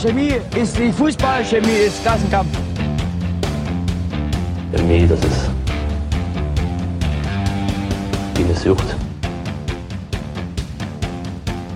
Chemie 0.00 0.34
ist 0.54 0.78
wie 0.78 0.92
Fußball, 0.92 1.44
Chemie 1.44 1.86
ist 1.86 2.00
Klassenkampf. 2.02 2.48
Chemie, 4.74 5.06
das 5.06 5.20
ist 5.20 5.50
wie 8.34 8.44
eine 8.44 8.54
Sucht. 8.54 8.94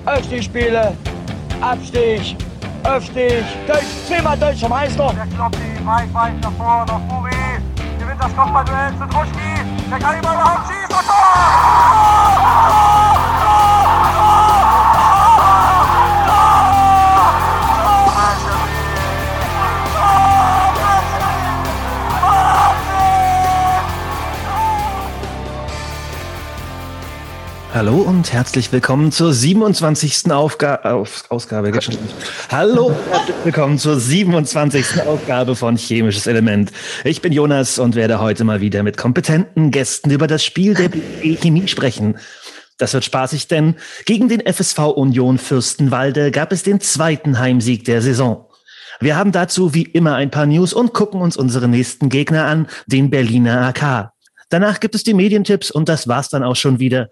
Aufstiegsspiele, 0.05 0.93
Abstieg, 1.62 2.37
Aufstieg, 2.85 3.43
Deutsch, 3.67 3.87
zweimal 4.07 4.37
deutscher 4.37 4.69
Meister. 4.69 5.15
Der 5.15 5.27
Kloppi, 5.34 5.59
weit, 5.84 6.12
weit 6.12 6.39
nach 6.43 6.52
vorne, 6.52 6.84
nach 6.87 7.01
Furi. 7.09 7.30
Gewinnt 7.98 8.21
das 8.21 8.37
Kopfballduell 8.37 8.93
zu 8.98 9.07
Druschki. 9.07 9.65
Der 9.89 9.98
kann 9.98 10.15
ihn 10.15 10.21
überhaupt 10.21 10.69
schießen. 10.69 10.95
Und 10.95 11.07
Tor! 11.07 13.09
Hallo 27.80 28.02
und 28.02 28.30
herzlich 28.30 28.70
willkommen 28.73 29.11
zur 29.11 29.33
27. 29.33 30.30
Aufga 30.30 30.83
Auf 30.83 31.25
Ausgabe. 31.30 31.73
Hallo 32.51 32.95
herzlich 33.11 33.37
willkommen 33.43 33.79
zur 33.79 33.98
27. 33.98 35.01
Ausgabe 35.06 35.56
von 35.56 35.79
Chemisches 35.79 36.27
Element. 36.27 36.73
Ich 37.05 37.23
bin 37.23 37.33
Jonas 37.33 37.79
und 37.79 37.95
werde 37.95 38.20
heute 38.20 38.45
mal 38.45 38.61
wieder 38.61 38.83
mit 38.83 38.98
kompetenten 38.98 39.70
Gästen 39.70 40.11
über 40.11 40.27
das 40.27 40.45
Spiel 40.45 40.75
der 40.75 40.91
Chemie 41.37 41.69
sprechen. 41.69 42.19
Das 42.77 42.93
wird 42.93 43.06
spaßig, 43.06 43.48
denn 43.48 43.77
gegen 44.05 44.28
den 44.28 44.42
FSV 44.45 44.81
Union 44.81 45.39
Fürstenwalde 45.39 46.33
gab 46.33 46.53
es 46.53 46.62
den 46.62 46.81
zweiten 46.81 47.39
Heimsieg 47.39 47.86
der 47.86 48.03
Saison. 48.03 48.47
Wir 49.01 49.17
haben 49.17 49.33
dazu 49.33 49.73
wie 49.73 49.84
immer 49.84 50.17
ein 50.17 50.31
paar 50.31 50.45
News 50.45 50.75
und 50.75 50.92
gucken 50.92 51.23
uns 51.23 51.39
unsere 51.39 51.67
nächsten 51.67 52.11
Gegner 52.11 52.45
an, 52.45 52.67
den 52.86 53.08
Berliner 53.08 53.69
AK. 53.69 54.12
Danach 54.51 54.81
gibt 54.81 54.95
es 54.95 55.03
die 55.03 55.14
Medientipps 55.14 55.70
und 55.70 55.89
das 55.89 56.08
war's 56.08 56.28
dann 56.28 56.42
auch 56.42 56.56
schon 56.56 56.78
wieder. 56.78 57.08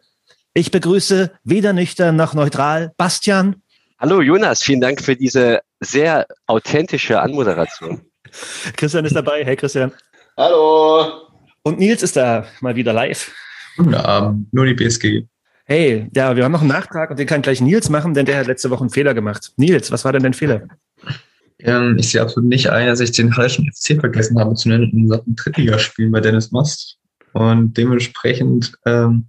Ich 0.55 0.71
begrüße 0.71 1.31
weder 1.45 1.73
nüchtern 1.73 2.17
noch 2.17 2.35
neutral 2.35 2.93
Bastian. 2.97 3.63
Hallo 3.99 4.23
Jonas, 4.23 4.63
vielen 4.63 4.81
Dank 4.81 5.03
für 5.03 5.15
diese 5.15 5.61
sehr 5.81 6.27
authentische 6.47 7.21
Anmoderation. 7.21 8.03
Christian 8.77 9.05
ist 9.05 9.15
dabei. 9.15 9.45
Hey 9.45 9.57
Christian. 9.57 9.93
Hallo. 10.37 11.29
Und 11.63 11.79
Nils 11.79 12.03
ist 12.03 12.17
da 12.17 12.47
mal 12.61 12.77
wieder 12.77 12.93
live. 12.93 13.31
Guten 13.77 13.95
Abend, 13.95 14.53
nur 14.53 14.67
die 14.67 14.75
BSG. 14.75 15.25
Hey, 15.65 16.09
ja, 16.15 16.35
wir 16.35 16.45
haben 16.45 16.53
noch 16.53 16.63
einen 16.63 16.71
Nachtrag 16.71 17.11
und 17.11 17.19
den 17.19 17.27
kann 17.27 17.43
gleich 17.43 17.61
Nils 17.61 17.91
machen, 17.91 18.15
denn 18.15 18.25
der 18.25 18.39
hat 18.39 18.47
letzte 18.47 18.71
Woche 18.71 18.81
einen 18.81 18.91
Fehler 18.91 19.13
gemacht. 19.13 19.53
Nils, 19.57 19.93
was 19.93 20.05
war 20.05 20.13
denn 20.13 20.23
dein 20.23 20.33
Fehler? 20.33 20.67
Ähm, 21.61 21.97
ich 21.99 22.11
sehe 22.11 22.23
absolut 22.23 22.49
nicht 22.49 22.71
ein, 22.71 22.87
dass 22.87 23.01
ich 23.01 23.13
den 23.13 23.37
Hallischen 23.37 23.71
FC 23.71 24.01
vergessen 24.01 24.39
habe 24.39 24.55
zu 24.55 24.71
nennen 24.71 24.91
in 24.93 25.09
Sachen 25.09 25.37
Drittligaspielen 25.37 26.11
bei 26.11 26.21
Dennis 26.21 26.53
Mast. 26.53 26.97
Und 27.33 27.77
dementsprechend 27.77 28.73
ähm, 28.87 29.27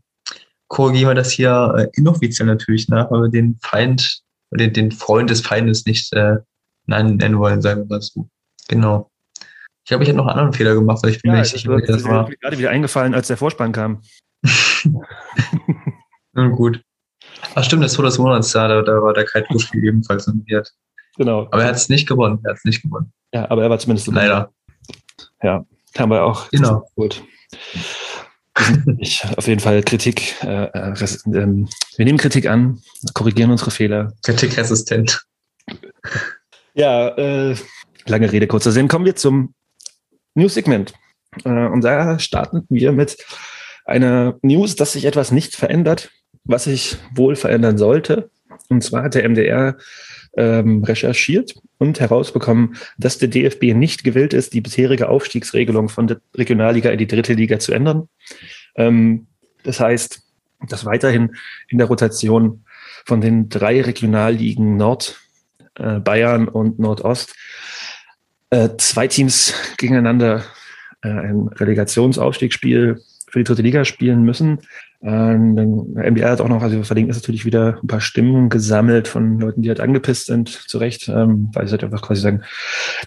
korrigieren 0.69 1.09
wir 1.09 1.15
das 1.15 1.31
hier 1.31 1.73
äh, 1.77 1.87
inoffiziell 1.99 2.47
natürlich 2.47 2.87
nach, 2.87 3.11
weil 3.11 3.23
wir 3.23 3.29
den 3.29 3.59
Feind, 3.61 4.21
den, 4.51 4.71
den 4.71 4.91
Freund 4.91 5.29
des 5.29 5.41
Feindes 5.41 5.85
nicht 5.85 6.13
äh, 6.13 6.37
nennen 6.85 7.37
wollen, 7.37 7.61
sagen 7.61 7.81
wir 7.81 7.87
mal 7.97 8.01
so. 8.01 8.29
Genau. 8.69 9.11
Ich 9.83 9.89
glaube, 9.89 10.03
ich 10.03 10.09
habe 10.09 10.17
noch 10.17 10.27
einen 10.27 10.37
anderen 10.37 10.53
Fehler 10.53 10.75
gemacht, 10.75 11.03
weil 11.03 11.11
ich 11.11 11.21
bin 11.21 11.29
Ja, 11.31 11.35
mir 11.35 11.41
nicht 11.41 11.51
sicher, 11.51 11.75
das 11.81 12.03
mir 12.03 12.09
war. 12.09 12.29
gerade 12.29 12.57
wieder 12.57 12.69
eingefallen, 12.69 13.13
als 13.13 13.27
der 13.27 13.37
Vorspann 13.37 13.71
kam. 13.71 14.01
Nun 16.33 16.51
gut. 16.51 16.81
Ach 17.55 17.63
stimmt, 17.63 17.83
das 17.83 17.93
Tor 17.93 18.05
des 18.05 18.17
Monats, 18.17 18.51
da, 18.51 18.67
da 18.81 19.01
war 19.01 19.13
der 19.13 19.25
Kai 19.25 19.41
Druschki 19.41 19.79
ebenfalls 19.79 20.27
nominiert. 20.27 20.71
Genau. 21.17 21.47
Aber 21.51 21.63
er 21.63 21.69
hat 21.69 21.75
es 21.75 21.89
nicht 21.89 22.07
gewonnen. 22.07 22.39
Er 22.43 22.51
hat 22.51 22.57
es 22.57 22.65
nicht 22.65 22.81
gewonnen. 22.83 23.11
Ja, 23.33 23.49
aber 23.49 23.63
er 23.63 23.69
war 23.69 23.79
zumindest. 23.79 24.07
Leider. 24.07 24.51
Ja, 25.41 25.65
haben 25.97 26.11
wir 26.11 26.23
auch. 26.23 26.49
Genau. 26.51 26.87
Gut. 26.95 27.23
Ich, 28.99 29.23
auf 29.37 29.47
jeden 29.47 29.59
Fall 29.59 29.83
Kritik. 29.83 30.35
Äh, 30.43 30.65
äh, 30.65 30.93
ähm, 31.33 31.67
wir 31.95 32.05
nehmen 32.05 32.17
Kritik 32.17 32.47
an, 32.47 32.81
korrigieren 33.13 33.51
unsere 33.51 33.71
Fehler. 33.71 34.13
Kritikresistent. 34.23 35.25
Ja, 36.73 37.09
äh, 37.09 37.55
lange 38.05 38.31
Rede, 38.31 38.47
kurzer 38.47 38.71
Sinn. 38.71 38.87
Kommen 38.87 39.05
wir 39.05 39.15
zum 39.15 39.53
News-Segment. 40.35 40.93
Äh, 41.43 41.67
und 41.67 41.83
da 41.83 42.19
starten 42.19 42.65
wir 42.69 42.91
mit 42.91 43.17
einer 43.85 44.37
News, 44.41 44.75
dass 44.75 44.93
sich 44.93 45.05
etwas 45.05 45.31
nicht 45.31 45.55
verändert, 45.55 46.11
was 46.43 46.65
sich 46.65 46.97
wohl 47.15 47.35
verändern 47.35 47.77
sollte. 47.77 48.29
Und 48.69 48.83
zwar 48.83 49.03
hat 49.03 49.15
der 49.15 49.27
MDR 49.27 49.77
ähm, 50.37 50.83
recherchiert 50.83 51.55
und 51.79 51.99
herausbekommen, 51.99 52.75
dass 52.97 53.17
der 53.17 53.29
DFB 53.29 53.73
nicht 53.73 54.03
gewillt 54.03 54.33
ist, 54.33 54.53
die 54.53 54.61
bisherige 54.61 55.09
Aufstiegsregelung 55.09 55.89
von 55.89 56.07
der 56.07 56.21
Regionalliga 56.35 56.91
in 56.91 56.99
die 56.99 57.07
dritte 57.07 57.33
Liga 57.33 57.57
zu 57.57 57.71
ändern. 57.71 58.09
Ähm, 58.75 59.27
das 59.63 59.79
heißt, 59.79 60.21
dass 60.67 60.85
weiterhin 60.85 61.35
in 61.69 61.77
der 61.77 61.87
Rotation 61.87 62.65
von 63.05 63.21
den 63.21 63.49
drei 63.49 63.81
Regionalligen 63.81 64.75
Nord, 64.75 65.19
äh, 65.75 65.99
Bayern 65.99 66.47
und 66.47 66.79
Nordost 66.79 67.33
äh, 68.49 68.69
zwei 68.77 69.07
Teams 69.07 69.53
gegeneinander 69.77 70.43
äh, 71.01 71.09
ein 71.09 71.47
Relegationsaufstiegsspiel 71.47 73.01
für 73.29 73.39
die 73.39 73.45
dritte 73.45 73.61
Liga 73.61 73.85
spielen 73.85 74.23
müssen. 74.23 74.59
Ähm, 75.01 75.55
dann- 75.55 75.93
MDR 75.95 76.31
hat 76.31 76.41
auch 76.41 76.49
noch, 76.49 76.61
also 76.61 76.75
wir 76.75 76.83
verlinken 76.83 77.09
das 77.09 77.21
natürlich 77.21 77.45
wieder, 77.45 77.79
ein 77.81 77.87
paar 77.87 78.01
Stimmen 78.01 78.49
gesammelt 78.49 79.07
von 79.07 79.39
Leuten, 79.39 79.61
die 79.61 79.69
halt 79.69 79.79
angepisst 79.79 80.25
sind, 80.25 80.49
zu 80.49 80.77
Recht, 80.77 81.07
ähm, 81.07 81.49
weil 81.53 81.67
sie 81.67 81.71
halt 81.71 81.83
einfach 81.83 82.01
quasi 82.01 82.21
sagen, 82.21 82.41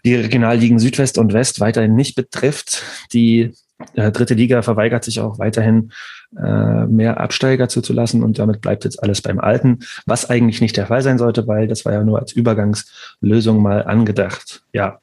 die 0.04 0.14
Regionalligen 0.14 0.78
Südwest 0.78 1.18
und 1.18 1.32
West 1.34 1.60
weiterhin 1.60 1.94
nicht 1.94 2.14
betrifft. 2.14 2.82
Die 3.12 3.52
äh, 3.94 4.10
dritte 4.10 4.34
Liga 4.34 4.62
verweigert 4.62 5.04
sich 5.04 5.20
auch 5.20 5.38
weiterhin 5.38 5.92
äh, 6.36 6.86
mehr 6.86 7.20
Absteiger 7.20 7.68
zuzulassen 7.68 8.22
und 8.22 8.38
damit 8.38 8.62
bleibt 8.62 8.84
jetzt 8.84 9.02
alles 9.02 9.20
beim 9.20 9.38
Alten, 9.38 9.80
was 10.06 10.30
eigentlich 10.30 10.60
nicht 10.60 10.76
der 10.76 10.86
Fall 10.86 11.02
sein 11.02 11.18
sollte, 11.18 11.46
weil 11.46 11.68
das 11.68 11.84
war 11.84 11.92
ja 11.92 12.02
nur 12.04 12.18
als 12.20 12.32
Übergangslösung 12.32 13.60
mal 13.60 13.84
angedacht. 13.84 14.62
Ja, 14.72 14.98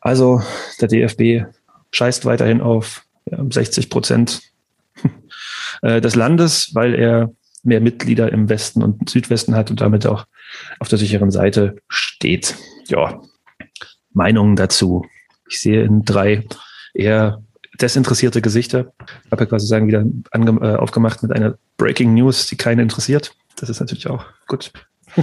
also 0.00 0.40
der 0.80 0.88
DFB 0.88 1.46
scheißt 1.92 2.24
weiterhin 2.24 2.60
auf 2.60 3.04
ja, 3.30 3.38
60 3.48 3.90
Prozent 3.90 4.42
äh, 5.82 6.00
des 6.00 6.14
Landes, 6.14 6.74
weil 6.74 6.94
er 6.94 7.32
mehr 7.62 7.80
Mitglieder 7.80 8.32
im 8.32 8.48
Westen 8.48 8.82
und 8.82 9.08
Südwesten 9.08 9.54
hat 9.54 9.70
und 9.70 9.80
damit 9.80 10.06
auch 10.06 10.26
auf 10.78 10.88
der 10.88 10.98
sicheren 10.98 11.30
Seite 11.30 11.76
steht. 11.88 12.56
Ja, 12.88 13.20
Meinungen 14.12 14.56
dazu. 14.56 15.06
Ich 15.48 15.60
sehe 15.60 15.84
in 15.84 16.04
drei 16.04 16.44
eher 16.94 17.42
desinteressierte 17.80 18.40
Gesichter. 18.40 18.92
Ich 19.24 19.32
habe 19.32 19.44
ja 19.44 19.46
quasi 19.46 19.66
sagen, 19.66 19.86
wieder 19.86 20.04
äh, 20.32 20.76
aufgemacht 20.76 21.22
mit 21.22 21.32
einer 21.32 21.56
Breaking 21.76 22.14
News, 22.14 22.46
die 22.46 22.56
keinen 22.56 22.80
interessiert. 22.80 23.34
Das 23.56 23.68
ist 23.68 23.80
natürlich 23.80 24.08
auch 24.08 24.24
gut. 24.46 24.72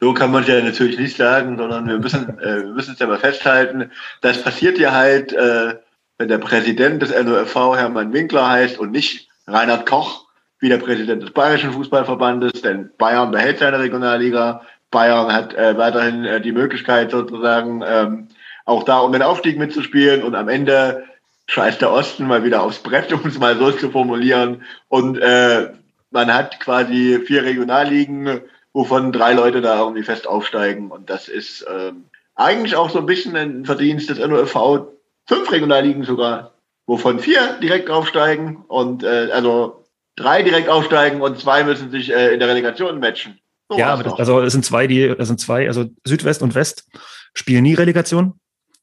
So 0.00 0.12
kann 0.12 0.32
man 0.32 0.44
ja 0.44 0.60
natürlich 0.60 0.98
nicht 0.98 1.16
sagen, 1.16 1.56
sondern 1.56 1.86
wir 1.86 1.98
müssen, 1.98 2.38
äh, 2.38 2.64
wir 2.64 2.74
müssen 2.74 2.92
es 2.92 2.98
ja 2.98 3.06
mal 3.06 3.18
festhalten. 3.18 3.90
Das 4.20 4.42
passiert 4.42 4.78
ja 4.78 4.92
halt, 4.92 5.32
äh, 5.32 5.76
wenn 6.18 6.28
der 6.28 6.36
Präsident 6.36 7.00
des 7.00 7.10
NOFV 7.10 7.76
Hermann 7.76 8.12
Winkler 8.12 8.46
heißt 8.46 8.78
und 8.78 8.90
nicht 8.90 9.23
Reinhard 9.46 9.86
Koch, 9.86 10.26
wie 10.58 10.68
der 10.68 10.78
Präsident 10.78 11.22
des 11.22 11.32
Bayerischen 11.32 11.72
Fußballverbandes, 11.72 12.62
denn 12.62 12.90
Bayern 12.98 13.30
behält 13.30 13.58
seine 13.58 13.78
Regionalliga. 13.78 14.62
Bayern 14.90 15.32
hat 15.32 15.54
äh, 15.54 15.76
weiterhin 15.76 16.24
äh, 16.24 16.40
die 16.40 16.52
Möglichkeit 16.52 17.10
sozusagen 17.10 17.82
ähm, 17.86 18.28
auch 18.64 18.84
da 18.84 19.00
um 19.00 19.12
den 19.12 19.22
Aufstieg 19.22 19.58
mitzuspielen 19.58 20.22
und 20.22 20.34
am 20.34 20.48
Ende 20.48 21.04
scheißt 21.46 21.82
der 21.82 21.92
Osten 21.92 22.26
mal 22.26 22.44
wieder 22.44 22.62
aufs 22.62 22.78
Brett, 22.78 23.12
um 23.12 23.26
es 23.26 23.38
mal 23.38 23.56
so 23.58 23.72
zu 23.72 23.90
formulieren. 23.90 24.62
Und 24.88 25.18
äh, 25.18 25.70
man 26.10 26.32
hat 26.32 26.60
quasi 26.60 27.20
vier 27.26 27.44
Regionalligen, 27.44 28.40
wovon 28.72 29.12
drei 29.12 29.34
Leute 29.34 29.60
da 29.60 29.80
irgendwie 29.80 30.02
fest 30.02 30.26
aufsteigen. 30.26 30.90
Und 30.90 31.10
das 31.10 31.28
ist 31.28 31.66
ähm, 31.68 32.04
eigentlich 32.34 32.76
auch 32.76 32.90
so 32.90 33.00
ein 33.00 33.06
bisschen 33.06 33.36
ein 33.36 33.64
Verdienst 33.64 34.08
des 34.10 34.18
NOFV. 34.18 34.88
Fünf 35.26 35.50
Regionalligen 35.50 36.04
sogar, 36.04 36.53
wovon 36.86 37.18
vier 37.18 37.58
direkt 37.62 37.90
aufsteigen 37.90 38.64
und 38.68 39.02
äh, 39.02 39.30
also 39.32 39.84
drei 40.16 40.42
direkt 40.42 40.68
aufsteigen 40.68 41.20
und 41.20 41.38
zwei 41.38 41.64
müssen 41.64 41.90
sich 41.90 42.12
äh, 42.12 42.34
in 42.34 42.40
der 42.40 42.48
Relegation 42.48 43.00
matchen. 43.00 43.38
So 43.68 43.78
ja, 43.78 43.96
das, 43.96 44.12
also 44.14 44.40
es 44.40 44.52
sind 44.52 44.64
zwei, 44.64 44.86
die, 44.86 45.02
es 45.02 45.28
sind 45.28 45.40
zwei, 45.40 45.66
also 45.66 45.86
Südwest 46.04 46.42
und 46.42 46.54
West 46.54 46.86
spielen 47.32 47.62
nie 47.62 47.74
Relegation. 47.74 48.38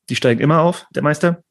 Die 0.09 0.15
steigen 0.15 0.41
immer 0.41 0.61
auf, 0.61 0.85
der 0.93 1.03
Meister. 1.03 1.43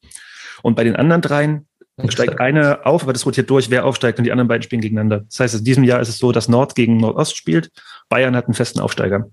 Und 0.63 0.75
bei 0.75 0.85
den 0.85 0.97
anderen 0.97 1.23
dreien 1.23 1.69
steigt 2.09 2.41
eine 2.41 2.87
auf, 2.87 3.03
aber 3.03 3.13
das 3.13 3.27
rotiert 3.27 3.49
durch, 3.51 3.71
wer 3.71 3.85
aufsteigt 3.85 4.19
und 4.19 4.25
die 4.25 4.33
anderen 4.33 4.49
beiden 4.49 4.63
spielen 4.63 4.81
gegeneinander. 4.81 5.25
Das 5.29 5.41
heißt, 5.41 5.55
in 5.57 5.65
diesem 5.65 5.85
Jahr 5.85 6.01
ist 6.01 6.09
es 6.09 6.19
so, 6.19 6.33
dass 6.33 6.49
Nord 6.49 6.75
gegen 6.75 6.97
Nordost 6.97 7.37
spielt. 7.37 7.71
Bayern 8.09 8.35
hat 8.37 8.47
einen 8.47 8.55
festen 8.55 8.81
Aufsteiger. 8.81 9.27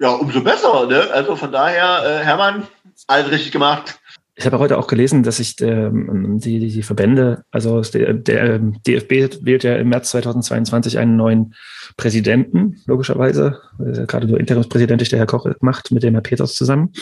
Ja, 0.00 0.10
umso 0.10 0.42
besser. 0.42 0.86
Ne? 0.86 1.08
Also 1.12 1.36
von 1.36 1.52
daher, 1.52 2.02
äh, 2.04 2.24
Hermann, 2.24 2.66
alles 3.06 3.30
richtig 3.30 3.52
gemacht. 3.52 4.00
Ich 4.34 4.46
habe 4.46 4.58
heute 4.58 4.78
auch 4.78 4.86
gelesen, 4.86 5.22
dass 5.22 5.36
sich 5.36 5.60
ähm, 5.60 6.38
die, 6.38 6.58
die, 6.58 6.70
die 6.70 6.82
Verbände, 6.82 7.44
also 7.50 7.82
der, 7.82 8.14
der 8.14 8.58
DFB 8.58 9.44
wählt 9.44 9.62
ja 9.62 9.76
im 9.76 9.90
März 9.90 10.10
2022 10.10 10.98
einen 10.98 11.16
neuen 11.16 11.54
Präsidenten, 11.98 12.80
logischerweise. 12.86 13.60
Gerade 13.78 14.26
nur 14.26 14.40
Interimspräsident 14.40 15.12
der 15.12 15.18
Herr 15.18 15.26
Koch 15.26 15.46
macht 15.60 15.90
mit 15.90 16.02
dem 16.02 16.14
Herr 16.14 16.22
Peters 16.22 16.54
zusammen. 16.54 16.92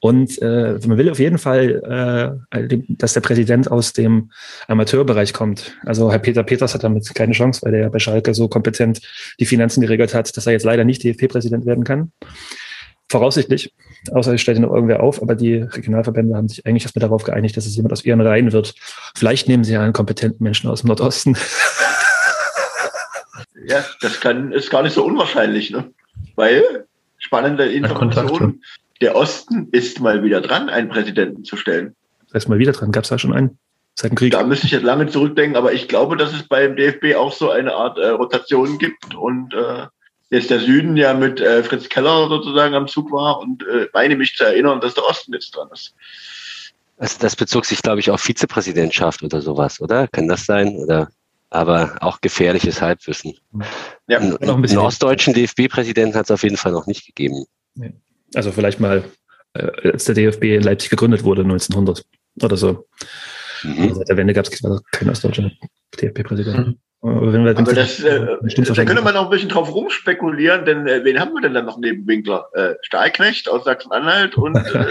Und 0.00 0.42
äh, 0.42 0.80
man 0.86 0.98
will 0.98 1.10
auf 1.10 1.20
jeden 1.20 1.38
Fall, 1.38 2.36
äh, 2.50 2.78
dass 2.88 3.12
der 3.12 3.20
Präsident 3.20 3.70
aus 3.70 3.92
dem 3.92 4.32
Amateurbereich 4.66 5.32
kommt. 5.32 5.76
Also 5.84 6.10
Herr 6.10 6.18
Peter 6.18 6.42
Peters 6.42 6.74
hat 6.74 6.82
damit 6.82 7.14
keine 7.14 7.34
Chance, 7.34 7.60
weil 7.62 7.70
der 7.70 7.82
ja 7.82 7.88
bei 7.88 8.00
Schalke 8.00 8.34
so 8.34 8.48
kompetent 8.48 9.00
die 9.38 9.46
Finanzen 9.46 9.80
geregelt 9.80 10.12
hat, 10.12 10.36
dass 10.36 10.46
er 10.46 10.52
jetzt 10.52 10.64
leider 10.64 10.84
nicht 10.84 11.04
DFB-Präsident 11.04 11.66
werden 11.66 11.84
kann. 11.84 12.10
Voraussichtlich, 13.08 13.72
außer 14.12 14.34
es 14.34 14.40
stellt 14.40 14.58
noch 14.58 14.72
irgendwer 14.72 15.02
auf, 15.02 15.22
aber 15.22 15.34
die 15.34 15.56
Regionalverbände 15.56 16.36
haben 16.36 16.48
sich 16.48 16.66
eigentlich 16.66 16.84
erstmal 16.84 17.00
darauf 17.00 17.24
geeinigt, 17.24 17.56
dass 17.56 17.66
es 17.66 17.76
jemand 17.76 17.92
aus 17.92 18.04
ihren 18.04 18.20
Reihen 18.20 18.52
wird. 18.52 18.74
Vielleicht 19.14 19.48
nehmen 19.48 19.64
sie 19.64 19.74
ja 19.74 19.82
einen 19.82 19.92
kompetenten 19.92 20.42
Menschen 20.42 20.70
aus 20.70 20.82
dem 20.82 20.88
Nordosten. 20.88 21.36
Ja, 23.66 23.82
das 24.02 24.20
kann, 24.20 24.52
ist 24.52 24.70
gar 24.70 24.82
nicht 24.82 24.92
so 24.92 25.04
unwahrscheinlich, 25.04 25.70
ne? 25.70 25.90
Weil, 26.36 26.86
spannende 27.18 27.64
Information, 27.64 28.62
der 29.00 29.16
Osten 29.16 29.68
ist 29.72 30.00
mal 30.00 30.22
wieder 30.22 30.40
dran, 30.40 30.68
einen 30.68 30.88
Präsidenten 30.88 31.44
zu 31.44 31.56
stellen. 31.56 31.94
Das 32.26 32.34
heißt 32.34 32.48
mal 32.48 32.58
wieder 32.58 32.72
dran, 32.72 32.92
gab 32.92 33.04
es 33.04 33.10
da 33.10 33.18
schon 33.18 33.32
einen? 33.32 33.58
Seit 33.94 34.10
dem 34.10 34.16
Krieg? 34.16 34.32
Da 34.32 34.42
müsste 34.42 34.66
ich 34.66 34.72
jetzt 34.72 34.82
lange 34.82 35.06
zurückdenken, 35.06 35.56
aber 35.56 35.72
ich 35.72 35.88
glaube, 35.88 36.16
dass 36.16 36.32
es 36.34 36.42
beim 36.42 36.76
DFB 36.76 37.14
auch 37.16 37.32
so 37.32 37.50
eine 37.50 37.74
Art 37.74 37.96
äh, 37.98 38.08
Rotation 38.08 38.78
gibt 38.78 39.14
und 39.14 39.54
äh, 39.54 39.86
jetzt 40.30 40.50
der 40.50 40.60
Süden 40.60 40.96
ja 40.96 41.14
mit 41.14 41.40
äh, 41.40 41.62
Fritz 41.62 41.88
Keller 41.88 42.28
sozusagen 42.28 42.74
am 42.74 42.88
Zug 42.88 43.12
war 43.12 43.40
und 43.40 43.62
äh, 43.62 43.88
meine 43.92 44.16
mich 44.16 44.34
zu 44.36 44.44
erinnern, 44.44 44.80
dass 44.80 44.94
der 44.94 45.04
Osten 45.04 45.32
jetzt 45.32 45.54
dran 45.54 45.68
ist. 45.72 45.94
Also 46.96 47.18
das 47.20 47.36
bezog 47.36 47.64
sich, 47.64 47.82
glaube 47.82 48.00
ich, 48.00 48.10
auf 48.10 48.20
Vizepräsidentschaft 48.20 49.22
oder 49.22 49.40
sowas, 49.40 49.80
oder? 49.80 50.08
Kann 50.08 50.28
das 50.28 50.46
sein? 50.46 50.76
Oder 50.76 51.08
aber 51.54 51.96
auch 52.00 52.20
gefährliches 52.20 52.82
Halbwissen. 52.82 53.34
Ja, 54.08 54.18
einen, 54.18 54.36
einen 54.38 54.78
ostdeutschen 54.78 55.34
DFB-Präsidenten 55.34 56.16
hat 56.16 56.24
es 56.24 56.30
auf 56.32 56.42
jeden 56.42 56.56
Fall 56.56 56.72
noch 56.72 56.86
nicht 56.86 57.06
gegeben. 57.06 57.44
Also 58.34 58.50
vielleicht 58.50 58.80
mal, 58.80 59.04
äh, 59.54 59.90
als 59.92 60.04
der 60.04 60.16
DFB 60.16 60.42
in 60.44 60.62
Leipzig 60.62 60.90
gegründet 60.90 61.22
wurde, 61.22 61.42
1900 61.42 62.04
oder 62.42 62.56
so. 62.56 62.86
Mhm. 63.62 63.82
Also 63.82 63.94
seit 63.94 64.08
der 64.08 64.16
Wende 64.16 64.34
gab 64.34 64.46
es 64.46 64.62
keinen 64.90 65.10
ostdeutschen 65.10 65.56
DFB-Präsidenten. 66.00 66.70
Mhm. 66.70 66.78
Aber, 67.04 67.34
wenn 67.34 67.44
wir 67.44 67.56
Aber 67.58 67.74
das, 67.74 68.00
äh, 68.00 68.18
da 68.18 68.84
könnte 68.86 69.02
man 69.02 69.12
noch 69.12 69.24
ein 69.24 69.30
bisschen 69.30 69.50
drauf 69.50 69.74
rumspekulieren, 69.74 70.64
denn 70.64 70.86
äh, 70.86 71.04
wen 71.04 71.20
haben 71.20 71.34
wir 71.34 71.42
denn 71.42 71.52
dann 71.52 71.66
noch 71.66 71.76
neben 71.78 72.06
Winkler? 72.06 72.48
Äh, 72.54 72.76
Stahlknecht 72.80 73.46
aus 73.46 73.64
Sachsen-Anhalt 73.64 74.36
und 74.38 74.56
äh, 74.56 74.86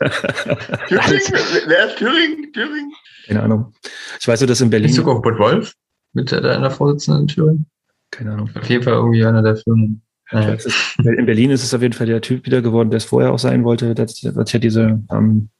Thüringen? 0.88 1.32
Wer 1.66 1.86
ist 1.86 1.98
Thüringen? 1.98 2.50
Thüringen? 2.54 2.92
Keine 3.26 3.42
Ahnung. 3.42 3.74
Ich 4.18 4.26
weiß 4.26 4.40
nur, 4.40 4.48
dass 4.48 4.62
in 4.62 4.70
Berlin. 4.70 4.88
Ist 4.88 4.96
sogar 4.96 5.20
Bud 5.20 5.38
Wolf 5.38 5.74
mit 6.14 6.30
der 6.30 6.70
Vorsitzenden 6.70 7.22
in 7.22 7.28
Thüringen? 7.28 7.66
Keine 8.10 8.32
Ahnung. 8.32 8.50
Auf 8.58 8.70
jeden 8.70 8.82
Fall 8.82 8.94
irgendwie 8.94 9.22
einer 9.22 9.42
der 9.42 9.56
Firmen. 9.56 10.00
Ja. 10.30 10.56
in 11.04 11.26
Berlin 11.26 11.50
ist 11.50 11.62
es 11.62 11.74
auf 11.74 11.82
jeden 11.82 11.94
Fall 11.94 12.06
der 12.06 12.22
Typ 12.22 12.46
wieder 12.46 12.62
geworden, 12.62 12.90
der 12.90 12.98
es 12.98 13.04
vorher 13.04 13.32
auch 13.32 13.38
sein 13.38 13.64
wollte. 13.64 13.90
Hat 13.90 14.08
sich 14.08 14.22
ja 14.22 14.58
diese 14.58 15.02
ähm, 15.10 15.50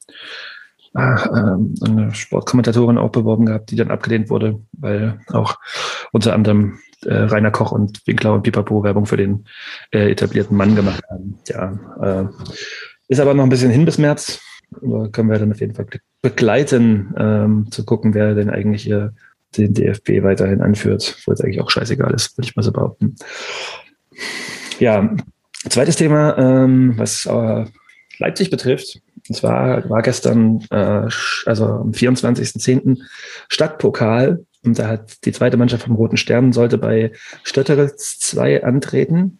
eine 0.93 2.09
Sportkommentatorin 2.13 2.97
auch 2.97 3.11
beworben 3.11 3.45
gehabt, 3.45 3.71
die 3.71 3.75
dann 3.75 3.91
abgelehnt 3.91 4.29
wurde, 4.29 4.59
weil 4.73 5.19
auch 5.27 5.57
unter 6.11 6.33
anderem 6.33 6.79
äh, 7.05 7.13
Rainer 7.13 7.51
Koch 7.51 7.71
und 7.71 8.05
Winkler 8.07 8.33
und 8.33 8.43
Pipapo 8.43 8.83
Werbung 8.83 9.05
für 9.05 9.17
den 9.17 9.45
äh, 9.91 10.11
etablierten 10.11 10.57
Mann 10.57 10.75
gemacht 10.75 11.03
haben. 11.09 11.37
Ja, 11.47 11.79
äh, 12.01 12.25
ist 13.07 13.19
aber 13.19 13.33
noch 13.33 13.43
ein 13.43 13.49
bisschen 13.49 13.71
hin 13.71 13.85
bis 13.85 13.97
März. 13.97 14.41
Da 14.81 15.07
können 15.07 15.29
wir 15.29 15.39
dann 15.39 15.51
auf 15.51 15.59
jeden 15.59 15.73
Fall 15.73 15.87
begleiten, 16.21 17.13
ähm, 17.17 17.67
zu 17.71 17.85
gucken, 17.85 18.13
wer 18.13 18.35
denn 18.35 18.49
eigentlich 18.49 18.83
hier 18.83 19.13
den 19.57 19.73
DFB 19.73 20.23
weiterhin 20.23 20.61
anführt, 20.61 21.17
wo 21.25 21.31
es 21.31 21.41
eigentlich 21.41 21.61
auch 21.61 21.71
scheißegal 21.71 22.13
ist, 22.13 22.37
würde 22.37 22.47
ich 22.47 22.55
mal 22.55 22.61
so 22.61 22.71
behaupten. 22.71 23.15
Ja, 24.79 25.15
zweites 25.67 25.95
Thema, 25.95 26.37
ähm, 26.37 26.93
was 26.97 27.25
äh, 27.25 27.65
Leipzig 28.19 28.51
betrifft, 28.51 29.01
und 29.29 29.35
zwar 29.35 29.87
war 29.89 30.01
gestern, 30.01 30.65
äh, 30.71 31.07
also 31.45 31.65
am 31.65 31.91
24.10. 31.91 32.97
Stadtpokal. 33.47 34.43
Und 34.63 34.77
da 34.77 34.87
hat 34.87 35.25
die 35.25 35.31
zweite 35.31 35.55
Mannschaft 35.55 35.83
vom 35.83 35.95
Roten 35.95 36.17
Stern 36.17 36.51
sollte 36.51 36.77
bei 36.77 37.13
Stötteritz 37.43 38.19
2 38.19 38.63
antreten. 38.63 39.39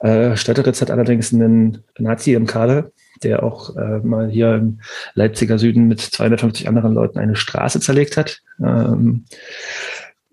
Äh, 0.00 0.36
Stötteritz 0.36 0.82
hat 0.82 0.90
allerdings 0.90 1.32
einen 1.32 1.84
Nazi 1.98 2.34
im 2.34 2.46
Kader, 2.46 2.90
der 3.22 3.42
auch 3.42 3.76
äh, 3.76 4.00
mal 4.00 4.28
hier 4.28 4.56
im 4.56 4.80
Leipziger 5.14 5.58
Süden 5.58 5.86
mit 5.86 6.00
250 6.00 6.68
anderen 6.68 6.92
Leuten 6.92 7.18
eine 7.18 7.36
Straße 7.36 7.80
zerlegt 7.80 8.16
hat. 8.16 8.42
Ähm, 8.60 9.24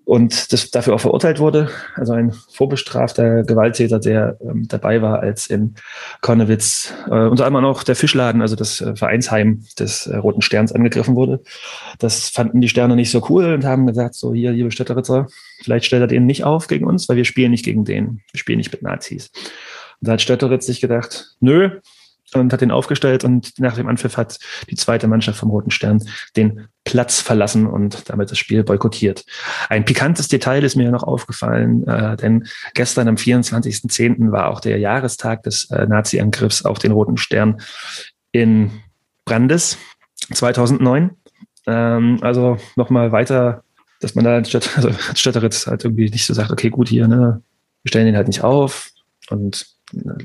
und 0.05 0.51
das 0.51 0.71
dafür 0.71 0.95
auch 0.95 0.99
verurteilt 0.99 1.39
wurde. 1.39 1.69
Also 1.95 2.13
ein 2.13 2.31
vorbestrafter 2.31 3.43
Gewalttäter, 3.43 3.99
der 3.99 4.37
ähm, 4.41 4.67
dabei 4.67 5.01
war, 5.01 5.19
als 5.19 5.47
in 5.47 5.75
Konnewitz 6.21 6.93
äh, 7.07 7.27
unter 7.27 7.45
anderem 7.45 7.65
auch 7.65 7.83
der 7.83 7.95
Fischladen, 7.95 8.41
also 8.41 8.55
das 8.55 8.81
äh, 8.81 8.95
Vereinsheim 8.95 9.63
des 9.79 10.07
äh, 10.07 10.17
Roten 10.17 10.41
Sterns 10.41 10.71
angegriffen 10.71 11.15
wurde. 11.15 11.41
Das 11.99 12.29
fanden 12.29 12.61
die 12.61 12.69
Sterne 12.69 12.95
nicht 12.95 13.11
so 13.11 13.25
cool 13.29 13.53
und 13.53 13.63
haben 13.63 13.87
gesagt, 13.87 14.15
so 14.15 14.33
hier, 14.33 14.51
liebe 14.51 14.71
Städteritzer, 14.71 15.27
vielleicht 15.63 15.85
stellt 15.85 16.01
er 16.01 16.07
den 16.07 16.25
nicht 16.25 16.43
auf 16.43 16.67
gegen 16.67 16.85
uns, 16.85 17.07
weil 17.07 17.17
wir 17.17 17.25
spielen 17.25 17.51
nicht 17.51 17.65
gegen 17.65 17.85
den. 17.85 18.21
Wir 18.31 18.39
spielen 18.39 18.57
nicht 18.57 18.71
mit 18.71 18.81
Nazis. 18.81 19.31
Und 20.01 20.07
da 20.07 20.13
hat 20.13 20.21
Stötteritz 20.21 20.65
sich 20.65 20.81
gedacht, 20.81 21.35
nö, 21.39 21.79
und 22.33 22.53
hat 22.53 22.61
den 22.61 22.71
aufgestellt 22.71 23.23
und 23.23 23.59
nach 23.59 23.75
dem 23.75 23.87
Anpfiff 23.87 24.17
hat 24.17 24.39
die 24.69 24.75
zweite 24.75 25.07
Mannschaft 25.07 25.39
vom 25.39 25.49
Roten 25.49 25.71
Stern 25.71 26.03
den 26.35 26.67
Platz 26.83 27.19
verlassen 27.19 27.67
und 27.67 28.09
damit 28.09 28.31
das 28.31 28.37
Spiel 28.37 28.63
boykottiert. 28.63 29.25
Ein 29.69 29.85
pikantes 29.85 30.27
Detail 30.27 30.63
ist 30.63 30.75
mir 30.75 30.91
noch 30.91 31.03
aufgefallen, 31.03 31.87
äh, 31.87 32.17
denn 32.17 32.47
gestern 32.73 33.07
am 33.07 33.15
24.10. 33.15 34.31
war 34.31 34.49
auch 34.49 34.59
der 34.59 34.79
Jahrestag 34.79 35.43
des 35.43 35.69
äh, 35.71 35.85
Nazi-Angriffs 35.85 36.65
auf 36.65 36.79
den 36.79 36.91
Roten 36.91 37.17
Stern 37.17 37.61
in 38.31 38.71
Brandes 39.25 39.77
2009. 40.33 41.11
Ähm, 41.67 42.17
also 42.21 42.57
nochmal 42.75 43.11
weiter, 43.11 43.63
dass 43.99 44.15
man 44.15 44.25
da 44.25 44.37
anstatt, 44.37 44.77
also 44.77 44.91
Stötteritz 45.15 45.67
halt 45.67 45.83
irgendwie 45.83 46.09
nicht 46.09 46.25
so 46.25 46.33
sagt, 46.33 46.51
okay, 46.51 46.69
gut, 46.69 46.89
hier, 46.89 47.07
ne, 47.07 47.41
wir 47.83 47.89
stellen 47.89 48.05
den 48.05 48.15
halt 48.15 48.27
nicht 48.27 48.43
auf 48.43 48.89
und 49.29 49.67
äh, 49.93 50.23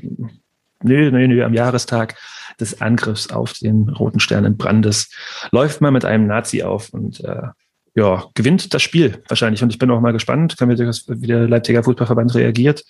nö, 0.83 1.11
nö, 1.11 1.27
nö, 1.27 1.43
am 1.43 1.53
Jahrestag 1.53 2.15
des 2.59 2.81
Angriffs 2.81 3.29
auf 3.29 3.53
den 3.53 3.89
Roten 3.89 4.19
Stern 4.19 4.45
in 4.45 4.57
Brandes 4.57 5.11
läuft 5.51 5.81
man 5.81 5.93
mit 5.93 6.05
einem 6.05 6.27
Nazi 6.27 6.63
auf 6.63 6.89
und 6.89 7.23
äh, 7.23 7.47
ja, 7.97 8.25
gewinnt 8.35 8.75
das 8.75 8.83
Spiel 8.83 9.23
wahrscheinlich. 9.27 9.63
Und 9.63 9.71
ich 9.71 9.79
bin 9.79 9.89
auch 9.89 9.99
mal 9.99 10.13
gespannt, 10.13 10.55
wie 10.59 11.27
der 11.27 11.47
Leipziger 11.47 11.83
Fußballverband 11.83 12.35
reagiert. 12.35 12.85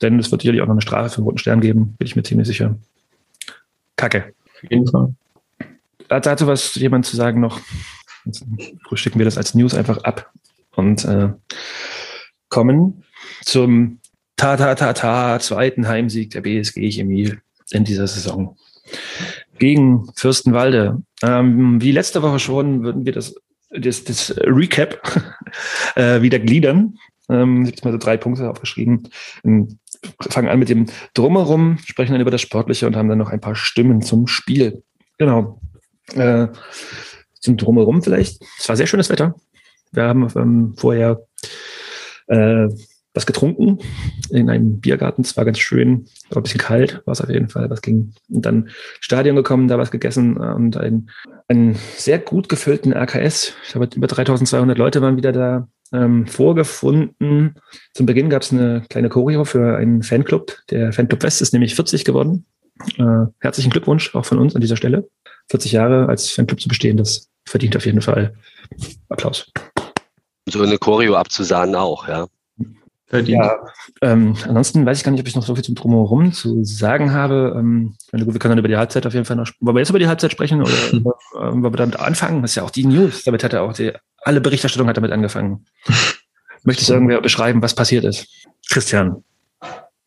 Denn 0.00 0.18
es 0.18 0.30
wird 0.30 0.40
sicherlich 0.40 0.62
auch 0.62 0.66
noch 0.66 0.72
eine 0.72 0.80
Strafe 0.80 1.10
für 1.10 1.16
den 1.16 1.24
Roten 1.24 1.38
Stern 1.38 1.60
geben, 1.60 1.94
bin 1.98 2.06
ich 2.06 2.16
mir 2.16 2.22
ziemlich 2.22 2.46
sicher. 2.46 2.74
Kacke. 3.96 4.32
Auf 4.54 4.70
jeden 4.70 4.86
Fall. 4.86 5.14
Hat 6.08 6.24
dazu 6.24 6.46
was 6.46 6.74
jemand 6.74 7.04
zu 7.04 7.16
sagen 7.16 7.40
noch? 7.40 7.60
Frühstücken 8.88 9.18
wir 9.18 9.26
das 9.26 9.36
als 9.36 9.54
News 9.54 9.74
einfach 9.74 9.98
ab 10.04 10.32
und 10.74 11.04
äh, 11.04 11.32
kommen 12.48 13.04
zum 13.42 14.00
ta 14.36 14.56
ta 14.56 14.74
ta 14.74 14.92
ta 14.92 15.38
zweiten 15.40 15.88
Heimsieg 15.88 16.30
der 16.30 16.42
BSG 16.42 16.90
Chemie 16.90 17.34
in 17.70 17.84
dieser 17.84 18.06
Saison 18.06 18.56
gegen 19.58 20.06
Fürstenwalde. 20.14 21.02
Ähm, 21.22 21.80
wie 21.80 21.92
letzte 21.92 22.22
Woche 22.22 22.38
schon 22.38 22.82
würden 22.82 23.06
wir 23.06 23.12
das, 23.12 23.34
das, 23.70 24.04
das 24.04 24.34
Recap 24.38 25.00
äh, 25.96 26.22
wieder 26.22 26.38
gliedern. 26.38 26.98
Ähm, 27.28 27.64
ich 27.64 27.72
habe 27.72 27.88
mal 27.88 27.92
so 27.92 27.98
drei 27.98 28.16
Punkte 28.16 28.48
aufgeschrieben. 28.48 29.08
Ähm, 29.44 29.78
fangen 30.20 30.48
an 30.48 30.58
mit 30.58 30.68
dem 30.68 30.86
Drumherum, 31.14 31.78
sprechen 31.78 32.12
dann 32.12 32.20
über 32.20 32.30
das 32.30 32.42
Sportliche 32.42 32.86
und 32.86 32.96
haben 32.96 33.08
dann 33.08 33.18
noch 33.18 33.30
ein 33.30 33.40
paar 33.40 33.56
Stimmen 33.56 34.02
zum 34.02 34.26
Spiel. 34.26 34.82
Genau. 35.18 35.60
Äh, 36.14 36.48
zum 37.40 37.56
Drumherum 37.56 38.02
vielleicht. 38.02 38.42
Es 38.58 38.68
war 38.68 38.76
sehr 38.76 38.86
schönes 38.86 39.08
Wetter. 39.08 39.34
Wir 39.92 40.04
haben 40.04 40.28
ähm, 40.36 40.74
vorher 40.76 41.26
äh, 42.26 42.68
was 43.16 43.26
getrunken 43.26 43.78
in 44.30 44.50
einem 44.50 44.78
Biergarten. 44.80 45.22
Es 45.22 45.36
war 45.36 45.44
ganz 45.44 45.58
schön, 45.58 46.06
war 46.30 46.38
ein 46.38 46.42
bisschen 46.42 46.60
kalt, 46.60 47.02
war 47.06 47.12
es 47.12 47.20
auf 47.20 47.30
jeden 47.30 47.48
Fall. 47.48 47.68
Was 47.70 47.82
ging. 47.82 48.12
Und 48.28 48.44
dann 48.46 48.68
Stadion 49.00 49.34
gekommen, 49.34 49.68
da 49.68 49.78
was 49.78 49.90
gegessen 49.90 50.36
und 50.36 50.76
einen, 50.76 51.10
einen 51.48 51.76
sehr 51.96 52.18
gut 52.18 52.48
gefüllten 52.48 52.92
AKS. 52.92 53.54
Ich 53.64 53.72
glaube, 53.72 53.88
über 53.96 54.06
3200 54.06 54.76
Leute 54.76 55.00
waren 55.00 55.16
wieder 55.16 55.32
da 55.32 55.68
ähm, 55.92 56.26
vorgefunden. 56.26 57.54
Zum 57.94 58.06
Beginn 58.06 58.30
gab 58.30 58.42
es 58.42 58.52
eine 58.52 58.82
kleine 58.88 59.08
Choreo 59.08 59.44
für 59.44 59.76
einen 59.76 60.02
Fanclub. 60.02 60.58
Der 60.70 60.92
Fanclub 60.92 61.22
West 61.22 61.40
ist 61.40 61.52
nämlich 61.52 61.74
40 61.74 62.04
geworden. 62.04 62.44
Äh, 62.98 63.26
herzlichen 63.40 63.70
Glückwunsch 63.70 64.14
auch 64.14 64.26
von 64.26 64.38
uns 64.38 64.54
an 64.54 64.60
dieser 64.60 64.76
Stelle. 64.76 65.08
40 65.50 65.72
Jahre 65.72 66.08
als 66.08 66.30
Fanclub 66.30 66.60
zu 66.60 66.68
bestehen, 66.68 66.96
das 66.96 67.30
verdient 67.46 67.76
auf 67.76 67.86
jeden 67.86 68.02
Fall 68.02 68.34
Applaus. 69.08 69.50
So 70.48 70.62
eine 70.62 70.78
Choreo 70.78 71.14
abzusahnen 71.14 71.74
auch, 71.74 72.08
ja. 72.08 72.26
Verdient. 73.06 73.38
Ja, 73.38 73.58
ähm, 74.02 74.36
ansonsten 74.46 74.84
weiß 74.84 74.98
ich 74.98 75.04
gar 75.04 75.12
nicht, 75.12 75.20
ob 75.20 75.28
ich 75.28 75.36
noch 75.36 75.44
so 75.44 75.54
viel 75.54 75.64
zum 75.64 75.74
Drumherum 75.74 76.32
zu 76.32 76.64
sagen 76.64 77.12
habe. 77.12 77.54
Ähm, 77.56 77.94
wir 78.12 78.24
können 78.24 78.52
dann 78.52 78.58
über 78.58 78.68
die 78.68 78.76
Halbzeit 78.76 79.06
auf 79.06 79.14
jeden 79.14 79.24
Fall 79.24 79.36
noch 79.36 79.48
Wollen 79.60 79.76
wir 79.76 79.80
jetzt 79.80 79.90
über 79.90 79.98
die 79.98 80.08
Halbzeit 80.08 80.32
sprechen 80.32 80.60
oder 80.60 80.72
ähm, 80.92 81.04
wollen 81.34 81.62
wir 81.62 81.70
damit 81.70 81.98
anfangen? 81.98 82.42
Das 82.42 82.52
ist 82.52 82.56
ja 82.56 82.62
auch 82.62 82.70
die 82.70 82.84
News. 82.84 83.24
Damit 83.24 83.44
hat 83.44 83.52
er 83.52 83.62
auch 83.62 83.72
die, 83.72 83.92
alle 84.22 84.40
Berichterstattung 84.40 84.88
hat 84.88 84.96
damit 84.96 85.12
angefangen. 85.12 85.66
Möchtest 86.64 86.88
du 86.88 86.94
irgendwer 86.94 87.20
beschreiben, 87.20 87.62
was 87.62 87.74
passiert 87.74 88.04
ist? 88.04 88.26
Christian. 88.68 89.22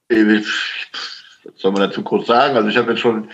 Was 0.09 0.45
soll 1.55 1.71
man 1.71 1.81
dazu 1.81 2.03
kurz 2.03 2.27
sagen? 2.27 2.57
Also 2.57 2.67
ich 2.67 2.75
habe 2.75 2.91
jetzt 2.91 2.99
schon 2.99 3.29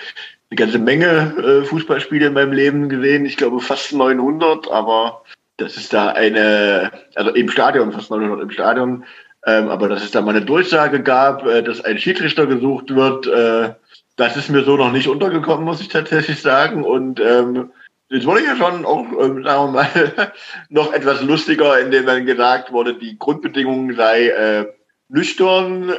eine 0.50 0.57
ganze 0.57 0.77
Menge 0.77 1.34
äh, 1.38 1.65
Fußballspiele 1.65 2.27
in 2.27 2.34
meinem 2.34 2.51
Leben 2.51 2.89
gesehen. 2.89 3.25
Ich 3.25 3.38
glaube 3.38 3.60
fast 3.62 3.93
900, 3.93 4.69
aber 4.69 5.24
das 5.57 5.77
ist 5.77 5.93
da 5.93 6.10
eine, 6.10 6.91
also 7.15 7.31
im 7.31 7.50
Stadion, 7.50 7.91
fast 7.91 8.12
900 8.12 8.41
im 8.43 8.51
Stadion, 8.51 9.05
ähm, 9.46 9.70
aber 9.70 9.88
dass 9.90 10.04
es 10.04 10.12
da 10.12 10.22
mal 10.22 10.36
eine 10.36 10.46
Durchsage 10.46 11.04
gab, 11.04 11.46
äh, 11.46 11.62
dass 11.62 11.84
ein 11.84 12.00
Schiedsrichter 12.00 12.48
gesucht 12.48 12.94
wird, 12.94 13.28
äh, 13.28 13.74
das 14.16 14.38
ist 14.38 14.50
mir 14.50 14.64
so 14.64 14.78
noch 14.78 14.92
nicht 14.92 15.08
untergekommen, 15.08 15.66
muss 15.66 15.82
ich 15.82 15.90
tatsächlich 15.90 16.42
sagen. 16.42 16.84
Und 16.84 17.20
ähm, 17.20 17.72
jetzt 18.10 18.25
wurde 18.25 18.44
ja 18.44 18.56
schon 18.56 18.86
auch, 18.86 19.06
ähm, 19.22 19.44
sagen 19.44 19.66
wir 19.66 19.68
mal, 19.68 19.88
noch 20.70 20.94
etwas 20.94 21.22
lustiger, 21.22 21.80
indem 21.80 22.06
dann 22.06 22.25
gesagt 22.25 22.72
wurde, 22.72 22.96
die 22.96 23.20
Grundbedingung 23.20 23.94
sei 23.94 24.30
äh, 24.30 24.66
nüchtern 25.10 25.94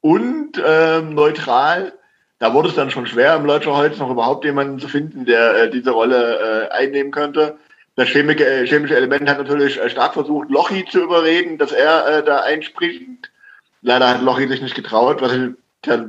und 0.00 0.58
äh, 0.58 1.00
neutral. 1.00 1.92
Da 2.38 2.54
wurde 2.54 2.70
es 2.70 2.74
dann 2.74 2.90
schon 2.90 3.06
schwer, 3.06 3.36
im 3.36 3.46
Holz 3.46 3.98
noch 3.98 4.10
überhaupt 4.10 4.44
jemanden 4.44 4.78
zu 4.78 4.88
finden, 4.88 5.26
der 5.26 5.64
äh, 5.64 5.70
diese 5.70 5.90
Rolle 5.90 6.68
äh, 6.70 6.72
einnehmen 6.72 7.12
könnte. 7.12 7.58
Das 8.00 8.08
chemische, 8.08 8.46
äh, 8.46 8.66
chemische 8.66 8.96
Element 8.96 9.28
hat 9.28 9.36
natürlich 9.36 9.78
äh, 9.78 9.90
stark 9.90 10.14
versucht, 10.14 10.48
Lochi 10.48 10.86
zu 10.86 11.02
überreden, 11.02 11.58
dass 11.58 11.70
er 11.70 12.06
äh, 12.06 12.24
da 12.24 12.40
einspringt. 12.40 13.30
Leider 13.82 14.08
hat 14.08 14.22
Lochi 14.22 14.48
sich 14.48 14.62
nicht 14.62 14.74
getraut, 14.74 15.20
was 15.20 15.34
ich 15.34 15.50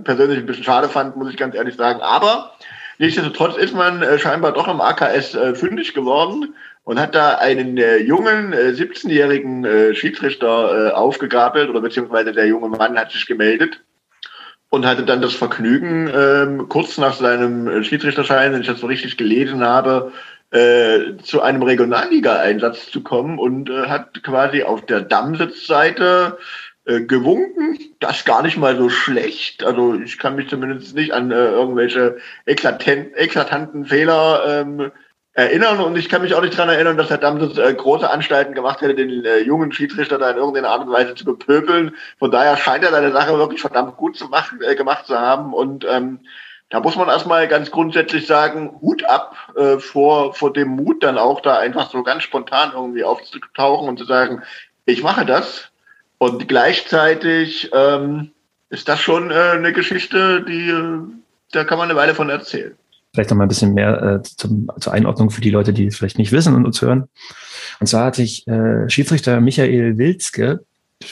persönlich 0.05 0.39
ein 0.39 0.45
bisschen 0.45 0.63
schade 0.63 0.87
fand, 0.87 1.17
muss 1.17 1.29
ich 1.29 1.35
ganz 1.35 1.53
ehrlich 1.53 1.75
sagen. 1.75 1.99
Aber 1.99 2.53
nichtsdestotrotz 2.97 3.57
ist 3.57 3.75
man 3.75 4.01
äh, 4.03 4.17
scheinbar 4.19 4.53
doch 4.53 4.69
im 4.69 4.79
AKS 4.79 5.35
äh, 5.35 5.53
fündig 5.53 5.93
geworden 5.93 6.55
und 6.85 6.97
hat 6.97 7.13
da 7.13 7.35
einen 7.39 7.77
äh, 7.77 7.97
jungen, 7.97 8.53
17-jährigen 8.53 9.93
Schiedsrichter 9.93 10.97
aufgegabelt 10.97 11.69
oder 11.69 11.81
beziehungsweise 11.81 12.31
der 12.31 12.47
junge 12.47 12.69
Mann 12.69 12.97
hat 12.97 13.11
sich 13.11 13.25
gemeldet 13.25 13.81
und 14.69 14.85
hatte 14.85 15.03
dann 15.03 15.21
das 15.21 15.33
Vergnügen, 15.33 16.09
ähm, 16.15 16.69
kurz 16.69 16.97
nach 16.97 17.15
seinem 17.15 17.83
Schiedsrichterschein, 17.83 18.53
wenn 18.53 18.61
ich 18.61 18.67
das 18.67 18.79
so 18.79 18.87
richtig 18.87 19.17
gelesen 19.17 19.61
habe, 19.61 20.13
äh, 20.51 21.17
zu 21.23 21.41
einem 21.41 21.63
Regionalliga-Einsatz 21.63 22.91
zu 22.91 23.01
kommen 23.01 23.39
und 23.39 23.69
äh, 23.69 23.87
hat 23.87 24.21
quasi 24.23 24.63
auf 24.63 24.85
der 24.85 25.01
Dammsitzseite 25.01 26.37
äh, 26.85 27.01
gewunken. 27.01 27.79
Das 27.99 28.25
gar 28.25 28.43
nicht 28.43 28.57
mal 28.57 28.75
so 28.77 28.89
schlecht. 28.89 29.63
Also 29.63 29.95
ich 29.95 30.19
kann 30.19 30.35
mich 30.35 30.49
zumindest 30.49 30.95
nicht 30.95 31.13
an 31.13 31.31
äh, 31.31 31.35
irgendwelche 31.35 32.17
eklatant, 32.45 33.15
eklatanten 33.15 33.85
Fehler 33.85 34.43
ähm, 34.47 34.91
erinnern 35.33 35.79
und 35.79 35.97
ich 35.97 36.09
kann 36.09 36.21
mich 36.21 36.33
auch 36.33 36.41
nicht 36.41 36.57
daran 36.57 36.73
erinnern, 36.73 36.97
dass 36.97 37.09
Herr 37.09 37.17
Damsitz 37.17 37.57
äh, 37.57 37.73
große 37.73 38.09
Anstalten 38.09 38.53
gemacht 38.53 38.81
hätte, 38.81 38.95
den 38.95 39.23
äh, 39.23 39.39
jungen 39.39 39.71
Schiedsrichter 39.71 40.17
da 40.17 40.31
in 40.31 40.37
irgendeiner 40.37 40.69
Art 40.69 40.85
und 40.85 40.91
Weise 40.91 41.15
zu 41.15 41.23
bepöbeln. 41.23 41.95
Von 42.19 42.31
daher 42.31 42.57
scheint 42.57 42.83
er 42.83 42.91
seine 42.91 43.13
Sache 43.13 43.37
wirklich 43.37 43.61
verdammt 43.61 43.95
gut 43.95 44.17
zu 44.17 44.27
machen, 44.27 44.59
äh, 44.61 44.75
gemacht 44.75 45.05
zu 45.05 45.17
haben 45.17 45.53
und 45.53 45.85
ähm, 45.89 46.19
da 46.71 46.79
muss 46.79 46.95
man 46.95 47.09
erstmal 47.09 47.47
ganz 47.49 47.69
grundsätzlich 47.69 48.25
sagen, 48.25 48.71
Hut 48.81 49.03
ab 49.03 49.35
äh, 49.57 49.77
vor, 49.77 50.33
vor 50.33 50.53
dem 50.53 50.69
Mut, 50.69 51.03
dann 51.03 51.17
auch 51.17 51.41
da 51.41 51.59
einfach 51.59 51.91
so 51.91 52.01
ganz 52.01 52.23
spontan 52.23 52.71
irgendwie 52.73 53.03
aufzutauchen 53.03 53.89
und 53.89 53.99
zu 53.99 54.05
sagen, 54.05 54.41
ich 54.85 55.03
mache 55.03 55.25
das. 55.25 55.69
Und 56.17 56.47
gleichzeitig 56.47 57.69
ähm, 57.73 58.31
ist 58.69 58.87
das 58.87 59.01
schon 59.01 59.31
äh, 59.31 59.33
eine 59.33 59.73
Geschichte, 59.73 60.43
die, 60.47 60.69
äh, 60.69 60.99
da 61.51 61.65
kann 61.65 61.77
man 61.77 61.89
eine 61.89 61.99
Weile 61.99 62.15
von 62.15 62.29
erzählen. 62.29 62.73
Vielleicht 63.13 63.31
noch 63.31 63.37
mal 63.37 63.43
ein 63.43 63.49
bisschen 63.49 63.73
mehr 63.73 64.01
äh, 64.01 64.21
zum, 64.23 64.71
zur 64.79 64.93
Einordnung 64.93 65.29
für 65.29 65.41
die 65.41 65.49
Leute, 65.49 65.73
die 65.73 65.87
es 65.87 65.97
vielleicht 65.97 66.17
nicht 66.17 66.31
wissen 66.31 66.55
und 66.55 66.65
uns 66.65 66.81
hören. 66.81 67.09
Und 67.81 67.87
zwar 67.87 68.05
hatte 68.05 68.21
ich 68.21 68.47
äh, 68.47 68.89
Schiedsrichter 68.89 69.41
Michael 69.41 69.97
Wilzke 69.97 70.63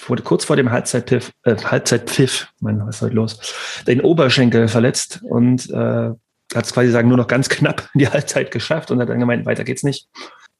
wurde 0.08 0.24
kurz 0.24 0.46
vor 0.46 0.56
dem 0.56 0.72
Halbzeitpfiff, 0.72 1.32
äh, 1.44 1.56
Halbzeitpfiff, 1.56 2.48
mein, 2.60 2.86
was 2.86 2.98
ist 2.98 3.02
heute 3.02 3.16
los, 3.16 3.84
den 3.88 4.02
Oberschenkel 4.02 4.68
verletzt 4.68 5.22
und 5.24 5.70
äh, 5.70 6.12
hat 6.56 6.66
es 6.66 6.74
quasi 6.74 6.92
sagen 6.92 7.08
nur 7.08 7.18
noch 7.18 7.28
ganz 7.28 7.50
knapp 7.50 7.90
die 7.94 8.08
Halbzeit 8.08 8.52
geschafft 8.52 8.92
und 8.92 9.00
hat 9.00 9.10
dann 9.10 9.20
gemeint, 9.20 9.46
weiter 9.46 9.64
geht's 9.64 9.84
nicht. 9.84 10.08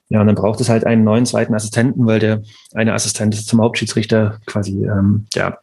Ja, 0.10 0.22
und 0.22 0.28
dann 0.28 0.36
braucht 0.36 0.60
es 0.60 0.70
halt 0.70 0.86
einen 0.86 1.04
neuen 1.04 1.28
zweiten 1.28 1.54
Assistenten, 1.54 2.08
weil 2.08 2.20
der 2.20 2.42
eine 2.74 2.94
Assistent 2.94 3.36
zum 3.36 3.62
Hauptschiedsrichter 3.62 4.40
quasi 4.48 4.84
ähm, 4.84 5.28
ja, 5.36 5.60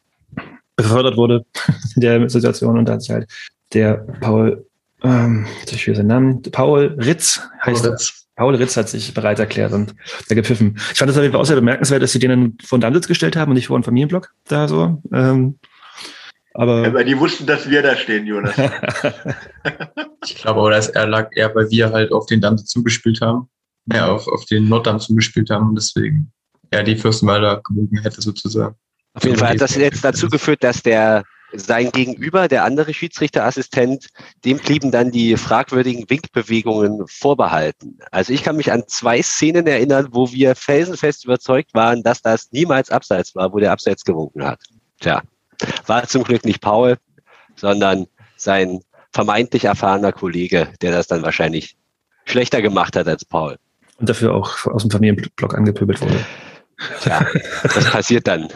befördert 0.77 1.17
wurde 1.17 1.45
in 1.97 2.01
der 2.01 2.29
Situation 2.31 2.79
und 2.79 2.89
da 2.89 2.95
hat 2.95 3.03
sich 3.03 3.11
halt 3.11 3.29
der 3.73 3.95
Paul, 4.21 4.65
ähm, 5.03 5.47
ich 5.69 5.87
will 5.87 5.97
seinen 5.97 6.07
Namen, 6.07 6.43
Paul 6.43 6.97
Ritz 6.99 7.41
heißt 7.65 7.83
Paul 7.83 7.93
Ritz. 7.93 8.26
Paul 8.37 8.55
Ritz 8.55 8.77
hat 8.77 8.89
sich 8.89 9.15
bereit 9.15 9.39
erklärt 9.39 9.73
und 9.73 9.95
da 10.29 10.35
gepfiffen. 10.35 10.79
Ich 10.93 10.99
fand 10.99 11.09
das 11.09 11.17
auf 11.17 11.23
jeden 11.23 11.33
Fall 11.33 11.41
auch 11.41 11.47
sehr 11.47 11.57
bemerkenswert, 11.57 12.03
dass 12.03 12.13
sie 12.13 12.19
den 12.19 12.31
dann 12.31 12.59
vor 12.63 12.79
den 12.79 12.83
Dammsitz 12.83 13.09
gestellt 13.09 13.35
haben 13.35 13.51
und 13.51 13.55
nicht 13.55 13.69
vor 13.69 13.79
den 13.79 13.85
Familienblock 13.85 14.33
da 14.47 14.69
so. 14.69 15.03
Ähm, 15.13 15.59
aber 16.53 16.85
ja, 16.85 16.95
weil 16.95 17.05
die 17.05 17.19
wussten, 17.19 17.47
dass 17.47 17.69
wir 17.69 17.83
da 17.83 17.97
stehen, 17.97 18.27
Jonas. 18.27 18.55
ich 20.25 20.37
glaube 20.37 20.61
aber, 20.61 20.71
dass 20.71 20.89
er 20.89 21.07
lag 21.07 21.31
eher, 21.35 21.55
weil 21.55 21.71
wir 21.71 21.93
halt 21.93 22.13
auf 22.13 22.27
den 22.27 22.41
Damm 22.41 22.59
zugespielt 22.59 23.21
haben. 23.21 23.49
Ja, 23.93 24.09
auf, 24.09 24.27
auf 24.27 24.45
den 24.47 24.69
Norddamm 24.69 24.99
zugespielt 24.99 25.49
haben 25.51 25.69
und 25.69 25.77
deswegen 25.77 26.33
er 26.71 26.83
die 26.83 26.97
Fürstenwalder 26.97 27.61
gewogen 27.63 28.01
hätte 28.03 28.21
sozusagen. 28.21 28.75
Auf 29.15 29.25
jeden 29.25 29.39
Fall 29.39 29.51
hat 29.51 29.61
das 29.61 29.77
jetzt 29.77 30.05
dazu 30.05 30.29
geführt, 30.29 30.63
dass 30.63 30.83
der 30.83 31.25
sein 31.53 31.91
Gegenüber, 31.93 32.49
der 32.49 32.65
andere 32.65 32.93
Schiedsrichterassistent, 32.93 34.09
dem 34.45 34.59
blieben 34.59 34.91
dann 34.91 35.11
die 35.11 35.37
fragwürdigen 35.37 36.09
Winkbewegungen 36.09 37.07
vorbehalten. 37.07 37.99
Also 38.11 38.33
ich 38.33 38.43
kann 38.43 38.57
mich 38.57 38.73
an 38.73 38.85
zwei 38.87 39.23
Szenen 39.23 39.67
erinnern, 39.67 40.09
wo 40.11 40.33
wir 40.33 40.55
felsenfest 40.55 41.25
überzeugt 41.25 41.75
waren, 41.75 42.03
dass 42.03 42.23
das 42.23 42.51
niemals 42.53 42.91
abseits 42.91 43.35
war, 43.35 43.53
wo 43.53 43.59
der 43.59 43.73
abseits 43.73 44.05
gewunken 44.05 44.45
hat. 44.45 44.61
Tja, 45.01 45.23
war 45.87 46.07
zum 46.07 46.25
Glück 46.25 46.45
nicht 46.45 46.61
Paul, 46.61 46.97
sondern 47.55 48.07
sein 48.37 48.81
vermeintlich 49.13 49.65
erfahrener 49.65 50.13
Kollege, 50.13 50.69
der 50.83 50.93
das 50.93 51.07
dann 51.07 51.23
wahrscheinlich 51.23 51.77
schlechter 52.25 52.61
gemacht 52.61 52.97
hat 52.97 53.09
als 53.09 53.25
Paul. 53.25 53.57
Und 53.99 54.09
dafür 54.09 54.35
auch 54.35 54.67
aus 54.67 54.83
dem 54.83 54.91
Familienblock 54.91 55.55
angepöbelt 55.55 56.01
wurde. 56.03 56.25
Tja, 57.01 57.27
das 57.63 57.91
passiert 57.91 58.27
dann. 58.27 58.49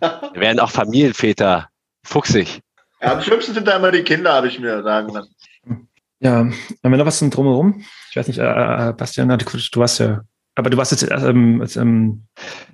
Da 0.00 0.30
werden 0.34 0.60
auch 0.60 0.70
Familienväter 0.70 1.68
fuchsig. 2.04 2.60
Ja, 3.00 3.12
am 3.12 3.22
schlimmsten 3.22 3.54
sind 3.54 3.68
da 3.68 3.76
immer 3.76 3.92
die 3.92 4.02
Kinder, 4.02 4.32
habe 4.32 4.48
ich 4.48 4.58
mir 4.58 4.82
sagen 4.82 5.12
lassen. 5.12 5.34
Ja, 6.20 6.38
haben 6.38 6.54
wir 6.82 6.96
noch 6.96 7.06
was 7.06 7.18
zum 7.18 7.30
Drumherum? 7.30 7.84
Ich 8.10 8.16
weiß 8.16 8.26
nicht, 8.26 8.38
äh, 8.38 8.88
äh 8.88 8.92
Bastian, 8.92 9.28
du 9.28 9.80
warst 9.80 10.00
ja, 10.00 10.22
aber 10.56 10.70
du 10.70 10.76
warst 10.76 10.90
jetzt 10.90 11.08
ähm, 11.08 11.64
ähm, 11.76 12.26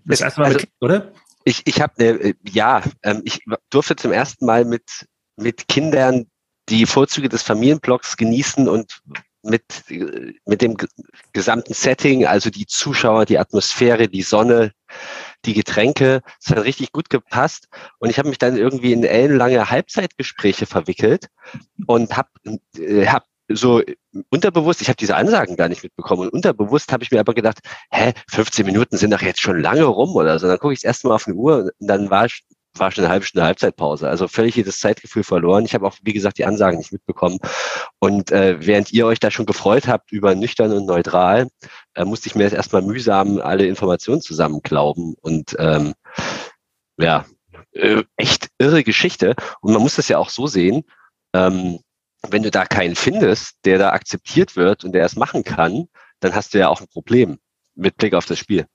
das 0.07 0.23
erste 0.23 0.41
Mal 0.41 0.47
also, 0.47 0.61
mit, 0.61 0.69
oder? 0.81 1.13
Ich, 1.45 1.61
ich 1.67 1.83
habe, 1.83 2.03
äh, 2.03 2.35
ja, 2.49 2.83
ähm, 3.03 3.21
ich 3.25 3.41
durfte 3.69 3.97
zum 3.97 4.13
ersten 4.13 4.47
Mal 4.47 4.65
mit, 4.65 5.07
mit 5.37 5.69
Kindern 5.69 6.27
die 6.71 6.87
Vorzüge 6.87 7.29
des 7.29 7.43
Familienblocks 7.43 8.17
genießen 8.17 8.67
und 8.69 9.03
mit, 9.45 9.85
mit 10.47 10.63
dem 10.63 10.77
gesamten 11.33 11.75
Setting, 11.75 12.27
also 12.27 12.51
die 12.51 12.67
Zuschauer, 12.67 13.27
die 13.27 13.39
Atmosphäre, 13.39 14.09
die 14.09 14.23
Sonne, 14.23 14.73
die 15.45 15.55
Getränke, 15.55 16.23
es 16.43 16.51
hat 16.51 16.65
richtig 16.65 16.93
gut 16.93 17.11
gepasst. 17.11 17.69
Und 17.99 18.11
ich 18.11 18.19
habe 18.19 18.29
mich 18.29 18.39
dann 18.39 18.57
irgendwie 18.57 18.93
in 18.93 19.05
ellenlange 19.05 19.71
Halbzeitgespräche 19.71 20.67
verwickelt 20.67 21.29
und 21.87 22.17
habe 22.17 22.29
äh, 22.79 23.07
hab 23.07 23.25
so 23.49 23.83
unterbewusst, 24.31 24.81
ich 24.81 24.89
habe 24.89 24.97
diese 24.97 25.17
Ansagen 25.17 25.57
gar 25.57 25.69
nicht 25.69 25.83
mitbekommen 25.83 26.23
und 26.23 26.29
unterbewusst 26.31 26.93
habe 26.93 27.05
ich 27.05 27.11
mir 27.11 27.21
aber 27.21 27.35
gedacht, 27.35 27.59
hä, 27.91 28.13
15 28.31 28.65
Minuten 28.65 28.97
sind 28.97 29.11
doch 29.11 29.21
jetzt 29.21 29.43
schon 29.43 29.61
lange 29.61 29.85
rum 29.85 30.17
oder 30.17 30.39
so. 30.39 30.47
Dann 30.47 30.59
gucke 30.59 30.73
ich 30.73 30.81
das 30.81 30.85
erste 30.85 31.09
Mal 31.09 31.17
auf 31.17 31.27
eine 31.27 31.37
Uhr 31.37 31.71
und 31.79 31.87
dann 31.87 32.11
war 32.11 32.27
war 32.79 32.91
schon 32.91 33.05
eine 33.05 33.13
halbe 33.13 33.27
Stunde 33.27 33.47
Halbzeitpause. 33.47 34.09
Also 34.09 34.29
völlig 34.29 34.57
jedes 34.57 34.79
Zeitgefühl 34.81 35.25
verloren. 35.25 35.65
Ich 35.65 35.75
habe 35.75 35.87
auch, 35.87 35.97
wie 36.03 36.13
gesagt, 36.13 36.39
die 36.39 36.45
Ansagen 36.45 36.79
nicht 36.79 36.93
mitbekommen. 36.93 37.39
Und 37.99 38.33
äh, 38.33 38.57
während 38.61 38.93
ihr 38.93 39.07
euch 39.07 39.21
da 39.21 39.31
schon 39.31 39.47
gefreut 39.47 39.89
habt 39.89 40.13
über 40.13 40.35
nüchtern 40.35 40.73
und 40.73 40.87
neutral, 40.87 41.49
äh, 41.95 42.05
musste 42.05 42.29
ich 42.29 42.35
mir 42.35 42.45
jetzt 42.45 42.55
erstmal 42.55 42.83
mühsam 42.83 43.39
alle 43.39 43.67
Informationen 43.67 44.21
zusammenklauben. 44.21 45.15
Und 45.21 45.57
ähm, 45.59 45.95
ja, 46.99 47.25
äh, 47.73 48.03
echt 48.17 48.49
irre 48.59 48.85
Geschichte. 48.85 49.35
Und 49.61 49.73
man 49.73 49.83
muss 49.83 49.97
das 49.97 50.09
ja 50.09 50.19
auch 50.19 50.31
so 50.31 50.47
sehen, 50.47 50.85
ähm, 51.35 51.81
wenn 52.29 52.43
du 52.43 52.51
da 52.51 52.65
keinen 52.65 52.97
findest, 52.97 53.57
der 53.65 53.79
da 53.79 53.91
akzeptiert 53.91 54.57
wird 54.57 54.85
und 54.85 54.93
der 54.93 55.05
es 55.05 55.17
machen 55.17 55.45
kann, 55.45 55.89
dann 56.21 56.35
hast 56.35 56.55
du 56.55 56.59
ja 56.59 56.69
auch 56.69 56.81
ein 56.81 56.89
Problem 56.89 57.39
mit 57.75 57.97
Blick 57.97 58.15
auf 58.15 58.27
das 58.27 58.39
Spiel. 58.39 58.67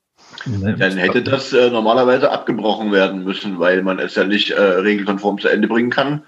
Dann 0.46 0.96
hätte 0.96 1.22
das 1.22 1.52
äh, 1.52 1.70
normalerweise 1.70 2.30
abgebrochen 2.30 2.92
werden 2.92 3.24
müssen, 3.24 3.58
weil 3.58 3.82
man 3.82 3.98
es 3.98 4.14
ja 4.14 4.24
nicht 4.24 4.50
äh, 4.50 4.60
regelkonform 4.60 5.38
zu 5.38 5.48
Ende 5.48 5.68
bringen 5.68 5.90
kann. 5.90 6.24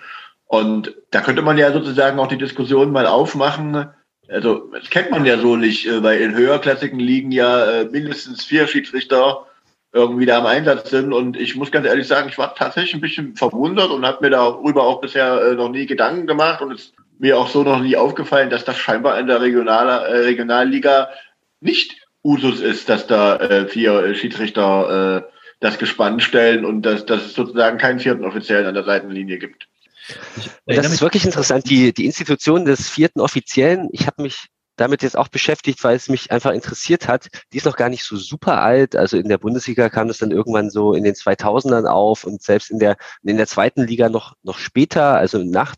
Und 0.46 0.94
da 1.10 1.20
könnte 1.20 1.42
man 1.42 1.56
ja 1.56 1.72
sozusagen 1.72 2.18
auch 2.18 2.26
die 2.26 2.38
Diskussion 2.38 2.92
mal 2.92 3.06
aufmachen. 3.06 3.86
Also, 4.28 4.70
das 4.72 4.90
kennt 4.90 5.10
man 5.10 5.24
ja 5.24 5.38
so 5.38 5.56
nicht, 5.56 5.86
äh, 5.86 6.02
weil 6.02 6.20
in 6.20 6.36
höherklassigen 6.36 6.98
liegen 6.98 7.32
ja 7.32 7.64
äh, 7.64 7.84
mindestens 7.84 8.44
vier 8.44 8.66
Schiedsrichter 8.66 9.46
irgendwie 9.94 10.26
da 10.26 10.38
im 10.38 10.46
Einsatz 10.46 10.90
sind. 10.90 11.12
Und 11.12 11.38
ich 11.38 11.56
muss 11.56 11.70
ganz 11.70 11.86
ehrlich 11.86 12.06
sagen, 12.06 12.28
ich 12.28 12.38
war 12.38 12.54
tatsächlich 12.54 12.94
ein 12.94 13.00
bisschen 13.00 13.36
verwundert 13.36 13.90
und 13.90 14.06
habe 14.06 14.24
mir 14.24 14.30
darüber 14.30 14.84
auch 14.84 15.00
bisher 15.00 15.42
äh, 15.42 15.54
noch 15.54 15.70
nie 15.70 15.86
Gedanken 15.86 16.26
gemacht 16.26 16.60
und 16.60 16.72
es 16.72 16.92
mir 17.18 17.38
auch 17.38 17.48
so 17.48 17.62
noch 17.62 17.80
nie 17.80 17.96
aufgefallen, 17.96 18.50
dass 18.50 18.64
das 18.64 18.76
scheinbar 18.76 19.18
in 19.18 19.28
der 19.28 19.40
Regional, 19.40 19.88
Regionalliga 19.88 21.08
nicht 21.60 22.01
Usus 22.24 22.60
ist, 22.60 22.88
dass 22.88 23.06
da 23.06 23.36
äh, 23.36 23.66
vier 23.68 24.04
äh, 24.04 24.14
Schiedsrichter 24.14 25.24
äh, 25.26 25.32
das 25.60 25.78
Gespann 25.78 26.20
stellen 26.20 26.64
und 26.64 26.82
dass, 26.82 27.06
dass 27.06 27.26
es 27.26 27.34
sozusagen 27.34 27.78
keinen 27.78 28.00
vierten 28.00 28.24
Offiziellen 28.24 28.66
an 28.66 28.74
der 28.74 28.84
Seitenlinie 28.84 29.38
gibt. 29.38 29.68
Das 30.66 30.90
ist 30.90 31.02
wirklich 31.02 31.24
interessant. 31.24 31.68
Die, 31.70 31.92
die 31.92 32.06
Institution 32.06 32.64
des 32.64 32.88
vierten 32.88 33.20
Offiziellen, 33.20 33.88
ich 33.92 34.06
habe 34.06 34.22
mich 34.22 34.48
damit 34.76 35.02
jetzt 35.02 35.16
auch 35.16 35.28
beschäftigt, 35.28 35.84
weil 35.84 35.96
es 35.96 36.08
mich 36.08 36.30
einfach 36.32 36.52
interessiert 36.52 37.06
hat. 37.06 37.28
Die 37.52 37.58
ist 37.58 37.66
noch 37.66 37.76
gar 37.76 37.88
nicht 37.88 38.04
so 38.04 38.16
super 38.16 38.62
alt. 38.62 38.96
Also 38.96 39.16
in 39.18 39.28
der 39.28 39.38
Bundesliga 39.38 39.88
kam 39.90 40.08
das 40.08 40.18
dann 40.18 40.30
irgendwann 40.30 40.70
so 40.70 40.94
in 40.94 41.04
den 41.04 41.14
2000ern 41.14 41.86
auf 41.86 42.24
und 42.24 42.42
selbst 42.42 42.70
in 42.70 42.78
der, 42.78 42.96
in 43.22 43.36
der 43.36 43.46
zweiten 43.46 43.86
Liga 43.86 44.08
noch, 44.08 44.34
noch 44.42 44.58
später, 44.58 45.16
also 45.16 45.38
nach, 45.38 45.74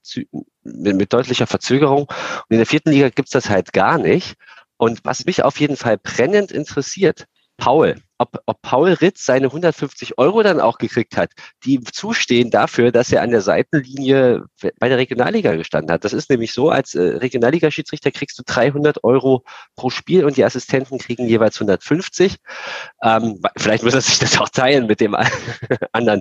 mit, 0.62 0.96
mit 0.96 1.12
deutlicher 1.12 1.46
Verzögerung. 1.46 2.04
Und 2.04 2.50
in 2.50 2.58
der 2.58 2.66
vierten 2.66 2.90
Liga 2.90 3.08
gibt's 3.08 3.32
das 3.32 3.50
halt 3.50 3.72
gar 3.72 3.98
nicht. 3.98 4.36
Und 4.76 5.00
was 5.04 5.24
mich 5.24 5.42
auf 5.42 5.60
jeden 5.60 5.76
Fall 5.76 5.98
brennend 5.98 6.50
interessiert, 6.50 7.26
Paul, 7.56 7.96
ob, 8.18 8.40
ob 8.46 8.62
Paul 8.62 8.92
Ritz 8.92 9.24
seine 9.24 9.46
150 9.46 10.18
Euro 10.18 10.42
dann 10.42 10.60
auch 10.60 10.78
gekriegt 10.78 11.16
hat, 11.16 11.32
die 11.64 11.74
ihm 11.74 11.84
zustehen 11.84 12.50
dafür, 12.50 12.92
dass 12.92 13.10
er 13.12 13.22
an 13.22 13.30
der 13.30 13.40
Seitenlinie 13.40 14.44
bei 14.78 14.88
der 14.88 14.98
Regionalliga 14.98 15.54
gestanden 15.56 15.92
hat. 15.92 16.04
Das 16.04 16.12
ist 16.12 16.30
nämlich 16.30 16.52
so, 16.52 16.70
als 16.70 16.94
äh, 16.94 17.00
Regionalliga-Schiedsrichter 17.00 18.12
kriegst 18.12 18.38
du 18.38 18.42
300 18.46 19.02
Euro 19.02 19.44
pro 19.74 19.90
Spiel 19.90 20.24
und 20.24 20.36
die 20.36 20.44
Assistenten 20.44 20.98
kriegen 20.98 21.26
jeweils 21.26 21.56
150. 21.56 22.36
Ähm, 23.02 23.40
vielleicht 23.56 23.82
muss 23.82 23.94
er 23.94 24.00
sich 24.00 24.18
das 24.20 24.38
auch 24.38 24.48
teilen 24.48 24.86
mit 24.86 25.00
dem 25.00 25.16
anderen, 25.92 26.20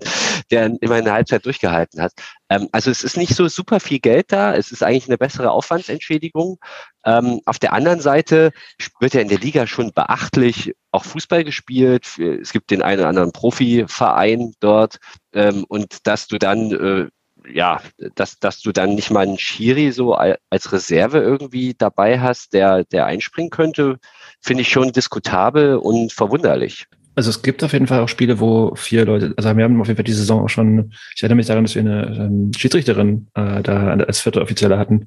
der 0.49 0.71
immer 0.81 0.95
eine 0.95 1.11
Halbzeit 1.11 1.45
durchgehalten 1.45 2.01
hat. 2.01 2.13
Ähm, 2.49 2.69
also 2.71 2.89
es 2.89 3.03
ist 3.03 3.17
nicht 3.17 3.35
so 3.35 3.47
super 3.47 3.79
viel 3.79 3.99
Geld 3.99 4.31
da. 4.31 4.55
Es 4.55 4.71
ist 4.71 4.83
eigentlich 4.83 5.07
eine 5.07 5.17
bessere 5.17 5.51
Aufwandsentschädigung. 5.51 6.57
Ähm, 7.05 7.41
auf 7.45 7.59
der 7.59 7.73
anderen 7.73 7.99
Seite 7.99 8.51
wird 8.99 9.13
ja 9.13 9.21
in 9.21 9.27
der 9.27 9.39
Liga 9.39 9.67
schon 9.67 9.91
beachtlich 9.93 10.73
auch 10.91 11.03
Fußball 11.03 11.43
gespielt. 11.43 11.82
Es 11.91 12.51
gibt 12.51 12.71
den 12.71 12.81
einen 12.81 12.99
oder 12.99 13.09
anderen 13.09 13.31
Profiverein 13.31 14.53
dort 14.59 14.97
ähm, 15.33 15.65
und 15.67 16.07
dass 16.07 16.27
du 16.27 16.37
dann 16.37 16.71
äh, 16.71 17.07
ja, 17.51 17.81
dass, 18.15 18.39
dass 18.39 18.61
du 18.61 18.71
dann 18.71 18.95
nicht 18.95 19.11
mal 19.11 19.21
einen 19.21 19.37
Schiri 19.37 19.91
so 19.91 20.13
als 20.13 20.71
Reserve 20.71 21.19
irgendwie 21.19 21.73
dabei 21.77 22.19
hast, 22.19 22.53
der, 22.53 22.85
der 22.85 23.05
einspringen 23.05 23.49
könnte, 23.49 23.97
finde 24.39 24.61
ich 24.61 24.69
schon 24.69 24.91
diskutabel 24.91 25.75
und 25.75 26.13
verwunderlich. 26.13 26.87
Also 27.15 27.29
es 27.29 27.43
gibt 27.43 27.63
auf 27.63 27.73
jeden 27.73 27.85
Fall 27.85 27.99
auch 27.99 28.09
Spiele, 28.09 28.39
wo 28.39 28.73
vier 28.75 29.05
Leute, 29.05 29.33
also 29.37 29.55
wir 29.55 29.63
haben 29.63 29.79
auf 29.79 29.87
jeden 29.87 29.97
Fall 29.97 30.03
die 30.03 30.13
Saison 30.13 30.43
auch 30.43 30.49
schon, 30.49 30.91
ich 31.15 31.21
erinnere 31.21 31.35
mich 31.35 31.45
daran, 31.45 31.63
dass 31.63 31.75
wir 31.75 31.81
eine 31.81 32.07
ähm, 32.17 32.51
Schiedsrichterin 32.57 33.27
äh, 33.35 33.61
da 33.61 33.89
als 33.89 34.21
vierte 34.21 34.41
Offizielle 34.41 34.79
hatten, 34.79 35.05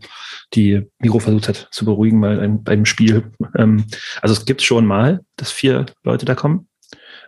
die 0.55 0.87
Miro 1.01 1.19
versucht 1.19 1.49
hat 1.49 1.69
zu 1.73 1.85
beruhigen 1.85 2.21
mal 2.21 2.39
ein, 2.39 2.63
beim 2.63 2.85
Spiel. 2.85 3.33
Ähm, 3.57 3.87
also 4.23 4.35
es 4.35 4.47
gibt 4.47 4.63
schon 4.63 4.87
mal, 4.87 5.23
dass 5.37 5.51
vier 5.51 5.87
Leute 6.05 6.27
da 6.27 6.37
kommen, 6.37 6.66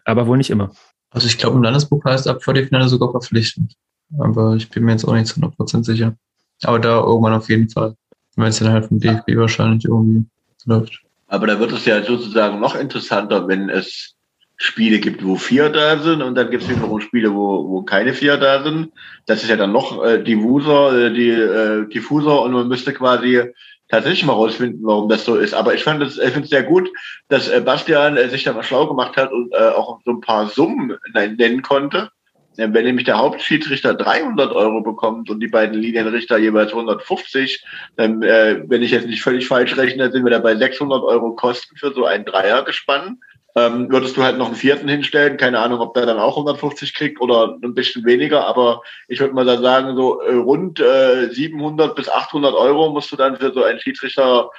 aber 0.09 0.27
wohl 0.27 0.39
nicht 0.39 0.51
immer. 0.51 0.71
Also 1.11 1.27
ich 1.27 1.39
glaube, 1.39 1.57
im 1.57 1.63
Landespokal 1.63 2.15
ist 2.15 2.27
ab 2.27 2.43
Viertelfinale 2.43 2.89
sogar 2.89 3.11
verpflichtend. 3.11 3.75
Aber 4.19 4.55
ich 4.57 4.69
bin 4.71 4.85
mir 4.85 4.93
jetzt 4.93 5.05
auch 5.05 5.13
nicht 5.13 5.27
zu 5.27 5.41
100% 5.41 5.85
sicher. 5.85 6.17
Aber 6.63 6.79
da 6.79 7.01
irgendwann 7.01 7.35
auf 7.35 7.49
jeden 7.49 7.69
Fall. 7.69 7.95
Wenn 8.37 8.47
es 8.47 8.59
dann 8.59 8.73
halt 8.73 8.87
vom 8.87 9.01
DFB 9.01 9.37
wahrscheinlich 9.37 9.85
irgendwie 9.85 10.27
läuft. 10.65 11.03
Aber 11.27 11.47
da 11.47 11.59
wird 11.59 11.73
es 11.73 11.85
ja 11.85 12.03
sozusagen 12.03 12.61
noch 12.61 12.75
interessanter, 12.75 13.49
wenn 13.49 13.69
es 13.69 14.15
Spiele 14.57 14.99
gibt, 14.99 15.25
wo 15.25 15.37
vier 15.37 15.69
da 15.69 15.99
sind 15.99 16.23
und 16.23 16.35
dann 16.35 16.51
gibt 16.51 16.65
es 16.65 16.69
wiederum 16.69 17.01
Spiele, 17.01 17.33
wo, 17.33 17.69
wo 17.69 17.83
keine 17.83 18.13
vier 18.15 18.39
da 18.39 18.63
sind. 18.63 18.93
Das 19.27 19.43
ist 19.43 19.51
ja 19.51 19.57
dann 19.57 19.73
noch 19.73 20.05
äh, 20.05 20.23
diffuser, 20.23 21.07
äh, 21.07 21.13
die, 21.13 21.31
äh, 21.31 21.89
diffuser 21.89 22.43
und 22.43 22.53
man 22.53 22.69
müsste 22.69 22.93
quasi 22.93 23.43
tatsächlich 23.89 24.25
mal 24.25 24.35
rausfinden, 24.35 24.81
warum 24.83 25.09
das 25.09 25.25
so 25.25 25.37
ist. 25.37 25.55
Aber 25.55 25.75
ich 25.75 25.85
fand 25.85 26.03
es, 26.03 26.17
finde 26.17 26.41
es 26.41 26.51
sehr 26.51 26.63
gut, 26.63 26.91
dass 27.29 27.49
äh, 27.49 27.61
Bastian 27.61 28.17
äh, 28.17 28.29
sich 28.29 28.45
da 28.45 28.53
mal 28.53 28.63
schlau 28.63 28.87
gemacht 28.87 29.17
hat 29.17 29.33
und 29.33 29.53
äh, 29.53 29.69
auch 29.69 30.01
so 30.05 30.13
ein 30.13 30.21
paar 30.21 30.49
Summen 30.49 30.97
nennen 31.15 31.63
konnte. 31.63 32.11
Wenn 32.57 32.73
nämlich 32.73 33.05
der 33.05 33.19
Hauptschiedsrichter 33.19 33.95
300 33.95 34.53
Euro 34.53 34.81
bekommt 34.81 35.31
und 35.31 35.39
die 35.39 35.47
beiden 35.47 35.81
Linienrichter 35.81 36.39
jeweils 36.39 36.73
150, 36.73 37.65
dann, 37.95 38.21
äh, 38.23 38.65
wenn 38.67 38.83
ich 38.83 38.91
jetzt 38.91 39.07
nicht 39.07 39.23
völlig 39.23 39.47
falsch 39.47 39.77
rechne, 39.77 40.11
sind 40.11 40.25
wir 40.25 40.33
da 40.33 40.41
bei 40.41 40.57
600 40.57 41.05
Euro 41.05 41.37
Kosten 41.37 41.77
für 41.77 41.93
so 41.93 42.05
ein 42.05 42.25
Dreiergespann. 42.25 43.21
Ähm, 43.57 43.91
würdest 43.91 44.17
du 44.17 44.23
halt 44.23 44.39
noch 44.39 44.47
einen 44.47 44.55
vierten 44.55 44.89
hinstellen, 44.89 45.37
keine 45.37 45.59
Ahnung, 45.59 45.81
ob 45.81 45.95
der 45.95 46.07
dann 46.07 46.19
auch 46.19 46.37
150 46.37 46.95
kriegt 46.95 47.21
oder 47.21 47.57
ein 47.63 47.75
bisschen 47.75 48.05
weniger, 48.05 48.47
aber 48.47 48.83
ich 49.09 49.21
würde 49.21 49.35
mal 49.35 49.45
da 49.45 49.59
sagen, 49.59 49.97
so 49.97 50.21
äh, 50.21 50.35
rund 50.35 50.81
äh, 50.81 51.29
700 51.31 51.97
bis 51.97 52.09
800 52.09 52.55
Euro 52.55 52.91
musst 52.91 53.11
du 53.11 53.17
dann 53.17 53.37
für 53.37 53.53
so 53.53 53.65
ein 53.65 53.81
Schiedsrichter 53.81 54.51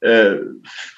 äh, 0.00 0.34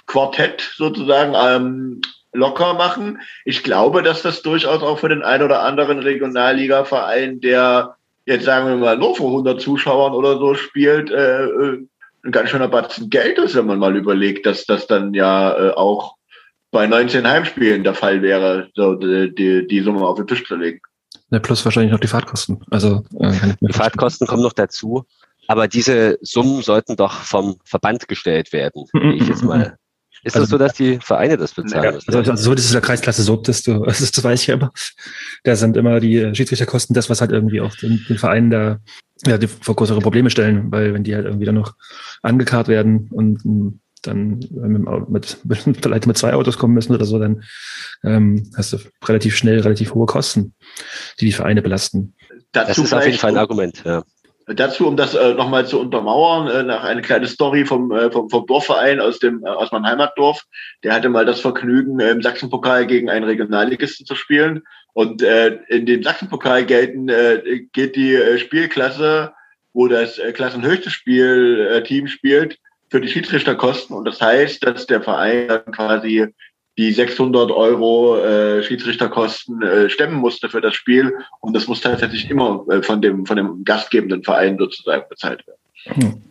Quartett 0.06 0.62
sozusagen 0.76 1.34
ähm, 1.36 2.00
locker 2.32 2.74
machen. 2.74 3.20
Ich 3.44 3.62
glaube, 3.62 4.02
dass 4.02 4.22
das 4.22 4.42
durchaus 4.42 4.82
auch 4.82 4.98
für 4.98 5.08
den 5.08 5.22
ein 5.22 5.42
oder 5.42 5.62
anderen 5.62 6.00
Regionalliga-Verein, 6.00 7.40
der 7.40 7.96
jetzt 8.26 8.44
sagen 8.44 8.68
wir 8.68 8.76
mal 8.76 8.98
nur 8.98 9.16
vor 9.16 9.28
100 9.28 9.60
Zuschauern 9.60 10.14
oder 10.14 10.38
so 10.38 10.54
spielt, 10.54 11.10
äh, 11.10 11.44
äh, 11.44 11.86
ein 12.24 12.32
ganz 12.32 12.50
schöner 12.50 12.68
Batzen 12.68 13.10
Geld 13.10 13.38
ist, 13.38 13.54
wenn 13.54 13.66
man 13.66 13.78
mal 13.78 13.96
überlegt, 13.96 14.46
dass 14.46 14.64
das 14.64 14.86
dann 14.86 15.12
ja 15.12 15.56
äh, 15.56 15.70
auch 15.72 16.13
bei 16.74 16.88
19 16.88 17.24
Heimspielen 17.24 17.84
der 17.84 17.94
Fall 17.94 18.20
wäre, 18.20 18.68
so 18.74 18.96
die, 18.96 19.32
die, 19.32 19.64
die 19.66 19.80
Summe 19.80 20.00
auf 20.00 20.16
den 20.16 20.26
Tisch 20.26 20.44
zu 20.44 20.56
legen. 20.56 20.80
Ja, 21.30 21.38
plus 21.38 21.64
wahrscheinlich 21.64 21.92
noch 21.92 22.00
die 22.00 22.08
Fahrtkosten. 22.08 22.64
Also 22.68 23.04
äh, 23.20 23.32
die 23.60 23.72
Fahrtkosten 23.72 24.26
kommen 24.26 24.42
noch 24.42 24.52
dazu. 24.52 25.04
Aber 25.46 25.68
diese 25.68 26.18
Summen 26.20 26.62
sollten 26.62 26.96
doch 26.96 27.12
vom 27.12 27.56
Verband 27.64 28.08
gestellt 28.08 28.52
werden, 28.52 28.86
ich 29.14 29.28
jetzt 29.28 29.44
mal. 29.44 29.76
Ist 30.24 30.36
also, 30.36 30.44
das 30.44 30.50
so, 30.50 30.58
dass 30.58 30.72
die 30.72 30.98
Vereine 31.00 31.36
das 31.36 31.52
bezahlen 31.52 31.84
ja, 31.84 31.92
müssen? 31.92 32.14
Also, 32.14 32.30
also 32.30 32.42
so 32.42 32.54
das 32.54 32.64
ist 32.64 32.72
der 32.72 32.80
Kreisklasse 32.80 33.22
Sub, 33.22 33.44
das, 33.44 33.62
du, 33.64 33.84
das, 33.84 34.10
das 34.10 34.24
weiß 34.24 34.40
ich 34.40 34.46
ja 34.46 34.54
immer. 34.54 34.72
Da 35.42 35.54
sind 35.54 35.76
immer 35.76 36.00
die 36.00 36.34
Schiedsrichterkosten 36.34 36.94
das, 36.94 37.10
was 37.10 37.20
halt 37.20 37.30
irgendwie 37.30 37.60
auch 37.60 37.76
den, 37.76 38.02
den 38.08 38.16
Vereinen 38.16 38.50
da 38.50 38.80
ja, 39.26 39.38
die 39.38 39.46
vor 39.46 39.76
größere 39.76 40.00
Probleme 40.00 40.30
stellen, 40.30 40.72
weil 40.72 40.94
wenn 40.94 41.04
die 41.04 41.14
halt 41.14 41.26
irgendwie 41.26 41.44
dann 41.44 41.56
noch 41.56 41.74
angekarrt 42.22 42.68
werden 42.68 43.08
und 43.10 43.44
dann 44.06 44.40
mit, 45.08 45.38
mit, 45.44 45.76
vielleicht 45.82 46.06
mit 46.06 46.18
zwei 46.18 46.34
Autos 46.34 46.58
kommen 46.58 46.74
müssen 46.74 46.94
oder 46.94 47.04
so, 47.04 47.18
dann 47.18 47.42
ähm, 48.04 48.50
hast 48.56 48.72
du 48.72 48.78
relativ 49.04 49.36
schnell 49.36 49.60
relativ 49.60 49.94
hohe 49.94 50.06
Kosten, 50.06 50.54
die 51.20 51.26
die 51.26 51.32
Vereine 51.32 51.62
belasten. 51.62 52.14
Dazu 52.52 52.68
das 52.68 52.78
ist 52.78 52.94
auf 52.94 53.06
jeden 53.06 53.18
Fall 53.18 53.32
ein 53.32 53.38
Argument, 53.38 53.82
ja. 53.84 54.02
Dazu, 54.46 54.86
um 54.86 54.96
das 54.96 55.14
äh, 55.14 55.32
nochmal 55.32 55.66
zu 55.66 55.80
untermauern, 55.80 56.48
äh, 56.48 56.62
nach 56.62 56.84
eine 56.84 57.00
kleine 57.00 57.26
Story 57.26 57.64
vom, 57.64 57.90
äh, 57.92 58.10
vom, 58.10 58.28
vom 58.28 58.44
Dorfverein 58.46 59.00
aus 59.00 59.18
dem 59.18 59.42
äh, 59.42 59.48
aus 59.48 59.72
meinem 59.72 59.86
Heimatdorf. 59.86 60.44
Der 60.82 60.92
hatte 60.92 61.08
mal 61.08 61.24
das 61.24 61.40
Vergnügen, 61.40 61.98
äh, 61.98 62.10
im 62.10 62.20
Sachsenpokal 62.20 62.86
gegen 62.86 63.08
einen 63.08 63.24
Regionalligisten 63.24 64.04
zu 64.04 64.14
spielen. 64.14 64.62
Und 64.92 65.22
äh, 65.22 65.60
in 65.68 65.86
den 65.86 66.02
Sachsenpokal 66.02 66.66
gelten, 66.66 67.08
äh, 67.08 67.62
geht 67.72 67.96
die 67.96 68.14
äh, 68.14 68.38
Spielklasse, 68.38 69.32
wo 69.72 69.88
das 69.88 70.18
äh, 70.18 70.32
klassenhöchste 70.32 70.90
Spielteam 70.90 72.04
äh, 72.04 72.08
spielt, 72.08 72.58
für 72.94 73.00
die 73.00 73.08
Schiedsrichterkosten. 73.08 73.96
Und 73.96 74.04
das 74.04 74.20
heißt, 74.20 74.64
dass 74.64 74.86
der 74.86 75.02
Verein 75.02 75.48
dann 75.48 75.64
quasi 75.72 76.26
die 76.78 76.92
600 76.92 77.50
Euro 77.50 78.22
äh, 78.22 78.62
Schiedsrichterkosten 78.62 79.60
äh, 79.62 79.90
stemmen 79.90 80.14
musste 80.14 80.48
für 80.48 80.60
das 80.60 80.76
Spiel. 80.76 81.12
Und 81.40 81.56
das 81.56 81.66
muss 81.66 81.80
tatsächlich 81.80 82.30
immer 82.30 82.64
äh, 82.70 82.84
von, 82.84 83.02
dem, 83.02 83.26
von 83.26 83.36
dem 83.36 83.64
gastgebenden 83.64 84.22
Verein 84.22 84.58
sozusagen 84.58 85.02
bezahlt 85.08 85.44
werden. 85.44 85.60
Hm. 85.86 86.22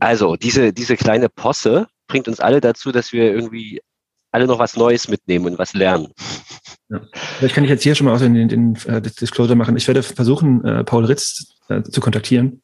Also 0.00 0.34
diese, 0.34 0.72
diese 0.72 0.96
kleine 0.96 1.28
Posse 1.28 1.86
bringt 2.08 2.26
uns 2.26 2.40
alle 2.40 2.60
dazu, 2.60 2.90
dass 2.90 3.12
wir 3.12 3.32
irgendwie 3.32 3.80
alle 4.32 4.48
noch 4.48 4.58
was 4.58 4.76
Neues 4.76 5.06
mitnehmen 5.06 5.46
und 5.46 5.60
was 5.60 5.74
lernen. 5.74 6.08
Ja. 6.88 7.02
Vielleicht 7.38 7.54
kann 7.54 7.62
ich 7.62 7.70
jetzt 7.70 7.84
hier 7.84 7.94
schon 7.94 8.06
mal 8.06 8.16
auch 8.16 8.20
den, 8.20 8.34
den, 8.34 8.48
den 8.48 8.74
äh, 8.86 9.00
Disclosure 9.00 9.54
machen. 9.54 9.76
Ich 9.76 9.86
werde 9.86 10.02
versuchen, 10.02 10.64
äh, 10.64 10.82
Paul 10.82 11.04
Ritz 11.04 11.54
äh, 11.68 11.84
zu 11.84 12.00
kontaktieren. 12.00 12.62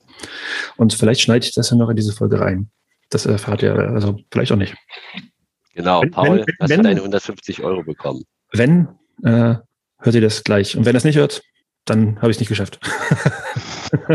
Und 0.76 0.94
vielleicht 0.94 1.20
schneide 1.20 1.46
ich 1.46 1.54
das 1.54 1.70
ja 1.70 1.76
noch 1.76 1.90
in 1.90 1.96
diese 1.96 2.12
Folge 2.12 2.40
rein. 2.40 2.70
Das 3.10 3.26
erfahrt 3.26 3.62
ihr 3.62 3.74
also 3.74 4.18
vielleicht 4.30 4.52
auch 4.52 4.56
nicht. 4.56 4.74
Genau, 5.74 6.02
wenn, 6.02 6.10
Paul, 6.10 6.38
wenn, 6.38 6.54
hast 6.60 6.70
wenn, 6.70 6.78
du 6.78 6.88
deine 6.88 7.00
150 7.00 7.62
Euro 7.62 7.82
bekommen. 7.82 8.24
Wenn, 8.52 8.88
äh, 9.22 9.56
hört 9.98 10.14
ihr 10.14 10.20
das 10.20 10.42
gleich. 10.42 10.76
Und 10.76 10.86
wenn 10.86 10.94
er 10.94 10.98
es 10.98 11.04
nicht 11.04 11.16
hört, 11.16 11.42
dann 11.84 12.16
habe 12.16 12.30
ich 12.30 12.36
es 12.36 12.40
nicht 12.40 12.48
geschafft. 12.48 12.80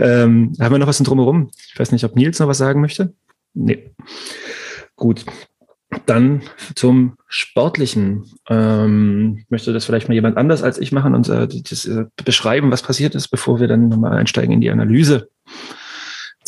ähm, 0.00 0.52
haben 0.58 0.74
wir 0.74 0.78
noch 0.78 0.86
was 0.86 0.98
drumherum? 0.98 1.50
Ich 1.72 1.78
weiß 1.78 1.92
nicht, 1.92 2.04
ob 2.04 2.16
Nils 2.16 2.38
noch 2.38 2.48
was 2.48 2.58
sagen 2.58 2.80
möchte. 2.80 3.14
Nee. 3.52 3.94
Gut. 4.96 5.24
Dann 6.06 6.42
zum 6.74 7.16
Sportlichen. 7.28 8.24
Ähm, 8.48 9.44
möchte 9.48 9.72
das 9.72 9.84
vielleicht 9.84 10.08
mal 10.08 10.14
jemand 10.14 10.36
anders 10.36 10.62
als 10.62 10.78
ich 10.78 10.90
machen 10.90 11.14
und 11.14 11.28
äh, 11.28 11.46
das, 11.46 11.86
äh, 11.86 12.06
beschreiben, 12.24 12.70
was 12.70 12.82
passiert 12.82 13.14
ist, 13.14 13.28
bevor 13.28 13.60
wir 13.60 13.68
dann 13.68 13.88
nochmal 13.88 14.18
einsteigen 14.18 14.52
in 14.52 14.60
die 14.60 14.70
Analyse. 14.70 15.28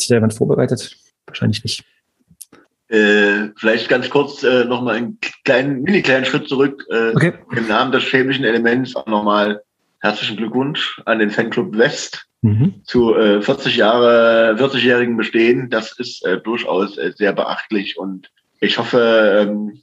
Sich 0.07 0.13
da 0.13 0.15
jemand 0.15 0.33
vorbereitet? 0.33 0.95
Wahrscheinlich 1.25 1.63
nicht. 1.63 1.83
Äh, 2.87 3.49
vielleicht 3.57 3.89
ganz 3.89 4.09
kurz 4.09 4.43
äh, 4.43 4.63
nochmal 4.63 4.95
einen 4.95 5.19
kleinen, 5.43 5.81
mini 5.81 6.01
kleinen 6.01 6.23
Schritt 6.23 6.47
zurück. 6.47 6.85
Äh, 6.89 7.09
okay. 7.13 7.33
Im 7.53 7.67
Namen 7.67 7.91
des 7.91 8.05
chemischen 8.05 8.45
Elements 8.45 8.95
auch 8.95 9.07
nochmal 9.07 9.61
herzlichen 9.99 10.37
Glückwunsch 10.37 11.01
an 11.05 11.19
den 11.19 11.29
Fanclub 11.29 11.77
West 11.77 12.25
mhm. 12.41 12.75
zu 12.85 13.13
äh, 13.15 13.41
40 13.41 13.75
Jahre, 13.75 14.55
40-jährigen 14.57 15.17
Bestehen. 15.17 15.69
Das 15.69 15.99
ist 15.99 16.25
äh, 16.25 16.39
durchaus 16.39 16.97
äh, 16.97 17.11
sehr 17.13 17.33
beachtlich 17.33 17.97
und 17.97 18.31
ich 18.61 18.77
hoffe, 18.77 19.41
ähm, 19.41 19.81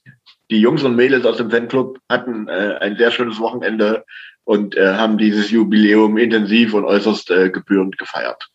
die 0.51 0.61
Jungs 0.61 0.83
und 0.83 0.97
Mädels 0.97 1.27
aus 1.27 1.37
dem 1.37 1.51
Fanclub 1.51 1.99
hatten 2.09 2.49
äh, 2.49 2.79
ein 2.81 2.97
sehr 2.97 3.11
schönes 3.11 3.39
Wochenende 3.39 4.05
und 4.45 4.77
haben 4.77 5.17
dieses 5.17 5.51
Jubiläum 5.51 6.19
intensiv 6.19 6.75
und 6.75 6.85
äußerst 6.85 7.29
gebührend 7.29 7.97
gefeiert. 7.97 8.47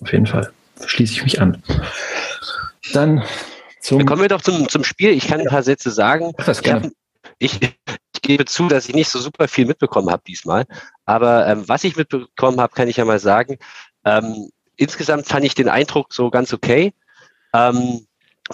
Auf 0.00 0.12
jeden 0.12 0.26
Fall. 0.26 0.52
Schließe 0.84 1.12
ich 1.14 1.22
mich 1.22 1.40
an. 1.40 1.62
Dann 2.92 3.24
zum. 3.80 3.98
Dann 3.98 4.06
kommen 4.06 4.22
wir 4.22 4.28
doch 4.28 4.42
zum, 4.42 4.68
zum 4.68 4.84
Spiel. 4.84 5.10
Ich 5.10 5.28
kann 5.28 5.40
ein 5.40 5.46
paar 5.46 5.62
Sätze 5.62 5.90
sagen. 5.90 6.32
Ach, 6.38 6.44
das 6.44 6.62
gerne. 6.62 6.92
Ich, 7.38 7.60
ich, 7.62 7.78
gebe 8.22 8.44
zu, 8.44 8.66
dass 8.66 8.88
ich 8.88 8.94
nicht 8.94 9.08
so 9.08 9.20
super 9.20 9.46
viel 9.46 9.66
mitbekommen 9.66 10.10
habe 10.10 10.22
diesmal. 10.26 10.64
Aber 11.04 11.46
ähm, 11.46 11.68
was 11.68 11.84
ich 11.84 11.96
mitbekommen 11.96 12.60
habe, 12.60 12.74
kann 12.74 12.88
ich 12.88 12.96
ja 12.96 13.04
mal 13.04 13.20
sagen. 13.20 13.56
Ähm, 14.04 14.50
insgesamt 14.76 15.26
fand 15.26 15.44
ich 15.44 15.54
den 15.54 15.68
Eindruck 15.68 16.12
so 16.12 16.30
ganz 16.30 16.52
okay. 16.52 16.92
Ähm, 17.54 18.06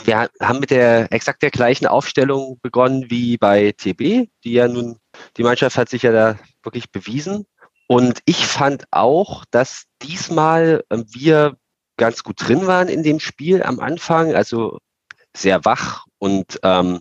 wir 0.05 0.31
haben 0.41 0.61
mit 0.61 0.71
der 0.71 1.13
exakt 1.13 1.43
der 1.43 1.51
gleichen 1.51 1.87
Aufstellung 1.87 2.59
begonnen 2.63 3.11
wie 3.11 3.37
bei 3.37 3.73
TB, 3.73 4.29
die 4.45 4.53
ja 4.53 4.69
nun, 4.69 4.99
die 5.37 5.43
Mannschaft 5.43 5.77
hat 5.77 5.89
sich 5.89 6.03
ja 6.03 6.13
da 6.13 6.39
wirklich 6.63 6.91
bewiesen. 6.91 7.47
Und 7.93 8.21
ich 8.25 8.47
fand 8.47 8.87
auch, 8.91 9.45
dass 9.51 9.85
diesmal 10.01 10.83
ähm, 10.89 11.05
wir 11.11 11.59
ganz 11.99 12.23
gut 12.23 12.37
drin 12.39 12.67
waren 12.67 12.89
in 12.89 13.03
dem 13.03 13.21
Spiel 13.21 13.63
am 13.63 13.81
Anfang, 13.81 14.35
also 14.35 14.79
sehr 15.37 15.67
wach 15.67 16.07
und 16.17 16.59
ähm, 16.63 17.01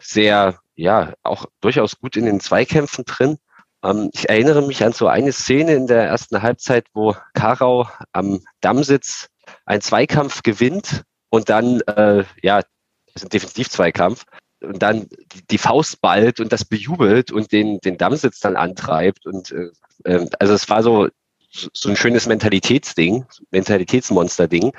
sehr, 0.00 0.58
ja, 0.74 1.12
auch 1.22 1.46
durchaus 1.60 2.00
gut 2.00 2.16
in 2.16 2.24
den 2.24 2.40
Zweikämpfen 2.40 3.04
drin. 3.04 3.38
Ähm, 3.84 4.10
ich 4.12 4.28
erinnere 4.28 4.62
mich 4.62 4.82
an 4.82 4.92
so 4.92 5.06
eine 5.06 5.30
Szene 5.30 5.74
in 5.74 5.86
der 5.86 6.02
ersten 6.02 6.42
Halbzeit, 6.42 6.88
wo 6.94 7.14
Karau 7.34 7.88
am 8.10 8.40
Dammsitz 8.60 9.28
einen 9.66 9.82
Zweikampf 9.82 10.42
gewinnt 10.42 11.04
und 11.30 11.48
dann, 11.48 11.80
äh, 11.82 12.24
ja, 12.42 12.62
das 12.62 13.14
ist 13.14 13.26
ein 13.26 13.28
Defensivzweikampf, 13.28 14.24
und 14.62 14.82
dann 14.82 15.08
die, 15.50 15.58
Faust 15.58 16.00
ballt 16.00 16.40
und 16.40 16.52
das 16.52 16.64
bejubelt 16.64 17.30
und 17.30 17.52
den, 17.52 17.78
den 17.80 17.98
Dammsitz 17.98 18.40
dann 18.40 18.56
antreibt. 18.56 19.26
Und 19.26 19.52
äh, 19.52 19.70
ähm, 20.04 20.28
also 20.38 20.54
es 20.54 20.68
war 20.68 20.82
so 20.82 21.08
so 21.52 21.90
ein 21.90 21.96
schönes 21.96 22.26
Mentalitätsding, 22.26 23.26
Mentalitätsmonster-Ding. 23.50 24.72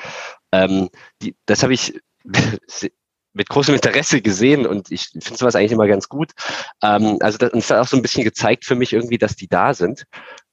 Ähm, 0.51 0.89
die, 1.21 1.35
das 1.45 1.63
habe 1.63 1.73
ich 1.73 1.99
mit 3.33 3.49
großem 3.49 3.75
Interesse 3.75 4.21
gesehen 4.21 4.65
und 4.65 4.91
ich 4.91 5.07
finde 5.07 5.37
sowas 5.37 5.55
eigentlich 5.55 5.71
immer 5.71 5.87
ganz 5.87 6.09
gut. 6.09 6.31
Ähm, 6.81 7.17
also 7.19 7.37
das, 7.37 7.51
das, 7.51 7.69
hat 7.69 7.79
auch 7.79 7.87
so 7.87 7.95
ein 7.95 8.01
bisschen 8.01 8.23
gezeigt 8.23 8.65
für 8.65 8.75
mich 8.75 8.93
irgendwie, 8.93 9.17
dass 9.17 9.35
die 9.35 9.47
da 9.47 9.73
sind. 9.73 10.05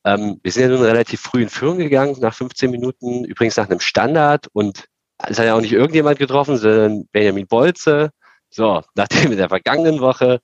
Ähm, 0.04 0.40
wir 0.42 0.52
sind 0.52 0.62
ja 0.62 0.68
nun 0.68 0.82
relativ 0.82 1.20
früh 1.20 1.42
in 1.42 1.50
Führung 1.50 1.78
gegangen, 1.78 2.16
nach 2.20 2.34
15 2.34 2.70
Minuten, 2.70 3.24
übrigens 3.24 3.56
nach 3.56 3.68
einem 3.68 3.80
Standard 3.80 4.48
und 4.52 4.86
es 5.26 5.38
hat 5.38 5.44
ja 5.44 5.54
auch 5.54 5.60
nicht 5.60 5.72
irgendjemand 5.72 6.18
getroffen, 6.18 6.56
sondern 6.56 7.06
Benjamin 7.12 7.46
Bolze. 7.46 8.10
So, 8.50 8.82
nachdem 8.94 9.32
in 9.32 9.38
der 9.38 9.48
vergangenen 9.48 10.00
Woche 10.00 10.40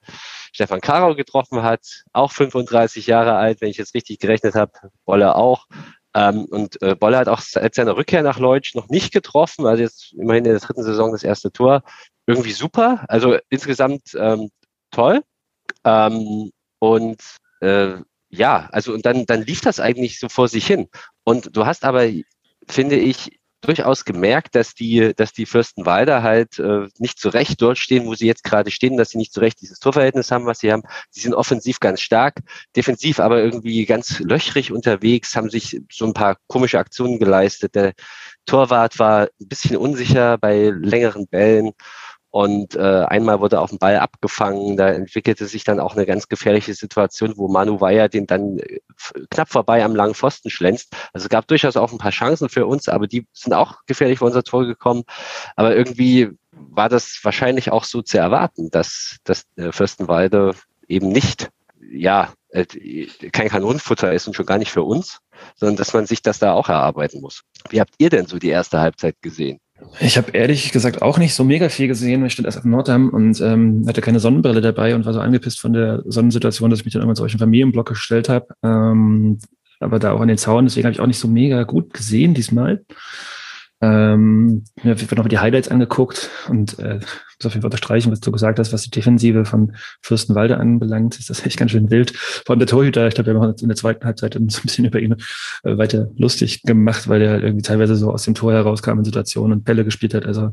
Stefan 0.52 0.80
Karau 0.80 1.14
getroffen 1.14 1.62
hat, 1.62 2.04
auch 2.12 2.32
35 2.32 3.06
Jahre 3.06 3.34
alt, 3.34 3.60
wenn 3.60 3.68
ich 3.68 3.76
jetzt 3.76 3.94
richtig 3.94 4.18
gerechnet 4.20 4.54
habe, 4.54 4.72
Bolle 5.04 5.34
auch. 5.34 5.66
Ähm, 6.14 6.46
und 6.46 6.80
äh, 6.80 6.94
Bolle 6.94 7.18
hat 7.18 7.28
auch 7.28 7.40
seit 7.40 7.74
seiner 7.74 7.96
Rückkehr 7.96 8.22
nach 8.22 8.38
Leutsch 8.38 8.74
noch 8.74 8.88
nicht 8.88 9.12
getroffen, 9.12 9.66
also 9.66 9.82
jetzt 9.82 10.14
immerhin 10.14 10.46
in 10.46 10.52
der 10.52 10.60
dritten 10.60 10.82
Saison 10.82 11.12
das 11.12 11.22
erste 11.22 11.52
Tor. 11.52 11.82
Irgendwie 12.26 12.52
super, 12.52 13.04
also 13.08 13.36
insgesamt 13.50 14.14
ähm, 14.18 14.50
toll. 14.90 15.22
Ähm, 15.84 16.50
und 16.78 17.22
äh, 17.60 17.96
ja, 18.30 18.68
also 18.72 18.92
und 18.94 19.04
dann, 19.04 19.26
dann 19.26 19.42
lief 19.42 19.60
das 19.60 19.78
eigentlich 19.78 20.18
so 20.18 20.28
vor 20.28 20.48
sich 20.48 20.66
hin. 20.66 20.88
Und 21.24 21.54
du 21.56 21.66
hast 21.66 21.84
aber, 21.84 22.08
finde 22.66 22.96
ich, 22.96 23.38
durchaus 23.66 24.04
gemerkt, 24.04 24.54
dass 24.54 24.74
die, 24.74 25.12
dass 25.14 25.32
die 25.32 25.46
Fürstenwalder 25.46 26.22
halt 26.22 26.58
äh, 26.58 26.88
nicht 26.98 27.18
zu 27.18 27.28
Recht 27.28 27.60
dort 27.60 27.78
stehen, 27.78 28.06
wo 28.06 28.14
sie 28.14 28.26
jetzt 28.26 28.44
gerade 28.44 28.70
stehen, 28.70 28.96
dass 28.96 29.10
sie 29.10 29.18
nicht 29.18 29.32
zu 29.32 29.40
Recht 29.40 29.60
dieses 29.60 29.78
Torverhältnis 29.78 30.30
haben, 30.30 30.46
was 30.46 30.60
sie 30.60 30.72
haben. 30.72 30.82
Sie 31.10 31.20
sind 31.20 31.34
offensiv 31.34 31.80
ganz 31.80 32.00
stark, 32.00 32.40
defensiv 32.74 33.20
aber 33.20 33.42
irgendwie 33.42 33.84
ganz 33.84 34.20
löchrig 34.20 34.72
unterwegs, 34.72 35.36
haben 35.36 35.50
sich 35.50 35.80
so 35.90 36.06
ein 36.06 36.14
paar 36.14 36.36
komische 36.46 36.78
Aktionen 36.78 37.18
geleistet. 37.18 37.74
Der 37.74 37.92
Torwart 38.46 38.98
war 38.98 39.28
ein 39.40 39.48
bisschen 39.48 39.76
unsicher 39.76 40.38
bei 40.38 40.72
längeren 40.74 41.26
Bällen 41.26 41.72
und 42.30 42.74
äh, 42.74 42.80
einmal 42.80 43.40
wurde 43.40 43.60
auf 43.60 43.70
dem 43.70 43.78
Ball 43.78 43.98
abgefangen. 43.98 44.76
Da 44.76 44.90
entwickelte 44.90 45.46
sich 45.46 45.64
dann 45.64 45.80
auch 45.80 45.94
eine 45.94 46.06
ganz 46.06 46.28
gefährliche 46.28 46.74
Situation, 46.74 47.34
wo 47.36 47.48
Manu 47.48 47.80
Weyer 47.80 48.08
den 48.08 48.26
dann 48.26 48.58
äh, 48.58 48.80
knapp 49.30 49.48
vorbei 49.48 49.84
am 49.84 49.94
langen 49.94 50.14
Pfosten 50.14 50.50
schlänzt. 50.50 50.94
Also 51.12 51.24
es 51.26 51.30
gab 51.30 51.46
durchaus 51.46 51.76
auch 51.76 51.92
ein 51.92 51.98
paar 51.98 52.10
Chancen 52.10 52.48
für 52.48 52.66
uns, 52.66 52.88
aber 52.88 53.06
die 53.06 53.26
sind 53.32 53.54
auch 53.54 53.86
gefährlich 53.86 54.18
vor 54.18 54.26
unser 54.26 54.42
Tor 54.42 54.66
gekommen. 54.66 55.04
Aber 55.54 55.74
irgendwie 55.74 56.30
war 56.52 56.88
das 56.88 57.20
wahrscheinlich 57.22 57.70
auch 57.70 57.84
so 57.84 58.02
zu 58.02 58.18
erwarten, 58.18 58.70
dass, 58.70 59.16
dass 59.24 59.44
äh, 59.56 59.72
Fürstenwalde 59.72 60.54
eben 60.88 61.08
nicht, 61.08 61.50
ja, 61.80 62.32
äh, 62.50 63.06
kein 63.32 63.48
Kanonenfutter 63.48 64.12
ist 64.12 64.26
und 64.26 64.34
schon 64.34 64.46
gar 64.46 64.58
nicht 64.58 64.72
für 64.72 64.82
uns, 64.82 65.20
sondern 65.54 65.76
dass 65.76 65.92
man 65.92 66.06
sich 66.06 66.22
das 66.22 66.38
da 66.38 66.52
auch 66.52 66.68
erarbeiten 66.68 67.20
muss. 67.20 67.42
Wie 67.70 67.80
habt 67.80 67.94
ihr 67.98 68.10
denn 68.10 68.26
so 68.26 68.38
die 68.38 68.48
erste 68.48 68.80
Halbzeit 68.80 69.16
gesehen? 69.22 69.58
Ich 70.00 70.16
habe 70.16 70.32
ehrlich 70.32 70.72
gesagt 70.72 71.02
auch 71.02 71.18
nicht 71.18 71.34
so 71.34 71.44
mega 71.44 71.68
viel 71.68 71.88
gesehen. 71.88 72.24
Ich 72.24 72.32
stand 72.32 72.46
erst 72.46 72.58
auf 72.58 72.64
Nordheim 72.64 73.08
und 73.10 73.40
ähm, 73.40 73.84
hatte 73.86 74.00
keine 74.00 74.20
Sonnenbrille 74.20 74.60
dabei 74.60 74.94
und 74.94 75.06
war 75.06 75.12
so 75.12 75.20
angepisst 75.20 75.60
von 75.60 75.72
der 75.72 76.02
Sonnensituation, 76.06 76.70
dass 76.70 76.80
ich 76.80 76.84
mich 76.84 76.92
dann 76.92 77.02
irgendwann 77.02 77.16
zu 77.16 77.22
euch 77.22 77.32
im 77.32 77.38
Familienblock 77.38 77.88
gestellt 77.88 78.28
habe. 78.28 78.48
Ähm, 78.62 79.38
aber 79.80 79.98
da 79.98 80.12
auch 80.12 80.20
an 80.20 80.28
den 80.28 80.38
Zaun, 80.38 80.64
deswegen 80.64 80.86
habe 80.86 80.92
ich 80.92 81.00
auch 81.00 81.06
nicht 81.06 81.18
so 81.18 81.28
mega 81.28 81.62
gut 81.64 81.92
gesehen 81.92 82.34
diesmal. 82.34 82.84
Ähm, 83.82 84.64
mir 84.82 84.96
noch 85.16 85.28
die 85.28 85.38
Highlights 85.38 85.68
angeguckt 85.68 86.30
und 86.48 86.78
äh, 86.78 86.94
muss 86.94 87.44
auf 87.44 87.52
jeden 87.52 87.60
Fall 87.60 87.68
unterstreichen, 87.68 88.10
was 88.10 88.20
du 88.20 88.32
gesagt 88.32 88.58
hast, 88.58 88.72
was 88.72 88.82
die 88.82 88.90
Defensive 88.90 89.44
von 89.44 89.76
Fürstenwalde 90.00 90.56
anbelangt, 90.56 91.18
ist 91.18 91.28
das 91.28 91.44
echt 91.44 91.58
ganz 91.58 91.72
schön 91.72 91.90
wild. 91.90 92.16
Vor 92.16 92.54
allem 92.54 92.60
der 92.60 92.68
Torhüter, 92.68 93.06
ich 93.06 93.14
glaube, 93.14 93.34
wir 93.34 93.40
haben 93.40 93.54
in 93.60 93.68
der 93.68 93.76
zweiten 93.76 94.04
Halbzeit 94.06 94.34
ein 94.34 94.46
bisschen 94.46 94.86
über 94.86 94.98
ihn 94.98 95.16
äh, 95.62 95.76
weiter 95.76 96.08
lustig 96.16 96.62
gemacht, 96.62 97.06
weil 97.08 97.20
er 97.20 97.42
irgendwie 97.42 97.62
teilweise 97.62 97.96
so 97.96 98.10
aus 98.10 98.22
dem 98.22 98.34
Tor 98.34 98.54
herauskam 98.54 98.98
in 98.98 99.04
Situationen 99.04 99.58
und 99.58 99.64
Bälle 99.64 99.84
gespielt 99.84 100.14
hat. 100.14 100.24
Also 100.24 100.52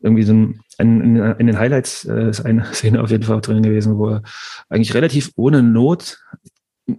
irgendwie 0.00 0.22
so 0.22 0.32
ein, 0.32 0.60
ein, 0.78 1.16
in 1.38 1.46
den 1.46 1.58
Highlights 1.58 2.06
äh, 2.06 2.30
ist 2.30 2.40
eine 2.40 2.64
Szene 2.72 3.02
auf 3.02 3.10
jeden 3.10 3.24
Fall 3.24 3.42
drin 3.42 3.62
gewesen, 3.62 3.98
wo 3.98 4.08
er 4.08 4.22
eigentlich 4.70 4.94
relativ 4.94 5.32
ohne 5.36 5.62
Not 5.62 6.18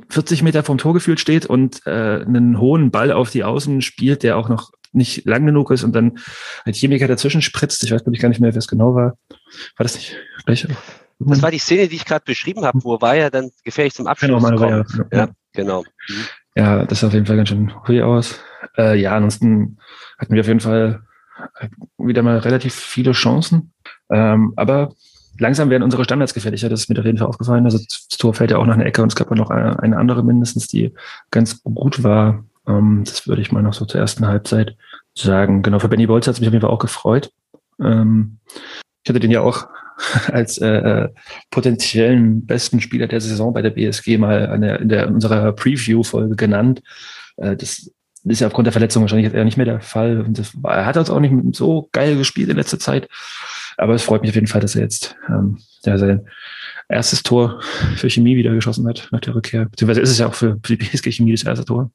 40 0.10 0.44
Meter 0.44 0.62
vom 0.62 0.78
Tor 0.78 0.94
gefühlt 0.94 1.20
steht 1.20 1.48
und 1.48 1.82
äh, 1.88 2.22
einen 2.22 2.60
hohen 2.60 2.92
Ball 2.92 3.12
auf 3.12 3.32
die 3.32 3.44
Außen 3.44 3.82
spielt, 3.82 4.22
der 4.22 4.38
auch 4.38 4.48
noch 4.48 4.72
nicht 4.92 5.26
lang 5.26 5.46
genug 5.46 5.72
ist 5.72 5.84
und 5.84 5.94
dann 5.96 6.20
ein 6.66 6.74
Chemiker 6.74 7.08
dazwischen 7.08 7.42
spritzt. 7.42 7.84
Ich 7.84 7.92
weiß, 7.92 8.04
glaube 8.04 8.16
ich, 8.16 8.22
gar 8.22 8.30
nicht 8.30 8.42
mehr, 8.42 8.54
wer 8.54 8.60
es 8.60 8.68
genau 8.68 8.96
war. 8.96 9.18
War 9.30 9.84
das 9.84 9.96
nicht 9.96 10.16
gleich? 10.46 10.68
Das 11.20 11.42
war 11.42 11.52
die 11.52 11.60
Szene, 11.60 11.88
die 11.88 11.98
ich 11.98 12.06
gerade 12.06 12.24
beschrieben 12.26 12.64
habe, 12.64 12.80
wo 12.84 13.00
war 13.02 13.16
ja 13.16 13.30
dann 13.30 13.52
gefährlich 13.64 13.94
zum 13.94 14.08
Abschluss 14.08 14.44
genau, 14.44 14.58
kommt. 14.58 14.90
Ja, 14.90 15.06
ja. 15.12 15.18
ja, 15.26 15.30
genau. 15.54 15.84
Mhm. 16.08 16.16
Ja, 16.56 16.86
das 16.86 17.02
sah 17.02 17.08
auf 17.08 17.14
jeden 17.14 17.26
Fall 17.26 17.38
ganz 17.38 17.50
schön 17.50 17.72
hui 17.88 18.02
aus. 18.02 18.40
Äh, 18.78 19.00
ja, 19.00 19.16
ansonsten 19.16 19.78
hatten 20.18 20.34
wir 20.34 20.42
auf 20.42 20.48
jeden 20.48 20.60
Fall 20.60 21.04
wieder 21.98 22.22
mal 22.22 22.38
relativ 22.40 22.74
viele 22.74 23.12
Chancen. 23.12 23.74
Ähm, 24.10 24.54
aber 24.56 24.94
langsam 25.38 25.70
werden 25.70 25.84
unsere 25.84 26.04
Standards 26.04 26.34
gefährlicher. 26.34 26.70
Das 26.70 26.82
ist 26.82 26.90
mir 26.90 27.00
auf 27.00 27.06
jeden 27.06 27.18
Fall 27.18 27.28
aufgefallen. 27.28 27.66
Also 27.66 27.78
das 27.78 28.08
Tor 28.18 28.34
fällt 28.34 28.52
ja 28.52 28.58
auch 28.58 28.66
nach 28.66 28.76
einer 28.76 28.86
Ecke 28.86 29.02
und 29.02 29.10
es 29.10 29.16
gab 29.16 29.30
ja 29.30 29.36
noch 29.36 29.50
eine, 29.50 29.80
eine 29.80 29.98
andere 29.98 30.24
mindestens, 30.24 30.68
die 30.68 30.94
ganz 31.32 31.64
gut 31.64 32.04
war. 32.04 32.44
Ähm, 32.70 33.04
das 33.06 33.28
würde 33.28 33.42
ich 33.42 33.52
mal 33.52 33.64
noch 33.64 33.74
so 33.74 33.86
zur 33.86 34.00
ersten 34.00 34.28
Halbzeit 34.28 34.78
sagen. 35.16 35.62
Genau, 35.62 35.80
für 35.80 35.90
Benny 35.90 36.08
Bolz 36.08 36.28
hat 36.28 36.36
es 36.36 36.40
mich 36.40 36.48
auf 36.48 36.54
jeden 36.54 36.62
Fall 36.62 36.72
auch 36.72 36.80
gefreut. 36.80 37.32
Ähm, 37.82 38.38
ich 39.04 39.10
hatte 39.10 39.20
den 39.20 39.32
ja 39.32 39.42
auch 39.42 39.68
als 40.32 40.58
äh, 40.60 40.68
äh, 40.68 41.10
potenziellen 41.50 42.46
besten 42.46 42.80
Spieler 42.80 43.08
der 43.08 43.22
Saison 43.22 43.54
bei 43.54 43.62
der 43.62 43.72
BSG 43.72 44.18
mal 44.18 44.48
an 44.48 44.62
der, 44.62 44.80
in 44.80 44.90
der, 44.90 45.08
unserer 45.10 45.52
Preview-Folge 45.52 46.36
genannt. 46.36 46.82
Äh, 47.38 47.56
das 47.56 47.92
ist 48.26 48.42
ja 48.42 48.48
aufgrund 48.48 48.68
der 48.68 48.74
Verletzung 48.74 49.02
wahrscheinlich 49.02 49.34
eher 49.34 49.46
nicht 49.46 49.58
mehr 49.58 49.66
der 49.66 49.82
Fall. 49.82 50.22
Und 50.22 50.38
das 50.38 50.52
war, 50.62 50.76
er 50.76 50.86
hat 50.86 50.98
uns 50.98 51.10
auch 51.10 51.20
nicht 51.20 51.56
so 51.56 51.90
geil 51.92 52.18
gespielt 52.18 52.50
in 52.50 52.58
letzter 52.58 52.80
Zeit. 52.80 53.10
Aber 53.78 53.94
es 53.94 54.04
freut 54.04 54.22
mich 54.22 54.32
auf 54.32 54.36
jeden 54.36 54.48
Fall, 54.48 54.62
dass 54.62 54.76
er 54.76 54.82
jetzt 54.82 55.16
ähm, 55.30 55.58
ja, 55.86 55.98
sein 55.98 56.28
erstes 56.90 57.24
Tor 57.24 57.62
für 57.96 58.10
Chemie 58.10 58.36
wieder 58.36 58.54
geschossen 58.54 58.88
hat 58.88 59.08
nach 59.12 59.22
der 59.22 59.36
Rückkehr. 59.36 59.66
Beziehungsweise 59.66 60.02
ist 60.02 60.10
es 60.10 60.18
ja 60.18 60.28
auch 60.28 60.34
für, 60.34 60.60
für 60.64 60.76
die 60.76 60.86
BSG 60.86 61.12
Chemie 61.12 61.32
das 61.32 61.44
erste 61.44 61.64
Tor. 61.64 61.92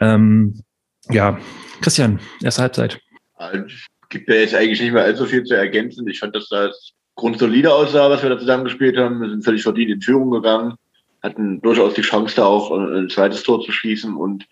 Ähm, 0.00 0.62
ja, 1.08 1.38
Christian, 1.80 2.20
erste 2.42 2.62
Halbzeit. 2.62 3.00
Es 3.38 3.86
gibt 4.08 4.28
ja 4.28 4.36
jetzt 4.36 4.54
eigentlich 4.54 4.80
nicht 4.80 4.92
mehr 4.92 5.04
allzu 5.04 5.26
viel 5.26 5.44
zu 5.44 5.54
ergänzen. 5.54 6.06
Ich 6.08 6.20
fand, 6.20 6.34
dass 6.34 6.48
das 6.48 6.92
grundsolide 7.16 7.72
aussah, 7.72 8.10
was 8.10 8.22
wir 8.22 8.30
da 8.30 8.38
zusammengespielt 8.38 8.96
haben. 8.96 9.20
Wir 9.20 9.30
sind 9.30 9.44
völlig 9.44 9.62
verdient 9.62 9.90
in 9.90 10.02
Führung 10.02 10.30
gegangen, 10.30 10.74
hatten 11.22 11.60
durchaus 11.60 11.94
die 11.94 12.02
Chance, 12.02 12.36
da 12.36 12.44
auch 12.44 12.70
ein 12.70 13.08
zweites 13.08 13.42
Tor 13.42 13.62
zu 13.62 13.72
schießen 13.72 14.14
und 14.14 14.46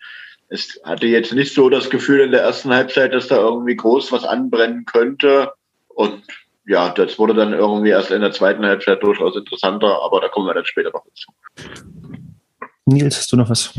es 0.49 0.79
hatte 0.83 1.05
jetzt 1.05 1.33
nicht 1.33 1.53
so 1.53 1.69
das 1.69 1.89
Gefühl 1.89 2.21
in 2.21 2.31
der 2.31 2.41
ersten 2.41 2.73
Halbzeit, 2.73 3.13
dass 3.13 3.27
da 3.27 3.37
irgendwie 3.37 3.75
groß 3.75 4.11
was 4.11 4.23
anbrennen 4.23 4.83
könnte. 4.85 5.51
Und 5.89 6.23
ja, 6.65 6.89
das 6.89 7.19
wurde 7.19 7.35
dann 7.35 7.53
irgendwie 7.53 7.89
erst 7.89 8.09
in 8.09 8.21
der 8.21 8.31
zweiten 8.31 8.65
Halbzeit 8.65 9.01
durchaus 9.03 9.35
interessanter, 9.35 10.01
aber 10.03 10.21
da 10.21 10.27
kommen 10.27 10.47
wir 10.47 10.55
dann 10.55 10.65
später 10.65 10.89
noch 10.91 11.03
dazu. 11.05 11.31
Nils, 12.85 13.17
hast 13.17 13.31
du 13.31 13.37
noch 13.37 13.49
was? 13.49 13.73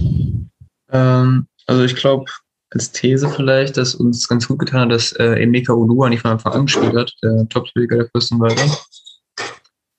Ähm, 0.93 1.47
also 1.67 1.85
ich 1.85 1.97
glaube, 1.97 2.31
als 2.71 2.93
These 2.93 3.29
vielleicht, 3.29 3.77
dass 3.77 3.95
uns 3.95 4.29
ganz 4.29 4.47
gut 4.47 4.61
getan 4.61 4.83
hat, 4.83 4.93
dass 4.93 5.13
äh, 5.13 5.43
Emeka 5.43 5.73
Ulua 5.73 6.09
nicht 6.09 6.23
von 6.23 6.33
Anfang 6.33 6.53
an 6.53 6.67
gespielt 6.67 6.95
hat, 6.95 7.13
der 7.23 7.49
Topspieler 7.49 7.87
der 7.87 8.09
Fürstenwalder. 8.09 8.65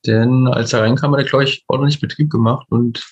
Denn 0.06 0.48
als 0.48 0.72
er 0.72 0.80
reinkam, 0.80 1.12
hat 1.12 1.20
er, 1.20 1.26
glaube 1.26 1.44
ich, 1.44 1.64
ordentlich 1.68 2.00
Betrieb 2.00 2.30
gemacht 2.30 2.66
und 2.70 3.04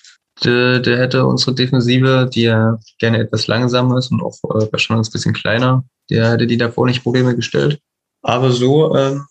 der, 0.43 0.79
der 0.79 0.97
hätte 0.97 1.25
unsere 1.25 1.53
Defensive, 1.53 2.29
die 2.33 2.43
ja 2.43 2.79
gerne 2.99 3.19
etwas 3.19 3.47
langsamer 3.47 3.97
ist 3.97 4.11
und 4.11 4.23
auch 4.23 4.37
äh, 4.45 4.71
wahrscheinlich 4.71 5.07
ein 5.07 5.11
bisschen 5.11 5.33
kleiner, 5.33 5.83
der 6.09 6.31
hätte 6.31 6.47
die 6.47 6.57
davor 6.57 6.87
nicht 6.87 7.03
Probleme 7.03 7.35
gestellt. 7.35 7.79
Aber 8.23 8.51
so 8.51 8.95
ähm, 8.95 9.25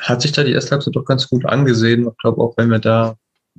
hat 0.00 0.22
sich 0.22 0.32
da 0.32 0.42
die 0.42 0.52
erste 0.52 0.72
Halbzeit 0.72 0.96
doch 0.96 1.04
ganz 1.04 1.28
gut 1.28 1.44
angesehen. 1.46 2.08
Ich 2.08 2.18
glaube, 2.18 2.42
auch 2.42 2.54
wenn 2.56 2.70
wir 2.70 2.78
da 2.78 3.16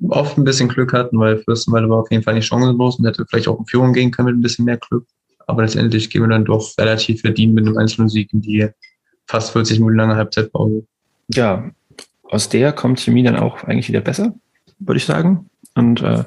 oft 0.08 0.38
ein 0.38 0.44
bisschen 0.44 0.70
Glück 0.70 0.94
hatten, 0.94 1.20
weil 1.20 1.40
Fürstenwalde 1.40 1.90
war 1.90 2.00
auf 2.00 2.12
jeden 2.12 2.24
Fall 2.24 2.34
nicht 2.34 2.46
chancenlos 2.46 2.98
und 2.98 3.06
hätte 3.06 3.26
vielleicht 3.28 3.48
auch 3.48 3.60
in 3.60 3.66
Führung 3.66 3.94
gehen 3.94 4.12
können 4.12 4.28
mit 4.28 4.38
ein 4.38 4.42
bisschen 4.42 4.66
mehr 4.66 4.78
Glück. 4.78 5.06
Aber 5.48 5.64
letztendlich 5.64 6.10
gehen 6.10 6.22
wir 6.22 6.30
dann 6.30 6.46
doch 6.46 6.78
relativ 6.78 7.22
verdient 7.22 7.54
mit 7.54 7.66
einem 7.66 7.78
einzelnen 7.78 8.10
Sieg 8.10 8.32
in 8.34 8.42
die 8.42 8.68
fast 9.26 9.52
40 9.52 9.80
Minuten 9.80 9.98
lange 9.98 10.16
Halbzeitpause. 10.16 10.86
Ja, 11.34 11.72
aus 12.24 12.50
der 12.50 12.72
kommt 12.72 13.00
Chemie 13.00 13.24
dann 13.24 13.38
auch 13.38 13.64
eigentlich 13.64 13.90
wieder 13.90 14.02
besser, 14.02 14.34
würde 14.80 14.98
ich 14.98 15.06
sagen. 15.06 15.50
Und 15.76 16.02
äh, 16.02 16.24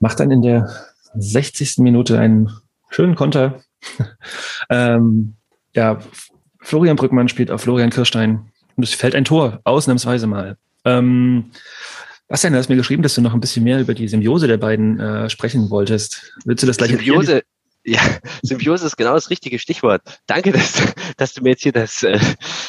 macht 0.00 0.20
dann 0.20 0.30
in 0.30 0.42
der 0.42 0.70
60. 1.14 1.78
Minute 1.78 2.18
einen 2.18 2.50
schönen 2.90 3.14
Konter. 3.14 3.60
ähm, 4.70 5.34
ja, 5.74 6.00
Florian 6.60 6.96
Brückmann 6.96 7.28
spielt 7.28 7.50
auf 7.50 7.62
Florian 7.62 7.90
Kirstein 7.90 8.50
und 8.76 8.82
es 8.82 8.94
fällt 8.94 9.14
ein 9.14 9.24
Tor, 9.24 9.60
ausnahmsweise 9.64 10.26
mal. 10.26 10.56
Ähm, 10.84 11.50
Bastian, 12.30 12.52
du 12.52 12.60
hast 12.60 12.68
mir 12.68 12.76
geschrieben, 12.76 13.02
dass 13.02 13.16
du 13.16 13.22
noch 13.22 13.34
ein 13.34 13.40
bisschen 13.40 13.64
mehr 13.64 13.80
über 13.80 13.92
die 13.92 14.06
Symbiose 14.06 14.46
der 14.46 14.56
beiden 14.56 15.00
äh, 15.00 15.28
sprechen 15.28 15.68
wolltest. 15.68 16.32
Willst 16.44 16.62
du 16.62 16.66
das 16.68 16.76
gleich 16.76 16.90
Symbiose, 16.90 17.42
ja, 17.82 18.00
Symbiose 18.42 18.86
ist 18.86 18.96
genau 18.96 19.14
das 19.14 19.30
richtige 19.30 19.58
Stichwort. 19.58 20.02
Danke, 20.28 20.52
dass, 20.52 20.80
dass 21.16 21.34
du 21.34 21.42
mir 21.42 21.50
jetzt 21.50 21.64
hier 21.64 21.72
das, 21.72 22.04
äh, 22.04 22.20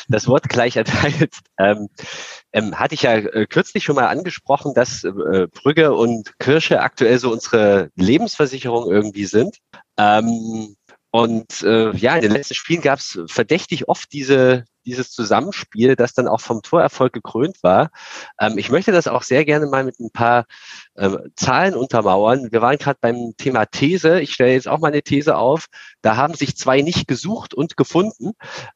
das 0.08 0.28
Wort 0.28 0.50
gleich 0.50 0.78
erteilst. 0.78 1.42
Ähm, 1.60 1.90
ähm, 2.54 2.80
hatte 2.80 2.96
ich 2.96 3.04
ja 3.04 3.18
äh, 3.18 3.46
kürzlich 3.46 3.84
schon 3.84 3.98
mal 3.98 4.08
angesprochen, 4.08 4.74
dass 4.74 5.04
äh, 5.04 5.46
Brügge 5.54 5.94
und 5.94 6.40
Kirsche 6.40 6.82
aktuell 6.82 7.20
so 7.20 7.32
unsere 7.32 7.92
Lebensversicherung 7.96 8.92
irgendwie 8.92 9.26
sind. 9.26 9.58
Ähm, 9.96 10.76
und 11.12 11.62
äh, 11.62 11.96
ja, 11.96 12.16
in 12.16 12.24
den 12.24 12.32
letzten 12.32 12.56
Spielen 12.56 12.82
gab 12.82 12.98
es 12.98 13.20
verdächtig 13.28 13.88
oft 13.88 14.12
diese, 14.12 14.66
dieses 14.86 15.12
Zusammenspiel, 15.12 15.96
das 15.96 16.14
dann 16.14 16.28
auch 16.28 16.42
vom 16.42 16.62
Torerfolg 16.62 17.14
gekrönt 17.14 17.58
war. 17.64 17.92
Ähm, 18.40 18.58
ich 18.58 18.70
möchte 18.70 18.92
das 18.92 19.08
auch 19.08 19.24
sehr 19.24 19.46
gerne 19.46 19.68
mal 19.68 19.84
mit 19.84 20.00
ein 20.00 20.12
paar 20.12 20.46
ähm, 20.98 21.32
Zahlen 21.36 21.76
untermauern. 21.76 22.52
Wir 22.52 22.62
waren 22.62 22.78
gerade 22.78 23.00
beim 23.02 23.34
Thema 23.38 23.66
These. 23.66 24.22
Ich 24.22 24.34
stelle 24.34 24.54
jetzt 24.54 24.68
auch 24.68 24.80
mal 24.80 24.90
eine 24.90 25.02
These 25.04 25.38
auf. 25.38 25.68
Da 26.02 26.16
haben 26.16 26.34
sich 26.34 26.58
zwei 26.58 26.82
nicht 26.82 27.08
gesucht 27.08 27.54
und 27.54 27.78
gefunden. 27.78 28.32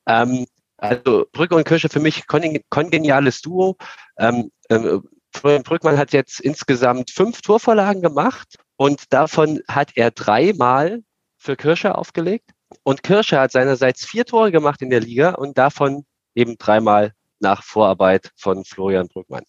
Ähm, 0.05 0.45
also 0.77 1.25
Brücke 1.31 1.55
und 1.55 1.65
Kirche 1.65 1.89
für 1.89 1.99
mich 1.99 2.25
kongeniales 2.27 3.41
Duo. 3.41 3.77
Ähm, 4.17 4.51
äh, 4.69 4.99
Brückmann 5.41 5.97
hat 5.97 6.13
jetzt 6.13 6.39
insgesamt 6.39 7.11
fünf 7.11 7.41
Torvorlagen 7.41 8.01
gemacht 8.01 8.57
und 8.77 9.13
davon 9.13 9.61
hat 9.67 9.91
er 9.95 10.11
dreimal 10.11 11.03
für 11.37 11.55
Kirscher 11.55 11.97
aufgelegt. 11.97 12.51
Und 12.83 13.03
Kirscher 13.03 13.41
hat 13.41 13.51
seinerseits 13.51 14.05
vier 14.05 14.25
Tore 14.25 14.51
gemacht 14.51 14.81
in 14.81 14.89
der 14.89 14.99
Liga 14.99 15.31
und 15.31 15.57
davon 15.57 16.05
eben 16.33 16.57
dreimal 16.57 17.13
nach 17.39 17.63
Vorarbeit 17.63 18.31
von 18.37 18.65
Florian 18.65 19.07
Brückmann. 19.07 19.43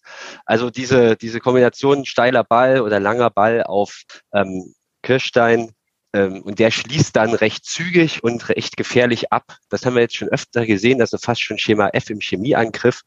Also 0.45 0.69
diese, 0.69 1.15
diese 1.15 1.39
Kombination 1.39 2.05
steiler 2.05 2.43
Ball 2.43 2.81
oder 2.81 2.99
langer 2.99 3.29
Ball 3.29 3.63
auf 3.63 4.03
ähm, 4.33 4.75
ähm, 5.01 5.71
und 6.25 6.59
der 6.59 6.71
schließt 6.71 7.15
dann 7.15 7.33
recht 7.33 7.65
zügig 7.65 8.23
und 8.23 8.49
recht 8.49 8.77
gefährlich 8.77 9.31
ab. 9.31 9.57
Das 9.69 9.85
haben 9.85 9.95
wir 9.95 10.01
jetzt 10.01 10.15
schon 10.15 10.29
öfter 10.29 10.65
gesehen, 10.65 11.01
also 11.01 11.17
fast 11.17 11.41
schon 11.41 11.57
Schema 11.57 11.89
F 11.89 12.09
im 12.09 12.19
Chemieangriff. 12.19 13.03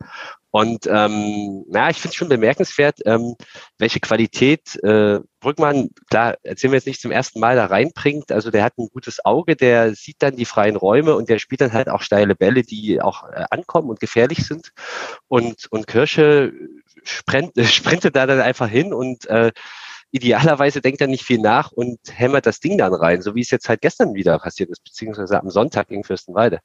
Und 0.52 0.86
ähm, 0.88 1.64
ja, 1.72 1.90
ich 1.90 1.98
finde 1.98 2.08
es 2.08 2.14
schon 2.16 2.28
bemerkenswert, 2.28 2.98
ähm, 3.06 3.36
welche 3.78 4.00
Qualität 4.00 4.82
äh, 4.82 5.20
Brückmann, 5.38 5.90
klar, 6.10 6.36
erzählen 6.42 6.72
wir 6.72 6.78
jetzt 6.78 6.86
nicht 6.86 7.00
zum 7.00 7.12
ersten 7.12 7.38
Mal 7.38 7.54
da 7.54 7.66
reinbringt. 7.66 8.32
Also 8.32 8.50
der 8.50 8.64
hat 8.64 8.76
ein 8.76 8.88
gutes 8.92 9.24
Auge, 9.24 9.54
der 9.54 9.94
sieht 9.94 10.16
dann 10.18 10.36
die 10.36 10.44
freien 10.44 10.76
Räume 10.76 11.14
und 11.14 11.28
der 11.28 11.38
spielt 11.38 11.60
dann 11.60 11.72
halt 11.72 11.88
auch 11.88 12.02
steile 12.02 12.34
Bälle, 12.34 12.62
die 12.62 13.00
auch 13.00 13.28
äh, 13.28 13.44
ankommen 13.50 13.90
und 13.90 14.00
gefährlich 14.00 14.44
sind. 14.44 14.72
Und, 15.28 15.66
und 15.70 15.86
Kirsche 15.86 16.52
sprint, 17.04 17.52
sprintet 17.70 18.16
da 18.16 18.26
dann 18.26 18.40
einfach 18.40 18.68
hin 18.68 18.92
und 18.92 19.26
äh, 19.26 19.52
idealerweise 20.12 20.80
denkt 20.80 21.00
er 21.00 21.06
nicht 21.06 21.24
viel 21.24 21.38
nach 21.38 21.72
und 21.72 21.98
hämmert 22.10 22.46
das 22.46 22.60
Ding 22.60 22.78
dann 22.78 22.94
rein, 22.94 23.22
so 23.22 23.34
wie 23.34 23.40
es 23.40 23.50
jetzt 23.50 23.68
halt 23.68 23.80
gestern 23.80 24.14
wieder 24.14 24.38
passiert 24.38 24.70
ist, 24.70 24.82
beziehungsweise 24.84 25.40
am 25.40 25.50
Sonntag 25.50 25.88
gegen 25.88 26.04
Fürstenwalde. 26.04 26.60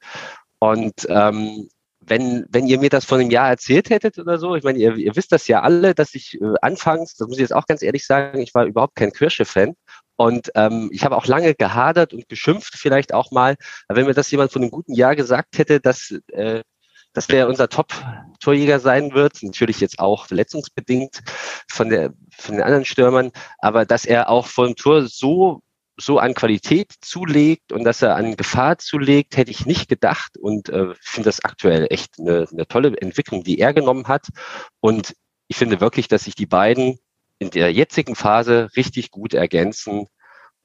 Und 0.58 1.06
ähm, 1.08 1.68
wenn, 2.00 2.46
wenn 2.50 2.66
ihr 2.66 2.78
mir 2.78 2.90
das 2.90 3.04
vor 3.04 3.18
einem 3.18 3.30
Jahr 3.30 3.48
erzählt 3.48 3.90
hättet 3.90 4.18
oder 4.18 4.38
so, 4.38 4.54
ich 4.54 4.64
meine, 4.64 4.78
ihr, 4.78 4.94
ihr 4.96 5.16
wisst 5.16 5.32
das 5.32 5.48
ja 5.48 5.62
alle, 5.62 5.94
dass 5.94 6.14
ich 6.14 6.40
äh, 6.40 6.54
anfangs, 6.62 7.16
das 7.16 7.26
muss 7.26 7.36
ich 7.36 7.42
jetzt 7.42 7.54
auch 7.54 7.66
ganz 7.66 7.82
ehrlich 7.82 8.06
sagen, 8.06 8.40
ich 8.40 8.54
war 8.54 8.64
überhaupt 8.64 8.94
kein 8.96 9.12
Kirsche-Fan. 9.12 9.74
Und 10.16 10.50
ähm, 10.54 10.88
ich 10.92 11.04
habe 11.04 11.16
auch 11.16 11.26
lange 11.26 11.54
gehadert 11.54 12.14
und 12.14 12.28
geschimpft 12.28 12.74
vielleicht 12.76 13.12
auch 13.12 13.32
mal. 13.32 13.56
Wenn 13.88 14.06
mir 14.06 14.14
das 14.14 14.30
jemand 14.30 14.50
von 14.50 14.62
einem 14.62 14.70
guten 14.70 14.94
Jahr 14.94 15.14
gesagt 15.14 15.58
hätte, 15.58 15.80
dass 15.80 16.14
äh, 16.28 16.62
dass 17.16 17.26
der 17.26 17.48
unser 17.48 17.70
Top-Torjäger 17.70 18.78
sein 18.78 19.14
wird. 19.14 19.42
Natürlich 19.42 19.80
jetzt 19.80 19.98
auch 19.98 20.26
verletzungsbedingt 20.26 21.22
von, 21.66 21.88
der, 21.88 22.12
von 22.36 22.56
den 22.56 22.62
anderen 22.62 22.84
Stürmern, 22.84 23.32
aber 23.58 23.86
dass 23.86 24.04
er 24.04 24.28
auch 24.28 24.46
vom 24.46 24.76
Tor 24.76 25.06
so 25.08 25.62
so 25.98 26.18
an 26.18 26.34
Qualität 26.34 26.92
zulegt 27.00 27.72
und 27.72 27.84
dass 27.84 28.02
er 28.02 28.16
an 28.16 28.36
Gefahr 28.36 28.76
zulegt, 28.76 29.38
hätte 29.38 29.50
ich 29.50 29.64
nicht 29.64 29.88
gedacht 29.88 30.36
und 30.36 30.68
äh, 30.68 30.92
finde 31.00 31.28
das 31.28 31.42
aktuell 31.42 31.86
echt 31.88 32.18
eine, 32.18 32.46
eine 32.52 32.68
tolle 32.68 32.94
Entwicklung, 33.00 33.44
die 33.44 33.58
er 33.58 33.72
genommen 33.72 34.06
hat. 34.06 34.26
Und 34.80 35.14
ich 35.48 35.56
finde 35.56 35.80
wirklich, 35.80 36.06
dass 36.06 36.24
sich 36.24 36.34
die 36.34 36.44
beiden 36.44 36.98
in 37.38 37.48
der 37.48 37.72
jetzigen 37.72 38.14
Phase 38.14 38.68
richtig 38.76 39.10
gut 39.10 39.32
ergänzen. 39.32 40.06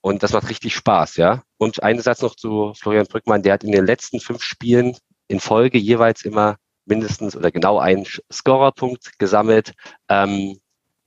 Und 0.01 0.21
das 0.21 0.33
macht 0.33 0.49
richtig 0.49 0.75
Spaß, 0.75 1.15
ja. 1.15 1.43
Und 1.57 1.81
einen 1.81 2.01
Satz 2.01 2.21
noch 2.21 2.35
zu 2.35 2.73
Florian 2.77 3.07
Brückmann, 3.07 3.41
der 3.41 3.53
hat 3.53 3.63
in 3.63 3.71
den 3.71 3.85
letzten 3.85 4.19
fünf 4.19 4.43
Spielen 4.43 4.97
in 5.31 5.39
Folge 5.39 5.77
jeweils 5.77 6.23
immer 6.23 6.57
mindestens 6.85 7.35
oder 7.35 7.51
genau 7.51 7.79
einen 7.79 8.05
Scorerpunkt 8.31 9.17
gesammelt. 9.17 9.73
Ähm, 10.09 10.57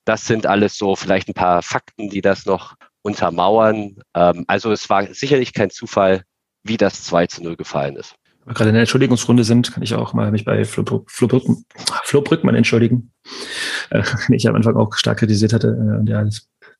das 0.05 0.27
sind 0.27 0.47
alles 0.47 0.77
so 0.77 0.97
vielleicht 0.97 1.29
ein 1.29 1.35
paar 1.35 1.63
Fakten, 1.63 2.11
die 2.11 2.21
das 2.21 2.47
noch 2.47 2.75
untermauern. 3.03 3.97
Ähm, 4.15 4.45
also 4.49 4.73
es 4.73 4.89
war 4.89 5.13
sicherlich 5.13 5.53
kein 5.53 5.71
Zufall, 5.71 6.23
wie 6.63 6.77
das 6.77 7.05
2 7.05 7.27
zu 7.27 7.43
0 7.43 7.57
gefallen 7.57 7.97
ist. 7.97 8.15
Wenn 8.41 8.51
wir 8.51 8.55
gerade 8.55 8.71
in 8.71 8.75
der 8.75 8.83
Entschuldigungsrunde 8.83 9.45
sind, 9.45 9.73
kann 9.73 9.83
ich 9.83 9.95
auch 9.95 10.15
mal 10.15 10.31
mich 10.31 10.45
bei 10.45 10.65
Flo, 10.65 11.05
Flo, 11.07 11.29
Brückmann, 11.29 11.65
Flo 12.05 12.23
Brückmann 12.23 12.55
entschuldigen, 12.55 13.13
äh, 13.91 14.03
den 14.29 14.35
ich 14.35 14.49
am 14.49 14.55
Anfang 14.55 14.77
auch 14.77 14.95
stark 14.95 15.19
kritisiert 15.19 15.53
hatte. 15.53 16.03
Äh, 16.07 16.11
ja, 16.11 16.27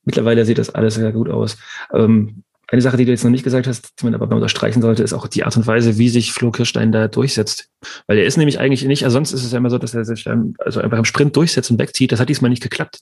mittlerweile 0.05 0.45
sieht 0.45 0.59
das 0.59 0.71
alles 0.71 0.95
sehr 0.95 1.13
gut 1.13 1.29
aus. 1.29 1.59
Ähm, 1.93 2.45
eine 2.75 2.83
Sache, 2.83 2.97
die 2.97 3.05
du 3.05 3.11
jetzt 3.11 3.25
noch 3.25 3.31
nicht 3.31 3.45
gesagt 3.45 3.67
hast, 3.67 4.01
die 4.01 4.05
man 4.05 4.15
aber 4.15 4.35
unterstreichen 4.35 4.83
sollte, 4.83 5.03
ist 5.03 5.13
auch 5.13 5.27
die 5.27 5.45
Art 5.45 5.57
und 5.57 5.67
Weise, 5.67 5.97
wie 5.97 6.09
sich 6.09 6.33
Flo 6.33 6.51
Kirstein 6.51 6.93
da 6.93 7.09
durchsetzt. 7.09 7.69
Weil 8.07 8.19
er 8.19 8.27
ist 8.27 8.37
nämlich 8.37 8.59
eigentlich 8.59 8.85
nicht, 8.85 9.05
also 9.05 9.15
sonst 9.15 9.33
ist 9.33 9.45
es 9.45 9.53
ja 9.53 9.59
immer 9.59 9.71
so, 9.71 9.79
dass 9.79 9.95
er 9.95 10.05
sich 10.05 10.29
also 10.59 10.81
einfach 10.81 10.99
im 10.99 11.05
Sprint 11.05 11.37
durchsetzt 11.37 11.71
und 11.71 11.79
wegzieht. 11.79 12.13
Das 12.13 12.21
hat 12.21 12.29
diesmal 12.29 12.51
nicht 12.51 12.63
geklappt. 12.63 13.01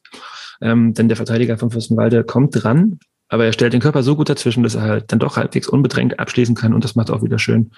Ähm, 0.61 0.95
denn 0.95 1.09
der 1.09 1.17
Verteidiger 1.17 1.59
von 1.59 1.71
Fürstenwalde 1.71 2.23
kommt 2.23 2.63
dran, 2.63 2.99
aber 3.29 3.47
er 3.47 3.53
stellt 3.53 3.73
den 3.73 3.81
Körper 3.81 4.03
so 4.03 4.15
gut 4.15 4.29
dazwischen, 4.29 4.63
dass 4.63 4.75
er 4.75 4.83
halt 4.83 5.11
dann 5.11 5.19
doch 5.19 5.37
halbwegs 5.37 5.67
unbedrängt 5.67 6.21
abschließen 6.21 6.55
kann 6.55 6.75
und 6.75 6.85
das 6.85 6.95
macht 6.95 7.11
auch 7.11 7.23
wieder 7.23 7.39
schön, 7.39 7.73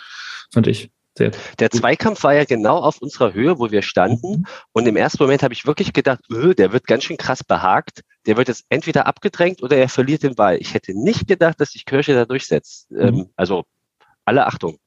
fand 0.53 0.67
ich. 0.67 0.91
Sehr 1.17 1.31
der 1.61 1.71
Zweikampf 1.71 2.25
war 2.25 2.35
ja 2.35 2.45
genau 2.45 2.79
auf 2.79 3.01
unserer 3.01 3.33
Höhe, 3.33 3.59
wo 3.59 3.71
wir 3.71 3.83
standen. 3.83 4.39
Mhm. 4.39 4.47
Und 4.73 4.87
im 4.87 4.97
ersten 4.97 5.23
Moment 5.23 5.43
habe 5.43 5.55
ich 5.55 5.67
wirklich 5.67 5.93
gedacht, 5.93 6.21
öh, 6.31 6.55
der 6.55 6.73
wird 6.73 6.87
ganz 6.87 7.05
schön 7.05 7.17
krass 7.17 7.45
behagt. 7.45 8.03
Der 8.27 8.37
wird 8.37 8.49
jetzt 8.49 8.65
entweder 8.69 9.07
abgedrängt 9.07 9.63
oder 9.63 9.77
er 9.77 9.89
verliert 9.89 10.23
den 10.23 10.35
Ball. 10.35 10.57
Ich 10.57 10.75
hätte 10.75 10.93
nicht 10.99 11.29
gedacht, 11.29 11.61
dass 11.61 11.71
sich 11.71 11.85
Kirche 11.85 12.15
da 12.15 12.25
durchsetzt. 12.25 12.91
Mhm. 12.91 13.01
Ähm, 13.01 13.27
also 13.37 13.65
alle 14.25 14.47
Achtung. 14.47 14.79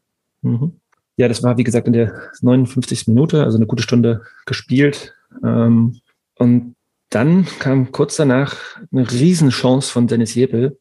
Mhm. 0.41 0.79
Ja, 1.17 1.27
das 1.27 1.41
war 1.43 1.57
wie 1.57 1.63
gesagt 1.63 1.87
in 1.87 1.93
der 1.93 2.29
59. 2.41 3.07
Minute, 3.07 3.43
also 3.43 3.57
eine 3.57 3.65
gute 3.65 3.83
Stunde 3.83 4.21
gespielt. 4.45 5.15
Ähm, 5.43 5.99
und 6.35 6.75
dann 7.09 7.47
kam 7.59 7.91
kurz 7.91 8.17
danach 8.17 8.55
eine 8.91 9.09
Riesenchance 9.09 9.91
von 9.91 10.07
Dennis 10.07 10.35
Jebel, 10.35 10.77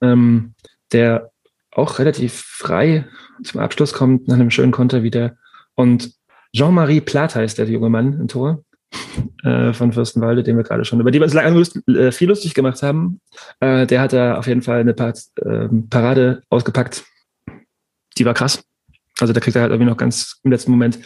ähm, 0.00 0.54
der 0.92 1.30
auch 1.72 1.98
relativ 1.98 2.34
frei 2.34 3.06
zum 3.42 3.60
Abschluss 3.60 3.92
kommt, 3.92 4.28
nach 4.28 4.34
einem 4.34 4.50
schönen 4.50 4.72
Konter 4.72 5.02
wieder. 5.02 5.36
Und 5.74 6.12
Jean-Marie 6.54 7.00
Plath 7.00 7.36
heißt 7.36 7.58
der 7.58 7.68
junge 7.68 7.90
Mann 7.90 8.14
im 8.20 8.28
Tor 8.28 8.64
äh, 9.44 9.72
von 9.72 9.92
Fürstenwalde, 9.92 10.42
den 10.42 10.56
wir 10.56 10.64
gerade 10.64 10.84
schon, 10.84 11.00
über 11.00 11.10
die 11.10 11.20
wir 11.20 11.24
uns 11.24 11.34
lange 11.34 11.60
äh, 11.88 12.12
viel 12.12 12.28
lustig 12.28 12.54
gemacht 12.54 12.82
haben. 12.82 13.20
Äh, 13.60 13.86
der 13.86 14.00
hat 14.00 14.12
da 14.12 14.36
auf 14.36 14.46
jeden 14.46 14.62
Fall 14.62 14.80
eine 14.80 14.94
Par 14.94 15.14
äh, 15.36 15.68
Parade 15.88 16.42
ausgepackt. 16.50 17.04
Die 18.18 18.24
war 18.24 18.34
krass. 18.34 18.64
Also 19.20 19.32
da 19.32 19.40
kriegt 19.40 19.54
er 19.54 19.62
halt 19.62 19.70
irgendwie 19.70 19.90
noch 19.90 19.96
ganz 19.96 20.40
im 20.44 20.50
letzten 20.50 20.70
Moment 20.70 20.98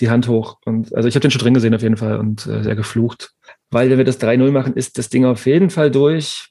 die 0.00 0.08
Hand 0.08 0.28
hoch. 0.28 0.58
Und 0.64 0.94
also 0.94 1.08
ich 1.08 1.14
habe 1.14 1.22
den 1.22 1.30
schon 1.30 1.40
drin 1.40 1.54
gesehen 1.54 1.74
auf 1.74 1.82
jeden 1.82 1.96
Fall 1.96 2.18
und 2.18 2.46
äh, 2.46 2.62
sehr 2.62 2.76
geflucht. 2.76 3.32
Weil 3.70 3.90
wenn 3.90 3.98
wir 3.98 4.04
das 4.04 4.20
3-0 4.20 4.50
machen, 4.52 4.74
ist 4.74 4.98
das 4.98 5.08
Ding 5.08 5.24
auf 5.24 5.46
jeden 5.46 5.70
Fall 5.70 5.90
durch. 5.90 6.48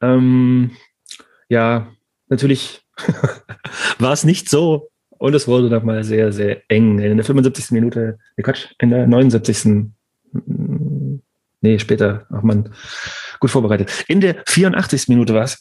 Ähm, 0.00 0.72
ja, 1.48 1.88
natürlich 2.28 2.82
war 3.98 4.12
es 4.12 4.24
nicht 4.24 4.48
so. 4.48 4.88
Und 5.18 5.34
es 5.34 5.48
wurde 5.48 5.68
nochmal 5.68 6.04
sehr, 6.04 6.32
sehr 6.32 6.62
eng. 6.68 6.98
In 7.00 7.16
der 7.16 7.24
75. 7.24 7.72
Minute, 7.72 8.18
nee, 8.36 8.42
Quatsch, 8.42 8.66
in 8.78 8.90
der 8.90 9.06
79. 9.06 9.90
Nee, 11.60 11.78
später. 11.78 12.26
Ach 12.30 12.42
man, 12.42 12.72
gut 13.40 13.50
vorbereitet. 13.50 14.04
In 14.06 14.20
der 14.20 14.36
84. 14.46 15.08
Minute 15.08 15.34
war 15.34 15.44
es. 15.44 15.58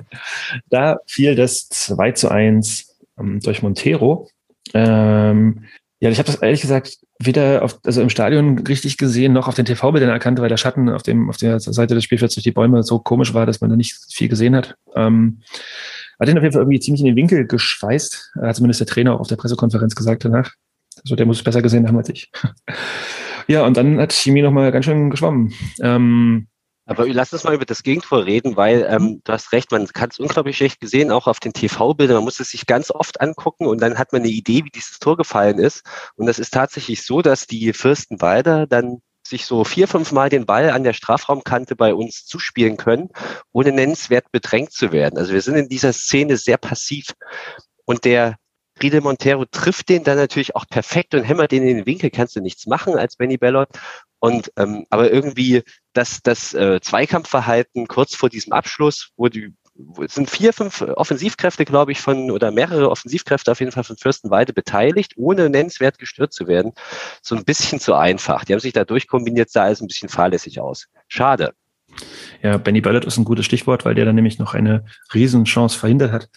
da 0.70 0.98
fiel 1.06 1.34
das 1.34 1.68
2 1.68 2.12
zu 2.12 2.30
1 2.30 2.96
ähm, 3.18 3.40
durch 3.40 3.62
Montero. 3.62 4.28
Ähm, 4.72 5.64
ja, 6.00 6.10
ich 6.10 6.18
habe 6.18 6.26
das 6.26 6.36
ehrlich 6.36 6.60
gesagt 6.60 6.98
weder 7.18 7.62
auf, 7.62 7.78
also 7.84 8.02
im 8.02 8.10
Stadion 8.10 8.58
richtig 8.58 8.98
gesehen, 8.98 9.32
noch 9.32 9.48
auf 9.48 9.54
den 9.54 9.64
TV-Bildern 9.64 10.10
erkannt, 10.10 10.40
weil 10.40 10.48
der 10.48 10.56
Schatten 10.56 10.88
auf, 10.88 11.02
dem, 11.02 11.30
auf 11.30 11.36
der 11.36 11.60
Seite 11.60 11.94
des 11.94 12.04
Spielfelds 12.04 12.34
durch 12.34 12.44
die 12.44 12.52
Bäume 12.52 12.82
so 12.82 12.98
komisch 12.98 13.34
war, 13.34 13.46
dass 13.46 13.60
man 13.60 13.70
da 13.70 13.76
nicht 13.76 13.96
viel 14.12 14.28
gesehen 14.28 14.54
hat. 14.54 14.76
Ähm, 14.94 15.40
hat 16.18 16.28
ihn 16.28 16.36
auf 16.36 16.42
jeden 16.42 16.52
Fall 16.52 16.62
irgendwie 16.62 16.80
ziemlich 16.80 17.00
in 17.00 17.06
den 17.06 17.16
Winkel 17.16 17.46
geschweißt, 17.46 18.32
hat 18.40 18.56
zumindest 18.56 18.80
der 18.80 18.86
Trainer 18.86 19.14
auch 19.14 19.20
auf 19.20 19.28
der 19.28 19.36
Pressekonferenz 19.36 19.94
gesagt 19.94 20.24
danach. 20.24 20.52
Also 21.02 21.16
der 21.16 21.26
muss 21.26 21.38
es 21.38 21.44
besser 21.44 21.62
gesehen 21.62 21.88
haben 21.88 21.96
als 21.96 22.08
ich. 22.08 22.30
ja, 23.48 23.64
und 23.66 23.76
dann 23.76 23.98
hat 23.98 24.12
Chemie 24.12 24.42
nochmal 24.42 24.72
ganz 24.72 24.84
schön 24.84 25.10
geschwommen. 25.10 25.52
Ähm, 25.80 26.48
aber 26.86 27.08
lass 27.08 27.32
uns 27.32 27.44
mal 27.44 27.54
über 27.54 27.64
das 27.64 27.82
Gegentor 27.82 28.26
reden, 28.26 28.56
weil 28.56 28.86
ähm, 28.88 29.22
du 29.24 29.32
hast 29.32 29.52
recht, 29.52 29.72
man 29.72 29.86
kann 29.88 30.10
es 30.10 30.18
unglaublich 30.18 30.58
schlecht 30.58 30.80
gesehen, 30.80 31.10
auch 31.10 31.26
auf 31.26 31.40
den 31.40 31.54
TV-Bildern. 31.54 32.16
Man 32.16 32.24
muss 32.24 32.40
es 32.40 32.50
sich 32.50 32.66
ganz 32.66 32.90
oft 32.90 33.22
angucken 33.22 33.66
und 33.66 33.80
dann 33.80 33.98
hat 33.98 34.12
man 34.12 34.22
eine 34.22 34.30
Idee, 34.30 34.64
wie 34.64 34.70
dieses 34.70 34.98
Tor 34.98 35.16
gefallen 35.16 35.58
ist. 35.58 35.82
Und 36.16 36.26
das 36.26 36.38
ist 36.38 36.52
tatsächlich 36.52 37.02
so, 37.02 37.22
dass 37.22 37.46
die 37.46 37.72
Fürstenwalder 37.72 38.66
dann 38.66 39.00
sich 39.26 39.46
so 39.46 39.64
vier, 39.64 39.88
fünf 39.88 40.12
Mal 40.12 40.28
den 40.28 40.46
Ball 40.46 40.70
an 40.70 40.84
der 40.84 40.92
Strafraumkante 40.92 41.76
bei 41.76 41.94
uns 41.94 42.26
zuspielen 42.26 42.76
können, 42.76 43.08
ohne 43.52 43.72
nennenswert 43.72 44.30
bedrängt 44.32 44.72
zu 44.72 44.92
werden. 44.92 45.18
Also 45.18 45.32
wir 45.32 45.40
sind 45.40 45.56
in 45.56 45.68
dieser 45.68 45.92
Szene 45.92 46.36
sehr 46.36 46.58
passiv. 46.58 47.06
Und 47.86 48.04
der 48.04 48.36
Riedel 48.82 49.00
Montero 49.00 49.44
trifft 49.44 49.88
den 49.88 50.04
dann 50.04 50.16
natürlich 50.16 50.56
auch 50.56 50.66
perfekt 50.68 51.14
und 51.14 51.22
hämmert 51.24 51.52
den 51.52 51.62
in 51.62 51.76
den 51.76 51.86
Winkel, 51.86 52.10
kannst 52.10 52.34
du 52.36 52.40
nichts 52.40 52.66
machen 52.66 52.96
als 52.96 53.16
Benny 53.16 53.36
Bellot. 53.36 53.68
Und 54.18 54.50
ähm, 54.56 54.86
aber 54.90 55.10
irgendwie 55.10 55.62
das, 55.92 56.20
das 56.22 56.54
äh, 56.54 56.80
Zweikampfverhalten 56.80 57.86
kurz 57.86 58.14
vor 58.14 58.30
diesem 58.30 58.52
Abschluss, 58.52 59.10
wo 59.16 59.28
die 59.28 59.54
es 60.02 60.14
sind 60.14 60.30
vier, 60.30 60.52
fünf 60.52 60.82
Offensivkräfte, 60.82 61.64
glaube 61.64 61.92
ich, 61.92 62.00
von, 62.00 62.30
oder 62.30 62.50
mehrere 62.50 62.90
Offensivkräfte 62.90 63.50
auf 63.50 63.60
jeden 63.60 63.72
Fall 63.72 63.84
von 63.84 63.96
Fürstenweide 63.96 64.52
beteiligt, 64.52 65.14
ohne 65.16 65.50
nennenswert 65.50 65.98
gestört 65.98 66.32
zu 66.32 66.46
werden. 66.46 66.72
So 67.22 67.34
ein 67.34 67.44
bisschen 67.44 67.80
zu 67.80 67.94
einfach. 67.94 68.44
Die 68.44 68.52
haben 68.52 68.60
sich 68.60 68.72
da 68.72 68.84
durchkombiniert, 68.84 69.50
sah 69.50 69.68
es 69.68 69.80
ein 69.80 69.88
bisschen 69.88 70.08
fahrlässig 70.08 70.60
aus. 70.60 70.86
Schade. 71.08 71.54
Ja, 72.42 72.56
Benny 72.56 72.80
Ballard 72.80 73.04
ist 73.04 73.16
ein 73.16 73.24
gutes 73.24 73.46
Stichwort, 73.46 73.84
weil 73.84 73.94
der 73.94 74.04
dann 74.04 74.14
nämlich 74.14 74.38
noch 74.38 74.54
eine 74.54 74.84
Riesenchance 75.12 75.78
verhindert 75.78 76.12
hat. 76.12 76.28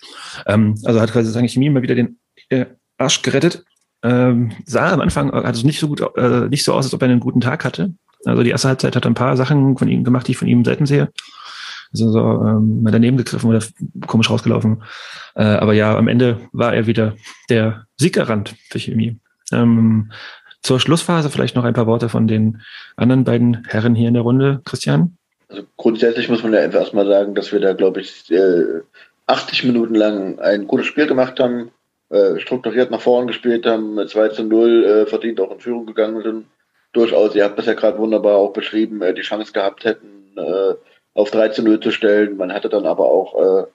Ähm, 0.46 0.76
also 0.84 1.00
hat 1.00 1.12
quasi 1.12 1.32
sagen 1.32 1.48
Chemie 1.48 1.70
mal 1.70 1.82
wieder 1.82 1.96
den 1.96 2.20
äh, 2.50 2.66
Arsch 2.98 3.22
gerettet. 3.22 3.64
Ähm, 4.04 4.52
sah 4.66 4.94
am 4.94 5.02
Anfang 5.02 5.32
hat 5.32 5.56
es 5.56 5.64
nicht 5.64 5.80
so 5.80 5.88
gut, 5.88 6.02
äh, 6.18 6.48
nicht 6.50 6.64
so 6.64 6.74
aus, 6.74 6.86
als 6.86 6.94
ob 6.94 7.02
er 7.02 7.10
einen 7.10 7.20
guten 7.20 7.42
Tag 7.42 7.66
hatte. 7.66 7.94
Also 8.26 8.44
die 8.44 8.50
erste 8.50 8.68
Halbzeit 8.68 8.96
hat 8.96 9.06
er 9.06 9.12
ein 9.12 9.16
paar 9.16 9.38
Sachen 9.38 9.78
von 9.78 9.88
ihm 9.88 10.04
gemacht, 10.04 10.28
die 10.28 10.32
ich 10.32 10.38
von 10.38 10.48
ihm 10.48 10.64
selten 10.64 10.86
sehe. 10.86 11.12
Also 11.92 12.12
so 12.12 12.20
ähm, 12.20 12.84
mal 12.84 12.92
daneben 12.92 13.18
gegriffen 13.18 13.50
oder 13.50 13.64
komisch 14.06 14.30
rausgelaufen. 14.30 14.84
Äh, 15.36 15.44
aber 15.44 15.74
ja, 15.74 15.98
am 15.98 16.08
Ende 16.08 16.40
war 16.52 16.74
er 16.74 16.88
wieder 16.88 17.16
der 17.50 17.86
Siegerrand 17.98 18.56
für 18.70 18.80
Chemie. 18.80 19.20
Ähm, 19.52 20.12
zur 20.62 20.80
Schlussphase 20.80 21.30
vielleicht 21.30 21.56
noch 21.56 21.64
ein 21.64 21.74
paar 21.74 21.88
Worte 21.88 22.10
von 22.10 22.28
den 22.28 22.62
anderen 22.96 23.24
beiden 23.24 23.66
Herren 23.68 23.96
hier 23.96 24.08
in 24.08 24.16
der 24.16 24.24
Runde, 24.24 24.62
Christian. 24.66 25.18
Also 25.50 25.64
grundsätzlich 25.78 26.28
muss 26.28 26.44
man 26.44 26.54
ja 26.54 26.60
einfach 26.60 26.80
erstmal 26.80 27.08
sagen, 27.08 27.36
dass 27.36 27.54
wir 27.54 27.62
da, 27.62 27.74
glaube 27.74 28.02
ich, 28.02 28.26
80 29.28 29.64
Minuten 29.66 29.96
lang 29.96 30.40
ein 30.40 30.68
gutes 30.68 30.88
Spiel 30.88 31.08
gemacht 31.08 31.40
haben, 31.40 31.72
äh, 32.10 32.40
strukturiert 32.40 32.92
nach 32.92 33.02
vorne 33.02 33.28
gespielt 33.28 33.66
haben, 33.66 34.00
2 34.08 34.30
zu 34.30 34.44
0 34.44 34.86
äh, 34.86 35.06
verdient 35.06 35.40
auch 35.42 35.52
in 35.52 35.60
Führung 35.60 35.86
gegangen 35.86 36.22
sind. 36.24 36.46
Durchaus, 36.94 37.36
ihr 37.36 37.44
habt 37.44 37.60
das 37.60 37.66
ja 37.66 37.74
gerade 37.74 37.98
wunderbar 37.98 38.36
auch 38.36 38.54
beschrieben, 38.54 39.02
äh, 39.02 39.14
die 39.14 39.22
Chance 39.22 39.52
gehabt 39.52 39.84
hätten, 39.84 40.38
äh, 40.38 40.74
auf 41.18 41.32
3 41.32 41.50
zu 41.50 41.64
0 41.64 41.80
zu 41.80 41.92
stellen. 41.92 42.38
Man 42.38 42.54
hatte 42.54 42.70
dann 42.70 42.86
aber 42.86 43.06
auch 43.06 43.64
äh, 43.64 43.68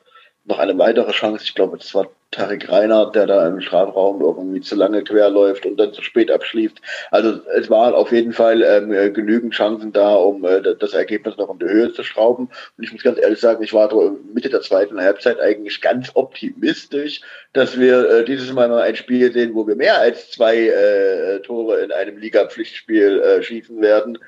noch 0.44 0.58
eine 0.58 0.78
weitere 0.78 1.10
Chance. 1.10 1.44
Ich 1.44 1.54
glaube, 1.54 1.76
es 1.76 1.94
war 1.94 2.08
Tarek 2.30 2.70
Reinhardt, 2.70 3.14
der 3.14 3.26
da 3.26 3.46
im 3.46 3.60
Strafraum 3.60 4.20
irgendwie 4.20 4.60
zu 4.60 4.76
lange 4.76 5.02
querläuft 5.02 5.66
und 5.66 5.76
dann 5.76 5.92
zu 5.92 6.02
spät 6.02 6.30
abschließt. 6.30 6.80
Also 7.10 7.40
es 7.54 7.68
waren 7.68 7.94
auf 7.94 8.12
jeden 8.12 8.32
Fall 8.32 8.62
ähm, 8.62 9.12
genügend 9.12 9.54
Chancen 9.54 9.92
da, 9.92 10.14
um 10.14 10.44
äh, 10.44 10.62
das 10.78 10.94
Ergebnis 10.94 11.36
noch 11.36 11.50
in 11.50 11.58
die 11.58 11.66
Höhe 11.66 11.92
zu 11.92 12.04
schrauben. 12.04 12.48
Und 12.78 12.84
ich 12.84 12.92
muss 12.92 13.02
ganz 13.02 13.18
ehrlich 13.18 13.40
sagen, 13.40 13.62
ich 13.62 13.74
war 13.74 13.92
Mitte 14.32 14.48
der 14.48 14.62
zweiten 14.62 15.00
Halbzeit 15.00 15.40
eigentlich 15.40 15.80
ganz 15.80 16.12
optimistisch, 16.14 17.20
dass 17.52 17.78
wir 17.78 18.08
äh, 18.08 18.24
dieses 18.24 18.52
Mal 18.52 18.68
mal 18.68 18.82
ein 18.82 18.96
Spiel 18.96 19.32
sehen, 19.32 19.54
wo 19.54 19.66
wir 19.66 19.76
mehr 19.76 19.98
als 20.00 20.30
zwei 20.30 20.68
äh, 20.68 21.40
Tore 21.40 21.80
in 21.80 21.90
einem 21.90 22.18
Liga-Pflichtspiel 22.18 23.20
äh, 23.20 23.42
schießen 23.42 23.80
werden. 23.82 24.18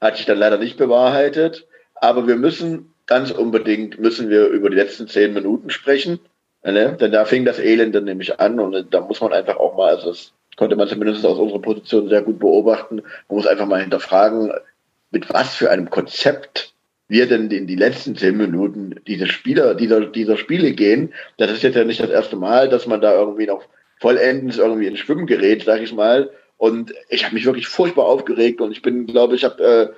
Hat 0.00 0.16
sich 0.16 0.26
dann 0.26 0.38
leider 0.38 0.58
nicht 0.58 0.76
bewahrheitet. 0.76 1.66
Aber 2.04 2.26
wir 2.26 2.36
müssen 2.36 2.92
ganz 3.06 3.30
unbedingt 3.30 3.98
müssen 3.98 4.28
wir 4.28 4.48
über 4.48 4.68
die 4.68 4.76
letzten 4.76 5.08
zehn 5.08 5.32
Minuten 5.32 5.70
sprechen. 5.70 6.20
Ne? 6.62 6.98
Denn 7.00 7.12
da 7.12 7.24
fing 7.24 7.46
das 7.46 7.58
Elend 7.58 7.94
dann 7.94 8.04
nämlich 8.04 8.40
an 8.40 8.60
und 8.60 8.92
da 8.92 9.00
muss 9.00 9.22
man 9.22 9.32
einfach 9.32 9.56
auch 9.56 9.74
mal, 9.74 9.94
also 9.94 10.10
das 10.10 10.34
konnte 10.58 10.76
man 10.76 10.86
zumindest 10.86 11.24
aus 11.24 11.38
unserer 11.38 11.62
Position 11.62 12.10
sehr 12.10 12.20
gut 12.20 12.38
beobachten, 12.38 12.96
man 12.96 13.36
muss 13.36 13.46
einfach 13.46 13.64
mal 13.64 13.80
hinterfragen, 13.80 14.52
mit 15.12 15.32
was 15.32 15.54
für 15.54 15.70
einem 15.70 15.88
Konzept 15.88 16.74
wir 17.08 17.26
denn 17.26 17.50
in 17.50 17.66
die 17.66 17.76
letzten 17.76 18.16
zehn 18.16 18.36
Minuten 18.36 19.00
diese 19.06 19.26
Spieler, 19.26 19.74
dieser, 19.74 20.04
dieser 20.04 20.36
Spiele 20.36 20.72
gehen. 20.72 21.14
Das 21.38 21.50
ist 21.50 21.62
jetzt 21.62 21.76
ja 21.76 21.84
nicht 21.84 22.00
das 22.00 22.10
erste 22.10 22.36
Mal, 22.36 22.68
dass 22.68 22.86
man 22.86 23.00
da 23.00 23.14
irgendwie 23.14 23.46
noch 23.46 23.64
vollendens 23.98 24.58
irgendwie 24.58 24.88
ins 24.88 24.98
Schwimmen 24.98 25.26
gerät, 25.26 25.64
sag 25.64 25.80
ich 25.80 25.94
mal. 25.94 26.30
Und 26.58 26.94
ich 27.08 27.24
habe 27.24 27.34
mich 27.34 27.46
wirklich 27.46 27.66
furchtbar 27.66 28.04
aufgeregt 28.04 28.60
und 28.60 28.72
ich 28.72 28.82
bin, 28.82 29.06
glaube 29.06 29.34
ich, 29.36 29.44
habe 29.44 29.62
äh, 29.64 29.88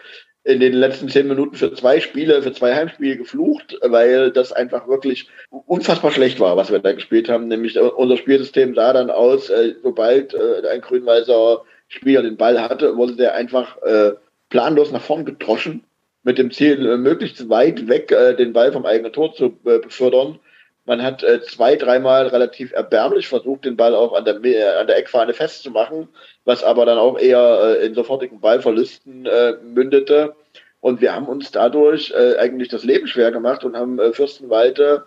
in 0.46 0.60
den 0.60 0.74
letzten 0.74 1.08
zehn 1.08 1.26
Minuten 1.26 1.56
für 1.56 1.74
zwei 1.74 1.98
Spiele, 1.98 2.40
für 2.40 2.52
zwei 2.52 2.72
Heimspiele 2.72 3.16
geflucht, 3.16 3.76
weil 3.82 4.30
das 4.30 4.52
einfach 4.52 4.86
wirklich 4.86 5.28
unfassbar 5.50 6.12
schlecht 6.12 6.38
war, 6.38 6.56
was 6.56 6.70
wir 6.70 6.78
da 6.78 6.92
gespielt 6.92 7.28
haben. 7.28 7.48
Nämlich 7.48 7.76
unser 7.80 8.16
Spielsystem 8.16 8.76
sah 8.76 8.92
dann 8.92 9.10
aus, 9.10 9.50
äh, 9.50 9.74
sobald 9.82 10.34
äh, 10.34 10.68
ein 10.70 10.82
grün-weißer 10.82 11.62
Spieler 11.88 12.22
den 12.22 12.36
Ball 12.36 12.62
hatte, 12.62 12.96
wurde 12.96 13.16
der 13.16 13.34
einfach 13.34 13.82
äh, 13.82 14.12
planlos 14.48 14.92
nach 14.92 15.02
vorn 15.02 15.24
gedroschen, 15.24 15.82
mit 16.22 16.38
dem 16.38 16.52
Ziel, 16.52 16.96
möglichst 16.96 17.48
weit 17.48 17.86
weg 17.86 18.08
den 18.36 18.52
Ball 18.52 18.72
vom 18.72 18.84
eigenen 18.84 19.12
Tor 19.12 19.32
zu 19.34 19.56
befördern. 19.62 20.40
Man 20.86 21.02
hat 21.02 21.24
zwei, 21.48 21.76
dreimal 21.76 22.28
relativ 22.28 22.72
erbärmlich 22.72 23.28
versucht, 23.28 23.64
den 23.64 23.76
Ball 23.76 23.94
auch 23.94 24.12
an 24.12 24.24
der, 24.24 24.36
an 24.36 24.86
der 24.86 24.96
Eckfahne 24.96 25.34
festzumachen 25.34 26.08
was 26.46 26.62
aber 26.62 26.86
dann 26.86 26.96
auch 26.96 27.18
eher 27.18 27.78
äh, 27.80 27.86
in 27.86 27.94
sofortigen 27.94 28.40
Ballverlusten 28.40 29.26
äh, 29.26 29.54
mündete. 29.62 30.34
Und 30.80 31.00
wir 31.00 31.12
haben 31.14 31.26
uns 31.26 31.50
dadurch 31.50 32.12
äh, 32.16 32.38
eigentlich 32.38 32.68
das 32.68 32.84
Leben 32.84 33.08
schwer 33.08 33.32
gemacht 33.32 33.64
und 33.64 33.76
haben 33.76 33.98
äh, 33.98 34.12
Fürstenwalde 34.12 35.04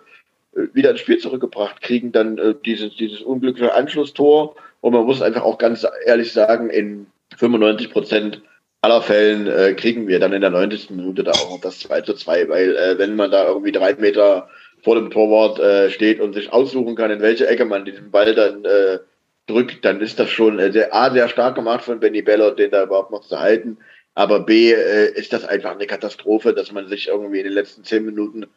äh, 0.53 0.63
wieder 0.73 0.91
ins 0.91 0.99
Spiel 0.99 1.17
zurückgebracht, 1.17 1.81
kriegen 1.81 2.11
dann 2.11 2.37
äh, 2.37 2.55
dieses, 2.65 2.95
dieses 2.97 3.21
unglückliche 3.21 3.73
Anschlusstor. 3.73 4.55
Und 4.81 4.93
man 4.93 5.05
muss 5.05 5.21
einfach 5.21 5.43
auch 5.43 5.57
ganz 5.57 5.87
ehrlich 6.05 6.33
sagen, 6.33 6.69
in 6.69 7.07
95 7.37 7.89
Prozent 7.89 8.41
aller 8.81 9.01
Fällen 9.01 9.47
äh, 9.47 9.73
kriegen 9.73 10.07
wir 10.09 10.19
dann 10.19 10.33
in 10.33 10.41
der 10.41 10.49
90. 10.49 10.89
Minute 10.91 11.23
da 11.23 11.31
auch 11.31 11.59
das 11.61 11.79
2 11.79 12.01
zu 12.01 12.13
2, 12.15 12.49
weil 12.49 12.75
äh, 12.75 12.97
wenn 12.97 13.15
man 13.15 13.31
da 13.31 13.47
irgendwie 13.47 13.71
drei 13.71 13.93
Meter 13.93 14.49
vor 14.83 14.95
dem 14.95 15.11
Torwart 15.11 15.59
äh, 15.59 15.89
steht 15.89 16.19
und 16.19 16.33
sich 16.33 16.51
aussuchen 16.51 16.95
kann, 16.95 17.11
in 17.11 17.21
welche 17.21 17.47
Ecke 17.47 17.65
man 17.65 17.85
diesen 17.85 18.11
Ball 18.11 18.33
dann 18.33 18.65
äh, 18.65 18.99
drückt, 19.47 19.83
dann 19.83 20.01
ist 20.01 20.19
das 20.19 20.29
schon 20.29 20.59
äh, 20.59 20.71
sehr, 20.71 20.93
A, 20.93 21.11
sehr 21.11 21.27
stark 21.27 21.55
gemacht 21.55 21.83
von 21.83 21.99
Benny 21.99 22.21
Bellot, 22.21 22.59
den 22.59 22.71
da 22.71 22.83
überhaupt 22.83 23.11
noch 23.11 23.21
zu 23.21 23.39
halten. 23.39 23.77
Aber 24.15 24.41
B, 24.41 24.71
äh, 24.71 25.11
ist 25.13 25.33
das 25.33 25.45
einfach 25.45 25.71
eine 25.71 25.87
Katastrophe, 25.87 26.53
dass 26.53 26.71
man 26.71 26.87
sich 26.87 27.07
irgendwie 27.07 27.39
in 27.39 27.45
den 27.45 27.53
letzten 27.53 27.83
zehn 27.83 28.05
Minuten 28.05 28.47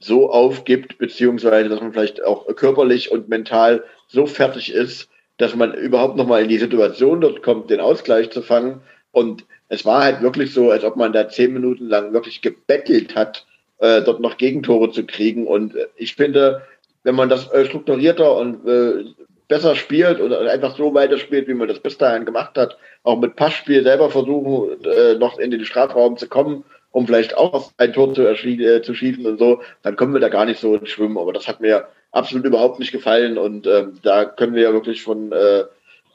so 0.00 0.30
aufgibt, 0.30 0.98
beziehungsweise 0.98 1.68
dass 1.68 1.80
man 1.80 1.92
vielleicht 1.92 2.22
auch 2.22 2.46
körperlich 2.54 3.10
und 3.10 3.28
mental 3.28 3.84
so 4.06 4.26
fertig 4.26 4.72
ist, 4.72 5.08
dass 5.36 5.54
man 5.54 5.74
überhaupt 5.74 6.16
noch 6.16 6.26
mal 6.26 6.42
in 6.42 6.48
die 6.48 6.58
Situation 6.58 7.20
dort 7.20 7.42
kommt, 7.42 7.70
den 7.70 7.80
Ausgleich 7.80 8.30
zu 8.30 8.42
fangen. 8.42 8.80
Und 9.12 9.44
es 9.68 9.84
war 9.84 10.04
halt 10.04 10.22
wirklich 10.22 10.52
so, 10.52 10.70
als 10.70 10.84
ob 10.84 10.96
man 10.96 11.12
da 11.12 11.28
zehn 11.28 11.52
Minuten 11.52 11.88
lang 11.88 12.12
wirklich 12.12 12.40
gebettelt 12.40 13.14
hat, 13.14 13.46
äh, 13.78 14.02
dort 14.02 14.20
noch 14.20 14.36
Gegentore 14.36 14.90
zu 14.90 15.04
kriegen. 15.04 15.46
Und 15.46 15.74
äh, 15.76 15.86
ich 15.96 16.14
finde, 16.14 16.62
wenn 17.02 17.14
man 17.14 17.28
das 17.28 17.50
äh, 17.52 17.64
strukturierter 17.64 18.36
und 18.36 18.66
äh, 18.66 19.04
besser 19.48 19.76
spielt 19.76 20.20
oder 20.20 20.40
einfach 20.50 20.76
so 20.76 20.92
weiterspielt, 20.94 21.48
wie 21.48 21.54
man 21.54 21.68
das 21.68 21.80
bis 21.80 21.96
dahin 21.96 22.26
gemacht 22.26 22.56
hat, 22.58 22.76
auch 23.02 23.18
mit 23.18 23.36
Passspiel 23.36 23.82
selber 23.82 24.10
versuchen, 24.10 24.84
äh, 24.84 25.14
noch 25.14 25.38
in 25.38 25.50
den 25.50 25.64
Strafraum 25.64 26.16
zu 26.16 26.28
kommen 26.28 26.64
um 26.90 27.06
vielleicht 27.06 27.36
auch 27.36 27.70
ein 27.76 27.92
Tor 27.92 28.14
zu, 28.14 28.26
äh, 28.26 28.82
zu 28.82 28.94
schießen 28.94 29.26
und 29.26 29.38
so, 29.38 29.60
dann 29.82 29.96
kommen 29.96 30.14
wir 30.14 30.20
da 30.20 30.28
gar 30.28 30.44
nicht 30.44 30.60
so 30.60 30.74
ins 30.74 30.88
Schwimmen. 30.88 31.18
Aber 31.18 31.32
das 31.32 31.48
hat 31.48 31.60
mir 31.60 31.88
absolut 32.10 32.46
überhaupt 32.46 32.78
nicht 32.78 32.92
gefallen 32.92 33.38
und 33.38 33.66
ähm, 33.66 33.98
da 34.02 34.24
können 34.24 34.54
wir 34.54 34.62
ja 34.62 34.72
wirklich 34.72 35.02
von, 35.02 35.32
äh, 35.32 35.64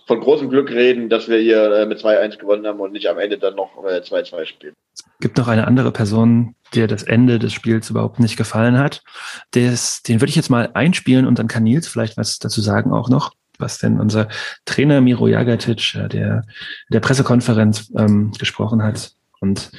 von 0.08 0.20
großem 0.20 0.50
Glück 0.50 0.72
reden, 0.72 1.10
dass 1.10 1.30
wir 1.30 1.38
hier 1.38 1.72
äh, 1.72 1.86
mit 1.86 2.00
2-1 2.00 2.38
gewonnen 2.38 2.66
haben 2.66 2.80
und 2.80 2.92
nicht 2.92 3.08
am 3.08 3.20
Ende 3.20 3.38
dann 3.38 3.56
noch 3.56 3.78
2-2 3.78 4.42
äh, 4.42 4.46
spielen. 4.46 4.76
Es 4.94 5.04
gibt 5.20 5.38
noch 5.38 5.48
eine 5.48 5.68
andere 5.68 5.92
Person, 5.92 6.56
der 6.74 6.88
das 6.88 7.04
Ende 7.04 7.40
des 7.40 7.54
Spiels 7.54 7.90
überhaupt 7.90 8.20
nicht 8.20 8.38
gefallen 8.38 8.78
hat. 8.78 9.04
Des, 9.54 10.02
den 10.04 10.22
würde 10.22 10.30
ich 10.30 10.36
jetzt 10.36 10.50
mal 10.50 10.72
einspielen 10.74 11.26
und 11.26 11.40
dann 11.40 11.48
kann 11.48 11.64
Nils 11.64 11.88
vielleicht 11.88 12.18
was 12.18 12.40
dazu 12.40 12.62
sagen 12.62 12.92
auch 12.92 13.10
noch 13.10 13.34
was 13.60 13.78
denn 13.78 14.00
unser 14.00 14.28
Trainer 14.66 15.02
Miro 15.02 15.28
Jagatic, 15.28 15.96
äh, 15.96 16.08
der 16.08 16.44
der 16.90 17.00
Pressekonferenz 17.00 17.92
ähm, 17.98 18.32
gesprochen 18.38 18.84
hat. 18.84 19.14
Und 19.40 19.72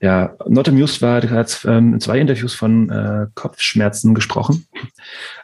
ja, 0.00 0.36
Not 0.46 0.68
Amused 0.68 1.02
war, 1.02 1.20
der 1.20 1.30
hat 1.30 1.64
ähm, 1.66 1.98
zwei 1.98 2.20
Interviews 2.20 2.54
von 2.54 2.90
äh, 2.90 3.26
Kopfschmerzen 3.34 4.14
gesprochen. 4.14 4.66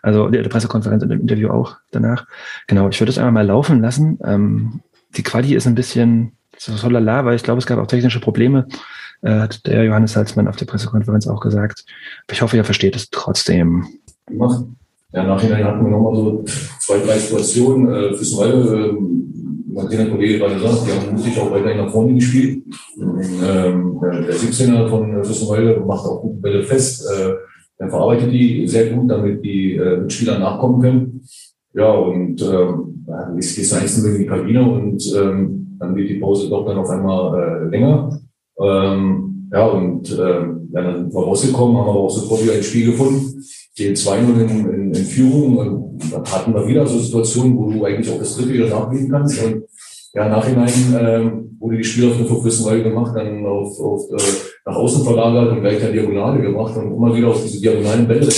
Also 0.03 0.29
der, 0.29 0.43
der 0.43 0.51
Pressekonferenz 0.51 1.03
und 1.03 1.11
im 1.11 1.21
Interview 1.21 1.49
auch 1.49 1.77
danach. 1.91 2.27
Genau, 2.69 2.89
ich 2.89 3.01
würde 3.01 3.11
es 3.11 3.19
einmal 3.19 3.33
mal 3.33 3.47
laufen 3.47 3.81
lassen. 3.81 4.21
Ähm, 4.23 4.83
die 5.17 5.25
Quali 5.25 5.55
ist 5.55 5.67
ein 5.67 5.75
bisschen 5.75 6.37
so 6.57 6.89
lala, 6.89 7.25
weil 7.25 7.35
ich 7.35 7.43
glaube, 7.43 7.59
es 7.59 7.67
gab 7.67 7.81
auch 7.81 7.89
technische 7.89 8.21
Probleme. 8.21 8.69
Äh, 9.27 9.41
hat 9.41 9.67
der 9.67 9.83
Johannes 9.83 10.13
Salzmann 10.13 10.47
auf 10.47 10.55
der 10.55 10.67
Pressekonferenz 10.67 11.27
auch 11.27 11.41
gesagt. 11.41 11.85
Ich 12.31 12.43
hoffe, 12.43 12.57
ihr 12.57 12.65
versteht 12.65 12.95
es 12.95 13.11
trotzdem. 13.11 13.85
Gemacht. 14.27 14.65
Ja, 15.13 15.25
nachhinein 15.25 15.65
hatten 15.65 15.85
wir 15.85 15.91
nochmal 15.91 16.15
so 16.15 16.45
zwei, 16.81 16.99
drei 16.99 17.19
Situationen. 17.19 17.93
Äh, 17.93 18.15
fürs 18.15 18.33
Neue, 18.37 18.53
äh, 18.53 18.93
man 19.73 19.91
der 19.91 20.11
Kollege 20.11 20.39
gerade 20.39 20.61
sagt, 20.61 20.87
die 20.87 20.93
haben 20.93 21.17
mutig 21.17 21.39
auch 21.41 21.51
weiterhin 21.51 21.79
nach 21.79 21.91
vorne 21.91 22.15
gespielt. 22.15 22.63
Ähm, 22.99 23.99
der 24.01 24.35
17er 24.35 24.89
von 24.89 25.25
Fürstenwalde 25.25 25.81
macht 25.81 26.07
auch 26.07 26.23
gute 26.23 26.41
Bälle 26.41 26.63
fest. 26.63 27.05
Äh, 27.11 27.35
er 27.79 27.91
verarbeitet 27.91 28.33
die 28.33 28.67
sehr 28.69 28.91
gut, 28.91 29.11
damit 29.11 29.45
die 29.45 29.75
äh, 29.75 29.99
Mitspieler 29.99 30.39
nachkommen 30.39 30.81
können. 30.81 31.21
Ja, 31.75 31.91
und 31.91 32.41
ähm, 32.43 33.05
jetzt 33.35 33.57
geht 33.57 33.65
es 33.65 33.73
einzeln 33.75 34.15
in 34.15 34.23
die 34.23 34.27
Kabine 34.27 34.63
und 34.63 35.03
ähm, 35.15 35.77
dann 35.79 35.97
wird 35.97 36.09
die 36.09 36.21
Pause 36.21 36.49
doch 36.49 36.65
dann 36.65 36.79
auf 36.79 36.89
einmal 36.89 37.67
äh, 37.67 37.69
länger. 37.69 38.21
Ähm, 38.61 39.51
ja, 39.53 39.67
und 39.67 40.11
ähm, 40.13 40.69
ja, 40.73 40.83
dann 40.83 40.97
sind 40.97 41.15
wir 41.15 41.23
rausgekommen, 41.23 41.77
haben 41.77 41.89
aber 41.89 42.01
auch 42.01 42.11
sofort 42.11 42.43
wieder 42.43 42.55
ein 42.55 42.63
Spiel 42.63 42.91
gefunden 42.91 43.37
gehen 43.77 43.95
2-0 43.95 44.41
in, 44.41 44.49
in, 44.49 44.95
in, 44.95 45.05
Führung 45.05 45.59
und 45.59 45.99
dann 46.11 46.25
hatten 46.25 46.55
wir 46.55 46.67
wieder 46.67 46.87
so 46.87 46.99
Situationen, 46.99 47.57
wo 47.59 47.71
du 47.71 47.85
eigentlich 47.85 48.11
auch 48.11 48.19
das 48.19 48.35
dritte 48.35 48.55
wieder 48.55 48.69
nachlegen 48.69 49.11
kannst. 49.11 49.45
Und 49.45 49.65
ja, 50.15 50.29
nachhinein 50.29 50.73
ähm, 50.99 51.57
wurde 51.61 51.77
die 51.77 51.85
Spielaufnahme 51.85 52.27
für 52.27 52.41
Fürstenwalde 52.41 52.85
gemacht, 52.85 53.15
dann 53.15 53.45
auf, 53.45 53.79
auf 53.79 54.11
äh, 54.13 54.23
nach 54.65 54.77
außen 54.77 55.05
verlagert 55.05 55.53
und 55.53 55.61
gleich 55.61 55.79
der 55.79 55.93
Diagonale 55.93 56.41
gemacht 56.41 56.75
und 56.77 56.97
immer 56.97 57.15
wieder 57.15 57.29
auf 57.29 57.43
diese 57.43 57.61
diagonalen 57.61 58.09
Bälle 58.09 58.29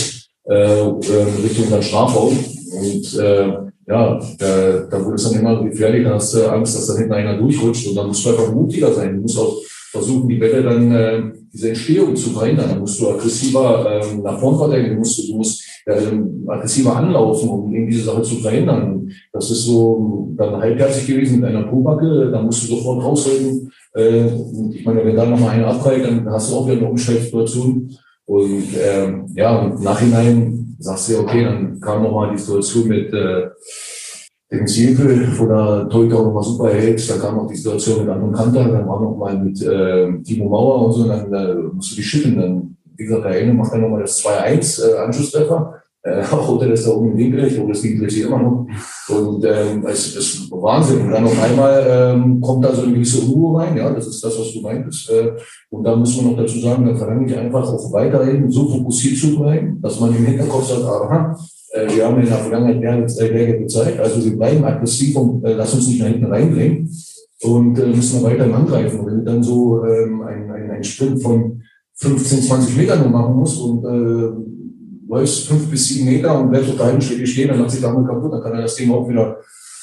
äh, 0.51 0.81
äh, 0.81 1.43
Richtung 1.45 1.71
dann 1.71 1.83
Strafraum. 1.83 2.37
Und 2.37 3.19
äh, 3.19 3.49
ja, 3.87 4.21
da, 4.39 4.87
da 4.91 5.05
wurde 5.05 5.15
es 5.15 5.31
dann 5.31 5.41
immer 5.41 5.63
gefährlich, 5.63 6.05
da 6.05 6.15
hast 6.15 6.35
du 6.35 6.51
Angst, 6.51 6.77
dass 6.77 6.89
da 6.89 6.97
hinten 6.97 7.13
einer 7.13 7.39
durchrutscht 7.39 7.89
und 7.89 7.95
dann 7.95 8.09
musst 8.09 8.27
du 8.27 8.31
einfach 8.31 8.53
mutiger 8.53 8.93
sein. 8.93 9.15
Du 9.15 9.23
musst 9.23 9.39
auch 9.39 9.57
versuchen, 9.91 10.29
die 10.29 10.37
Bälle 10.37 10.63
dann 10.63 10.93
äh, 10.93 11.23
diese 11.53 11.71
Entstehung 11.71 12.15
zu 12.15 12.31
verhindern. 12.31 12.71
Dann 12.71 12.81
musst 12.81 13.01
du 13.01 13.09
aggressiver 13.09 14.03
ähm, 14.03 14.23
nach 14.23 14.39
vorn 14.39 14.59
verteidigen, 14.59 14.95
du 14.95 14.99
musst, 14.99 15.29
du 15.29 15.37
musst 15.37 15.65
ähm, 15.87 16.45
aggressiver 16.47 16.97
anlaufen, 16.97 17.49
um 17.49 17.75
eben 17.75 17.89
diese 17.89 18.05
Sache 18.05 18.23
zu 18.23 18.37
verhindern. 18.37 19.11
Das 19.33 19.51
ist 19.51 19.65
so 19.65 20.35
dann 20.37 20.61
halbherzig 20.61 21.07
gewesen 21.07 21.41
mit 21.41 21.49
einer 21.49 21.65
Pobacke, 21.65 22.31
da 22.31 22.43
musst 22.43 22.65
du 22.65 22.77
sofort 22.77 23.03
rausreden. 23.03 23.71
Äh, 23.95 24.27
ich 24.73 24.85
meine, 24.85 25.05
wenn 25.05 25.17
da 25.17 25.25
nochmal 25.25 25.51
einer 25.51 25.69
abreicht, 25.69 26.05
dann 26.05 26.29
hast 26.31 26.51
du 26.51 26.57
auch 26.57 26.67
wieder 26.67 26.79
eine 26.79 26.91
Umschaltsituation. 26.91 27.91
Und 28.27 28.65
ähm, 28.79 29.27
ja, 29.35 29.63
im 29.63 29.83
Nachhinein 29.83 30.77
sagst 30.79 31.09
du, 31.09 31.19
okay, 31.21 31.45
dann 31.45 31.81
kam 31.81 32.03
nochmal 32.03 32.33
die 32.33 32.39
Situation 32.39 32.89
mit 32.89 33.13
äh, 33.13 33.49
den 34.51 34.67
Siegel, 34.67 35.29
wo 35.39 35.47
der 35.47 35.87
auch 36.19 36.25
nochmal 36.25 36.43
super 36.43 36.71
hält. 36.71 37.09
Da 37.09 37.17
kam 37.19 37.39
auch 37.39 37.47
die 37.47 37.57
Situation 37.57 38.01
mit 38.01 38.09
Anton 38.09 38.33
Kanter, 38.33 38.69
dann 38.69 38.89
war 38.89 39.01
noch 39.01 39.17
mal 39.17 39.39
mit 39.39 39.61
äh, 39.63 40.11
Timo 40.23 40.49
Mauer 40.49 40.87
und 40.87 40.93
so, 40.93 41.07
dann 41.07 41.33
äh, 41.33 41.55
musst 41.75 41.93
du 41.93 41.97
die 41.97 42.03
schütteln. 42.03 42.39
Dann, 42.39 42.77
wie 42.97 43.05
gesagt, 43.05 43.25
der 43.25 43.33
eine 43.33 43.53
macht 43.53 43.73
dann 43.73 43.83
nochmal 43.83 44.01
das 44.01 44.25
2-1 44.25 44.83
äh, 44.89 44.99
Anschlusstreffer. 44.99 45.75
Äh, 46.03 46.23
auch 46.31 46.49
unter 46.49 46.69
das 46.69 46.85
da 46.85 46.93
oben 46.93 47.13
im 47.13 47.19
Winkel, 47.19 47.45
ich 47.45 47.55
glaube, 47.55 47.73
das 47.73 47.83
Winkel 47.83 48.07
ist 48.07 48.15
hier 48.15 48.29
immer 48.29 48.39
noch. 48.39 48.67
Und 49.09 49.45
ähm, 49.45 49.85
es 49.87 50.17
ist 50.17 50.51
Wahnsinn. 50.51 51.03
Und 51.03 51.11
dann 51.11 51.27
auf 51.27 51.43
einmal 51.43 51.87
ähm, 51.87 52.41
kommt 52.41 52.65
da 52.65 52.75
so 52.75 52.83
eine 52.83 52.95
gewisse 52.95 53.21
Unruhe 53.21 53.61
rein, 53.61 53.77
ja, 53.77 53.91
das 53.91 54.07
ist 54.07 54.25
das, 54.25 54.39
was 54.39 54.53
du 54.55 54.63
meintest. 54.63 55.11
Äh, 55.11 55.33
und 55.69 55.85
da 55.85 55.95
muss 55.95 56.17
man 56.17 56.31
noch 56.31 56.39
dazu 56.39 56.59
sagen, 56.59 56.87
da 56.87 56.95
verlange 56.95 57.27
ich 57.27 57.37
einfach 57.37 57.71
auch 57.71 57.93
weiterhin 57.93 58.51
so 58.51 58.67
fokussiert 58.67 59.19
zu 59.19 59.39
bleiben, 59.39 59.79
dass 59.83 60.01
man 60.01 60.17
im 60.17 60.25
Hinterkopf 60.25 60.69
sagt, 60.69 60.85
aha, 60.85 61.37
wir 61.95 62.07
haben 62.07 62.21
in 62.21 62.27
der 62.27 62.37
Vergangenheit 62.37 62.81
Wege 63.35 63.59
gezeigt. 63.59 64.01
Also 64.01 64.25
wir 64.25 64.37
bleiben 64.37 64.65
aggressiv 64.65 65.17
und 65.17 65.45
äh, 65.45 65.55
lass 65.55 65.75
uns 65.75 65.89
nicht 65.89 66.01
nach 66.01 66.09
hinten 66.09 66.27
reinbringen 66.27 66.91
und 67.43 67.79
äh, 67.79 67.87
müssen 67.87 68.23
wir 68.23 68.31
weiter 68.31 68.53
angreifen. 68.53 69.07
Wenn 69.07 69.19
du 69.19 69.25
dann 69.25 69.43
so 69.43 69.85
ähm, 69.85 70.23
ein, 70.23 70.51
ein, 70.51 70.71
ein 70.71 70.85
Sprint 70.85 71.23
von 71.23 71.63
15, 71.95 72.43
20 72.43 72.77
Metern 72.77 73.01
nur 73.01 73.11
machen 73.11 73.35
musst 73.35 73.61
und 73.61 73.85
äh, 73.85 74.31
läufst 75.09 75.49
fünf 75.49 75.69
bis 75.71 75.89
sieben 75.89 76.07
Meter 76.07 76.41
und 76.41 76.51
bleibst 76.51 76.71
auf 76.71 76.79
halben 76.79 77.01
Strecke 77.01 77.27
stehen, 77.27 77.49
dann 77.49 77.61
macht 77.61 77.71
sich 77.71 77.81
der 77.81 77.91
andere 77.91 78.07
kaputt, 78.07 78.33
dann 78.33 78.43
kann 78.43 78.53
er 78.53 78.63
das 78.63 78.77
Ding 78.77 78.91
auch 78.91 79.09
wieder 79.09 79.39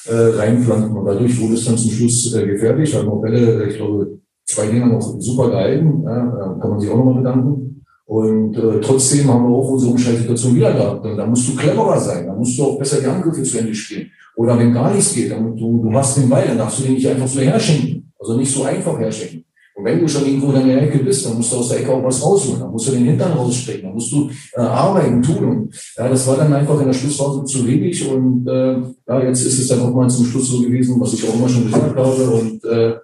äh, 0.06 0.14
reinpflanzen. 0.14 0.96
Und 0.96 1.04
dadurch 1.04 1.40
wurde 1.40 1.54
es 1.54 1.64
dann 1.64 1.76
zum 1.76 1.90
Schluss 1.90 2.34
äh, 2.34 2.46
gefährlich. 2.46 2.94
Hat 2.94 3.06
Bälle, 3.22 3.68
ich 3.68 3.76
glaube, 3.76 4.18
zwei 4.44 4.66
Dinger 4.66 4.86
noch 4.86 5.20
super 5.20 5.50
gehalten. 5.50 6.02
Ja, 6.04 6.58
kann 6.60 6.70
man 6.70 6.80
sich 6.80 6.90
auch 6.90 6.96
nochmal 6.96 7.22
bedanken. 7.22 7.65
Und 8.06 8.56
äh, 8.56 8.80
trotzdem 8.80 9.28
haben 9.32 9.48
wir 9.48 9.56
auch 9.56 9.70
unsere 9.70 9.92
Umschaltsituation 9.92 10.54
wieder 10.54 10.72
gehabt. 10.72 11.04
Da 11.04 11.26
musst 11.26 11.48
du 11.48 11.56
cleverer 11.56 11.98
sein, 11.98 12.26
da 12.26 12.34
musst 12.34 12.56
du 12.56 12.64
auch 12.64 12.78
besser 12.78 13.00
die 13.00 13.06
Angriffe 13.06 13.42
zu 13.42 13.58
Ende 13.58 13.74
spielen. 13.74 14.10
Oder 14.36 14.58
wenn 14.58 14.72
gar 14.72 14.94
nichts 14.94 15.12
geht, 15.12 15.32
dann 15.32 15.56
du, 15.56 15.82
du 15.82 15.92
hast 15.92 16.16
den 16.16 16.28
Ball, 16.28 16.46
dann 16.46 16.58
darfst 16.58 16.78
du 16.78 16.82
den 16.84 16.94
nicht 16.94 17.08
einfach 17.08 17.26
so 17.26 17.40
herschenken. 17.40 18.12
Also 18.18 18.36
nicht 18.36 18.52
so 18.52 18.62
einfach 18.62 18.98
herschenken. 18.98 19.44
Und 19.74 19.84
wenn 19.84 20.00
du 20.00 20.08
schon 20.08 20.24
irgendwo 20.24 20.52
in 20.52 20.66
der 20.66 20.82
Ecke 20.84 21.00
bist, 21.00 21.26
dann 21.26 21.36
musst 21.36 21.52
du 21.52 21.56
aus 21.56 21.68
der 21.68 21.80
Ecke 21.80 21.92
auch 21.92 22.02
was 22.02 22.24
rausholen. 22.24 22.60
Dann 22.60 22.70
musst 22.70 22.88
du 22.88 22.92
den 22.92 23.04
Hintern 23.04 23.32
rausstecken, 23.32 23.82
dann 23.82 23.94
musst 23.94 24.10
du 24.10 24.30
äh, 24.54 24.60
arbeiten, 24.60 25.20
tun. 25.20 25.44
Und 25.44 25.74
ja, 25.98 26.08
das 26.08 26.26
war 26.26 26.36
dann 26.36 26.52
einfach 26.52 26.80
in 26.80 26.86
der 26.86 26.94
Schlussphase 26.94 27.44
zu 27.44 27.66
wenig. 27.66 28.08
Und 28.08 28.46
äh, 28.46 28.78
ja, 29.06 29.22
jetzt 29.22 29.44
ist 29.44 29.58
es 29.58 29.68
dann 29.68 29.80
auch 29.80 29.92
mal 29.92 30.08
zum 30.08 30.24
Schluss 30.24 30.48
so 30.48 30.62
gewesen, 30.62 30.98
was 30.98 31.12
ich 31.12 31.28
auch 31.28 31.34
immer 31.34 31.48
schon 31.48 31.66
gesagt 31.66 31.94
habe. 31.94 32.30
Und 32.30 32.64
äh, 32.64 32.94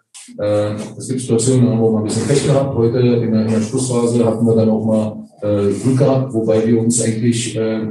es 0.96 1.08
gibt 1.08 1.20
Situationen, 1.20 1.80
wir 1.80 1.90
mal 1.90 1.98
ein 1.98 2.04
bisschen 2.04 2.26
Pech 2.26 2.46
gehabt. 2.46 2.76
Heute 2.76 2.98
in 2.98 3.32
der, 3.32 3.46
in 3.46 3.52
der 3.52 3.60
Schlussphase 3.60 4.24
hatten 4.24 4.46
wir 4.46 4.54
dann 4.54 4.70
auch 4.70 4.84
mal 4.84 5.22
äh, 5.42 5.72
Glück 5.72 5.98
gehabt, 5.98 6.32
wobei 6.32 6.66
wir 6.66 6.80
uns 6.80 7.02
eigentlich, 7.02 7.56
äh, 7.56 7.88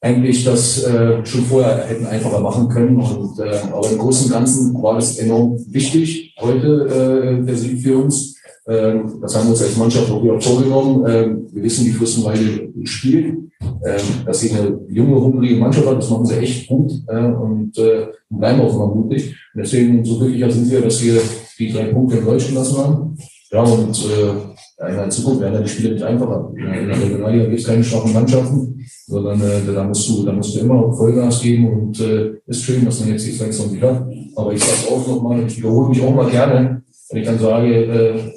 eigentlich 0.00 0.44
das 0.44 0.82
äh, 0.84 1.24
schon 1.24 1.42
vorher 1.42 1.84
hätten 1.86 2.06
einfacher 2.06 2.40
machen 2.40 2.68
können. 2.68 2.96
Und, 2.96 3.38
äh, 3.38 3.58
aber 3.72 3.90
im 3.90 3.98
Großen 3.98 4.26
und 4.26 4.32
Ganzen 4.32 4.82
war 4.82 4.94
das 4.94 5.18
enorm 5.18 5.58
wichtig 5.68 6.34
heute, 6.40 7.38
äh, 7.40 7.44
der 7.44 7.56
Sieg 7.56 7.80
für 7.82 7.98
uns. 7.98 8.34
Das 8.66 9.36
haben 9.36 9.44
wir 9.44 9.50
uns 9.50 9.62
als 9.62 9.76
Mannschaft 9.76 10.10
auch 10.10 10.24
wieder 10.24 10.40
vorgenommen. 10.40 11.04
Wir 11.52 11.62
wissen, 11.62 11.84
wie 11.84 11.90
Fürstenwalde 11.90 12.72
spielt, 12.84 13.36
ähm, 13.84 14.00
dass 14.24 14.40
sie 14.40 14.52
eine 14.52 14.80
junge, 14.88 15.20
hungrige 15.20 15.56
Mannschaft 15.56 15.86
hat. 15.86 15.98
Das 15.98 16.08
machen 16.08 16.24
sie 16.24 16.36
echt 16.36 16.68
gut 16.68 16.90
äh, 17.08 17.26
und 17.26 17.76
äh, 17.76 18.06
bleiben 18.30 18.60
auch 18.62 18.74
immer 18.74 18.94
mutig. 18.94 19.34
Und 19.54 19.62
deswegen 19.62 20.02
so 20.02 20.18
glücklicher 20.18 20.50
sind 20.50 20.70
wir, 20.70 20.80
dass 20.80 21.02
wir 21.04 21.20
die 21.58 21.72
drei 21.72 21.84
Punkte 21.84 22.18
in 22.18 22.24
Deutsch 22.24 22.48
gelassen 22.48 22.78
haben. 22.78 23.18
Ja, 23.50 23.62
und 23.62 23.96
äh, 23.96 24.88
in 24.90 24.96
der 24.96 25.10
Zukunft 25.10 25.40
werden 25.40 25.62
die 25.62 25.68
Spiele 25.68 25.92
nicht 25.92 26.02
einfacher. 26.02 26.52
In 26.56 26.88
der 26.88 27.00
Regionalliga 27.00 27.44
gibt 27.44 27.60
es 27.60 27.66
keine 27.66 27.84
schwachen 27.84 28.12
Mannschaften, 28.12 28.84
sondern 29.06 29.40
äh, 29.40 29.72
da, 29.72 29.84
musst 29.84 30.08
du, 30.08 30.24
da 30.24 30.32
musst 30.32 30.56
du 30.56 30.60
immer 30.60 30.92
Vollgas 30.92 31.40
geben 31.40 31.68
und 31.68 32.00
äh, 32.00 32.32
ist 32.46 32.64
schön, 32.64 32.84
dass 32.84 33.00
man 33.00 33.10
jetzt 33.10 33.26
die 33.26 33.30
nicht 33.30 33.82
hat. 33.82 34.06
Aber 34.34 34.52
ich 34.52 34.64
sage 34.64 34.92
auch 34.92 35.06
nochmal, 35.06 35.46
ich 35.46 35.56
wiederhole 35.56 35.90
mich 35.90 36.02
auch 36.02 36.14
mal 36.14 36.28
gerne, 36.28 36.82
wenn 37.10 37.20
ich 37.20 37.26
dann 37.26 37.38
sage, 37.38 37.68
äh, 37.68 38.32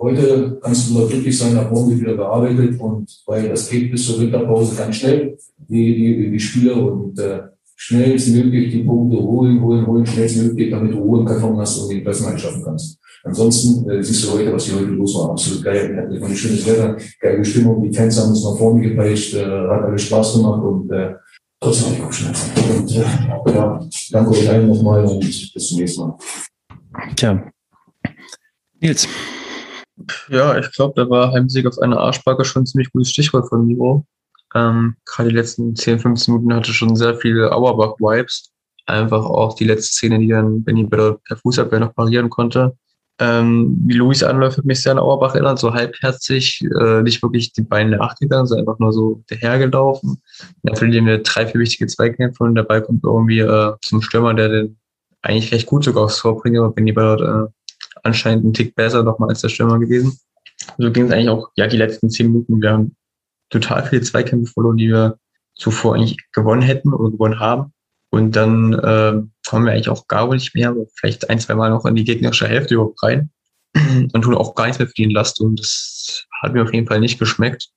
heute 0.00 0.58
kannst 0.60 0.90
du 0.90 0.94
nur 0.94 1.08
glücklich 1.08 1.36
sein, 1.36 1.54
nach 1.54 1.70
morgen 1.70 1.90
wird 1.90 2.00
wieder 2.00 2.16
gearbeitet 2.16 2.78
und 2.78 3.10
weil 3.26 3.48
das 3.48 3.68
geht 3.68 3.90
bis 3.90 4.06
zur 4.06 4.20
Winterpause 4.20 4.76
ganz 4.76 4.96
schnell, 4.96 5.36
die, 5.58 5.94
die, 5.94 6.30
die 6.30 6.40
Spiele 6.40 6.74
und 6.74 7.18
äh, 7.18 7.40
schnellstmöglich 7.76 8.72
die 8.72 8.82
Punkte 8.84 9.18
holen, 9.18 9.60
holen, 9.60 9.86
holen, 9.86 10.06
schnellstmöglich, 10.06 10.70
damit 10.70 10.92
du 10.92 10.98
Ruhe 10.98 11.20
im 11.20 11.26
Karton 11.26 11.58
hast 11.58 11.78
und 11.78 11.90
die 11.90 12.02
Klassen 12.02 12.26
einschaffen 12.26 12.62
kannst. 12.64 12.98
Ansonsten 13.24 13.88
äh, 13.88 14.02
siehst 14.02 14.24
du 14.24 14.32
heute, 14.32 14.52
was 14.52 14.64
hier 14.64 14.76
heute 14.76 14.90
los 14.90 15.14
war. 15.14 15.30
Absolut 15.30 15.62
geil. 15.62 15.90
Wir 15.92 16.02
hatten 16.02 16.24
ein 16.24 16.36
schönes 16.36 16.66
Wetter, 16.66 16.96
geile 17.20 17.44
Stimmung. 17.44 17.82
Die 17.82 17.96
Fans 17.96 18.20
haben 18.20 18.30
uns 18.30 18.44
nach 18.44 18.56
vorne 18.56 18.80
gepeitscht, 18.80 19.34
äh, 19.34 19.44
hat 19.44 19.82
alles 19.82 20.02
Spaß 20.02 20.34
gemacht 20.34 20.62
und 20.62 20.90
äh, 20.90 21.14
trotzdem 21.60 21.86
habe 21.86 21.96
ich 21.96 22.02
auch 22.02 22.12
Schmerzen. 22.12 22.50
Und 22.78 22.90
äh, 22.90 23.54
ja, 23.54 23.80
danke 24.10 24.30
euch 24.30 24.48
allen 24.48 24.68
nochmal 24.68 25.04
und 25.04 25.20
bis 25.20 25.68
zum 25.68 25.78
nächsten 25.78 26.00
Mal. 26.00 26.18
Tja. 27.14 27.52
Nils. 28.80 29.06
Ja, 30.28 30.58
ich 30.58 30.72
glaube, 30.72 30.94
da 30.96 31.08
war 31.08 31.32
Heimsieg 31.32 31.66
auf 31.66 31.78
einer 31.78 31.98
Arschbacke 31.98 32.44
schon 32.44 32.62
ein 32.62 32.66
ziemlich 32.66 32.90
gutes 32.90 33.10
Stichwort 33.10 33.48
von 33.48 33.66
Miro. 33.66 34.04
Ähm, 34.54 34.96
Gerade 35.04 35.30
die 35.30 35.36
letzten 35.36 35.74
10, 35.74 35.98
15 36.00 36.34
Minuten 36.34 36.54
hatte 36.54 36.72
schon 36.72 36.96
sehr 36.96 37.14
viele 37.16 37.52
Auerbach-Vibes. 37.52 38.50
Einfach 38.86 39.24
auch 39.24 39.54
die 39.54 39.64
letzte 39.64 39.92
Szene, 39.92 40.18
die 40.18 40.28
dann 40.28 40.64
Benny 40.64 40.86
per 40.86 41.18
Fußabwehr 41.42 41.80
noch 41.80 41.94
parieren 41.94 42.30
konnte. 42.30 42.76
Ähm, 43.18 43.80
wie 43.86 43.94
Luis 43.94 44.22
anläuft, 44.22 44.58
hat 44.58 44.64
mich 44.64 44.82
sehr 44.82 44.92
an 44.92 44.98
Auerbach 44.98 45.34
erinnert, 45.34 45.58
so 45.58 45.72
halbherzig, 45.72 46.64
äh, 46.80 47.02
nicht 47.02 47.22
wirklich 47.22 47.52
die 47.52 47.62
Beine 47.62 47.96
nachgegangen, 47.96 48.46
sondern 48.46 48.66
einfach 48.66 48.80
nur 48.80 48.92
so 48.92 49.22
dahergelaufen. 49.28 50.20
Dann 50.62 50.76
verlieren 50.76 51.06
wir 51.06 51.18
drei, 51.18 51.46
vier 51.46 51.60
wichtige 51.60 51.86
Zweikämpfe 51.86 52.42
und 52.42 52.54
dabei 52.54 52.80
kommt 52.80 53.04
irgendwie 53.04 53.40
äh, 53.40 53.74
zum 53.82 54.02
Stürmer, 54.02 54.34
der 54.34 54.48
den 54.48 54.78
eigentlich 55.20 55.52
recht 55.52 55.66
gut 55.66 55.84
sogar 55.84 56.04
aufs 56.04 56.18
Tor 56.18 56.40
bringt, 56.40 56.58
aber 56.58 56.70
Benny 56.70 56.92
Ballard 56.92 57.20
äh, 57.20 57.52
anscheinend 58.02 58.44
ein 58.44 58.52
Tick 58.54 58.74
besser 58.74 59.02
nochmal 59.04 59.28
als 59.28 59.42
der 59.42 59.50
Stürmer 59.50 59.78
gewesen. 59.78 60.18
So 60.78 60.90
ging 60.90 61.06
es 61.06 61.12
eigentlich 61.12 61.28
auch, 61.28 61.50
ja, 61.54 61.66
die 61.66 61.76
letzten 61.76 62.10
zehn 62.10 62.28
Minuten. 62.28 62.60
Wir 62.60 62.72
haben 62.72 62.96
total 63.52 63.86
viele 63.86 64.02
Zweikämpfe 64.02 64.52
verloren, 64.52 64.76
die 64.76 64.88
wir 64.88 65.18
zuvor 65.54 65.94
eigentlich 65.94 66.16
gewonnen 66.32 66.62
hätten 66.62 66.92
oder 66.92 67.10
gewonnen 67.10 67.38
haben. 67.38 67.72
Und 68.10 68.36
dann 68.36 68.72
äh, 68.74 69.22
kommen 69.48 69.66
wir 69.66 69.72
eigentlich 69.72 69.88
auch 69.88 70.06
gar 70.08 70.28
nicht 70.32 70.54
mehr, 70.54 70.74
vielleicht 70.96 71.30
ein, 71.30 71.38
zwei 71.38 71.54
Mal 71.54 71.70
noch 71.70 71.86
in 71.86 71.94
die 71.94 72.04
gegnerische 72.04 72.48
Hälfte 72.48 72.74
überhaupt 72.74 73.02
rein 73.02 73.30
und 74.12 74.22
tun 74.22 74.34
auch 74.34 74.54
gar 74.54 74.66
nichts 74.66 74.78
mehr 74.78 74.88
für 74.88 74.94
die 74.94 75.04
Last. 75.06 75.40
Und 75.40 75.60
das 75.60 76.26
hat 76.42 76.52
mir 76.52 76.62
auf 76.62 76.72
jeden 76.72 76.86
Fall 76.86 77.00
nicht 77.00 77.18
geschmeckt. 77.18 77.68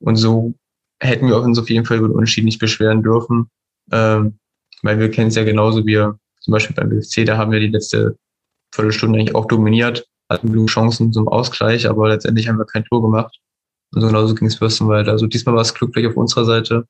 Und 0.00 0.16
so 0.16 0.54
hätten 1.00 1.28
wir 1.28 1.40
uns 1.40 1.58
auf 1.58 1.70
jeden 1.70 1.84
Fall 1.84 1.98
über 1.98 2.08
den 2.08 2.14
Unterschied 2.14 2.44
nicht 2.44 2.58
beschweren 2.58 3.02
dürfen, 3.02 3.50
ähm, 3.92 4.38
weil 4.82 4.98
wir 4.98 5.10
kennen 5.10 5.28
es 5.28 5.36
ja 5.36 5.44
genauso 5.44 5.86
wie 5.86 5.96
zum 6.40 6.52
Beispiel 6.52 6.76
beim 6.76 6.90
BFC, 6.90 7.24
da 7.24 7.38
haben 7.38 7.52
wir 7.52 7.60
die 7.60 7.68
letzte 7.68 8.18
Viertelstunde 8.74 9.18
eigentlich 9.18 9.34
auch 9.34 9.46
dominiert, 9.46 10.06
hatten 10.28 10.52
genug 10.52 10.68
Chancen 10.68 11.12
zum 11.12 11.28
Ausgleich, 11.28 11.88
aber 11.88 12.08
letztendlich 12.08 12.48
haben 12.48 12.58
wir 12.58 12.66
kein 12.66 12.84
Tor 12.84 13.02
gemacht. 13.02 13.38
Und 13.94 14.00
so 14.00 14.06
genauso 14.08 14.34
ging 14.34 14.48
es 14.48 14.56
Fürstenwalde. 14.56 15.10
Also 15.10 15.26
diesmal 15.26 15.54
war 15.54 15.62
es 15.62 15.74
glücklich 15.74 16.06
auf 16.06 16.16
unserer 16.16 16.44
Seite. 16.44 16.86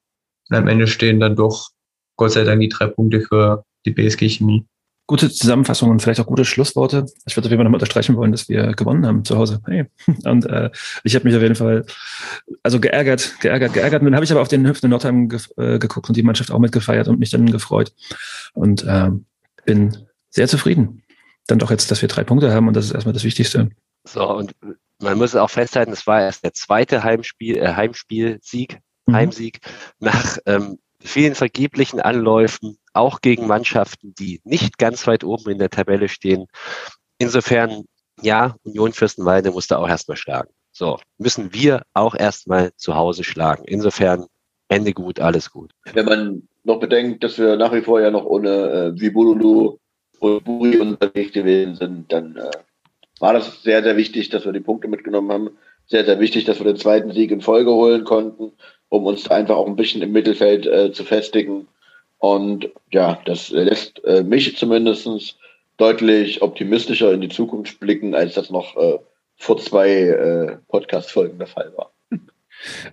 Und 0.48 0.56
am 0.56 0.68
Ende 0.68 0.86
stehen 0.86 1.20
dann 1.20 1.36
doch 1.36 1.70
Gott 2.16 2.32
sei 2.32 2.44
Dank 2.44 2.60
die 2.60 2.68
drei 2.68 2.86
Punkte 2.86 3.20
für 3.20 3.64
die 3.84 3.90
BSG 3.90 4.28
Chemie. 4.28 4.64
Gute 5.06 5.30
Zusammenfassung 5.30 5.90
und 5.90 6.00
vielleicht 6.00 6.20
auch 6.20 6.26
gute 6.26 6.46
Schlussworte. 6.46 7.04
Ich 7.26 7.36
würde 7.36 7.46
auf 7.46 7.50
jeden 7.50 7.58
Fall 7.58 7.64
nochmal 7.64 7.76
unterstreichen 7.76 8.16
wollen, 8.16 8.32
dass 8.32 8.48
wir 8.48 8.72
gewonnen 8.72 9.04
haben 9.04 9.22
zu 9.22 9.36
Hause. 9.36 9.60
Hey. 9.66 9.84
Und 10.24 10.46
äh, 10.46 10.70
ich 11.02 11.14
habe 11.14 11.26
mich 11.26 11.36
auf 11.36 11.42
jeden 11.42 11.56
Fall 11.56 11.84
also 12.62 12.80
geärgert, 12.80 13.38
geärgert, 13.40 13.74
geärgert. 13.74 14.00
Und 14.00 14.06
dann 14.06 14.14
habe 14.14 14.24
ich 14.24 14.32
aber 14.32 14.40
auf 14.40 14.48
den 14.48 14.66
Hüften 14.66 14.86
in 14.86 14.90
Nordheim 14.92 15.28
ge 15.28 15.40
äh, 15.58 15.78
geguckt 15.78 16.08
und 16.08 16.16
die 16.16 16.22
Mannschaft 16.22 16.50
auch 16.50 16.58
mitgefeiert 16.58 17.08
und 17.08 17.18
mich 17.18 17.28
dann 17.28 17.50
gefreut. 17.50 17.92
Und 18.54 18.82
äh, 18.84 19.10
bin 19.66 19.94
sehr 20.30 20.48
zufrieden. 20.48 21.02
Dann 21.48 21.58
doch 21.58 21.70
jetzt, 21.70 21.90
dass 21.90 22.00
wir 22.00 22.08
drei 22.08 22.24
Punkte 22.24 22.50
haben 22.50 22.68
und 22.68 22.74
das 22.74 22.86
ist 22.86 22.92
erstmal 22.92 23.12
das 23.12 23.24
Wichtigste. 23.24 23.68
So, 24.04 24.28
und 24.28 24.54
man 25.00 25.18
muss 25.18 25.34
auch 25.34 25.50
festhalten, 25.50 25.92
es 25.92 26.06
war 26.06 26.20
erst 26.22 26.44
der 26.44 26.54
zweite 26.54 27.02
Heimspiel, 27.02 27.58
äh, 27.58 27.74
Heimspielsieg, 27.74 28.78
mhm. 29.06 29.14
Heimsieg 29.14 29.60
nach 29.98 30.38
ähm, 30.46 30.78
vielen 31.00 31.34
vergeblichen 31.34 32.00
Anläufen, 32.00 32.78
auch 32.92 33.20
gegen 33.20 33.46
Mannschaften, 33.46 34.14
die 34.14 34.40
nicht 34.44 34.78
ganz 34.78 35.06
weit 35.06 35.24
oben 35.24 35.50
in 35.50 35.58
der 35.58 35.70
Tabelle 35.70 36.08
stehen. 36.08 36.46
Insofern, 37.18 37.84
ja, 38.20 38.56
Union 38.62 38.92
Fürstenwalde 38.92 39.50
musste 39.50 39.78
auch 39.78 39.88
erstmal 39.88 40.16
schlagen. 40.16 40.50
So, 40.72 40.98
müssen 41.18 41.52
wir 41.52 41.82
auch 41.92 42.14
erstmal 42.14 42.72
zu 42.76 42.94
Hause 42.94 43.24
schlagen. 43.24 43.64
Insofern, 43.66 44.26
Ende 44.68 44.92
gut, 44.92 45.20
alles 45.20 45.50
gut. 45.50 45.72
Wenn 45.92 46.06
man 46.06 46.48
noch 46.64 46.80
bedenkt, 46.80 47.22
dass 47.22 47.38
wir 47.38 47.56
nach 47.56 47.72
wie 47.72 47.82
vor 47.82 48.00
ja 48.00 48.10
noch 48.10 48.24
ohne 48.24 48.48
äh, 48.50 49.00
Vibululu 49.00 49.78
und 50.18 50.44
Buri 50.44 50.78
unterwegs 50.78 51.32
gewesen 51.32 51.76
sind, 51.76 52.12
dann 52.12 52.36
äh, 52.36 52.50
war 53.24 53.32
das 53.32 53.62
sehr, 53.62 53.82
sehr 53.82 53.96
wichtig, 53.96 54.28
dass 54.28 54.44
wir 54.44 54.52
die 54.52 54.60
Punkte 54.60 54.86
mitgenommen 54.86 55.32
haben. 55.32 55.50
Sehr, 55.86 56.04
sehr 56.04 56.20
wichtig, 56.20 56.44
dass 56.44 56.60
wir 56.60 56.66
den 56.66 56.76
zweiten 56.76 57.12
Sieg 57.12 57.30
in 57.30 57.40
Folge 57.40 57.72
holen 57.72 58.04
konnten 58.04 58.52
um 58.94 59.06
uns 59.06 59.28
einfach 59.28 59.56
auch 59.56 59.66
ein 59.66 59.76
bisschen 59.76 60.02
im 60.02 60.12
Mittelfeld 60.12 60.66
äh, 60.66 60.92
zu 60.92 61.04
festigen. 61.04 61.66
Und 62.18 62.70
ja, 62.92 63.18
das 63.26 63.50
lässt 63.50 64.02
äh, 64.04 64.22
mich 64.22 64.56
zumindest 64.56 65.36
deutlich 65.76 66.42
optimistischer 66.42 67.12
in 67.12 67.20
die 67.20 67.28
Zukunft 67.28 67.80
blicken, 67.80 68.14
als 68.14 68.34
das 68.34 68.50
noch 68.50 68.76
äh, 68.76 68.98
vor 69.36 69.58
zwei 69.58 69.90
äh, 69.90 70.56
Podcast-Folgen 70.68 71.38
der 71.38 71.48
Fall 71.48 71.72
war. 71.76 71.90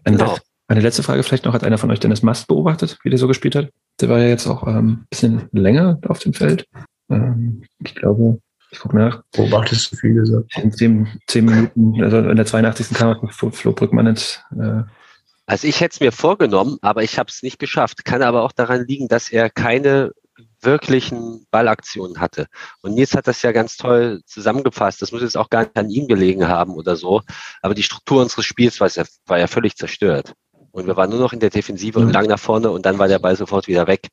Eine, 0.03 0.17
genau. 0.17 0.37
eine, 0.67 0.81
letzte 0.81 1.03
Frage 1.03 1.21
vielleicht 1.21 1.45
noch. 1.45 1.53
Hat 1.53 1.63
einer 1.63 1.77
von 1.77 1.91
euch 1.91 1.99
Dennis 1.99 2.23
Mast 2.23 2.47
beobachtet, 2.47 2.97
wie 3.03 3.09
der 3.09 3.19
so 3.19 3.27
gespielt 3.27 3.55
hat? 3.55 3.69
Der 4.01 4.09
war 4.09 4.19
ja 4.19 4.27
jetzt 4.27 4.47
auch 4.47 4.63
ein 4.63 4.77
ähm, 4.77 5.05
bisschen 5.09 5.47
länger 5.51 5.99
auf 6.07 6.19
dem 6.19 6.33
Feld. 6.33 6.65
Ähm, 7.09 7.63
ich 7.85 7.93
glaube, 7.93 8.39
ich 8.71 8.79
gucke 8.79 8.97
nach. 8.97 9.23
Beobachtest 9.33 9.91
du 9.91 9.97
viel 9.97 10.13
gesagt? 10.13 10.57
In 10.57 10.71
zehn, 10.71 11.21
zehn 11.27 11.45
Minuten, 11.45 12.03
also 12.03 12.17
in 12.17 12.35
der 12.35 12.45
82. 12.45 12.97
kam 12.97 13.29
Flo 13.29 13.73
Brückmann 13.73 14.07
ins, 14.07 14.41
äh, 14.57 14.83
also 15.45 15.67
ich 15.67 15.81
hätte 15.81 15.93
es 15.95 15.99
mir 15.99 16.13
vorgenommen, 16.13 16.77
aber 16.81 17.03
ich 17.03 17.19
habe 17.19 17.27
es 17.29 17.43
nicht 17.43 17.59
geschafft. 17.59 18.05
Kann 18.05 18.21
aber 18.21 18.43
auch 18.43 18.53
daran 18.53 18.85
liegen, 18.87 19.09
dass 19.09 19.29
er 19.29 19.49
keine 19.49 20.11
wirklichen 20.61 21.45
Ballaktionen 21.51 22.21
hatte. 22.21 22.47
Und 22.81 22.93
Nils 22.93 23.15
hat 23.15 23.27
das 23.27 23.41
ja 23.41 23.51
ganz 23.51 23.75
toll 23.75 24.21
zusammengefasst. 24.25 25.01
Das 25.01 25.11
muss 25.11 25.21
jetzt 25.21 25.37
auch 25.37 25.49
gar 25.49 25.63
nicht 25.63 25.75
an 25.75 25.89
ihm 25.89 26.07
gelegen 26.07 26.47
haben 26.47 26.73
oder 26.73 26.95
so. 26.95 27.21
Aber 27.61 27.73
die 27.73 27.83
Struktur 27.83 28.21
unseres 28.21 28.45
Spiels 28.45 28.79
war 28.79 28.89
ja, 28.89 29.03
war 29.25 29.39
ja 29.39 29.47
völlig 29.47 29.75
zerstört. 29.75 30.33
Und 30.71 30.87
wir 30.87 30.95
waren 30.95 31.09
nur 31.09 31.19
noch 31.19 31.33
in 31.33 31.39
der 31.39 31.49
Defensive 31.49 31.99
mhm. 31.99 32.07
und 32.07 32.13
lang 32.13 32.27
nach 32.27 32.39
vorne 32.39 32.71
und 32.71 32.85
dann 32.85 32.97
war 32.97 33.07
der 33.09 33.19
Ball 33.19 33.35
sofort 33.35 33.67
wieder 33.67 33.87
weg. 33.87 34.07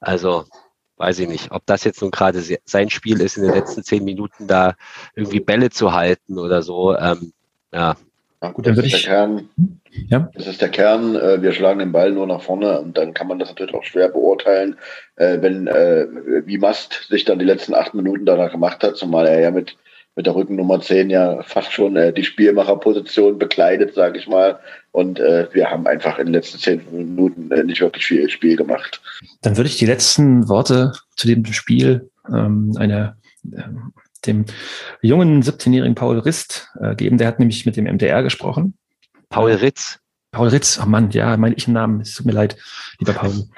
Also 0.00 0.46
weiß 1.00 1.18
ich 1.18 1.28
nicht, 1.28 1.50
ob 1.50 1.66
das 1.66 1.84
jetzt 1.84 2.02
nun 2.02 2.10
gerade 2.10 2.42
sein 2.64 2.90
Spiel 2.90 3.20
ist, 3.20 3.36
in 3.36 3.42
den 3.42 3.54
letzten 3.54 3.82
zehn 3.82 4.04
Minuten 4.04 4.46
da 4.46 4.74
irgendwie 5.16 5.40
Bälle 5.40 5.70
zu 5.70 5.92
halten 5.92 6.38
oder 6.38 6.62
so. 6.62 6.96
Ähm, 6.96 7.32
ja, 7.72 7.96
ja, 8.42 8.52
gut, 8.52 8.66
dann 8.66 8.76
würde 8.76 8.88
ich. 8.88 9.04
Kern, 9.04 9.50
ja? 10.08 10.30
Das 10.34 10.46
ist 10.46 10.62
der 10.62 10.70
Kern. 10.70 11.14
Äh, 11.14 11.42
wir 11.42 11.52
schlagen 11.52 11.78
den 11.78 11.92
Ball 11.92 12.10
nur 12.10 12.26
nach 12.26 12.40
vorne 12.40 12.80
und 12.80 12.96
dann 12.96 13.12
kann 13.12 13.28
man 13.28 13.38
das 13.38 13.50
natürlich 13.50 13.74
auch 13.74 13.84
schwer 13.84 14.08
beurteilen, 14.08 14.78
äh, 15.16 15.38
wenn 15.42 15.66
äh, 15.66 16.06
wie 16.46 16.56
Mast 16.56 17.06
sich 17.08 17.24
dann 17.24 17.38
die 17.38 17.44
letzten 17.44 17.74
acht 17.74 17.92
Minuten 17.92 18.24
danach 18.24 18.50
gemacht 18.50 18.82
hat, 18.82 18.96
zumal 18.96 19.26
er 19.26 19.40
ja 19.40 19.50
mit 19.50 19.76
mit 20.20 20.26
der 20.26 20.34
Rückennummer 20.34 20.82
10 20.82 21.08
ja 21.08 21.42
fast 21.44 21.72
schon 21.72 21.96
äh, 21.96 22.12
die 22.12 22.24
Spielmacherposition 22.24 23.38
bekleidet, 23.38 23.94
sage 23.94 24.18
ich 24.18 24.28
mal. 24.28 24.60
Und 24.92 25.18
äh, 25.18 25.48
wir 25.52 25.70
haben 25.70 25.86
einfach 25.86 26.18
in 26.18 26.26
den 26.26 26.34
letzten 26.34 26.58
zehn 26.58 26.82
Minuten 26.92 27.50
äh, 27.50 27.64
nicht 27.64 27.80
wirklich 27.80 28.04
viel 28.04 28.28
Spiel 28.28 28.54
gemacht. 28.54 29.00
Dann 29.40 29.56
würde 29.56 29.70
ich 29.70 29.78
die 29.78 29.86
letzten 29.86 30.46
Worte 30.50 30.92
zu 31.16 31.26
dem 31.26 31.46
Spiel 31.46 32.10
ähm, 32.28 32.74
einer 32.76 33.16
ähm, 33.50 33.94
dem 34.26 34.44
jungen 35.00 35.42
17-jährigen 35.42 35.94
Paul 35.94 36.18
Rist 36.18 36.68
äh, 36.82 36.94
geben. 36.94 37.16
Der 37.16 37.26
hat 37.26 37.38
nämlich 37.38 37.64
mit 37.64 37.78
dem 37.78 37.86
MDR 37.86 38.22
gesprochen. 38.22 38.74
Paul 39.30 39.52
Ritz. 39.52 40.00
Paul 40.32 40.48
Ritz, 40.48 40.78
oh 40.82 40.86
Mann, 40.86 41.10
ja, 41.12 41.34
meine 41.38 41.54
ich 41.54 41.66
einen 41.66 41.74
Namen. 41.74 42.02
Es 42.02 42.14
tut 42.14 42.26
mir 42.26 42.32
leid, 42.32 42.58
lieber 42.98 43.14
Paul. 43.14 43.48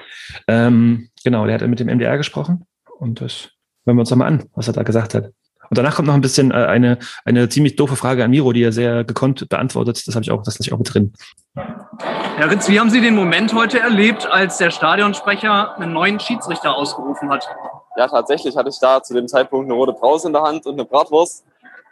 ähm, 0.47 1.09
genau, 1.25 1.45
der 1.45 1.55
hat 1.55 1.67
mit 1.67 1.81
dem 1.81 1.89
MDR 1.89 2.15
gesprochen 2.15 2.65
und 2.99 3.19
das 3.19 3.49
hören 3.85 3.97
wir 3.97 4.01
uns 4.01 4.11
nochmal 4.11 4.29
an, 4.29 4.45
was 4.55 4.67
er 4.67 4.73
da 4.73 4.83
gesagt 4.83 5.13
hat. 5.13 5.33
Und 5.69 5.77
danach 5.77 5.95
kommt 5.95 6.07
noch 6.07 6.15
ein 6.15 6.21
bisschen 6.21 6.51
äh, 6.51 6.55
eine, 6.55 6.99
eine 7.25 7.49
ziemlich 7.49 7.75
doofe 7.75 7.95
Frage 7.95 8.23
an 8.23 8.31
Miro, 8.31 8.53
die 8.53 8.63
er 8.63 8.71
sehr 8.71 9.03
gekonnt 9.03 9.49
beantwortet. 9.49 10.03
Das 10.07 10.15
habe 10.15 10.23
ich 10.23 10.31
auch, 10.31 10.43
das 10.43 10.55
lasse 10.55 10.69
ich 10.69 10.73
auch 10.73 10.77
mit 10.77 10.93
drin. 10.93 11.13
Herr 11.55 12.49
Ritz, 12.49 12.67
wie 12.69 12.79
haben 12.79 12.89
Sie 12.89 13.01
den 13.01 13.15
Moment 13.15 13.53
heute 13.53 13.79
erlebt, 13.79 14.27
als 14.29 14.57
der 14.57 14.71
Stadionsprecher 14.71 15.77
einen 15.77 15.93
neuen 15.93 16.19
Schiedsrichter 16.19 16.75
ausgerufen 16.75 17.29
hat? 17.29 17.47
ja, 17.95 18.07
tatsächlich 18.07 18.55
hatte 18.55 18.69
ich 18.69 18.79
da 18.79 19.01
zu 19.01 19.13
dem 19.13 19.27
Zeitpunkt 19.27 19.65
eine 19.65 19.73
rote 19.73 19.93
Brause 19.93 20.27
in 20.27 20.33
der 20.33 20.41
Hand 20.41 20.65
und 20.65 20.73
eine 20.73 20.85
Bratwurst. 20.85 21.45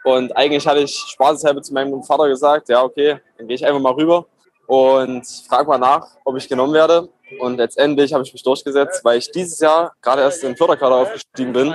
Und 0.04 0.36
eigentlich 0.36 0.66
hatte 0.66 0.80
ich 0.80 0.96
spaßeshalber 0.96 1.62
zu 1.62 1.72
meinem 1.72 2.02
Vater 2.02 2.28
gesagt, 2.28 2.68
ja, 2.68 2.82
okay, 2.82 3.20
dann 3.38 3.46
gehe 3.46 3.54
ich 3.54 3.64
einfach 3.64 3.80
mal 3.80 3.92
rüber 3.92 4.26
und 4.66 5.24
frage 5.48 5.68
mal 5.68 5.78
nach, 5.78 6.08
ob 6.24 6.36
ich 6.36 6.48
genommen 6.48 6.74
werde. 6.74 7.08
Und 7.38 7.56
letztendlich 7.56 8.12
habe 8.12 8.24
ich 8.24 8.32
mich 8.32 8.42
durchgesetzt, 8.42 9.04
weil 9.04 9.18
ich 9.18 9.30
dieses 9.30 9.60
Jahr 9.60 9.92
gerade 10.02 10.22
erst 10.22 10.42
in 10.42 10.50
den 10.50 10.56
Förderkader 10.56 10.96
aufgestiegen 10.96 11.52
bin. 11.52 11.74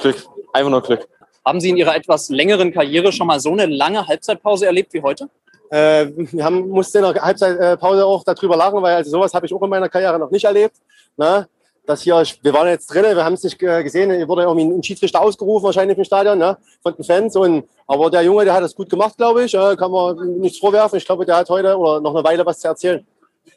Glück, 0.00 0.16
einfach 0.52 0.70
nur 0.70 0.82
Glück. 0.82 1.08
Haben 1.44 1.60
Sie 1.60 1.70
in 1.70 1.76
Ihrer 1.76 1.94
etwas 1.94 2.28
längeren 2.28 2.72
Karriere 2.72 3.12
schon 3.12 3.26
mal 3.26 3.38
so 3.40 3.52
eine 3.52 3.66
lange 3.66 4.06
Halbzeitpause 4.06 4.66
erlebt 4.66 4.92
wie 4.92 5.02
heute? 5.02 5.28
Äh, 5.70 6.06
wir 6.14 6.44
haben, 6.44 6.68
mussten 6.68 6.98
in 6.98 7.12
der 7.12 7.22
Halbzeitpause 7.22 8.04
auch 8.04 8.24
darüber 8.24 8.56
lachen, 8.56 8.82
weil 8.82 8.96
also 8.96 9.10
sowas 9.10 9.32
habe 9.34 9.46
ich 9.46 9.54
auch 9.54 9.62
in 9.62 9.70
meiner 9.70 9.88
Karriere 9.88 10.18
noch 10.18 10.30
nicht 10.30 10.44
erlebt. 10.44 10.76
Ne? 11.16 11.48
dass 11.86 12.02
hier, 12.02 12.22
wir 12.42 12.52
waren 12.52 12.68
jetzt 12.68 12.92
drinnen, 12.92 13.16
wir 13.16 13.24
haben 13.24 13.34
es 13.34 13.44
nicht 13.44 13.58
gesehen, 13.58 14.10
hier 14.10 14.28
wurde 14.28 14.42
irgendwie 14.42 14.66
ein 14.66 14.82
Schiedsrichter 14.82 15.20
ausgerufen, 15.22 15.64
wahrscheinlich 15.64 15.96
im 15.96 16.04
Stadion, 16.04 16.38
ne, 16.38 16.58
von 16.82 16.94
den 16.94 17.04
Fans. 17.04 17.36
Und, 17.36 17.64
aber 17.86 18.10
der 18.10 18.22
Junge, 18.22 18.44
der 18.44 18.54
hat 18.54 18.62
das 18.62 18.74
gut 18.74 18.90
gemacht, 18.90 19.16
glaube 19.16 19.44
ich, 19.44 19.52
kann 19.52 19.90
man 19.90 20.38
nichts 20.40 20.58
vorwerfen. 20.58 20.98
Ich 20.98 21.06
glaube, 21.06 21.24
der 21.24 21.36
hat 21.36 21.48
heute 21.48 21.76
oder 21.76 22.00
noch 22.00 22.14
eine 22.14 22.24
Weile 22.24 22.44
was 22.44 22.58
zu 22.58 22.68
erzählen. 22.68 23.06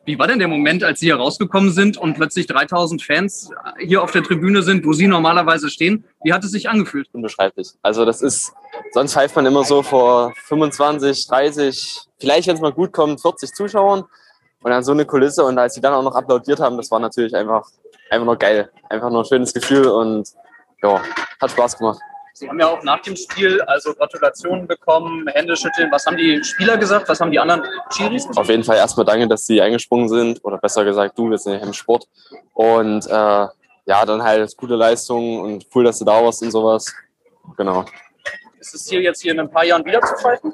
Wie 0.06 0.18
war 0.18 0.28
denn 0.28 0.40
der 0.40 0.48
Moment, 0.48 0.84
als 0.84 1.00
Sie 1.00 1.08
hier 1.08 1.18
rausgekommen 1.18 1.72
sind 1.72 1.98
und 1.98 2.16
plötzlich 2.16 2.48
3000 2.48 3.04
Fans 3.04 3.52
hier 3.80 4.02
auf 4.02 4.12
der 4.12 4.24
Tribüne 4.24 4.64
sind, 4.64 4.86
wo 4.86 4.94
Sie 4.94 5.08
normalerweise 5.08 5.70
stehen? 5.70 6.04
Wie 6.24 6.34
hat 6.34 6.44
es 6.44 6.52
sich 6.52 6.70
angefühlt? 6.70 7.10
Unbeschreiblich. 7.12 7.74
Also 7.82 8.06
das 8.06 8.22
ist, 8.22 8.54
sonst 8.92 9.14
pfeift 9.14 9.36
man 9.36 9.46
immer 9.46 9.64
so 9.64 9.84
vor 9.84 10.34
25, 10.46 11.28
30, 11.28 12.00
vielleicht, 12.20 12.48
wenn 12.48 12.56
es 12.56 12.62
mal 12.62 12.74
gut 12.74 12.92
kommt, 12.92 13.22
40 13.22 13.54
Zuschauern. 13.54 14.06
Und 14.62 14.72
dann 14.72 14.84
so 14.84 14.92
eine 14.92 15.06
Kulisse 15.06 15.46
und 15.46 15.58
als 15.58 15.76
sie 15.76 15.82
dann 15.82 15.94
auch 15.94 16.04
noch 16.04 16.16
applaudiert 16.16 16.60
haben, 16.60 16.76
das 16.76 16.92
war 16.92 17.00
natürlich 17.00 17.34
einfach 17.34 17.66
einfach 18.10 18.26
nur 18.26 18.38
geil. 18.38 18.72
Einfach 18.90 19.10
nur 19.10 19.22
ein 19.22 19.26
schönes 19.26 19.54
Gefühl 19.54 19.88
und 19.88 20.30
ja, 20.82 21.02
hat 21.42 21.52
Spaß 21.52 21.78
gemacht. 21.78 22.00
Sie 22.40 22.48
haben 22.48 22.58
ja 22.58 22.70
auch 22.70 22.82
nach 22.84 23.02
dem 23.02 23.18
Spiel 23.18 23.62
also 23.64 23.94
Gratulationen 23.94 24.66
bekommen, 24.66 25.28
Hände 25.28 25.58
schütteln. 25.58 25.92
Was 25.92 26.06
haben 26.06 26.16
die 26.16 26.42
Spieler 26.42 26.78
gesagt? 26.78 27.10
Was 27.10 27.20
haben 27.20 27.32
die 27.32 27.40
anderen 27.40 27.64
Chiris 27.92 28.26
gesagt? 28.26 28.38
Auf 28.38 28.48
jeden 28.48 28.64
Fall 28.64 28.78
erstmal 28.78 29.06
danke, 29.06 29.28
dass 29.28 29.46
sie 29.46 29.62
eingesprungen 29.62 30.08
sind. 30.08 30.40
Oder 30.46 30.58
besser 30.58 30.86
gesagt, 30.86 31.20
du, 31.20 31.30
wir 31.30 31.38
sind 31.38 31.56
ja 31.56 31.60
im 31.60 31.74
Sport. 31.74 32.08
Und 32.54 33.06
äh, 33.08 33.12
ja, 33.12 34.06
dann 34.06 34.24
halt 34.24 34.56
gute 34.56 34.76
Leistungen 34.76 35.42
und 35.42 35.68
cool, 35.76 35.84
dass 35.84 36.00
du 36.00 36.06
da 36.06 36.24
warst 36.24 36.42
und 36.42 36.52
sowas. 36.52 36.86
Genau. 37.58 37.84
Ist 38.58 38.74
es 38.74 38.88
hier 38.88 39.02
jetzt 39.02 39.22
hier 39.22 39.34
in 39.34 39.42
ein 39.42 39.52
paar 39.52 39.66
Jahren 39.66 39.84
wieder 39.84 40.00
zu 40.00 40.16
fighten? 40.16 40.54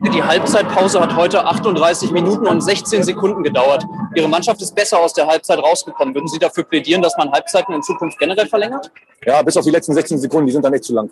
Die 0.00 0.22
Halbzeitpause 0.22 1.00
hat 1.00 1.16
heute 1.16 1.44
38 1.44 2.12
Minuten 2.12 2.46
und 2.46 2.60
16 2.60 3.02
Sekunden 3.02 3.42
gedauert. 3.42 3.84
Ihre 4.14 4.28
Mannschaft 4.28 4.62
ist 4.62 4.74
besser 4.74 4.98
aus 5.00 5.12
der 5.12 5.26
Halbzeit 5.26 5.58
rausgekommen. 5.58 6.14
Würden 6.14 6.28
Sie 6.28 6.38
dafür 6.38 6.64
plädieren, 6.64 7.02
dass 7.02 7.16
man 7.18 7.30
Halbzeiten 7.32 7.74
in 7.74 7.82
Zukunft 7.82 8.18
generell 8.18 8.46
verlängert? 8.46 8.90
Ja, 9.26 9.42
bis 9.42 9.56
auf 9.56 9.64
die 9.64 9.70
letzten 9.70 9.94
16 9.94 10.18
Sekunden, 10.18 10.46
die 10.46 10.52
sind 10.52 10.64
dann 10.64 10.72
nicht 10.72 10.84
zu 10.84 10.94
lang. 10.94 11.10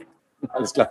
Alles 0.49 0.73
klar. 0.73 0.91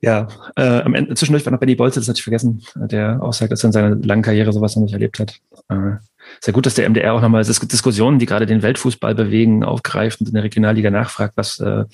Ja, 0.00 0.28
äh, 0.56 0.80
am 0.82 0.94
Ende 0.94 1.14
zwischendurch 1.14 1.44
war 1.44 1.52
noch 1.52 1.58
Benny 1.58 1.74
Bolze, 1.74 2.00
das 2.00 2.08
hatte 2.08 2.18
ich 2.18 2.22
vergessen, 2.22 2.62
der 2.74 3.22
auch 3.22 3.32
sagt, 3.32 3.50
dass 3.50 3.64
er 3.64 3.68
in 3.68 3.72
seiner 3.72 3.96
langen 3.96 4.22
Karriere 4.22 4.52
sowas 4.52 4.76
noch 4.76 4.82
nicht 4.82 4.92
erlebt 4.92 5.18
hat. 5.18 5.40
Äh, 5.68 5.96
sehr 6.40 6.54
gut, 6.54 6.66
dass 6.66 6.74
der 6.74 6.88
MDR 6.88 7.14
auch 7.14 7.20
nochmal 7.20 7.44
Diskussionen, 7.44 8.18
die 8.18 8.26
gerade 8.26 8.46
den 8.46 8.62
Weltfußball 8.62 9.14
bewegen, 9.14 9.64
aufgreift 9.64 10.20
und 10.20 10.28
in 10.28 10.34
der 10.34 10.44
Regionalliga 10.44 10.90
nachfragt, 10.90 11.32
was 11.36 11.60
äh, 11.60 11.84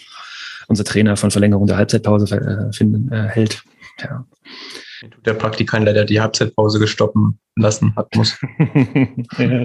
unser 0.68 0.84
Trainer 0.84 1.16
von 1.16 1.30
Verlängerung 1.30 1.66
der 1.66 1.76
Halbzeitpause 1.76 2.34
äh, 2.36 2.72
finden, 2.72 3.12
äh, 3.12 3.28
hält. 3.28 3.62
Ja. 4.00 4.26
Der 5.24 5.34
Praktikant 5.34 5.84
leider 5.84 6.04
die 6.04 6.20
Halbzeitpause 6.20 6.78
gestoppen 6.78 7.38
lassen 7.56 7.94
hat 7.96 8.14
muss. 8.14 8.38
ja. 9.38 9.64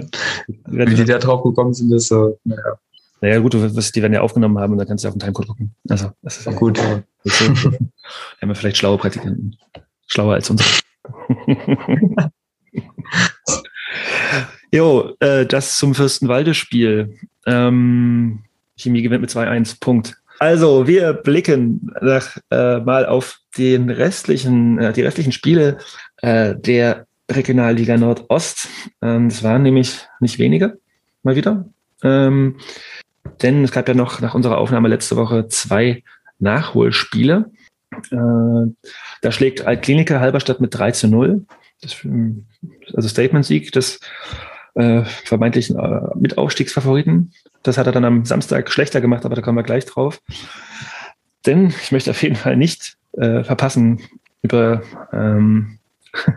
Wie 0.66 0.94
die 0.94 1.04
da 1.04 1.18
drauf 1.18 1.42
gekommen 1.42 1.74
sind, 1.74 1.92
ist 1.92 2.08
so, 2.08 2.38
naja. 2.44 2.78
Naja, 3.20 3.40
gut, 3.40 3.54
du 3.54 3.74
wirst, 3.74 3.96
die 3.96 4.02
werden 4.02 4.12
ja 4.12 4.20
aufgenommen 4.20 4.58
haben 4.58 4.72
und 4.72 4.78
dann 4.78 4.86
kannst 4.86 5.04
du 5.04 5.08
auf 5.08 5.14
den 5.14 5.20
Timecode 5.20 5.48
gucken. 5.48 5.74
Also, 5.88 6.12
das 6.22 6.38
ist 6.38 6.46
ja 6.46 6.52
gut. 6.52 6.78
Ja. 6.78 7.02
Haben 7.24 7.82
wir 8.40 8.54
vielleicht 8.54 8.76
schlaue 8.76 8.96
Praktikanten. 8.96 9.56
Schlauer 10.06 10.34
als 10.34 10.48
unsere. 10.50 10.68
jo, 14.72 15.16
äh, 15.18 15.46
das 15.46 15.78
zum 15.78 15.94
Fürstenwalde-Spiel. 15.94 17.18
Ähm, 17.46 18.44
Chemie 18.76 19.02
gewinnt 19.02 19.22
mit 19.22 19.30
2-1. 19.30 19.80
Punkt. 19.80 20.16
Also, 20.38 20.86
wir 20.86 21.12
blicken 21.14 21.90
nach, 22.00 22.36
äh, 22.50 22.78
mal 22.78 23.06
auf 23.06 23.40
den 23.56 23.90
restlichen, 23.90 24.78
äh, 24.78 24.92
die 24.92 25.02
restlichen 25.02 25.32
Spiele 25.32 25.78
äh, 26.18 26.54
der 26.54 27.06
Regionalliga 27.30 27.96
Nordost. 27.96 28.68
Ähm, 29.02 29.26
es 29.26 29.42
waren 29.42 29.62
nämlich 29.62 30.06
nicht 30.20 30.38
wenige, 30.38 30.78
mal 31.22 31.36
wieder. 31.36 31.68
Ähm, 32.02 32.58
denn 33.42 33.64
es 33.64 33.72
gab 33.72 33.88
ja 33.88 33.94
noch 33.94 34.20
nach 34.20 34.34
unserer 34.34 34.58
Aufnahme 34.58 34.88
letzte 34.88 35.16
Woche 35.16 35.48
zwei 35.48 36.02
Nachholspiele. 36.38 37.50
Äh, 38.10 38.72
da 39.22 39.32
schlägt 39.32 39.66
Altkliniker 39.66 40.20
Halberstadt 40.20 40.60
mit 40.60 40.74
3 40.74 40.92
zu 40.92 41.08
0. 41.08 41.44
Das, 41.80 41.96
also 42.94 43.08
Statement-Sieg 43.08 43.72
des 43.72 44.00
äh, 44.78 45.04
vermeintlichen 45.04 45.78
äh, 45.78 46.00
Mitaufstiegsfavoriten. 46.14 47.32
Das 47.62 47.78
hat 47.78 47.86
er 47.86 47.92
dann 47.92 48.04
am 48.04 48.24
Samstag 48.24 48.70
schlechter 48.70 49.00
gemacht, 49.00 49.24
aber 49.24 49.34
da 49.34 49.42
kommen 49.42 49.58
wir 49.58 49.64
gleich 49.64 49.84
drauf. 49.84 50.20
Denn 51.46 51.68
ich 51.82 51.92
möchte 51.92 52.10
auf 52.10 52.22
jeden 52.22 52.36
Fall 52.36 52.56
nicht 52.56 52.96
äh, 53.12 53.42
verpassen, 53.42 54.00
über 54.42 54.82
ähm, 55.12 55.78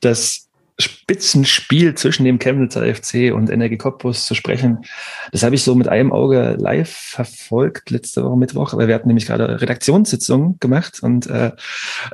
das 0.00 0.48
Spitzenspiel 0.82 1.94
zwischen 1.94 2.24
dem 2.24 2.38
Chemnitzer 2.38 2.82
FC 2.82 3.32
und 3.32 3.50
Energie 3.50 3.78
Cottbus 3.78 4.26
zu 4.26 4.34
sprechen. 4.34 4.84
Das 5.30 5.42
habe 5.42 5.54
ich 5.54 5.62
so 5.62 5.74
mit 5.74 5.88
einem 5.88 6.12
Auge 6.12 6.56
live 6.58 6.90
verfolgt 6.90 7.90
letzte 7.90 8.24
Woche 8.24 8.36
Mittwoch, 8.36 8.74
weil 8.74 8.88
wir 8.88 8.94
hatten 8.94 9.08
nämlich 9.08 9.26
gerade 9.26 9.60
Redaktionssitzung 9.60 10.58
gemacht 10.60 11.02
und 11.02 11.26
äh, 11.26 11.52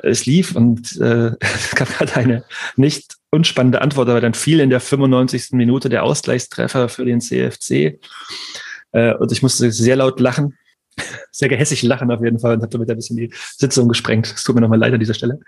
es 0.03 0.25
lief 0.25 0.55
und 0.55 0.99
äh, 1.01 1.31
es 1.39 1.71
gab 1.75 1.89
gerade 1.89 2.15
eine 2.15 2.43
nicht 2.75 3.17
unspannende 3.31 3.81
Antwort, 3.81 4.09
aber 4.09 4.21
dann 4.21 4.33
fiel 4.33 4.59
in 4.59 4.69
der 4.69 4.79
95. 4.79 5.51
Minute 5.51 5.89
der 5.89 6.03
Ausgleichstreffer 6.03 6.89
für 6.89 7.05
den 7.05 7.21
CFC 7.21 7.99
äh, 8.91 9.13
und 9.15 9.31
ich 9.31 9.41
musste 9.41 9.71
sehr 9.71 9.95
laut 9.95 10.19
lachen 10.19 10.57
sehr 11.31 11.49
gehässig 11.49 11.83
lachen 11.83 12.11
auf 12.11 12.23
jeden 12.23 12.39
Fall 12.39 12.55
und 12.55 12.61
hat 12.61 12.73
damit 12.73 12.89
ein 12.89 12.95
bisschen 12.95 13.17
die 13.17 13.33
Sitzung 13.57 13.87
gesprengt. 13.87 14.33
Es 14.35 14.43
tut 14.43 14.55
mir 14.55 14.61
nochmal 14.61 14.79
leid 14.79 14.93
an 14.93 14.99
dieser 14.99 15.13
Stelle. 15.13 15.39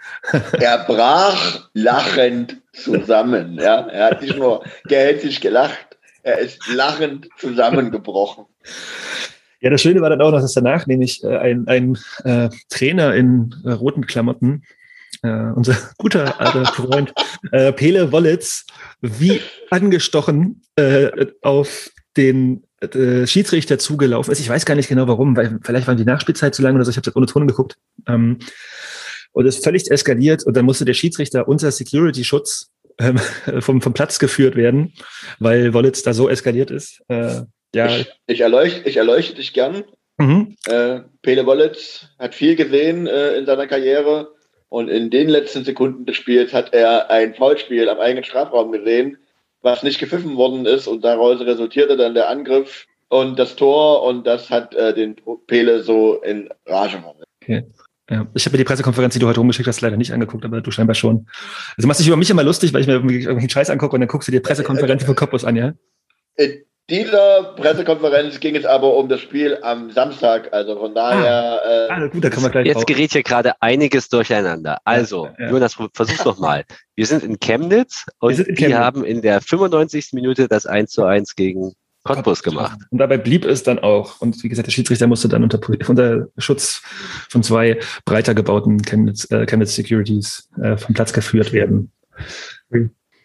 er 0.53 0.85
brach 0.85 1.69
lachend 1.73 2.60
zusammen. 2.73 3.57
Ja? 3.59 3.87
Er 3.87 4.05
hat 4.05 4.21
nicht 4.21 4.37
nur 4.37 4.63
gehässig 4.85 5.41
gelacht, 5.41 5.97
er 6.23 6.39
ist 6.39 6.59
lachend 6.73 7.27
zusammengebrochen. 7.37 8.45
Ja, 9.61 9.69
das 9.69 9.81
Schöne 9.81 10.01
war 10.01 10.09
dann 10.09 10.21
auch 10.21 10.31
noch, 10.31 10.41
dass 10.41 10.53
danach 10.53 10.87
nämlich 10.87 11.23
äh, 11.23 11.37
ein, 11.37 11.67
ein 11.67 11.97
äh, 12.23 12.49
Trainer 12.69 13.13
in 13.13 13.55
äh, 13.63 13.71
roten 13.71 14.07
Klamotten, 14.07 14.63
äh, 15.21 15.29
unser 15.29 15.77
guter 15.97 16.41
alter 16.41 16.65
Freund 16.65 17.13
äh, 17.51 17.71
Pele 17.71 18.11
Wollitz, 18.11 18.65
wie 19.01 19.39
angestochen 19.69 20.61
auf 21.41 21.91
den 22.17 22.63
Schiedsrichter 23.25 23.77
zugelaufen 23.77 24.31
ist. 24.31 24.39
Ich 24.39 24.49
weiß 24.49 24.65
gar 24.65 24.73
nicht 24.73 24.87
genau 24.87 25.07
warum, 25.07 25.37
weil 25.37 25.59
vielleicht 25.61 25.85
war 25.85 25.93
die 25.93 26.05
Nachspielzeit 26.05 26.55
zu 26.55 26.63
lang 26.63 26.73
oder 26.73 26.83
so. 26.83 26.89
Ich 26.89 26.97
habe 26.97 27.11
ohne 27.13 27.27
Ton 27.27 27.45
geguckt. 27.45 27.77
Ähm, 28.07 28.39
und 29.33 29.45
es 29.45 29.59
völlig 29.59 29.89
eskaliert 29.89 30.45
und 30.45 30.55
dann 30.55 30.65
musste 30.65 30.85
der 30.85 30.93
Schiedsrichter 30.93 31.47
unter 31.47 31.71
Security-Schutz 31.71 32.71
ähm, 32.99 33.17
vom, 33.59 33.81
vom 33.81 33.93
Platz 33.93 34.19
geführt 34.19 34.55
werden, 34.55 34.93
weil 35.39 35.73
Wollitz 35.73 36.03
da 36.03 36.13
so 36.13 36.29
eskaliert 36.29 36.71
ist. 36.71 37.01
Äh, 37.07 37.41
ja. 37.73 37.97
Ich, 37.97 38.11
ich, 38.27 38.41
erleuchte, 38.41 38.87
ich 38.87 38.97
erleuchte 38.97 39.35
dich 39.35 39.53
gern. 39.53 39.83
Mhm. 40.17 40.55
Äh, 40.67 41.01
Pele 41.21 41.45
Wollitz 41.45 42.07
hat 42.19 42.35
viel 42.35 42.55
gesehen 42.55 43.07
äh, 43.07 43.35
in 43.37 43.45
seiner 43.45 43.67
Karriere 43.67 44.33
und 44.69 44.89
in 44.89 45.09
den 45.09 45.29
letzten 45.29 45.63
Sekunden 45.63 46.05
des 46.05 46.15
Spiels 46.15 46.53
hat 46.53 46.73
er 46.73 47.09
ein 47.09 47.33
Foulspiel 47.33 47.89
am 47.89 47.99
eigenen 47.99 48.23
Strafraum 48.23 48.71
gesehen, 48.71 49.17
was 49.61 49.83
nicht 49.83 49.99
gepfiffen 49.99 50.35
worden 50.35 50.65
ist 50.65 50.87
und 50.87 51.03
daraus 51.03 51.39
resultierte 51.41 51.97
dann 51.97 52.13
der 52.13 52.29
Angriff 52.29 52.87
und 53.09 53.37
das 53.37 53.55
Tor 53.55 54.03
und 54.03 54.25
das 54.25 54.49
hat 54.49 54.73
äh, 54.75 54.93
den 54.93 55.15
Pele 55.47 55.83
so 55.83 56.21
in 56.21 56.49
Rage 56.65 56.99
versetzt. 56.99 57.27
Okay. 57.41 57.63
Ja, 58.11 58.27
ich 58.33 58.45
habe 58.45 58.53
mir 58.53 58.57
die 58.57 58.65
Pressekonferenz, 58.65 59.13
die 59.13 59.19
du 59.19 59.27
heute 59.27 59.39
rumgeschickt 59.39 59.69
hast, 59.69 59.79
leider 59.79 59.95
nicht 59.95 60.11
angeguckt, 60.11 60.43
aber 60.43 60.59
du 60.59 60.69
scheinbar 60.69 60.95
schon. 60.95 61.27
Also 61.77 61.87
machst 61.87 62.01
dich 62.01 62.07
über 62.07 62.17
mich 62.17 62.29
immer 62.29 62.43
lustig, 62.43 62.73
weil 62.73 62.81
ich 62.81 62.87
mir 62.87 62.95
irgendwie 62.95 63.49
Scheiß 63.49 63.69
angucke 63.69 63.95
und 63.95 64.01
dann 64.01 64.09
guckst 64.09 64.27
du 64.27 64.33
dir 64.33 64.41
Pressekonferenzen 64.41 65.05
von 65.05 65.15
Cottbus 65.15 65.45
an, 65.45 65.55
ja? 65.55 65.73
In 66.35 66.65
dieser 66.89 67.53
Pressekonferenz 67.55 68.41
ging 68.41 68.57
es 68.57 68.65
aber 68.65 68.97
um 68.97 69.07
das 69.07 69.21
Spiel 69.21 69.57
am 69.61 69.91
Samstag, 69.91 70.51
also 70.51 70.77
von 70.77 70.93
daher. 70.93 71.61
Ah, 71.63 71.69
äh, 71.69 71.87
ah, 71.89 72.07
gut, 72.07 72.21
da 72.21 72.29
kann 72.29 72.43
man 72.43 72.51
gleich 72.51 72.65
Jetzt 72.65 72.75
drauf. 72.75 72.85
gerät 72.85 73.13
hier 73.13 73.23
gerade 73.23 73.53
einiges 73.61 74.09
durcheinander. 74.09 74.79
Also, 74.83 75.27
ja, 75.27 75.45
ja. 75.45 75.49
Jonas, 75.51 75.77
versuch's 75.93 76.25
doch 76.25 76.37
mal. 76.37 76.65
Wir 76.97 77.05
sind 77.05 77.23
in 77.23 77.39
Chemnitz 77.39 78.07
und 78.19 78.37
wir, 78.37 78.45
in 78.45 78.55
Chemnitz. 78.55 78.77
haben 78.77 79.05
in 79.05 79.21
der 79.21 79.39
95. 79.39 80.09
Minute 80.11 80.49
das 80.49 80.65
1 80.65 80.91
zu 80.91 81.05
1 81.05 81.37
gegen 81.37 81.75
Cottbus 82.03 82.41
gemacht. 82.41 82.79
Und 82.89 82.97
dabei 82.97 83.17
blieb 83.17 83.45
es 83.45 83.63
dann 83.63 83.79
auch. 83.79 84.21
Und 84.21 84.43
wie 84.43 84.49
gesagt, 84.49 84.67
der 84.67 84.71
Schiedsrichter 84.71 85.07
musste 85.07 85.29
dann 85.29 85.43
unter, 85.43 85.59
unter 85.87 86.27
Schutz 86.37 86.81
von 87.29 87.43
zwei 87.43 87.79
breiter 88.05 88.33
gebauten 88.33 88.81
Chemnitz, 88.81 89.29
äh, 89.31 89.45
Chemnitz 89.45 89.75
Securities 89.75 90.49
äh, 90.61 90.77
vom 90.77 90.95
Platz 90.95 91.13
geführt 91.13 91.53
werden. 91.53 91.91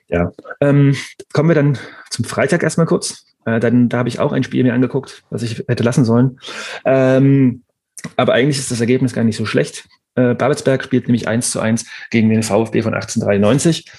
Ja. 0.08 0.32
Ähm, 0.60 0.96
kommen 1.32 1.48
wir 1.48 1.54
dann 1.54 1.78
zum 2.10 2.24
Freitag 2.24 2.62
erstmal 2.62 2.86
kurz. 2.86 3.24
Äh, 3.44 3.60
dann, 3.60 3.88
da 3.88 3.98
habe 3.98 4.08
ich 4.08 4.18
auch 4.18 4.32
ein 4.32 4.44
Spiel 4.44 4.62
mir 4.62 4.74
angeguckt, 4.74 5.24
was 5.30 5.42
ich 5.42 5.64
hätte 5.68 5.82
lassen 5.82 6.04
sollen. 6.04 6.38
Ähm, 6.84 7.62
aber 8.16 8.34
eigentlich 8.34 8.58
ist 8.58 8.70
das 8.70 8.80
Ergebnis 8.80 9.14
gar 9.14 9.24
nicht 9.24 9.36
so 9.36 9.46
schlecht. 9.46 9.88
Äh, 10.14 10.34
Babelsberg 10.34 10.84
spielt 10.84 11.06
nämlich 11.06 11.28
1 11.28 11.50
zu 11.50 11.60
1 11.60 11.86
gegen 12.10 12.28
den 12.28 12.42
VfB 12.42 12.82
von 12.82 12.94
1893. 12.94 13.90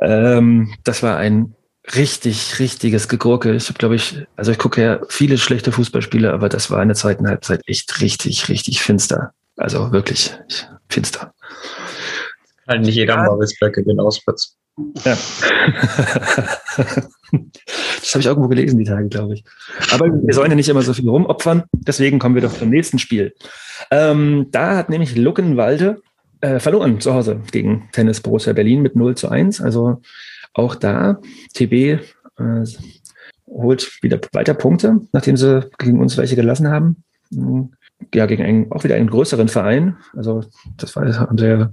Ähm, 0.00 0.74
das 0.82 1.02
war 1.02 1.16
ein 1.16 1.54
richtig, 1.94 2.58
richtiges 2.58 3.08
Gegurke. 3.08 3.54
Ich 3.54 3.68
habe, 3.68 3.78
glaube 3.78 3.96
ich, 3.96 4.26
also 4.36 4.50
ich 4.52 4.58
gucke 4.58 4.82
ja 4.82 5.00
viele 5.08 5.38
schlechte 5.38 5.72
Fußballspiele, 5.72 6.32
aber 6.32 6.48
das 6.48 6.70
war 6.70 6.80
in 6.82 6.88
der 6.88 6.96
zweiten 6.96 7.28
Halbzeit 7.28 7.60
echt 7.66 8.00
richtig, 8.00 8.48
richtig 8.48 8.80
finster. 8.80 9.32
Also 9.56 9.92
wirklich 9.92 10.34
finster. 10.88 11.34
Kann 12.66 12.80
nicht 12.80 12.96
jeder 12.96 13.16
ja. 13.16 13.26
Babelsberg 13.26 13.74
den 13.84 14.00
Ausplatz. 14.00 14.56
Ja. 15.04 15.16
das 16.76 18.10
habe 18.10 18.20
ich 18.20 18.26
irgendwo 18.26 18.48
gelesen, 18.48 18.78
die 18.78 18.84
Tage, 18.84 19.08
glaube 19.08 19.34
ich. 19.34 19.44
Aber 19.92 20.06
wir 20.06 20.34
sollen 20.34 20.50
ja 20.50 20.56
nicht 20.56 20.68
immer 20.68 20.82
so 20.82 20.94
viel 20.94 21.08
rumopfern, 21.08 21.62
deswegen 21.72 22.18
kommen 22.18 22.34
wir 22.34 22.42
doch 22.42 22.52
zum 22.52 22.70
nächsten 22.70 22.98
Spiel. 22.98 23.34
Ähm, 23.90 24.48
da 24.50 24.76
hat 24.76 24.88
nämlich 24.88 25.14
Luckenwalde 25.14 26.02
äh, 26.40 26.58
verloren 26.58 27.00
zu 27.00 27.14
Hause 27.14 27.40
gegen 27.52 27.88
Tennis 27.92 28.20
Borussia 28.20 28.52
Berlin 28.52 28.82
mit 28.82 28.96
0 28.96 29.14
zu 29.14 29.28
1. 29.28 29.60
Also 29.60 30.00
auch 30.54 30.74
da, 30.74 31.20
TB 31.54 31.72
äh, 31.72 32.64
holt 33.46 34.02
wieder 34.02 34.20
weiter 34.32 34.54
Punkte, 34.54 35.00
nachdem 35.12 35.36
sie 35.36 35.68
gegen 35.78 36.00
uns 36.00 36.16
welche 36.16 36.36
gelassen 36.36 36.68
haben. 36.68 37.04
Ja, 38.14 38.26
gegen 38.26 38.42
einen, 38.42 38.72
auch 38.72 38.84
wieder 38.84 38.96
einen 38.96 39.10
größeren 39.10 39.48
Verein. 39.48 39.96
Also 40.14 40.44
das 40.76 40.94
war, 40.96 41.06
haben 41.18 41.38
sie 41.38 41.46
ja 41.46 41.70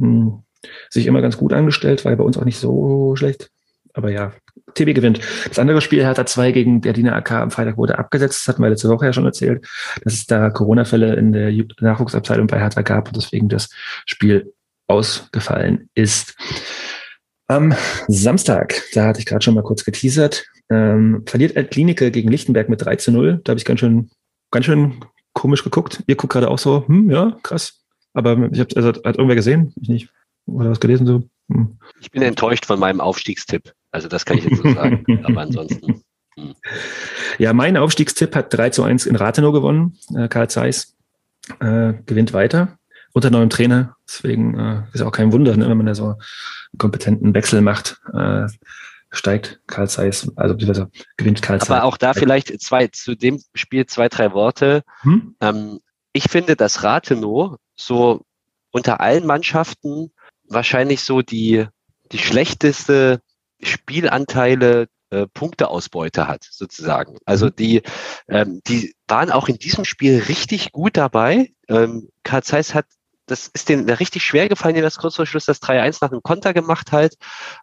hm, 0.00 0.42
sich 0.90 1.06
immer 1.06 1.22
ganz 1.22 1.36
gut 1.36 1.52
angestellt, 1.52 2.04
war 2.04 2.12
ja 2.12 2.16
bei 2.16 2.24
uns 2.24 2.38
auch 2.38 2.44
nicht 2.44 2.58
so 2.58 3.16
schlecht. 3.16 3.50
Aber 3.94 4.10
ja, 4.10 4.32
TB 4.74 4.94
gewinnt. 4.94 5.20
Das 5.48 5.58
andere 5.58 5.80
Spiel 5.82 6.02
Hertha 6.02 6.24
2 6.24 6.52
gegen 6.52 6.80
Berliner 6.80 7.14
AK 7.16 7.32
am 7.32 7.50
Freitag 7.50 7.76
wurde 7.76 7.98
abgesetzt. 7.98 8.40
Das 8.40 8.48
hatten 8.48 8.62
wir 8.62 8.70
letzte 8.70 8.88
Woche 8.88 9.06
ja 9.06 9.12
schon 9.12 9.26
erzählt, 9.26 9.66
dass 10.02 10.14
es 10.14 10.26
da 10.26 10.48
Corona-Fälle 10.48 11.14
in 11.16 11.32
der 11.32 11.52
Nachwuchsabteilung 11.80 12.46
bei 12.46 12.58
Hertha 12.58 12.82
gab 12.82 13.08
und 13.08 13.16
deswegen 13.16 13.48
das 13.48 13.68
Spiel 14.06 14.54
ausgefallen 14.86 15.90
ist. 15.94 16.36
Am 17.52 17.74
Samstag, 18.08 18.82
da 18.94 19.08
hatte 19.08 19.20
ich 19.20 19.26
gerade 19.26 19.44
schon 19.44 19.52
mal 19.52 19.62
kurz 19.62 19.84
geteasert, 19.84 20.46
ähm, 20.70 21.22
verliert 21.26 21.70
Klinike 21.70 22.10
gegen 22.10 22.30
Lichtenberg 22.30 22.70
mit 22.70 22.82
3 22.82 22.96
zu 22.96 23.12
0. 23.12 23.42
Da 23.44 23.50
habe 23.50 23.58
ich 23.58 23.66
ganz 23.66 23.80
schön, 23.80 24.10
ganz 24.50 24.64
schön 24.64 25.04
komisch 25.34 25.62
geguckt. 25.62 26.02
Ihr 26.06 26.16
guckt 26.16 26.32
gerade 26.32 26.48
auch 26.48 26.58
so, 26.58 26.84
hm, 26.86 27.10
ja, 27.10 27.36
krass. 27.42 27.82
Aber 28.14 28.48
ich 28.50 28.58
habe, 28.58 28.74
also 28.74 28.88
hat 28.88 29.04
irgendwer 29.04 29.34
gesehen? 29.34 29.74
Ich 29.82 29.90
nicht. 29.90 30.08
Oder 30.46 30.70
was 30.70 30.80
gelesen 30.80 31.06
so? 31.06 31.24
Hm. 31.52 31.76
Ich 32.00 32.10
bin 32.10 32.22
enttäuscht 32.22 32.64
von 32.64 32.80
meinem 32.80 33.02
Aufstiegstipp. 33.02 33.74
Also 33.90 34.08
das 34.08 34.24
kann 34.24 34.38
ich 34.38 34.44
jetzt 34.44 34.62
so 34.62 34.72
sagen. 34.72 35.04
Aber 35.24 35.42
ansonsten. 35.42 36.02
Hm. 36.36 36.54
Ja, 37.38 37.52
mein 37.52 37.76
Aufstiegstipp 37.76 38.34
hat 38.34 38.54
3 38.54 38.70
zu 38.70 38.82
1 38.82 39.04
in 39.04 39.16
Rathenow 39.16 39.52
gewonnen. 39.52 39.98
Äh, 40.16 40.28
Karl 40.28 40.48
Zeiss 40.48 40.96
äh, 41.60 41.92
gewinnt 42.06 42.32
weiter 42.32 42.78
unter 43.12 43.30
neuem 43.30 43.50
Trainer. 43.50 43.96
Deswegen 44.06 44.58
äh, 44.58 44.82
ist 44.92 45.02
auch 45.02 45.12
kein 45.12 45.32
Wunder, 45.32 45.56
ne, 45.56 45.68
wenn 45.68 45.76
man 45.76 45.86
da 45.86 45.94
so 45.94 46.04
einen 46.04 46.78
kompetenten 46.78 47.34
Wechsel 47.34 47.60
macht. 47.60 48.00
Äh, 48.12 48.46
steigt 49.10 49.60
Karl 49.66 49.88
Zeiss, 49.88 50.30
also 50.36 50.54
beziehungsweise 50.54 50.90
gewinnt 51.16 51.42
Karl 51.42 51.60
Zeiss. 51.60 51.70
Aber 51.70 51.84
auch 51.84 51.98
da 51.98 52.14
vielleicht 52.14 52.60
zwei, 52.62 52.88
zu 52.88 53.14
dem 53.14 53.40
Spiel 53.54 53.86
zwei, 53.86 54.08
drei 54.08 54.32
Worte. 54.32 54.82
Hm? 55.02 55.36
Ähm, 55.40 55.80
ich 56.12 56.24
finde, 56.24 56.56
dass 56.56 56.82
Rathenow 56.82 57.56
so 57.76 58.22
unter 58.70 59.00
allen 59.00 59.26
Mannschaften 59.26 60.12
wahrscheinlich 60.48 61.04
so 61.04 61.22
die, 61.22 61.66
die 62.10 62.18
schlechteste 62.18 63.20
Spielanteile 63.62 64.88
äh, 65.10 65.26
Punkteausbeute 65.26 66.26
hat, 66.26 66.48
sozusagen. 66.50 67.18
Also 67.26 67.46
mhm. 67.46 67.56
die, 67.56 67.82
ähm, 68.28 68.60
die 68.66 68.94
waren 69.06 69.30
auch 69.30 69.48
in 69.48 69.58
diesem 69.58 69.84
Spiel 69.84 70.22
richtig 70.28 70.72
gut 70.72 70.96
dabei. 70.96 71.52
Ähm, 71.68 72.08
Karl 72.22 72.42
Zeiss 72.42 72.74
hat 72.74 72.86
das 73.26 73.48
ist 73.48 73.68
denen 73.68 73.88
richtig 73.88 74.22
schwer 74.22 74.48
gefallen, 74.48 74.74
die 74.74 74.80
das 74.80 74.98
kurz 74.98 75.16
vor 75.16 75.26
Schluss 75.26 75.44
das 75.44 75.62
3-1 75.62 75.98
nach 76.00 76.10
einem 76.10 76.22
Konter 76.22 76.52
gemacht 76.52 76.92
halt. 76.92 77.16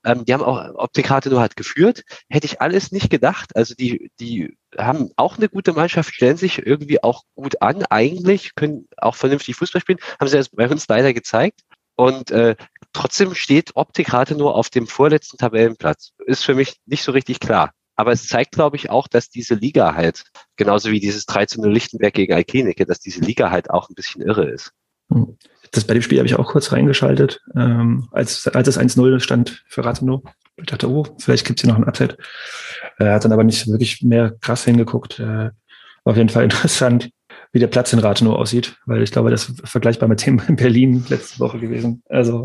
Ähm, 0.05 0.25
die 0.25 0.33
haben 0.33 0.43
auch 0.43 0.73
Optikate 0.75 1.29
nur 1.29 1.41
halt 1.41 1.55
geführt. 1.55 2.03
Hätte 2.29 2.45
ich 2.45 2.61
alles 2.61 2.91
nicht 2.91 3.09
gedacht. 3.09 3.55
Also 3.55 3.75
die, 3.75 4.11
die 4.19 4.57
haben 4.77 5.11
auch 5.15 5.37
eine 5.37 5.49
gute 5.49 5.73
Mannschaft, 5.73 6.13
stellen 6.13 6.37
sich 6.37 6.65
irgendwie 6.65 7.03
auch 7.03 7.23
gut 7.35 7.61
an, 7.61 7.83
eigentlich, 7.89 8.55
können 8.55 8.87
auch 8.97 9.15
vernünftig 9.15 9.55
Fußball 9.55 9.81
spielen. 9.81 9.99
Haben 10.19 10.27
sie 10.27 10.37
jetzt 10.37 10.55
bei 10.55 10.69
uns 10.69 10.87
leider 10.87 11.13
gezeigt. 11.13 11.61
Und 11.95 12.31
äh, 12.31 12.55
trotzdem 12.93 13.35
steht 13.35 13.75
Optikrate 13.75 14.35
nur 14.35 14.55
auf 14.55 14.69
dem 14.69 14.87
vorletzten 14.87 15.37
Tabellenplatz. 15.37 16.13
Ist 16.25 16.45
für 16.45 16.55
mich 16.55 16.77
nicht 16.85 17.03
so 17.03 17.11
richtig 17.11 17.41
klar. 17.41 17.71
Aber 17.97 18.13
es 18.13 18.27
zeigt, 18.27 18.53
glaube 18.53 18.77
ich, 18.77 18.89
auch, 18.89 19.09
dass 19.09 19.29
diese 19.29 19.55
Liga 19.55 19.93
halt, 19.93 20.23
genauso 20.55 20.89
wie 20.91 21.01
dieses 21.01 21.25
3 21.25 21.47
0 21.57 21.73
Lichtenberg 21.73 22.13
gegen 22.13 22.33
Alkenike, 22.33 22.85
dass 22.85 23.01
diese 23.01 23.19
Liga 23.19 23.51
halt 23.51 23.69
auch 23.69 23.89
ein 23.89 23.95
bisschen 23.95 24.21
irre 24.21 24.49
ist. 24.49 24.71
Das 25.71 25.83
bei 25.83 25.93
dem 25.93 26.01
Spiel 26.01 26.17
habe 26.17 26.27
ich 26.27 26.35
auch 26.35 26.47
kurz 26.47 26.71
reingeschaltet, 26.71 27.41
ähm, 27.55 28.07
als, 28.11 28.47
als 28.47 28.67
es 28.67 28.79
1-0 28.79 29.19
stand 29.19 29.63
für 29.67 29.85
Rathenow. 29.85 30.21
Ich 30.57 30.65
dachte, 30.65 30.89
oh, 30.89 31.05
vielleicht 31.19 31.45
gibt 31.45 31.59
es 31.59 31.63
hier 31.63 31.71
noch 31.71 31.79
ein 31.79 31.87
Upset. 31.87 32.17
Er 32.97 33.13
hat 33.13 33.23
dann 33.23 33.31
aber 33.31 33.43
nicht 33.43 33.67
wirklich 33.67 34.01
mehr 34.01 34.33
krass 34.41 34.65
hingeguckt. 34.65 35.19
Äh, 35.19 35.51
auf 36.03 36.17
jeden 36.17 36.29
Fall 36.29 36.43
interessant 36.45 37.09
wie 37.51 37.59
der 37.59 37.67
Platz 37.67 37.93
in 37.93 37.99
Rathenow 37.99 38.35
aussieht, 38.35 38.75
weil 38.85 39.01
ich 39.01 39.11
glaube, 39.11 39.31
das 39.31 39.49
ist 39.49 39.67
vergleichbar 39.67 40.07
mit 40.07 40.25
dem 40.25 40.41
in 40.47 40.55
Berlin 40.55 41.05
letzte 41.09 41.39
Woche 41.39 41.59
gewesen. 41.59 42.03
Also 42.09 42.43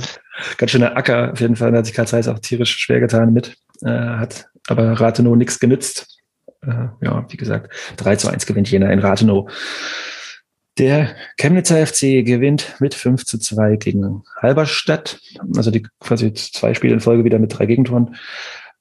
ganz 0.57 0.71
schöner 0.71 0.97
Acker 0.97 1.33
auf 1.33 1.41
jeden 1.41 1.57
Fall. 1.57 1.73
Da 1.73 1.79
hat 1.79 1.87
sich 1.87 1.95
Karl 1.95 2.09
Zeiss 2.09 2.29
auch 2.29 2.39
tierisch 2.39 2.77
schwer 2.77 3.01
getan 3.01 3.33
mit, 3.33 3.57
äh, 3.83 3.91
hat 3.91 4.47
aber 4.69 4.93
Rathenow 4.93 5.37
nichts 5.37 5.61
genützt. 5.61 6.21
Äh, 6.63 6.89
ja, 7.03 7.27
wie 7.29 7.37
gesagt, 7.37 7.75
3 7.99 8.17
zu 8.17 8.29
1 8.29 8.47
gewinnt 8.47 8.71
Jena 8.71 8.91
in 8.91 8.99
Rathenow. 9.01 9.51
Der 10.79 11.15
Chemnitzer 11.39 11.87
FC 11.87 12.25
gewinnt 12.25 12.75
mit 12.81 12.95
5 12.95 13.25
zu 13.25 13.39
2 13.39 13.77
gegen 13.77 14.25
Halberstadt. 14.41 15.21
Also 15.57 15.71
die 15.71 15.87
quasi 16.01 16.33
zwei 16.35 16.75
Spiele 16.75 16.95
in 16.95 17.01
Folge 17.01 17.25
wieder 17.25 17.39
mit 17.39 17.57
drei 17.57 17.67
Gegentoren 17.67 18.17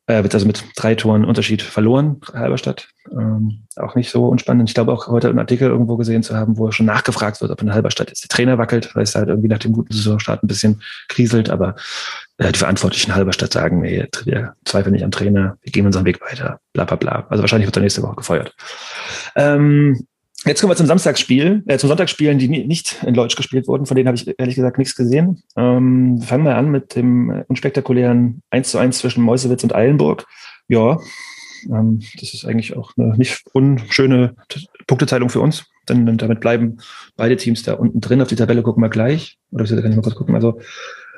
äh, 0.08 0.24
also 0.32 0.46
mit 0.46 0.64
drei 0.76 0.96
Toren 0.96 1.26
Unterschied 1.26 1.62
verloren, 1.62 2.20
Halberstadt. 2.34 2.90
Ähm, 3.12 3.66
auch 3.78 3.96
nicht 3.96 4.10
so 4.10 4.28
unspannend. 4.28 4.70
Ich 4.70 4.74
glaube 4.74 4.92
auch 4.92 5.08
heute 5.08 5.30
einen 5.30 5.40
Artikel 5.40 5.70
irgendwo 5.70 5.98
gesehen 5.98 6.24
zu 6.24 6.36
haben, 6.36 6.58
wo 6.58 6.72
schon 6.72 6.86
nachgefragt 6.86 7.42
wird, 7.42 7.52
ob 7.52 7.62
in 7.62 7.74
Halberstadt 7.74 8.10
jetzt 8.10 8.24
der 8.24 8.30
Trainer 8.30 8.58
wackelt, 8.58 8.94
weil 8.96 9.04
es 9.04 9.16
halt 9.16 9.30
irgendwie 9.30 9.48
nach 9.48 9.60
dem 9.60 9.72
guten 9.72 9.94
Saisonstart 9.94 10.44
ein 10.44 10.48
bisschen 10.48 10.82
kriselt, 11.08 11.50
aber 11.50 11.76
äh, 12.38 12.52
die 12.52 12.60
Verantwortlichen 12.60 13.12
in 13.12 13.16
Halberstadt 13.16 13.54
sagen, 13.54 13.82
nee, 13.82 14.08
wir 14.26 14.56
zweifeln 14.66 14.94
nicht 14.94 15.06
am 15.06 15.12
Trainer, 15.12 15.58
wir 15.62 15.72
gehen 15.72 15.86
unseren 15.86 16.06
Weg 16.06 16.20
weiter, 16.22 16.60
bla 16.74 16.84
bla 16.84 16.98
bla. 16.98 17.28
Also 17.30 17.42
wahrscheinlich 17.42 17.68
wird 17.68 17.78
er 17.78 17.84
nächste 17.84 18.04
Woche 18.04 18.16
gefeuert. 18.16 18.54
Ähm, 19.36 20.06
Jetzt 20.46 20.60
kommen 20.60 20.72
wir 20.72 20.76
zum 20.76 20.88
Samstagsspiel, 20.88 21.64
äh, 21.68 21.78
zum 21.78 21.88
Sonntagsspielen, 21.88 22.38
die 22.38 22.50
nicht 22.50 23.02
in 23.04 23.14
Deutsch 23.14 23.38
gespielt 23.38 23.68
wurden. 23.68 23.86
Von 23.86 23.96
denen 23.96 24.08
habe 24.08 24.18
ich 24.18 24.28
ehrlich 24.38 24.56
gesagt 24.56 24.78
nichts 24.78 24.96
gesehen. 24.96 25.42
Ähm, 25.56 26.22
fangen 26.22 26.44
wir 26.44 26.58
an 26.58 26.70
mit 26.70 26.96
dem 26.96 27.44
unspektakulären 27.48 28.42
1 28.50 28.72
zu 28.72 28.78
1 28.78 29.00
zwischen 29.00 29.24
Meuselwitz 29.24 29.64
und 29.64 29.74
Eilenburg. 29.74 30.26
Ja, 30.68 30.98
ähm, 31.70 32.02
das 32.20 32.34
ist 32.34 32.46
eigentlich 32.46 32.76
auch 32.76 32.92
eine 32.98 33.18
nicht 33.18 33.44
unschöne 33.54 34.36
Punkteteilung 34.86 35.30
für 35.30 35.40
uns. 35.40 35.66
Denn 35.88 36.18
damit 36.18 36.42
bleiben 36.42 36.78
beide 37.16 37.38
Teams 37.38 37.64
da 37.64 37.74
unten 37.74 38.02
drin. 38.02 38.22
Auf 38.22 38.28
die 38.28 38.36
Tabelle 38.36 38.64
gucken 38.64 38.84
wir 38.84 38.90
gleich. 38.90 39.38
Oder 39.52 39.66
kann 39.66 39.92
ich 39.92 39.96
mal 39.96 40.02
kurz 40.02 40.16
gucken. 40.16 40.36
Also 40.36 40.60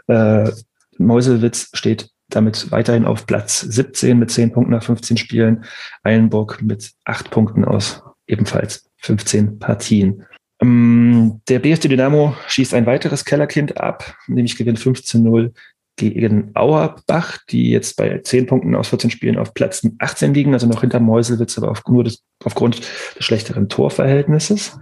äh, 0.08 0.52
Meuselwitz 0.98 1.70
steht 1.74 2.10
damit 2.30 2.72
weiterhin 2.72 3.06
auf 3.06 3.26
Platz 3.26 3.62
17 3.62 4.18
mit 4.18 4.32
10 4.32 4.52
Punkten 4.52 4.72
nach 4.72 4.84
15 4.84 5.18
Spielen. 5.18 5.66
Eilenburg 6.04 6.62
mit 6.62 6.92
8 7.06 7.32
Punkten 7.32 7.66
aus 7.66 8.04
ebenfalls 8.28 8.85
15 8.98 9.60
Partien. 9.60 10.26
Ähm, 10.62 11.42
der 11.48 11.60
BFD 11.60 11.90
Dynamo 11.90 12.36
schießt 12.48 12.74
ein 12.74 12.86
weiteres 12.86 13.26
Kellerkind 13.26 13.80
ab, 13.80 14.16
nämlich 14.28 14.58
gewinnt 14.58 14.80
15-0 14.80 15.52
gegen 15.98 16.52
Auerbach, 16.56 17.38
die 17.50 17.72
jetzt 17.72 17.96
bei 17.96 18.20
10 18.20 18.48
Punkten 18.48 18.76
aus 18.76 18.90
14 18.90 19.12
Spielen 19.12 19.38
auf 19.38 19.54
Platz 19.54 19.88
18 20.00 20.34
liegen, 20.34 20.54
also 20.54 20.68
noch 20.68 20.82
hinter 20.82 21.00
Meuselwitz, 21.00 21.58
aber 21.58 21.72
auf, 21.72 21.84
nur 21.88 22.04
des, 22.04 22.24
aufgrund 22.44 22.80
des 22.80 23.26
schlechteren 23.26 23.70
Torverhältnisses. 23.70 24.78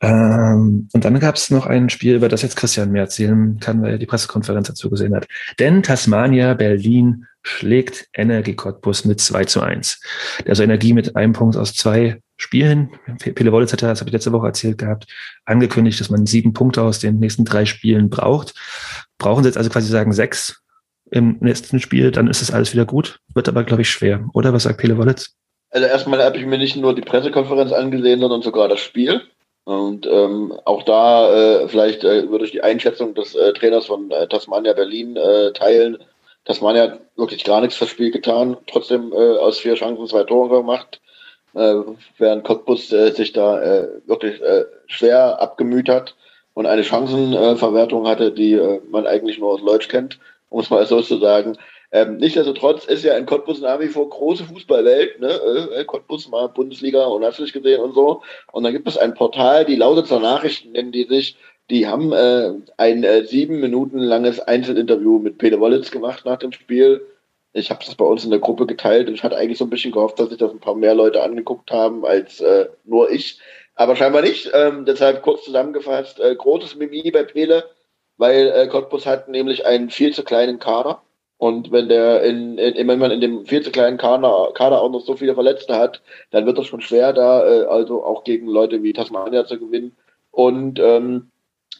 Ähm, 0.00 0.88
und 0.92 1.04
dann 1.04 1.18
gab 1.18 1.36
es 1.36 1.50
noch 1.50 1.66
ein 1.66 1.88
Spiel, 1.88 2.16
über 2.16 2.28
das 2.28 2.42
jetzt 2.42 2.56
Christian 2.56 2.92
mehr 2.92 3.02
erzählen 3.02 3.58
kann, 3.58 3.82
weil 3.82 3.92
er 3.92 3.98
die 3.98 4.06
Pressekonferenz 4.06 4.68
dazu 4.68 4.90
gesehen 4.90 5.14
hat. 5.14 5.26
Denn 5.58 5.82
Tasmania 5.82 6.54
Berlin 6.54 7.24
schlägt 7.42 8.06
Energie 8.12 8.54
Cottbus 8.54 9.04
mit 9.04 9.20
2 9.20 9.44
zu 9.46 9.60
1. 9.62 10.00
Also 10.46 10.62
Energie 10.62 10.92
mit 10.92 11.16
einem 11.16 11.32
Punkt 11.32 11.56
aus 11.56 11.74
zwei 11.74 12.20
Spielen. 12.38 12.90
Pele 13.18 13.52
Wollitz 13.52 13.72
hat 13.72 13.82
ja, 13.82 13.88
das 13.88 14.00
habe 14.00 14.08
ich 14.08 14.14
letzte 14.14 14.32
Woche 14.32 14.46
erzählt 14.46 14.78
gehabt, 14.78 15.06
angekündigt, 15.44 16.00
dass 16.00 16.08
man 16.08 16.24
sieben 16.24 16.54
Punkte 16.54 16.82
aus 16.82 17.00
den 17.00 17.18
nächsten 17.18 17.44
drei 17.44 17.66
Spielen 17.66 18.08
braucht. 18.08 18.54
Brauchen 19.18 19.42
sie 19.42 19.48
jetzt 19.48 19.58
also 19.58 19.68
quasi 19.68 19.88
sagen 19.88 20.12
sechs 20.12 20.62
im 21.10 21.38
nächsten 21.40 21.80
Spiel, 21.80 22.10
dann 22.10 22.28
ist 22.28 22.42
es 22.42 22.50
alles 22.50 22.72
wieder 22.72 22.84
gut. 22.84 23.20
Wird 23.34 23.48
aber, 23.48 23.64
glaube 23.64 23.82
ich, 23.82 23.90
schwer. 23.90 24.28
Oder 24.34 24.52
was 24.52 24.62
sagt 24.62 24.78
Pele 24.78 24.96
Wollitz? 24.96 25.34
Also 25.70 25.86
erstmal 25.86 26.22
habe 26.22 26.38
ich 26.38 26.46
mir 26.46 26.58
nicht 26.58 26.76
nur 26.76 26.94
die 26.94 27.02
Pressekonferenz 27.02 27.72
angesehen, 27.72 28.20
sondern 28.20 28.42
sogar 28.42 28.68
das 28.68 28.80
Spiel. 28.80 29.20
Und 29.64 30.06
ähm, 30.06 30.54
auch 30.64 30.82
da 30.84 31.34
äh, 31.34 31.68
vielleicht 31.68 32.02
äh, 32.02 32.30
würde 32.30 32.46
ich 32.46 32.52
die 32.52 32.62
Einschätzung 32.62 33.14
des 33.14 33.34
äh, 33.34 33.52
Trainers 33.52 33.86
von 33.86 34.10
äh, 34.10 34.26
Tasmania 34.26 34.72
Berlin 34.72 35.16
äh, 35.16 35.52
teilen. 35.52 35.98
Tasmania 36.46 36.82
hat 36.84 37.00
wirklich 37.16 37.44
gar 37.44 37.60
nichts 37.60 37.76
fürs 37.76 37.90
Spiel 37.90 38.10
getan, 38.10 38.56
trotzdem 38.66 39.12
äh, 39.12 39.36
aus 39.36 39.58
vier 39.58 39.74
Chancen 39.74 40.06
zwei 40.06 40.24
Tore 40.24 40.60
gemacht, 40.60 41.02
während 42.18 42.44
Cottbus 42.44 42.88
sich 42.88 43.32
da 43.32 43.88
wirklich 44.06 44.40
schwer 44.86 45.40
abgemüht 45.40 45.88
hat 45.88 46.14
und 46.54 46.66
eine 46.66 46.84
Chancenverwertung 46.84 48.06
hatte, 48.06 48.32
die 48.32 48.60
man 48.90 49.06
eigentlich 49.06 49.38
nur 49.38 49.52
aus 49.52 49.60
Leutsch 49.60 49.88
kennt, 49.88 50.18
um 50.50 50.60
es 50.60 50.70
mal 50.70 50.86
so 50.86 51.00
zu 51.02 51.18
sagen. 51.18 51.56
Ähm, 51.90 52.18
nichtsdestotrotz 52.18 52.84
ist 52.84 53.02
ja 53.02 53.16
in 53.16 53.24
Cottbus 53.24 53.60
nach 53.60 53.80
wie 53.80 53.88
vor 53.88 54.08
große 54.08 54.44
Fußballwelt. 54.44 55.20
Ne? 55.20 55.28
Äh, 55.74 55.84
Cottbus 55.84 56.28
mal 56.28 56.48
Bundesliga 56.48 57.04
und 57.06 57.24
hast 57.24 57.40
nicht 57.40 57.54
gesehen 57.54 57.80
und 57.80 57.94
so. 57.94 58.22
Und 58.52 58.64
dann 58.64 58.72
gibt 58.72 58.88
es 58.88 58.98
ein 58.98 59.14
Portal, 59.14 59.64
die 59.64 59.76
Lausitzer 59.76 60.20
Nachrichten 60.20 60.72
nennen 60.72 60.92
die 60.92 61.04
sich. 61.04 61.36
Die 61.70 61.86
haben 61.86 62.12
äh, 62.12 62.52
ein 62.76 63.04
äh, 63.04 63.24
sieben 63.24 63.60
Minuten 63.60 63.98
langes 63.98 64.40
Einzelinterview 64.40 65.18
mit 65.18 65.38
Peter 65.38 65.60
Wollitz 65.60 65.90
gemacht 65.90 66.24
nach 66.26 66.38
dem 66.38 66.52
Spiel. 66.52 67.00
Ich 67.52 67.70
habe 67.70 67.84
das 67.84 67.94
bei 67.94 68.04
uns 68.04 68.24
in 68.24 68.30
der 68.30 68.40
Gruppe 68.40 68.66
geteilt 68.66 69.08
und 69.08 69.14
ich 69.14 69.22
hatte 69.22 69.36
eigentlich 69.36 69.58
so 69.58 69.64
ein 69.64 69.70
bisschen 69.70 69.92
gehofft, 69.92 70.18
dass 70.18 70.28
sich 70.28 70.38
das 70.38 70.50
ein 70.50 70.60
paar 70.60 70.74
mehr 70.74 70.94
Leute 70.94 71.22
angeguckt 71.22 71.70
haben 71.70 72.04
als 72.04 72.40
äh, 72.40 72.68
nur 72.84 73.10
ich. 73.10 73.40
Aber 73.74 73.96
scheinbar 73.96 74.22
nicht. 74.22 74.50
Ähm, 74.54 74.84
deshalb 74.84 75.22
kurz 75.22 75.44
zusammengefasst, 75.44 76.20
äh, 76.20 76.34
großes 76.34 76.76
Mimi 76.76 77.10
bei 77.10 77.22
Pele, 77.24 77.64
weil 78.16 78.48
äh, 78.48 78.66
Cottbus 78.68 79.06
hat 79.06 79.28
nämlich 79.28 79.66
einen 79.66 79.90
viel 79.90 80.12
zu 80.12 80.24
kleinen 80.24 80.58
Kader 80.58 81.02
und 81.38 81.70
wenn 81.70 81.88
der 81.88 82.22
in, 82.24 82.58
in, 82.58 82.88
wenn 82.88 82.98
man 82.98 83.12
in 83.12 83.20
dem 83.20 83.46
viel 83.46 83.62
zu 83.62 83.70
kleinen 83.70 83.96
Kader, 83.96 84.50
Kader 84.54 84.82
auch 84.82 84.90
noch 84.90 85.00
so 85.00 85.14
viele 85.14 85.34
Verletzte 85.34 85.76
hat, 85.76 86.02
dann 86.30 86.46
wird 86.46 86.58
das 86.58 86.66
schon 86.66 86.80
schwer, 86.80 87.12
da 87.12 87.46
äh, 87.46 87.64
also 87.66 88.04
auch 88.04 88.24
gegen 88.24 88.48
Leute 88.48 88.82
wie 88.82 88.92
Tasmania 88.92 89.46
zu 89.46 89.58
gewinnen. 89.58 89.96
Und 90.32 90.80
ähm, 90.80 91.30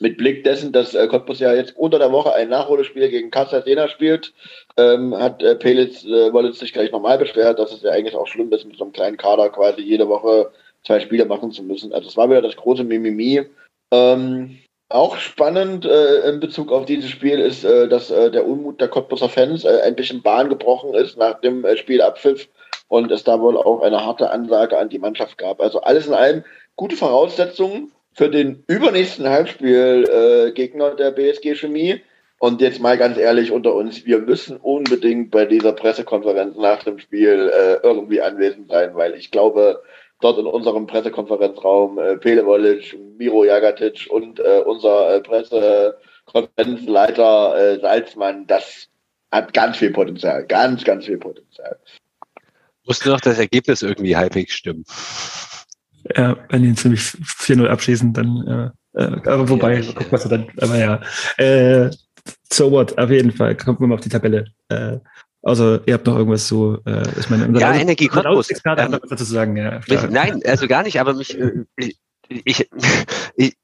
mit 0.00 0.16
Blick 0.16 0.44
dessen, 0.44 0.72
dass 0.72 0.94
äh, 0.94 1.06
Cottbus 1.06 1.40
ja 1.40 1.54
jetzt 1.54 1.76
unter 1.76 1.98
der 1.98 2.12
Woche 2.12 2.34
ein 2.34 2.48
Nachholspiel 2.48 3.08
gegen 3.08 3.30
Kassel 3.30 3.62
Sena 3.64 3.88
spielt, 3.88 4.32
ähm, 4.76 5.16
hat 5.16 5.42
äh, 5.42 5.54
Pelitz 5.54 6.04
äh, 6.04 6.52
sich 6.52 6.72
gleich 6.72 6.92
nochmal 6.92 7.18
beschwert, 7.18 7.58
dass 7.58 7.72
es 7.72 7.82
ja 7.82 7.90
eigentlich 7.90 8.16
auch 8.16 8.26
schlimm 8.26 8.52
ist, 8.52 8.66
mit 8.66 8.76
so 8.76 8.84
einem 8.84 8.92
kleinen 8.92 9.16
Kader 9.16 9.50
quasi 9.50 9.82
jede 9.82 10.08
Woche 10.08 10.50
zwei 10.84 11.00
Spiele 11.00 11.24
machen 11.24 11.52
zu 11.52 11.62
müssen. 11.62 11.92
Also 11.92 12.08
es 12.08 12.16
war 12.16 12.30
wieder 12.30 12.42
das 12.42 12.56
große 12.56 12.84
Mimimi. 12.84 13.44
Ähm, 13.92 14.58
auch 14.90 15.16
spannend 15.18 15.84
äh, 15.84 16.28
in 16.28 16.40
Bezug 16.40 16.72
auf 16.72 16.86
dieses 16.86 17.10
Spiel 17.10 17.40
ist, 17.40 17.64
äh, 17.64 17.88
dass 17.88 18.10
äh, 18.10 18.30
der 18.30 18.46
Unmut 18.46 18.80
der 18.80 18.88
Cottbuser 18.88 19.28
Fans 19.28 19.64
äh, 19.64 19.82
ein 19.82 19.96
bisschen 19.96 20.22
Bahn 20.22 20.48
gebrochen 20.48 20.94
ist 20.94 21.18
nach 21.18 21.40
dem 21.40 21.64
äh, 21.64 21.76
Spielabpfiff 21.76 22.48
und 22.88 23.10
es 23.12 23.24
da 23.24 23.38
wohl 23.40 23.58
auch 23.58 23.82
eine 23.82 24.04
harte 24.04 24.30
Ansage 24.30 24.78
an 24.78 24.88
die 24.88 24.98
Mannschaft 24.98 25.36
gab. 25.36 25.60
Also 25.60 25.82
alles 25.82 26.06
in 26.06 26.14
allem 26.14 26.44
gute 26.76 26.96
Voraussetzungen 26.96 27.92
für 28.18 28.28
den 28.28 28.62
übernächsten 28.66 29.26
Halbspielgegner 29.28 30.92
äh, 30.92 30.96
der 30.96 31.12
BSG 31.12 31.54
Chemie. 31.54 32.00
Und 32.40 32.60
jetzt 32.60 32.80
mal 32.80 32.98
ganz 32.98 33.16
ehrlich 33.16 33.52
unter 33.52 33.76
uns, 33.76 34.06
wir 34.06 34.18
müssen 34.18 34.56
unbedingt 34.56 35.30
bei 35.30 35.44
dieser 35.44 35.72
Pressekonferenz 35.72 36.56
nach 36.56 36.82
dem 36.82 36.98
Spiel 36.98 37.48
äh, 37.54 37.74
irgendwie 37.84 38.20
anwesend 38.20 38.70
sein, 38.70 38.96
weil 38.96 39.14
ich 39.14 39.30
glaube, 39.30 39.84
dort 40.20 40.36
in 40.36 40.46
unserem 40.46 40.88
Pressekonferenzraum 40.88 42.00
äh, 42.00 42.16
Pele 42.16 42.44
Volic, 42.44 42.98
Miro 43.16 43.44
Jagatic 43.44 44.08
und 44.10 44.40
äh, 44.40 44.62
unser 44.66 45.14
äh, 45.14 45.20
Pressekonferenzleiter 45.20 47.56
äh, 47.56 47.78
Salzmann, 47.78 48.48
das 48.48 48.88
hat 49.30 49.54
ganz 49.54 49.76
viel 49.76 49.92
Potenzial, 49.92 50.44
ganz, 50.44 50.82
ganz 50.82 51.06
viel 51.06 51.18
Potenzial. 51.18 51.78
Musste 52.84 53.10
noch 53.10 53.20
das 53.20 53.38
Ergebnis 53.38 53.82
irgendwie 53.82 54.16
halbwegs 54.16 54.54
stimmen. 54.54 54.84
Ja, 56.16 56.36
wenn 56.48 56.62
die 56.62 56.74
ziemlich 56.74 57.00
4-0 57.00 57.66
abschließen, 57.66 58.12
dann, 58.12 58.72
äh, 58.94 59.00
äh, 59.00 59.28
aber 59.28 59.48
wobei, 59.48 59.80
ja, 59.80 59.92
guck, 59.94 60.10
was 60.12 60.24
er 60.24 60.30
dann, 60.30 60.46
aber 60.60 60.76
ja. 60.76 61.00
Äh, 61.36 61.90
so 62.52 62.70
what, 62.70 62.96
auf 62.98 63.10
jeden 63.10 63.32
Fall, 63.32 63.56
kommt 63.56 63.80
mal 63.80 63.92
auf 63.92 64.00
die 64.00 64.08
Tabelle. 64.08 64.46
Äh, 64.68 64.98
also 65.42 65.78
ihr 65.86 65.94
habt 65.94 66.06
noch 66.06 66.16
irgendwas 66.16 66.48
so, 66.48 66.78
äh, 66.84 67.02
ich 67.18 67.30
meine, 67.30 67.58
ja, 67.58 67.74
Energie 67.74 68.08
Cottbus. 68.08 68.50
Ähm, 68.50 68.58
was 68.64 69.08
dazu 69.08 69.24
sagen, 69.24 69.56
ja. 69.56 69.80
Mich, 69.88 70.02
nein, 70.10 70.42
also 70.44 70.66
gar 70.66 70.82
nicht, 70.82 71.00
aber 71.00 71.14
mich, 71.14 71.38
äh, 71.38 71.64
ich, 72.28 72.68
ich, 73.36 73.56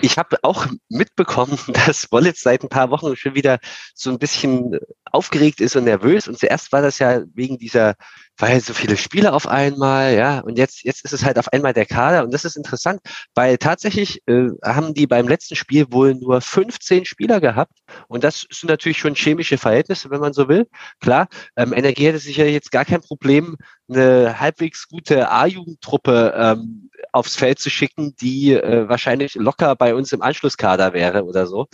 ich 0.00 0.18
habe 0.18 0.38
auch 0.42 0.66
mitbekommen, 0.88 1.58
dass 1.86 2.10
Wollitz 2.12 2.42
seit 2.42 2.62
ein 2.62 2.68
paar 2.68 2.90
Wochen 2.90 3.16
schon 3.16 3.34
wieder 3.34 3.58
so 3.94 4.10
ein 4.10 4.18
bisschen 4.18 4.78
aufgeregt 5.04 5.60
ist 5.60 5.76
und 5.76 5.84
nervös. 5.84 6.28
Und 6.28 6.38
zuerst 6.38 6.72
war 6.72 6.82
das 6.82 6.98
ja 6.98 7.22
wegen 7.34 7.58
dieser, 7.58 7.94
weil 8.42 8.60
so 8.60 8.74
viele 8.74 8.96
Spiele 8.96 9.34
auf 9.34 9.46
einmal, 9.46 10.16
ja, 10.16 10.40
und 10.40 10.58
jetzt, 10.58 10.82
jetzt 10.82 11.04
ist 11.04 11.12
es 11.12 11.24
halt 11.24 11.38
auf 11.38 11.52
einmal 11.52 11.72
der 11.72 11.86
Kader. 11.86 12.24
Und 12.24 12.34
das 12.34 12.44
ist 12.44 12.56
interessant, 12.56 13.00
weil 13.36 13.56
tatsächlich 13.56 14.20
äh, 14.26 14.48
haben 14.64 14.94
die 14.94 15.06
beim 15.06 15.28
letzten 15.28 15.54
Spiel 15.54 15.86
wohl 15.92 16.16
nur 16.16 16.40
15 16.40 17.04
Spieler 17.04 17.40
gehabt. 17.40 17.78
Und 18.08 18.24
das 18.24 18.44
sind 18.50 18.68
natürlich 18.68 18.98
schon 18.98 19.14
chemische 19.14 19.58
Verhältnisse, 19.58 20.10
wenn 20.10 20.18
man 20.18 20.32
so 20.32 20.48
will. 20.48 20.66
Klar, 20.98 21.28
ähm, 21.54 21.72
Energie 21.72 22.06
hätte 22.06 22.18
sicher 22.18 22.44
jetzt 22.44 22.72
gar 22.72 22.84
kein 22.84 23.00
Problem, 23.00 23.56
eine 23.88 24.40
halbwegs 24.40 24.88
gute 24.88 25.30
A-Jugendtruppe 25.30 26.34
ähm, 26.36 26.90
aufs 27.12 27.36
Feld 27.36 27.60
zu 27.60 27.70
schicken, 27.70 28.16
die 28.20 28.54
äh, 28.54 28.88
wahrscheinlich 28.88 29.36
locker 29.36 29.76
bei 29.76 29.94
uns 29.94 30.12
im 30.12 30.20
Anschlusskader 30.20 30.92
wäre 30.94 31.26
oder 31.26 31.46
so. 31.46 31.68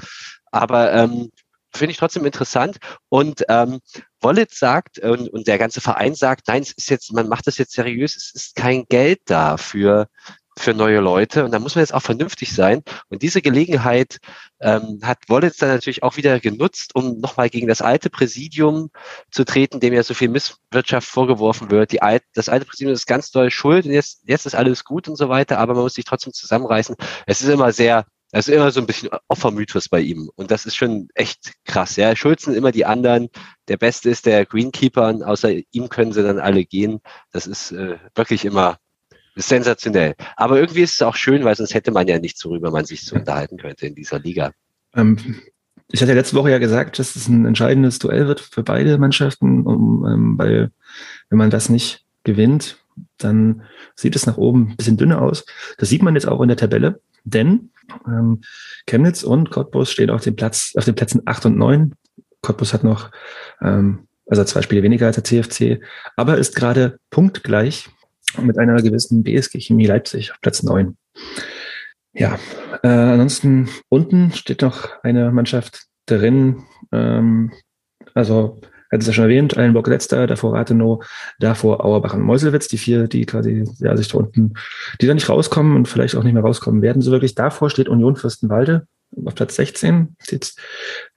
Aber 0.50 0.92
ähm, 0.92 1.30
finde 1.72 1.92
ich 1.92 1.98
trotzdem 1.98 2.24
interessant. 2.24 2.78
Und 3.08 3.44
ähm, 3.48 3.80
Wallet 4.20 4.50
sagt 4.52 4.98
und, 4.98 5.28
und 5.28 5.46
der 5.46 5.58
ganze 5.58 5.80
Verein 5.80 6.14
sagt, 6.14 6.48
nein, 6.48 6.62
es 6.62 6.72
ist 6.72 6.90
jetzt, 6.90 7.12
man 7.12 7.28
macht 7.28 7.46
das 7.46 7.58
jetzt 7.58 7.72
seriös, 7.72 8.16
es 8.16 8.34
ist 8.34 8.56
kein 8.56 8.84
Geld 8.88 9.20
da 9.26 9.56
für 9.56 10.08
für 10.58 10.74
neue 10.74 11.00
Leute 11.00 11.44
und 11.44 11.52
da 11.52 11.58
muss 11.58 11.74
man 11.74 11.82
jetzt 11.82 11.94
auch 11.94 12.02
vernünftig 12.02 12.52
sein. 12.52 12.82
Und 13.08 13.22
diese 13.22 13.40
Gelegenheit 13.40 14.18
ähm, 14.60 15.00
hat 15.02 15.18
Wollitz 15.28 15.58
dann 15.58 15.70
natürlich 15.70 16.02
auch 16.02 16.16
wieder 16.16 16.40
genutzt, 16.40 16.94
um 16.94 17.20
nochmal 17.20 17.48
gegen 17.48 17.68
das 17.68 17.80
alte 17.80 18.10
Präsidium 18.10 18.90
zu 19.30 19.44
treten, 19.44 19.80
dem 19.80 19.94
ja 19.94 20.02
so 20.02 20.14
viel 20.14 20.28
Misswirtschaft 20.28 21.08
vorgeworfen 21.08 21.70
wird. 21.70 21.92
Die 21.92 22.02
alt, 22.02 22.22
das 22.34 22.48
alte 22.48 22.66
Präsidium 22.66 22.92
ist 22.92 23.06
ganz 23.06 23.30
doll 23.30 23.50
schuld 23.50 23.86
und 23.86 23.92
jetzt, 23.92 24.22
jetzt 24.24 24.46
ist 24.46 24.54
alles 24.54 24.84
gut 24.84 25.08
und 25.08 25.16
so 25.16 25.28
weiter, 25.28 25.58
aber 25.58 25.74
man 25.74 25.84
muss 25.84 25.94
sich 25.94 26.04
trotzdem 26.04 26.32
zusammenreißen. 26.32 26.96
Es 27.26 27.40
ist 27.40 27.48
immer 27.48 27.72
sehr, 27.72 28.04
es 28.32 28.48
ist 28.48 28.54
immer 28.54 28.70
so 28.70 28.80
ein 28.80 28.86
bisschen 28.86 29.10
Opfermythos 29.28 29.88
bei 29.88 30.00
ihm. 30.00 30.30
Und 30.36 30.50
das 30.50 30.66
ist 30.66 30.76
schon 30.76 31.08
echt 31.14 31.52
krass. 31.64 31.96
Ja, 31.96 32.14
Schulzen 32.14 32.54
immer 32.54 32.72
die 32.72 32.84
anderen. 32.84 33.28
Der 33.68 33.78
Beste 33.78 34.10
ist 34.10 34.26
der 34.26 34.44
Greenkeeper 34.44 35.08
und 35.08 35.22
außer 35.22 35.50
ihm 35.70 35.88
können 35.88 36.12
sie 36.12 36.22
dann 36.22 36.38
alle 36.38 36.64
gehen. 36.64 37.00
Das 37.32 37.46
ist 37.46 37.72
äh, 37.72 37.96
wirklich 38.14 38.44
immer 38.44 38.78
sensationell. 39.34 40.14
Aber 40.36 40.58
irgendwie 40.58 40.82
ist 40.82 40.94
es 40.94 41.02
auch 41.02 41.16
schön, 41.16 41.44
weil 41.44 41.56
sonst 41.56 41.74
hätte 41.74 41.90
man 41.90 42.06
ja 42.06 42.18
nichts, 42.18 42.44
worüber 42.44 42.70
man 42.70 42.84
sich 42.84 43.04
so 43.04 43.16
unterhalten 43.16 43.56
könnte 43.56 43.86
in 43.86 43.94
dieser 43.94 44.18
Liga. 44.18 44.52
Ähm, 44.94 45.16
ich 45.90 46.02
hatte 46.02 46.12
letzte 46.12 46.36
Woche 46.36 46.50
ja 46.50 46.58
gesagt, 46.58 46.98
dass 46.98 47.16
es 47.16 47.28
ein 47.28 47.46
entscheidendes 47.46 47.98
Duell 47.98 48.26
wird 48.26 48.40
für 48.40 48.62
beide 48.62 48.98
Mannschaften, 48.98 49.64
um, 49.64 50.04
ähm, 50.06 50.38
weil 50.38 50.70
wenn 51.30 51.38
man 51.38 51.50
das 51.50 51.70
nicht 51.70 52.04
gewinnt, 52.24 52.76
dann 53.18 53.62
sieht 53.94 54.16
es 54.16 54.26
nach 54.26 54.36
oben 54.36 54.70
ein 54.70 54.76
bisschen 54.76 54.96
dünner 54.96 55.22
aus. 55.22 55.44
Das 55.78 55.88
sieht 55.88 56.02
man 56.02 56.14
jetzt 56.14 56.26
auch 56.28 56.40
in 56.40 56.48
der 56.48 56.56
Tabelle, 56.56 57.00
denn 57.24 57.70
ähm, 58.06 58.42
Chemnitz 58.86 59.22
und 59.22 59.50
Cottbus 59.50 59.90
stehen 59.90 60.10
auf 60.10 60.22
dem 60.22 60.36
Platz, 60.36 60.74
auf 60.76 60.84
den 60.84 60.94
Plätzen 60.94 61.22
8 61.24 61.46
und 61.46 61.56
9. 61.56 61.94
Cottbus 62.42 62.72
hat 62.72 62.84
noch 62.84 63.10
ähm, 63.62 64.08
also 64.26 64.44
zwei 64.44 64.62
Spiele 64.62 64.82
weniger 64.82 65.06
als 65.06 65.16
der 65.16 65.24
CFC, 65.24 65.82
aber 66.16 66.38
ist 66.38 66.54
gerade 66.54 66.98
punktgleich 67.10 67.88
mit 68.40 68.58
einer 68.58 68.82
gewissen 68.82 69.22
BSG 69.22 69.60
Chemie 69.60 69.86
Leipzig 69.86 70.32
auf 70.32 70.40
Platz 70.40 70.62
9. 70.62 70.96
Ja, 72.12 72.38
äh, 72.82 72.88
ansonsten 72.88 73.68
unten 73.88 74.32
steht 74.32 74.62
noch 74.62 75.02
eine 75.02 75.30
Mannschaft 75.30 75.86
drin, 76.06 76.64
ähm, 76.92 77.52
also 78.14 78.60
hat 78.90 79.00
es 79.00 79.06
ja 79.06 79.12
schon 79.12 79.24
erwähnt, 79.24 79.56
Eilenburg 79.56 79.86
letzter, 79.88 80.26
davor 80.26 80.54
Rathenow, 80.54 81.04
davor 81.38 81.84
Auerbach 81.84 82.14
und 82.14 82.22
Meuselwitz, 82.22 82.68
die 82.68 82.78
vier, 82.78 83.08
die 83.08 83.26
quasi 83.26 83.64
ja, 83.78 83.96
sich 83.96 84.08
da 84.08 84.18
unten, 84.18 84.54
die 85.00 85.06
da 85.06 85.14
nicht 85.14 85.28
rauskommen 85.28 85.76
und 85.76 85.88
vielleicht 85.88 86.16
auch 86.16 86.22
nicht 86.22 86.34
mehr 86.34 86.42
rauskommen 86.42 86.82
werden, 86.82 87.02
so 87.02 87.10
wirklich. 87.10 87.34
Davor 87.34 87.70
steht 87.70 87.88
Union 87.88 88.16
Fürstenwalde 88.16 88.86
auf 89.24 89.34
Platz 89.34 89.56
16, 89.56 90.16
jetzt 90.30 90.60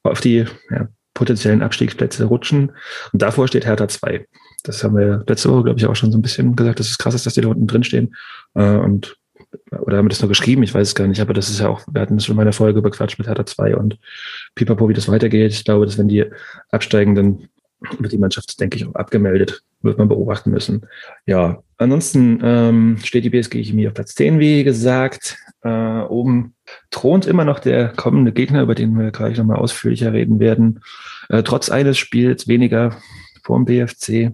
auf 0.04 0.22
die 0.22 0.46
ja, 0.70 0.88
potenziellen 1.14 1.62
Abstiegsplätze 1.62 2.26
rutschen. 2.26 2.72
Und 3.12 3.22
davor 3.22 3.48
steht 3.48 3.66
Hertha 3.66 3.88
2. 3.88 4.26
Das 4.64 4.84
haben 4.84 4.96
wir 4.96 5.24
letzte 5.28 5.50
Woche, 5.50 5.64
glaube 5.64 5.80
ich, 5.80 5.86
auch 5.86 5.96
schon 5.96 6.12
so 6.12 6.18
ein 6.18 6.22
bisschen 6.22 6.56
gesagt, 6.56 6.80
dass 6.80 6.90
es 6.90 6.98
krass 6.98 7.16
ist, 7.16 7.26
dass 7.26 7.34
die 7.34 7.42
da 7.42 7.50
unten 7.50 7.68
drin 7.68 7.84
stehen. 7.84 8.16
Äh, 8.54 8.78
und 8.78 9.18
oder 9.72 9.98
haben 9.98 10.06
wir 10.06 10.10
das 10.10 10.22
nur 10.22 10.30
geschrieben? 10.30 10.64
Ich 10.64 10.74
weiß 10.74 10.90
es 10.90 10.96
gar 10.96 11.08
nicht, 11.08 11.20
aber 11.20 11.34
das 11.34 11.50
ist 11.50 11.60
ja 11.60 11.68
auch, 11.68 11.82
wir 11.92 12.02
hatten 12.02 12.16
das 12.16 12.26
schon 12.26 12.34
in 12.34 12.38
meiner 12.38 12.54
Folge 12.54 12.82
bequatscht 12.82 13.20
mit 13.20 13.28
Hertha 13.28 13.46
2 13.46 13.76
und 13.76 13.98
Pipapo, 14.56 14.88
wie 14.88 14.94
das 14.94 15.10
weitergeht. 15.10 15.52
Ich 15.52 15.66
glaube, 15.66 15.86
dass 15.86 15.98
wenn 15.98 16.08
die 16.08 16.26
absteigen, 16.70 17.50
wird 18.00 18.12
die 18.12 18.18
Mannschaft, 18.18 18.60
denke 18.60 18.78
ich, 18.78 18.86
auch 18.86 18.96
abgemeldet. 18.96 19.64
Wird 19.82 19.98
man 19.98 20.08
beobachten 20.08 20.52
müssen. 20.52 20.86
Ja, 21.26 21.64
ansonsten 21.78 22.40
ähm, 22.44 22.98
steht 23.04 23.24
die 23.24 23.32
BSG 23.32 23.64
Chemie 23.64 23.88
auf 23.88 23.96
Platz 23.96 24.14
10, 24.14 24.40
wie 24.40 24.64
gesagt. 24.64 25.38
Äh, 25.64 26.02
oben 26.02 26.54
thront 26.92 27.26
immer 27.26 27.46
noch 27.46 27.60
der 27.60 27.90
kommende 27.90 28.32
Gegner, 28.32 28.62
über 28.62 28.76
den 28.76 28.98
wir 28.98 29.12
gleich 29.12 29.38
nochmal 29.38 29.58
ausführlicher 29.58 30.14
reden 30.14 30.40
werden. 30.40 30.82
Äh, 31.30 31.42
trotz 31.42 31.70
eines 31.70 31.98
Spiels 31.98 32.48
weniger 32.48 32.98
vor 33.44 33.58
dem 33.58 33.66
BFC. 33.66 34.34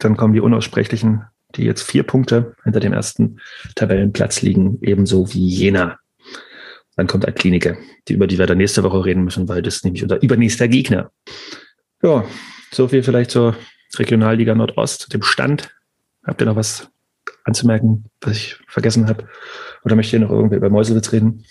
Dann 0.00 0.16
kommen 0.16 0.34
die 0.34 0.40
Unaussprechlichen, 0.40 1.22
die 1.54 1.64
jetzt 1.64 1.82
vier 1.82 2.02
Punkte 2.02 2.54
hinter 2.64 2.80
dem 2.80 2.92
ersten 2.92 3.38
Tabellenplatz 3.76 4.42
liegen, 4.42 4.78
ebenso 4.82 5.32
wie 5.32 5.46
Jena. 5.48 5.98
Dann 6.96 7.06
kommt 7.06 7.26
ein 7.26 7.34
Kliniker, 7.34 7.76
die, 8.08 8.14
über 8.14 8.26
die 8.26 8.38
wir 8.38 8.46
dann 8.46 8.58
nächste 8.58 8.82
Woche 8.82 9.04
reden 9.04 9.24
müssen, 9.24 9.48
weil 9.48 9.62
das 9.62 9.84
nämlich 9.84 10.02
unser 10.02 10.20
übernächster 10.22 10.68
Gegner. 10.68 11.10
Ja, 12.02 12.24
so 12.72 12.88
viel 12.88 13.02
vielleicht 13.02 13.30
zur 13.30 13.56
Regionalliga 13.98 14.54
Nordost, 14.54 15.12
dem 15.12 15.22
Stand. 15.22 15.74
Habt 16.24 16.40
ihr 16.40 16.46
noch 16.46 16.56
was 16.56 16.88
anzumerken, 17.44 18.04
was 18.20 18.36
ich 18.36 18.56
vergessen 18.68 19.08
habe? 19.08 19.28
Oder 19.84 19.96
möchtet 19.96 20.14
ihr 20.14 20.26
noch 20.26 20.30
irgendwie 20.30 20.56
über 20.56 20.70
Mäusewitz 20.70 21.12
reden? 21.12 21.44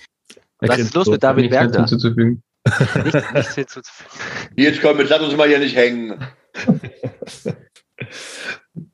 Was 0.60 0.78
ist 0.78 0.94
los 0.94 1.08
mit 1.08 1.24
David 1.24 1.50
Bergner? 1.52 1.80
Hinzuzufügen. 1.80 2.44
Nichts, 3.04 3.34
nichts 3.34 3.56
hinzuzufügen. 3.56 4.14
Jetzt 4.56 4.82
komm, 4.82 5.00
jetzt 5.00 5.10
lass 5.10 5.22
uns 5.22 5.36
mal 5.36 5.48
hier 5.48 5.60
nicht 5.60 5.76
hängen. 5.76 6.20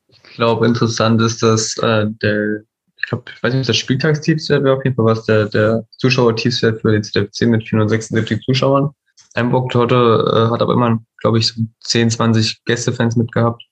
Ich 0.08 0.22
glaube, 0.34 0.66
interessant 0.66 1.20
ist, 1.20 1.42
dass 1.42 1.76
äh, 1.78 2.06
der, 2.22 2.62
ich 2.96 3.06
glaube, 3.06 3.24
ich 3.34 3.42
weiß 3.42 3.54
nicht, 3.54 3.68
das 3.68 3.76
Spieltagstiefswert 3.76 4.62
wäre 4.64 4.76
auf 4.76 4.84
jeden 4.84 4.96
Fall 4.96 5.06
was, 5.06 5.24
der, 5.24 5.46
der 5.46 5.86
Zuschauertiefswert 5.98 6.80
für 6.80 6.92
den 6.92 7.02
ZFC 7.02 7.42
mit 7.42 7.66
476 7.66 8.42
Zuschauern. 8.44 8.90
Einbock 9.36 9.74
heute 9.74 9.94
äh, 9.94 10.52
hat 10.52 10.62
aber 10.62 10.72
immer, 10.72 10.98
glaube 11.18 11.38
ich, 11.38 11.48
so 11.48 11.62
10, 11.84 12.10
20 12.10 12.64
Gästefans 12.64 13.16
mitgehabt. 13.16 13.62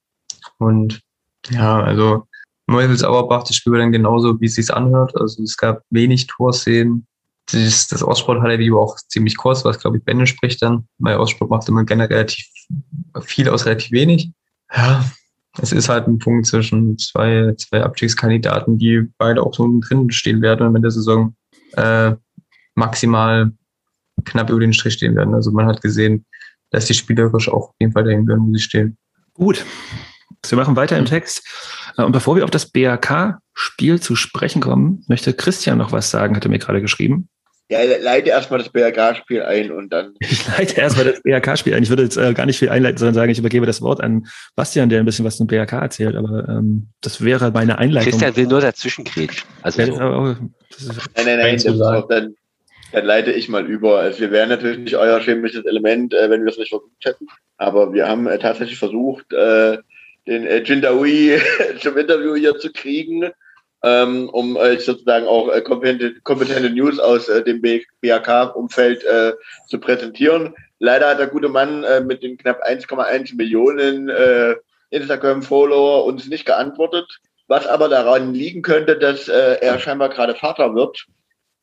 Und 0.58 1.00
ja, 1.50 1.82
also 1.82 2.26
Neuvils 2.66 3.04
Auerbach, 3.04 3.44
das 3.44 3.56
Spiel 3.56 3.72
war 3.72 3.80
dann 3.80 3.92
genauso, 3.92 4.40
wie 4.40 4.46
es 4.46 4.54
sich 4.54 4.72
anhört. 4.72 5.18
Also 5.20 5.42
es 5.42 5.56
gab 5.56 5.82
wenig 5.90 6.26
Torszenen. 6.26 7.06
Das, 7.52 7.88
das 7.88 8.02
Ostsport-Video 8.02 8.80
auch 8.80 8.96
ziemlich 9.08 9.36
kurz, 9.36 9.64
was, 9.66 9.78
glaube 9.78 9.98
ich, 9.98 10.04
Benne 10.04 10.26
spricht 10.26 10.62
dann, 10.62 10.88
weil 10.98 11.18
Ostsport 11.18 11.50
macht 11.50 11.68
immer 11.68 11.84
gerne 11.84 12.08
relativ 12.08 12.46
viel 13.20 13.50
aus 13.50 13.66
relativ 13.66 13.92
wenig. 13.92 14.30
Ja, 14.74 15.04
es 15.60 15.72
ist 15.72 15.90
halt 15.90 16.08
ein 16.08 16.18
Punkt 16.18 16.46
zwischen 16.46 16.96
zwei, 16.96 17.54
zwei 17.58 17.82
Abstiegskandidaten, 17.82 18.78
die 18.78 19.02
beide 19.18 19.42
auch 19.42 19.54
so 19.54 19.68
drin 19.80 20.10
stehen 20.10 20.40
werden 20.40 20.74
in 20.74 20.82
der 20.82 20.90
Saison 20.90 21.36
äh, 21.72 22.14
maximal 22.74 23.52
knapp 24.24 24.50
über 24.50 24.60
den 24.60 24.72
Strich 24.72 24.94
stehen 24.94 25.16
werden. 25.16 25.34
Also 25.34 25.50
man 25.50 25.66
hat 25.66 25.80
gesehen, 25.82 26.24
dass 26.70 26.86
die 26.86 26.94
spielerisch 26.94 27.48
auch 27.48 27.68
auf 27.68 27.74
jeden 27.80 27.92
Fall 27.92 28.04
dahin 28.04 28.26
gehören, 28.26 28.46
wo 28.46 28.52
sie 28.52 28.62
stehen. 28.62 28.96
Gut. 29.34 29.64
Wir 30.46 30.58
machen 30.58 30.76
weiter 30.76 30.98
im 30.98 31.06
Text. 31.06 31.46
Äh, 31.96 32.02
und 32.02 32.12
bevor 32.12 32.36
wir 32.36 32.44
auf 32.44 32.50
das 32.50 32.70
BAK-Spiel 32.70 34.00
zu 34.00 34.16
sprechen 34.16 34.60
kommen, 34.60 35.04
möchte 35.08 35.32
Christian 35.32 35.78
noch 35.78 35.92
was 35.92 36.10
sagen, 36.10 36.36
hat 36.36 36.44
er 36.44 36.50
mir 36.50 36.58
gerade 36.58 36.80
geschrieben. 36.80 37.28
Ja, 37.70 37.78
leite 37.82 38.28
erstmal 38.28 38.58
das 38.58 38.68
BRK-Spiel 38.68 39.42
ein 39.42 39.72
und 39.72 39.90
dann. 39.90 40.14
Ich 40.20 40.46
leite 40.46 40.78
erstmal 40.78 41.06
das 41.06 41.22
BRK-Spiel 41.22 41.72
ein. 41.74 41.82
Ich 41.82 41.88
würde 41.88 42.02
jetzt 42.02 42.18
äh, 42.18 42.34
gar 42.34 42.44
nicht 42.44 42.58
viel 42.58 42.68
einleiten, 42.68 42.98
sondern 42.98 43.14
sagen, 43.14 43.32
ich 43.32 43.38
übergebe 43.38 43.64
das 43.64 43.80
Wort 43.80 44.02
an 44.02 44.26
Bastian, 44.54 44.90
der 44.90 45.00
ein 45.00 45.06
bisschen 45.06 45.24
was 45.24 45.38
zum 45.38 45.46
BRK 45.46 45.78
erzählt, 45.78 46.14
aber 46.14 46.46
ähm, 46.46 46.88
das 47.00 47.24
wäre 47.24 47.50
meine 47.52 47.78
Einleitung. 47.78 48.10
Christian 48.10 48.36
will 48.36 48.46
nur 48.46 48.60
dazwischen 48.60 49.04
kriechen. 49.04 49.48
Also 49.62 49.82
so. 49.82 49.92
nein, 49.92 50.52
nein, 51.24 51.38
nein, 51.38 51.56
das 51.56 51.80
auch, 51.80 52.06
dann, 52.06 52.34
dann 52.94 53.04
leite 53.04 53.32
ich 53.32 53.48
mal 53.48 53.66
über. 53.66 53.98
Also 53.98 54.20
wir 54.20 54.30
wären 54.30 54.48
natürlich 54.48 54.78
nicht 54.78 54.96
euer 54.96 55.20
chemisches 55.20 55.64
Element, 55.66 56.14
äh, 56.14 56.30
wenn 56.30 56.44
wir 56.44 56.50
es 56.50 56.58
nicht 56.58 56.70
versucht 56.70 57.04
hätten. 57.04 57.26
Aber 57.56 57.92
wir 57.92 58.08
haben 58.08 58.26
äh, 58.26 58.38
tatsächlich 58.38 58.78
versucht, 58.78 59.32
äh, 59.32 59.78
den 60.26 60.46
äh, 60.46 60.62
Jindawi 60.62 61.38
zum 61.80 61.96
Interview 61.96 62.34
hier 62.34 62.56
zu 62.58 62.72
kriegen 62.72 63.30
ähm, 63.84 64.30
um 64.30 64.56
äh, 64.56 64.78
sozusagen 64.78 65.26
auch 65.26 65.50
äh, 65.50 65.60
kompetente, 65.60 66.18
kompetente 66.22 66.70
News 66.70 66.98
aus 66.98 67.28
äh, 67.28 67.44
dem 67.44 67.60
BAK-Umfeld 67.60 69.04
äh, 69.04 69.34
zu 69.66 69.78
präsentieren. 69.78 70.54
Leider 70.78 71.10
hat 71.10 71.18
der 71.18 71.26
gute 71.26 71.50
Mann 71.50 71.84
äh, 71.84 72.00
mit 72.00 72.22
den 72.22 72.38
knapp 72.38 72.64
1,1 72.66 73.36
Millionen 73.36 74.08
äh, 74.08 74.54
Instagram-Follower 74.88 76.06
uns 76.06 76.26
nicht 76.28 76.46
geantwortet, 76.46 77.20
was 77.46 77.66
aber 77.66 77.90
daran 77.90 78.32
liegen 78.32 78.62
könnte, 78.62 78.96
dass 78.98 79.28
äh, 79.28 79.58
er 79.60 79.78
scheinbar 79.78 80.08
gerade 80.08 80.34
Vater 80.34 80.74
wird 80.74 81.04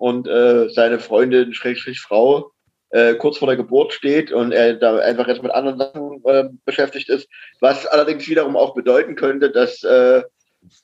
und 0.02 0.28
äh, 0.28 0.68
seine 0.70 0.98
Freundin, 0.98 1.54
Schrägstrich 1.54 2.00
Frau, 2.00 2.52
äh, 2.90 3.14
kurz 3.14 3.38
vor 3.38 3.48
der 3.48 3.56
Geburt 3.56 3.94
steht 3.94 4.32
und 4.32 4.52
er 4.52 4.74
da 4.74 4.98
einfach 4.98 5.28
jetzt 5.28 5.44
mit 5.44 5.52
anderen 5.52 5.78
Sachen 5.78 6.24
äh, 6.26 6.46
beschäftigt 6.66 7.08
ist, 7.08 7.30
was 7.60 7.86
allerdings 7.86 8.28
wiederum 8.28 8.58
auch 8.58 8.74
bedeuten 8.74 9.16
könnte, 9.16 9.52
dass 9.52 9.84
äh, 9.84 10.24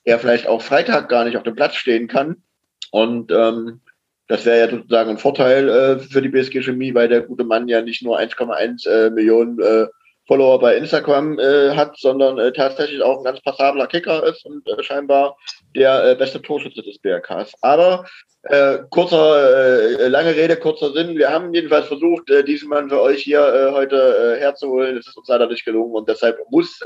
er 0.04 0.18
vielleicht 0.20 0.46
auch 0.46 0.62
Freitag 0.62 1.08
gar 1.08 1.24
nicht 1.24 1.36
auf 1.36 1.42
dem 1.42 1.56
Platz 1.56 1.74
stehen 1.74 2.06
kann. 2.06 2.44
Und 2.92 3.32
ähm, 3.32 3.80
das 4.28 4.46
wäre 4.46 4.60
ja 4.60 4.70
sozusagen 4.70 5.10
ein 5.10 5.18
Vorteil 5.18 5.68
äh, 5.68 5.98
für 5.98 6.22
die 6.22 6.28
BSG 6.28 6.62
Chemie, 6.62 6.94
weil 6.94 7.08
der 7.08 7.22
gute 7.22 7.42
Mann 7.42 7.66
ja 7.66 7.82
nicht 7.82 8.04
nur 8.04 8.20
1,1 8.20 8.88
äh, 8.88 9.10
Millionen 9.10 9.58
äh, 9.58 9.88
Follower 10.28 10.58
bei 10.60 10.76
Instagram 10.76 11.38
äh, 11.38 11.74
hat, 11.74 11.96
sondern 11.98 12.38
äh, 12.38 12.52
tatsächlich 12.52 13.02
auch 13.02 13.18
ein 13.18 13.24
ganz 13.24 13.40
passabler 13.40 13.86
Kicker 13.86 14.22
ist 14.24 14.44
und 14.44 14.68
äh, 14.68 14.82
scheinbar 14.82 15.36
der 15.74 16.04
äh, 16.04 16.14
beste 16.14 16.40
Torschütze 16.42 16.82
des 16.82 16.98
BRKs. 16.98 17.54
Aber 17.62 18.04
äh, 18.42 18.78
kurzer, 18.90 19.98
äh, 19.98 20.08
lange 20.08 20.36
Rede, 20.36 20.56
kurzer 20.56 20.92
Sinn. 20.92 21.16
Wir 21.16 21.30
haben 21.30 21.52
jedenfalls 21.54 21.86
versucht, 21.86 22.28
diesen 22.46 22.68
Mann 22.68 22.90
für 22.90 23.00
euch 23.00 23.22
hier 23.22 23.72
heute 23.72 24.36
herzuholen. 24.38 24.98
Es 24.98 25.08
ist 25.08 25.16
uns 25.16 25.28
leider 25.28 25.48
nicht 25.48 25.64
gelungen 25.64 25.94
und 25.94 26.08
deshalb 26.08 26.38
muss 26.50 26.80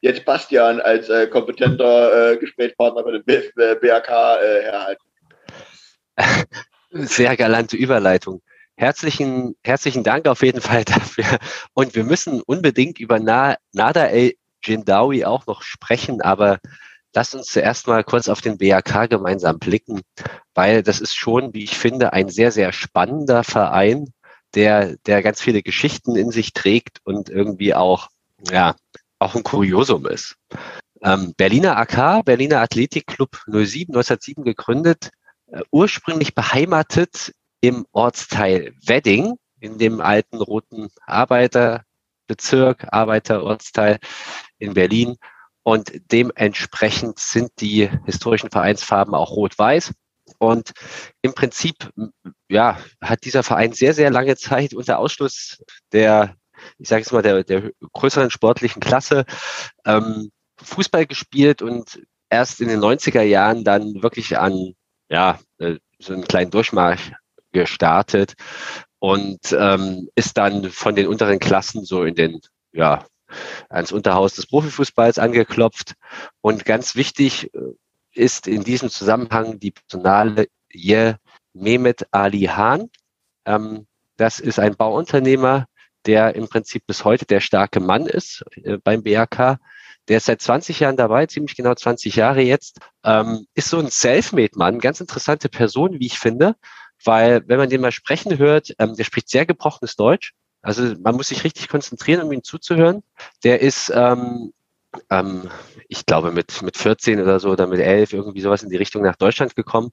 jetzt 0.00 0.24
Bastian 0.24 0.80
als 0.80 1.10
kompetenter 1.30 2.36
Gesprächspartner 2.36 3.02
bei 3.02 3.12
dem 3.12 3.24
BRK 3.24 4.40
herhalten. 4.40 5.04
Sehr 6.90 7.36
galante 7.36 7.76
Überleitung. 7.76 8.42
Herzlichen, 8.82 9.54
herzlichen 9.62 10.02
Dank 10.02 10.26
auf 10.26 10.42
jeden 10.42 10.60
Fall 10.60 10.84
dafür. 10.84 11.38
Und 11.72 11.94
wir 11.94 12.02
müssen 12.02 12.42
unbedingt 12.42 12.98
über 12.98 13.20
Na 13.20 13.54
Nada 13.72 14.06
El 14.06 14.34
Jindawi 14.64 15.24
auch 15.24 15.46
noch 15.46 15.62
sprechen, 15.62 16.20
aber 16.20 16.58
lasst 17.14 17.36
uns 17.36 17.46
zuerst 17.46 17.86
mal 17.86 18.02
kurz 18.02 18.28
auf 18.28 18.40
den 18.40 18.58
BAK 18.58 19.08
gemeinsam 19.08 19.60
blicken, 19.60 20.00
weil 20.54 20.82
das 20.82 21.00
ist 21.00 21.14
schon, 21.14 21.54
wie 21.54 21.62
ich 21.62 21.78
finde, 21.78 22.12
ein 22.12 22.28
sehr, 22.28 22.50
sehr 22.50 22.72
spannender 22.72 23.44
Verein, 23.44 24.12
der, 24.56 24.96
der 25.06 25.22
ganz 25.22 25.40
viele 25.40 25.62
Geschichten 25.62 26.16
in 26.16 26.32
sich 26.32 26.52
trägt 26.52 26.98
und 27.04 27.30
irgendwie 27.30 27.74
auch, 27.74 28.08
ja, 28.50 28.74
auch 29.20 29.36
ein 29.36 29.44
Kuriosum 29.44 30.06
ist. 30.06 30.34
Ähm, 31.04 31.34
Berliner 31.36 31.76
AK, 31.76 32.24
Berliner 32.24 32.60
Athletikclub 32.62 33.44
07, 33.46 33.94
1907 33.94 34.42
gegründet, 34.42 35.10
äh, 35.52 35.60
ursprünglich 35.70 36.34
beheimatet 36.34 37.32
im 37.62 37.86
Ortsteil 37.92 38.74
Wedding, 38.84 39.36
in 39.60 39.78
dem 39.78 40.02
alten 40.02 40.42
roten 40.42 40.88
Arbeiterbezirk, 41.06 42.88
Arbeiterortsteil 42.90 43.98
in 44.58 44.74
Berlin. 44.74 45.16
Und 45.62 45.92
dementsprechend 46.10 47.20
sind 47.20 47.52
die 47.60 47.88
historischen 48.04 48.50
Vereinsfarben 48.50 49.14
auch 49.14 49.30
rot-weiß. 49.30 49.94
Und 50.38 50.72
im 51.22 51.34
Prinzip, 51.34 51.90
ja, 52.48 52.78
hat 53.00 53.24
dieser 53.24 53.44
Verein 53.44 53.72
sehr, 53.72 53.94
sehr 53.94 54.10
lange 54.10 54.36
Zeit 54.36 54.74
unter 54.74 54.98
Ausschluss 54.98 55.62
der 55.92 56.36
ich 56.78 56.88
sage 56.88 57.00
jetzt 57.00 57.12
mal, 57.12 57.22
der, 57.22 57.44
der 57.44 57.72
größeren 57.92 58.30
sportlichen 58.30 58.80
Klasse 58.80 59.24
ähm, 59.84 60.30
Fußball 60.62 61.06
gespielt 61.06 61.62
und 61.62 62.02
erst 62.30 62.60
in 62.60 62.68
den 62.68 62.80
90er 62.80 63.22
Jahren 63.22 63.64
dann 63.64 64.02
wirklich 64.02 64.38
an 64.38 64.74
ja, 65.08 65.38
äh, 65.58 65.76
so 65.98 66.12
einen 66.12 66.24
kleinen 66.24 66.50
Durchmarsch 66.50 67.12
gestartet 67.52 68.34
und 68.98 69.54
ähm, 69.58 70.08
ist 70.14 70.38
dann 70.38 70.70
von 70.70 70.94
den 70.94 71.06
unteren 71.06 71.38
Klassen 71.38 71.84
so 71.84 72.04
in 72.04 72.14
den, 72.14 72.40
ja, 72.72 73.04
ans 73.68 73.92
Unterhaus 73.92 74.34
des 74.34 74.46
Profifußballs 74.46 75.18
angeklopft. 75.18 75.94
Und 76.40 76.64
ganz 76.64 76.94
wichtig 76.94 77.52
äh, 77.54 77.58
ist 78.14 78.46
in 78.46 78.62
diesem 78.62 78.90
Zusammenhang 78.90 79.58
die 79.58 79.72
Personale 79.72 80.48
Mehmet 81.54 82.06
Ali 82.10 82.42
Hahn. 82.42 82.90
Ähm, 83.44 83.86
das 84.16 84.40
ist 84.40 84.58
ein 84.58 84.76
Bauunternehmer, 84.76 85.66
der 86.06 86.34
im 86.34 86.48
Prinzip 86.48 86.86
bis 86.86 87.04
heute 87.04 87.26
der 87.26 87.40
starke 87.40 87.80
Mann 87.80 88.06
ist 88.06 88.44
äh, 88.62 88.78
beim 88.78 89.02
BRK. 89.02 89.58
Der 90.08 90.16
ist 90.16 90.26
seit 90.26 90.40
20 90.40 90.80
Jahren 90.80 90.96
dabei, 90.96 91.26
ziemlich 91.26 91.56
genau 91.56 91.74
20 91.74 92.16
Jahre 92.16 92.42
jetzt. 92.42 92.80
Ähm, 93.04 93.46
ist 93.54 93.68
so 93.68 93.78
ein 93.78 93.88
Selfmade-Mann, 93.88 94.80
ganz 94.80 95.00
interessante 95.00 95.48
Person, 95.48 96.00
wie 96.00 96.06
ich 96.06 96.18
finde, 96.18 96.56
weil 97.04 97.42
wenn 97.46 97.58
man 97.58 97.68
den 97.68 97.80
mal 97.80 97.92
sprechen 97.92 98.38
hört, 98.38 98.74
ähm, 98.78 98.94
der 98.96 99.04
spricht 99.04 99.28
sehr 99.28 99.46
gebrochenes 99.46 99.96
Deutsch. 99.96 100.34
Also 100.62 100.94
man 101.02 101.16
muss 101.16 101.28
sich 101.28 101.44
richtig 101.44 101.68
konzentrieren, 101.68 102.22
um 102.22 102.32
ihm 102.32 102.44
zuzuhören. 102.44 103.02
Der 103.44 103.60
ist, 103.60 103.92
ähm, 103.94 104.52
ähm, 105.10 105.48
ich 105.88 106.06
glaube, 106.06 106.30
mit, 106.30 106.62
mit 106.62 106.76
14 106.76 107.20
oder 107.20 107.40
so 107.40 107.50
oder 107.50 107.66
mit 107.66 107.80
11 107.80 108.12
irgendwie 108.12 108.40
sowas 108.40 108.62
in 108.62 108.70
die 108.70 108.76
Richtung 108.76 109.02
nach 109.02 109.16
Deutschland 109.16 109.56
gekommen 109.56 109.90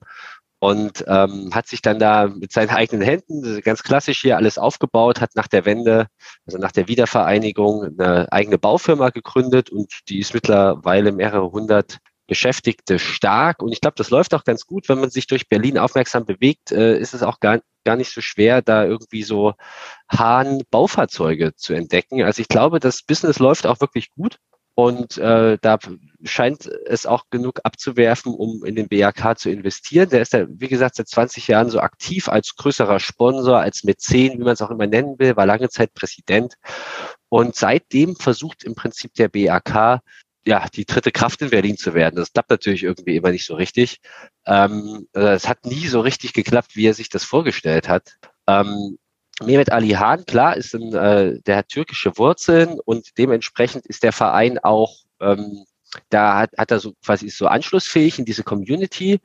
und 0.60 1.04
ähm, 1.08 1.50
hat 1.54 1.66
sich 1.66 1.82
dann 1.82 1.98
da 1.98 2.28
mit 2.28 2.52
seinen 2.52 2.70
eigenen 2.70 3.02
Händen, 3.02 3.60
ganz 3.62 3.82
klassisch 3.82 4.20
hier 4.20 4.36
alles 4.36 4.58
aufgebaut, 4.58 5.20
hat 5.20 5.34
nach 5.34 5.48
der 5.48 5.64
Wende, 5.64 6.06
also 6.46 6.58
nach 6.58 6.70
der 6.70 6.86
Wiedervereinigung, 6.86 7.98
eine 7.98 8.30
eigene 8.30 8.58
Baufirma 8.58 9.08
gegründet 9.08 9.70
und 9.70 9.90
die 10.08 10.20
ist 10.20 10.34
mittlerweile 10.34 11.12
mehrere 11.12 11.50
hundert 11.50 11.98
Beschäftigte 12.30 13.00
stark. 13.00 13.60
Und 13.60 13.72
ich 13.72 13.80
glaube, 13.80 13.96
das 13.96 14.10
läuft 14.10 14.34
auch 14.34 14.44
ganz 14.44 14.64
gut, 14.64 14.88
wenn 14.88 15.00
man 15.00 15.10
sich 15.10 15.26
durch 15.26 15.48
Berlin 15.48 15.78
aufmerksam 15.78 16.24
bewegt, 16.24 16.70
äh, 16.70 16.96
ist 16.96 17.12
es 17.12 17.24
auch 17.24 17.40
gar, 17.40 17.58
gar 17.84 17.96
nicht 17.96 18.12
so 18.12 18.20
schwer, 18.20 18.62
da 18.62 18.84
irgendwie 18.84 19.24
so 19.24 19.54
Hahn-Baufahrzeuge 20.08 21.56
zu 21.56 21.74
entdecken. 21.74 22.22
Also 22.22 22.40
ich 22.40 22.46
glaube, 22.46 22.78
das 22.78 23.02
Business 23.02 23.40
läuft 23.40 23.66
auch 23.66 23.80
wirklich 23.80 24.12
gut. 24.12 24.38
Und 24.76 25.18
äh, 25.18 25.58
da 25.60 25.78
scheint 26.22 26.66
es 26.86 27.04
auch 27.04 27.24
genug 27.30 27.58
abzuwerfen, 27.64 28.32
um 28.32 28.64
in 28.64 28.76
den 28.76 28.88
BAK 28.88 29.36
zu 29.36 29.50
investieren. 29.50 30.08
Der 30.08 30.22
ist 30.22 30.32
ja, 30.32 30.46
wie 30.48 30.68
gesagt, 30.68 30.94
seit 30.94 31.08
20 31.08 31.48
Jahren 31.48 31.68
so 31.68 31.80
aktiv 31.80 32.28
als 32.28 32.54
größerer 32.54 33.00
Sponsor, 33.00 33.58
als 33.58 33.82
Mäzen, 33.82 34.38
wie 34.38 34.44
man 34.44 34.52
es 34.52 34.62
auch 34.62 34.70
immer 34.70 34.86
nennen 34.86 35.18
will, 35.18 35.36
war 35.36 35.46
lange 35.46 35.68
Zeit 35.68 35.94
Präsident. 35.94 36.54
Und 37.28 37.56
seitdem 37.56 38.14
versucht 38.14 38.62
im 38.62 38.76
Prinzip 38.76 39.14
der 39.14 39.28
BAK, 39.28 40.00
ja, 40.46 40.66
die 40.74 40.84
dritte 40.84 41.12
Kraft 41.12 41.42
in 41.42 41.50
Berlin 41.50 41.76
zu 41.76 41.94
werden. 41.94 42.16
Das 42.16 42.32
klappt 42.32 42.50
natürlich 42.50 42.82
irgendwie 42.82 43.16
immer 43.16 43.30
nicht 43.30 43.46
so 43.46 43.54
richtig. 43.54 44.00
Ähm, 44.46 45.06
es 45.12 45.48
hat 45.48 45.66
nie 45.66 45.86
so 45.86 46.00
richtig 46.00 46.32
geklappt, 46.32 46.76
wie 46.76 46.86
er 46.86 46.94
sich 46.94 47.08
das 47.08 47.24
vorgestellt 47.24 47.88
hat. 47.88 48.16
Ähm, 48.46 48.98
Mehmet 49.42 49.72
Ali 49.72 49.90
Hahn, 49.90 50.24
klar, 50.26 50.56
ist 50.56 50.74
ein, 50.74 50.94
äh, 50.94 51.40
der 51.40 51.56
hat 51.56 51.68
türkische 51.68 52.16
Wurzeln 52.18 52.78
und 52.84 53.16
dementsprechend 53.18 53.86
ist 53.86 54.02
der 54.02 54.12
Verein 54.12 54.58
auch 54.58 54.96
ähm, 55.20 55.64
da 56.08 56.38
hat, 56.38 56.50
hat 56.56 56.70
er 56.70 56.80
so 56.80 56.94
quasi 57.04 57.26
ist 57.26 57.38
so 57.38 57.46
anschlussfähig 57.46 58.18
in 58.18 58.24
diese 58.24 58.42
Community, 58.42 59.20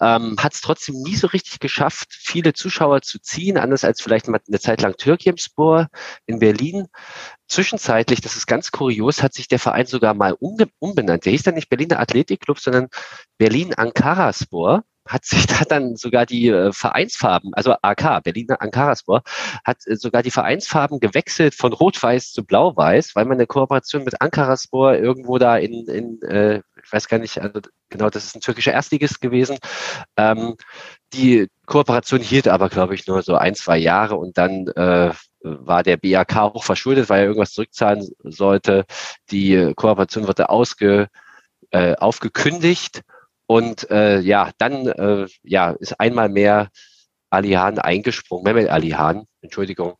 ähm, 0.00 0.36
hat 0.38 0.54
es 0.54 0.60
trotzdem 0.60 0.96
nie 1.02 1.16
so 1.16 1.26
richtig 1.28 1.60
geschafft, 1.60 2.08
viele 2.10 2.52
Zuschauer 2.52 3.02
zu 3.02 3.18
ziehen, 3.20 3.58
anders 3.58 3.84
als 3.84 4.00
vielleicht 4.00 4.28
mal 4.28 4.40
eine 4.46 4.60
Zeit 4.60 4.82
lang 4.82 4.96
Türkimspor 4.96 5.88
in 6.26 6.38
Berlin. 6.38 6.86
Zwischenzeitlich, 7.46 8.20
das 8.20 8.36
ist 8.36 8.46
ganz 8.46 8.70
kurios, 8.70 9.22
hat 9.22 9.34
sich 9.34 9.48
der 9.48 9.58
Verein 9.58 9.86
sogar 9.86 10.14
mal 10.14 10.36
umbenannt. 10.78 11.24
Der 11.24 11.32
hieß 11.32 11.44
dann 11.44 11.54
nicht 11.54 11.70
Berliner 11.70 12.00
Athletikclub, 12.00 12.58
sondern 12.58 12.88
Berlin 13.38 13.74
Ankaraspor 13.74 14.84
hat 15.08 15.24
sich 15.24 15.46
da 15.46 15.64
dann 15.64 15.96
sogar 15.96 16.26
die 16.26 16.48
äh, 16.48 16.72
Vereinsfarben, 16.72 17.54
also 17.54 17.74
AK, 17.82 18.22
Berliner 18.22 18.60
Ankaraspor, 18.60 19.22
hat 19.64 19.78
äh, 19.86 19.96
sogar 19.96 20.22
die 20.22 20.30
Vereinsfarben 20.30 21.00
gewechselt 21.00 21.54
von 21.54 21.72
Rot-Weiß 21.72 22.32
zu 22.32 22.44
Blau-Weiß, 22.44 23.16
weil 23.16 23.24
man 23.24 23.38
eine 23.38 23.46
Kooperation 23.46 24.04
mit 24.04 24.20
Ankaraspor 24.20 24.94
irgendwo 24.94 25.38
da 25.38 25.56
in, 25.56 25.88
in 25.88 26.22
äh, 26.22 26.60
ich 26.84 26.92
weiß 26.92 27.08
gar 27.08 27.18
nicht, 27.18 27.40
also 27.40 27.60
genau, 27.88 28.10
das 28.10 28.24
ist 28.24 28.36
ein 28.36 28.40
türkischer 28.40 28.72
Erstligist 28.72 29.20
gewesen. 29.20 29.58
Ähm, 30.16 30.56
die 31.12 31.48
Kooperation 31.66 32.20
hielt 32.20 32.48
aber, 32.48 32.68
glaube 32.68 32.94
ich, 32.94 33.06
nur 33.06 33.22
so 33.22 33.34
ein, 33.34 33.54
zwei 33.54 33.78
Jahre 33.78 34.16
und 34.16 34.38
dann 34.38 34.68
äh, 34.68 35.12
war 35.42 35.82
der 35.82 35.96
BAK 35.96 36.54
hoch 36.54 36.64
verschuldet, 36.64 37.08
weil 37.08 37.20
er 37.20 37.26
irgendwas 37.26 37.52
zurückzahlen 37.52 38.06
sollte. 38.22 38.84
Die 39.30 39.72
Kooperation 39.74 40.26
wurde 40.26 40.50
ausge, 40.50 41.08
äh, 41.70 41.94
aufgekündigt 41.96 43.02
und 43.48 43.90
äh, 43.90 44.20
ja, 44.20 44.50
dann 44.58 44.86
äh, 44.86 45.26
ja, 45.42 45.70
ist 45.70 45.98
einmal 45.98 46.28
mehr 46.28 46.68
Alihan 47.30 47.78
eingesprungen, 47.78 48.44
Mehmet 48.44 48.68
Alihan, 48.68 49.24
Entschuldigung. 49.40 49.94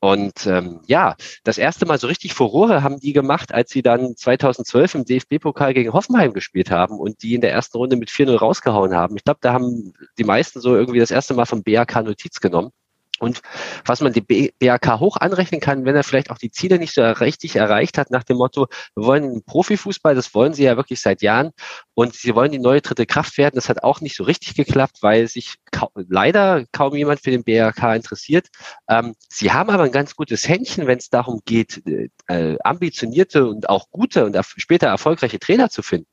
Und 0.00 0.46
ähm, 0.46 0.80
ja, 0.86 1.14
das 1.44 1.58
erste 1.58 1.84
Mal 1.84 1.98
so 1.98 2.06
richtig 2.06 2.32
Furore 2.32 2.82
haben 2.82 2.98
die 2.98 3.12
gemacht, 3.12 3.52
als 3.52 3.70
sie 3.70 3.82
dann 3.82 4.16
2012 4.16 4.94
im 4.94 5.04
DFB-Pokal 5.04 5.74
gegen 5.74 5.92
Hoffenheim 5.92 6.32
gespielt 6.32 6.70
haben 6.70 6.98
und 6.98 7.22
die 7.22 7.34
in 7.34 7.42
der 7.42 7.52
ersten 7.52 7.76
Runde 7.76 7.96
mit 7.96 8.08
4-0 8.08 8.34
rausgehauen 8.36 8.94
haben. 8.94 9.16
Ich 9.16 9.24
glaube, 9.24 9.40
da 9.42 9.52
haben 9.52 9.92
die 10.18 10.24
meisten 10.24 10.60
so 10.60 10.74
irgendwie 10.74 11.00
das 11.00 11.10
erste 11.10 11.34
Mal 11.34 11.44
vom 11.44 11.62
BAK 11.62 12.02
Notiz 12.02 12.40
genommen. 12.40 12.70
Und 13.18 13.40
was 13.84 14.00
man 14.00 14.12
dem 14.12 14.26
BRK 14.26 15.00
hoch 15.00 15.16
anrechnen 15.16 15.60
kann, 15.60 15.84
wenn 15.86 15.96
er 15.96 16.04
vielleicht 16.04 16.30
auch 16.30 16.38
die 16.38 16.50
Ziele 16.50 16.78
nicht 16.78 16.94
so 16.94 17.02
richtig 17.02 17.56
erreicht 17.56 17.96
hat, 17.98 18.10
nach 18.10 18.24
dem 18.24 18.36
Motto, 18.36 18.66
wir 18.94 19.06
wollen 19.06 19.42
Profifußball, 19.44 20.14
das 20.14 20.34
wollen 20.34 20.52
sie 20.52 20.64
ja 20.64 20.76
wirklich 20.76 21.00
seit 21.00 21.22
Jahren 21.22 21.52
und 21.96 22.14
sie 22.14 22.34
wollen 22.34 22.52
die 22.52 22.58
neue 22.58 22.82
dritte 22.82 23.06
Kraft 23.06 23.38
werden. 23.38 23.54
Das 23.54 23.70
hat 23.70 23.82
auch 23.82 24.02
nicht 24.02 24.16
so 24.16 24.24
richtig 24.24 24.54
geklappt, 24.54 24.98
weil 25.00 25.28
sich 25.28 25.54
ka 25.70 25.88
leider 25.94 26.66
kaum 26.70 26.94
jemand 26.94 27.20
für 27.20 27.30
den 27.30 27.42
BRK 27.42 27.94
interessiert. 27.96 28.48
Ähm, 28.86 29.14
sie 29.30 29.50
haben 29.50 29.70
aber 29.70 29.84
ein 29.84 29.92
ganz 29.92 30.14
gutes 30.14 30.46
Händchen, 30.46 30.86
wenn 30.86 30.98
es 30.98 31.08
darum 31.08 31.40
geht, 31.46 31.82
äh, 32.28 32.58
ambitionierte 32.62 33.46
und 33.46 33.70
auch 33.70 33.88
gute 33.90 34.26
und 34.26 34.36
später 34.58 34.88
erfolgreiche 34.88 35.38
Trainer 35.38 35.70
zu 35.70 35.80
finden. 35.82 36.06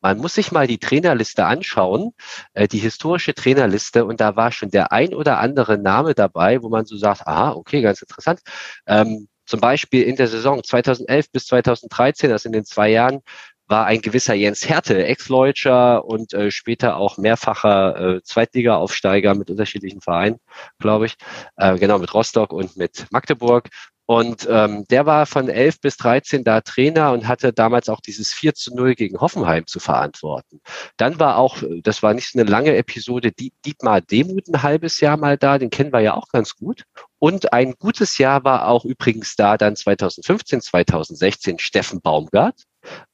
Man 0.00 0.16
muss 0.16 0.34
sich 0.34 0.52
mal 0.52 0.66
die 0.66 0.78
Trainerliste 0.78 1.44
anschauen, 1.44 2.12
äh, 2.54 2.66
die 2.66 2.78
historische 2.78 3.34
Trainerliste, 3.34 4.06
und 4.06 4.22
da 4.22 4.36
war 4.36 4.52
schon 4.52 4.70
der 4.70 4.90
ein 4.90 5.12
oder 5.12 5.38
andere 5.38 5.76
Name 5.76 6.14
dabei, 6.14 6.62
wo 6.62 6.70
man 6.70 6.86
so 6.86 6.96
sagt, 6.96 7.26
aha, 7.26 7.52
okay, 7.52 7.82
ganz 7.82 8.00
interessant. 8.00 8.40
Ähm, 8.86 9.28
zum 9.44 9.60
Beispiel 9.60 10.02
in 10.02 10.16
der 10.16 10.28
Saison 10.28 10.64
2011 10.64 11.30
bis 11.30 11.46
2013, 11.46 12.32
also 12.32 12.48
in 12.48 12.52
den 12.52 12.64
zwei 12.64 12.90
Jahren, 12.90 13.20
war 13.68 13.86
ein 13.86 14.00
gewisser 14.00 14.34
Jens 14.34 14.68
Härte, 14.68 15.04
Ex-Leutscher 15.04 16.04
und 16.04 16.32
äh, 16.32 16.50
später 16.50 16.96
auch 16.96 17.18
mehrfacher 17.18 18.16
äh, 18.16 18.22
Zweitliga-Aufsteiger 18.22 19.34
mit 19.34 19.50
unterschiedlichen 19.50 20.00
Vereinen, 20.00 20.38
glaube 20.78 21.06
ich. 21.06 21.16
Äh, 21.56 21.78
genau, 21.78 21.98
mit 21.98 22.12
Rostock 22.14 22.52
und 22.52 22.76
mit 22.76 23.06
Magdeburg. 23.10 23.68
Und 24.08 24.46
ähm, 24.48 24.84
der 24.88 25.04
war 25.04 25.26
von 25.26 25.48
11 25.48 25.80
bis 25.80 25.96
13 25.96 26.44
da 26.44 26.60
Trainer 26.60 27.12
und 27.12 27.26
hatte 27.26 27.52
damals 27.52 27.88
auch 27.88 28.00
dieses 28.00 28.32
4 28.32 28.54
zu 28.54 28.74
0 28.74 28.94
gegen 28.94 29.20
Hoffenheim 29.20 29.66
zu 29.66 29.80
verantworten. 29.80 30.60
Dann 30.96 31.18
war 31.18 31.36
auch, 31.36 31.58
das 31.82 32.04
war 32.04 32.14
nicht 32.14 32.30
so 32.30 32.38
eine 32.38 32.48
lange 32.48 32.76
Episode, 32.76 33.32
Dietmar 33.32 34.00
Demuth 34.00 34.46
ein 34.48 34.62
halbes 34.62 35.00
Jahr 35.00 35.16
mal 35.16 35.36
da, 35.36 35.58
den 35.58 35.70
kennen 35.70 35.92
wir 35.92 36.00
ja 36.00 36.14
auch 36.14 36.28
ganz 36.28 36.54
gut. 36.54 36.84
Und 37.18 37.52
ein 37.52 37.74
gutes 37.80 38.18
Jahr 38.18 38.44
war 38.44 38.68
auch 38.68 38.84
übrigens 38.84 39.34
da 39.34 39.56
dann 39.56 39.74
2015, 39.74 40.60
2016 40.60 41.58
Steffen 41.58 42.00
Baumgart, 42.00 42.62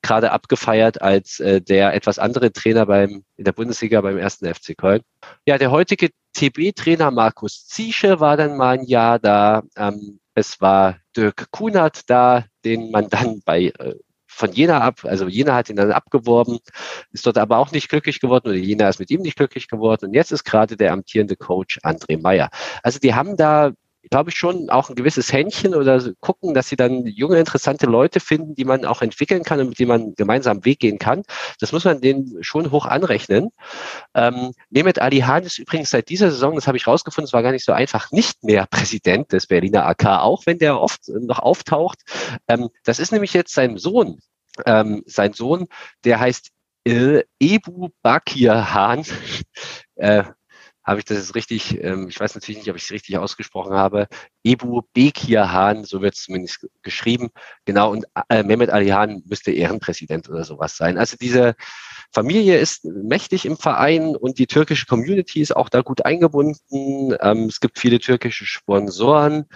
gerade 0.02 0.32
abgefeiert 0.32 1.02
als 1.02 1.40
äh, 1.40 1.60
der 1.60 1.94
etwas 1.94 2.18
andere 2.18 2.52
Trainer 2.52 2.86
beim, 2.86 3.24
in 3.36 3.44
der 3.44 3.52
Bundesliga 3.52 4.00
beim 4.00 4.18
ersten 4.18 4.52
FC 4.52 4.76
Köln. 4.76 5.02
Ja, 5.46 5.58
der 5.58 5.70
heutige 5.70 6.10
TB-Trainer 6.34 7.10
Markus 7.10 7.66
Ziesche 7.66 8.20
war 8.20 8.36
dann 8.36 8.56
mal 8.56 8.78
ein 8.78 8.84
Jahr 8.84 9.18
da. 9.18 9.62
Ähm, 9.76 10.20
es 10.34 10.60
war 10.60 10.96
Dirk 11.16 11.50
Kunert 11.50 12.08
da, 12.08 12.44
den 12.64 12.90
man 12.90 13.08
dann 13.08 13.42
bei 13.44 13.72
äh, 13.78 13.94
von 14.34 14.52
Jena 14.52 14.80
ab, 14.80 15.04
also 15.04 15.28
Jena 15.28 15.54
hat 15.54 15.68
ihn 15.68 15.76
dann 15.76 15.92
abgeworben, 15.92 16.58
ist 17.10 17.26
dort 17.26 17.38
aber 17.38 17.58
auch 17.58 17.70
nicht 17.70 17.88
glücklich 17.88 18.18
geworden 18.18 18.48
oder 18.48 18.56
Jena 18.56 18.88
ist 18.88 18.98
mit 18.98 19.10
ihm 19.10 19.20
nicht 19.20 19.36
glücklich 19.36 19.68
geworden 19.68 20.06
und 20.06 20.14
jetzt 20.14 20.32
ist 20.32 20.44
gerade 20.44 20.76
der 20.76 20.92
amtierende 20.92 21.36
Coach 21.36 21.78
André 21.82 22.20
Meyer. 22.20 22.48
Also 22.82 22.98
die 22.98 23.14
haben 23.14 23.36
da 23.36 23.72
glaube 24.12 24.28
ich, 24.28 24.36
schon 24.36 24.68
auch 24.68 24.90
ein 24.90 24.94
gewisses 24.94 25.32
Händchen 25.32 25.74
oder 25.74 26.02
gucken, 26.20 26.52
dass 26.52 26.68
sie 26.68 26.76
dann 26.76 27.06
junge, 27.06 27.38
interessante 27.38 27.86
Leute 27.86 28.20
finden, 28.20 28.54
die 28.54 28.66
man 28.66 28.84
auch 28.84 29.00
entwickeln 29.00 29.42
kann 29.42 29.58
und 29.58 29.70
mit 29.70 29.78
denen 29.78 29.88
man 29.88 30.14
gemeinsam 30.14 30.66
Weg 30.66 30.80
gehen 30.80 30.98
kann. 30.98 31.22
Das 31.60 31.72
muss 31.72 31.86
man 31.86 32.02
denen 32.02 32.44
schon 32.44 32.70
hoch 32.70 32.84
anrechnen. 32.84 33.48
Ähm, 34.14 34.52
Mehmet 34.68 34.98
Ali 35.00 35.20
Hahn 35.20 35.44
ist 35.44 35.58
übrigens 35.58 35.88
seit 35.88 36.10
dieser 36.10 36.30
Saison, 36.30 36.54
das 36.56 36.66
habe 36.66 36.76
ich 36.76 36.86
rausgefunden, 36.86 37.26
es 37.26 37.32
war 37.32 37.42
gar 37.42 37.52
nicht 37.52 37.64
so 37.64 37.72
einfach, 37.72 38.12
nicht 38.12 38.44
mehr 38.44 38.66
Präsident 38.66 39.32
des 39.32 39.46
Berliner 39.46 39.86
AK, 39.86 40.04
auch 40.20 40.44
wenn 40.44 40.58
der 40.58 40.78
oft 40.78 41.08
noch 41.08 41.38
auftaucht. 41.38 42.00
Ähm, 42.48 42.68
das 42.84 42.98
ist 42.98 43.12
nämlich 43.12 43.32
jetzt 43.32 43.54
sein 43.54 43.78
Sohn. 43.78 44.20
Ähm, 44.66 45.04
sein 45.06 45.32
Sohn, 45.32 45.68
der 46.04 46.20
heißt 46.20 46.50
äh, 46.84 47.22
Ebu 47.40 47.88
Bakir 48.02 48.74
Hahn. 48.74 49.04
äh, 49.94 50.24
habe 50.84 50.98
ich 50.98 51.04
das 51.04 51.18
jetzt 51.18 51.34
richtig, 51.34 51.82
ähm, 51.82 52.08
ich 52.08 52.18
weiß 52.18 52.34
natürlich 52.34 52.58
nicht, 52.58 52.70
ob 52.70 52.76
ich 52.76 52.84
es 52.84 52.90
richtig 52.90 53.18
ausgesprochen 53.18 53.74
habe, 53.74 54.08
Ebu 54.44 54.82
Bekir 54.92 55.52
Hahn, 55.52 55.84
so 55.84 56.02
wird 56.02 56.14
es 56.14 56.24
zumindest 56.24 56.68
geschrieben, 56.82 57.30
genau, 57.64 57.92
und 57.92 58.06
äh, 58.28 58.42
Mehmet 58.42 58.70
Ali 58.70 58.88
Hahn 58.88 59.22
müsste 59.26 59.52
Ehrenpräsident 59.52 60.28
oder 60.28 60.44
sowas 60.44 60.76
sein. 60.76 60.98
Also 60.98 61.16
diese 61.16 61.54
Familie 62.12 62.58
ist 62.58 62.84
mächtig 62.84 63.46
im 63.46 63.56
Verein 63.56 64.16
und 64.16 64.38
die 64.38 64.46
türkische 64.46 64.86
Community 64.86 65.40
ist 65.40 65.54
auch 65.56 65.68
da 65.68 65.80
gut 65.80 66.04
eingebunden. 66.04 67.16
Ähm, 67.20 67.44
es 67.46 67.60
gibt 67.60 67.78
viele 67.78 67.98
türkische 68.00 68.44
Sponsoren 68.44 69.46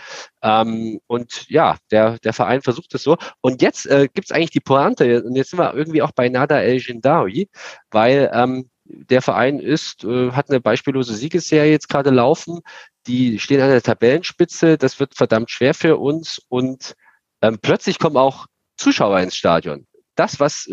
ähm, 0.43 1.01
und 1.07 1.49
ja, 1.49 1.77
der, 1.91 2.19
der 2.19 2.33
Verein 2.33 2.63
versucht 2.63 2.95
es 2.95 3.03
so. 3.03 3.17
Und 3.41 3.63
jetzt 3.63 3.87
äh, 3.87 4.09
gibt 4.13 4.31
es 4.31 4.33
eigentlich 4.33 4.51
die 4.51 4.61
Pointe 4.61 5.23
und 5.25 5.35
jetzt 5.35 5.51
sind 5.51 5.59
wir 5.59 5.75
irgendwie 5.75 6.03
auch 6.03 6.13
bei 6.13 6.29
Nada 6.29 6.61
El 6.61 6.79
Jindawi, 6.79 7.49
weil 7.91 8.31
ähm, 8.33 8.71
der 8.89 9.23
Verein 9.23 9.59
ist, 9.59 10.05
äh, 10.05 10.33
hat 10.33 10.51
eine 10.51 10.61
beispiellose 10.61 11.15
Siegesserie 11.15 11.71
jetzt 11.71 11.89
gerade 11.89 12.11
laufen. 12.11 12.61
Die 13.07 13.39
stehen 13.39 13.61
an 13.61 13.71
der 13.71 13.83
Tabellenspitze. 13.83 14.79
Das 14.79 15.01
wird 15.01 15.15
verdammt 15.15 15.51
schwer 15.51 15.75
für 15.75 15.97
uns. 15.97 16.41
Und 16.49 16.95
ähm, 17.43 17.59
plötzlich 17.61 17.99
kommen 17.99 18.17
auch 18.17 18.47
Zuschauer 18.77 19.21
ins 19.21 19.37
Stadion. 19.37 19.87
Das, 20.15 20.41
was, 20.41 20.69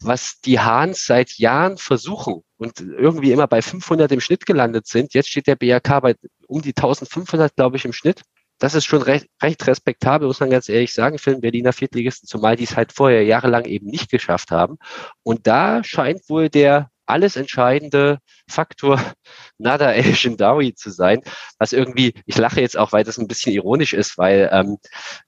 was 0.00 0.40
die 0.40 0.60
Hahns 0.60 1.04
seit 1.06 1.38
Jahren 1.38 1.76
versuchen 1.76 2.42
und 2.56 2.80
irgendwie 2.80 3.32
immer 3.32 3.46
bei 3.46 3.60
500 3.62 4.10
im 4.12 4.20
Schnitt 4.20 4.46
gelandet 4.46 4.86
sind, 4.86 5.14
jetzt 5.14 5.28
steht 5.28 5.46
der 5.46 5.56
BRK 5.56 6.00
bei 6.00 6.14
um 6.46 6.62
die 6.62 6.70
1500, 6.70 7.54
glaube 7.54 7.76
ich, 7.76 7.84
im 7.84 7.92
Schnitt. 7.92 8.22
Das 8.58 8.74
ist 8.74 8.84
schon 8.84 9.02
recht, 9.02 9.26
recht 9.42 9.66
respektabel, 9.66 10.28
muss 10.28 10.40
man 10.40 10.50
ganz 10.50 10.68
ehrlich 10.68 10.92
sagen, 10.94 11.18
für 11.18 11.32
den 11.32 11.40
Berliner 11.40 11.72
Viertligisten, 11.72 12.28
zumal 12.28 12.56
die 12.56 12.64
es 12.64 12.76
halt 12.76 12.92
vorher 12.92 13.24
jahrelang 13.24 13.64
eben 13.64 13.86
nicht 13.86 14.10
geschafft 14.10 14.52
haben. 14.52 14.78
Und 15.22 15.46
da 15.46 15.82
scheint 15.82 16.28
wohl 16.28 16.48
der 16.48 16.90
alles 17.06 17.36
entscheidende 17.36 18.18
Faktor 18.48 19.00
Nada 19.58 19.92
El 19.92 20.14
Shindawi 20.14 20.74
zu 20.74 20.90
sein, 20.90 21.20
was 21.58 21.72
irgendwie, 21.72 22.14
ich 22.26 22.36
lache 22.36 22.60
jetzt 22.60 22.76
auch, 22.76 22.92
weil 22.92 23.04
das 23.04 23.18
ein 23.18 23.28
bisschen 23.28 23.52
ironisch 23.52 23.92
ist, 23.92 24.18
weil 24.18 24.48
ähm, 24.52 24.78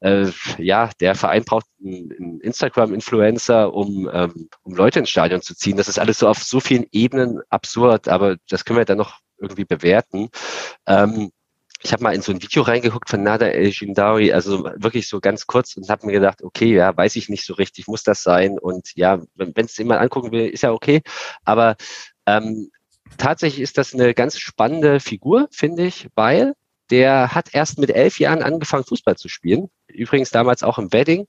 äh, 0.01 0.31
ja, 0.59 0.91
der 1.01 1.15
Verein 1.15 1.45
braucht 1.45 1.67
einen, 1.85 2.41
Instagram-Influencer, 2.41 3.73
um, 3.73 4.09
ähm, 4.13 4.49
um 4.63 4.75
Leute 4.75 5.01
ins 5.01 5.11
Stadion 5.11 5.43
zu 5.43 5.55
ziehen. 5.55 5.77
Das 5.77 5.89
ist 5.89 5.99
alles 5.99 6.19
so 6.19 6.29
auf 6.29 6.43
so 6.43 6.61
vielen 6.61 6.87
Ebenen 6.93 7.41
absurd, 7.51 8.09
aber 8.09 8.37
das 8.49 8.65
können 8.65 8.79
wir 8.79 8.85
dann 8.85 8.99
noch 8.99 9.19
irgendwie 9.39 9.65
bewerten. 9.65 10.29
Ähm, 10.87 11.31
ich 11.87 11.93
habe 11.93 12.03
mal 12.03 12.15
in 12.15 12.21
so 12.21 12.33
ein 12.33 12.43
Video 12.43 12.63
reingeguckt 12.63 13.09
von 13.09 13.23
Nada 13.23 13.47
El 13.47 13.69
Jindawi, 13.69 14.33
also 14.33 14.65
wirklich 14.77 15.09
so 15.09 15.21
ganz 15.21 15.47
kurz 15.47 15.77
und 15.77 15.89
habe 15.89 16.05
mir 16.07 16.15
gedacht, 16.15 16.43
okay, 16.43 16.75
ja, 16.75 16.97
weiß 16.97 17.15
ich 17.15 17.29
nicht 17.29 17.47
so 17.47 17.55
richtig, 17.55 17.87
muss 17.87 18.03
das 18.03 18.25
sein? 18.25 18.59
Und 18.59 18.91
ja, 18.97 19.23
wenn 19.37 19.65
es 19.65 19.77
jemand 19.77 20.01
angucken 20.01 20.33
will, 20.33 20.49
ist 20.49 20.65
ja 20.65 20.73
okay. 20.73 21.03
Aber 21.45 21.77
ähm, 22.27 22.71
tatsächlich 23.19 23.63
ist 23.63 23.79
das 23.79 23.95
eine 23.95 24.15
ganz 24.15 24.37
spannende 24.37 24.99
Figur, 24.99 25.47
finde 25.53 25.87
ich, 25.87 26.09
weil 26.17 26.55
der 26.91 27.33
hat 27.35 27.55
erst 27.55 27.79
mit 27.79 27.91
elf 27.91 28.19
Jahren 28.19 28.43
angefangen, 28.43 28.85
Fußball 28.85 29.17
zu 29.17 29.29
spielen. 29.29 29.69
Übrigens 29.97 30.31
damals 30.31 30.63
auch 30.63 30.79
im 30.79 30.93
Wedding. 30.93 31.27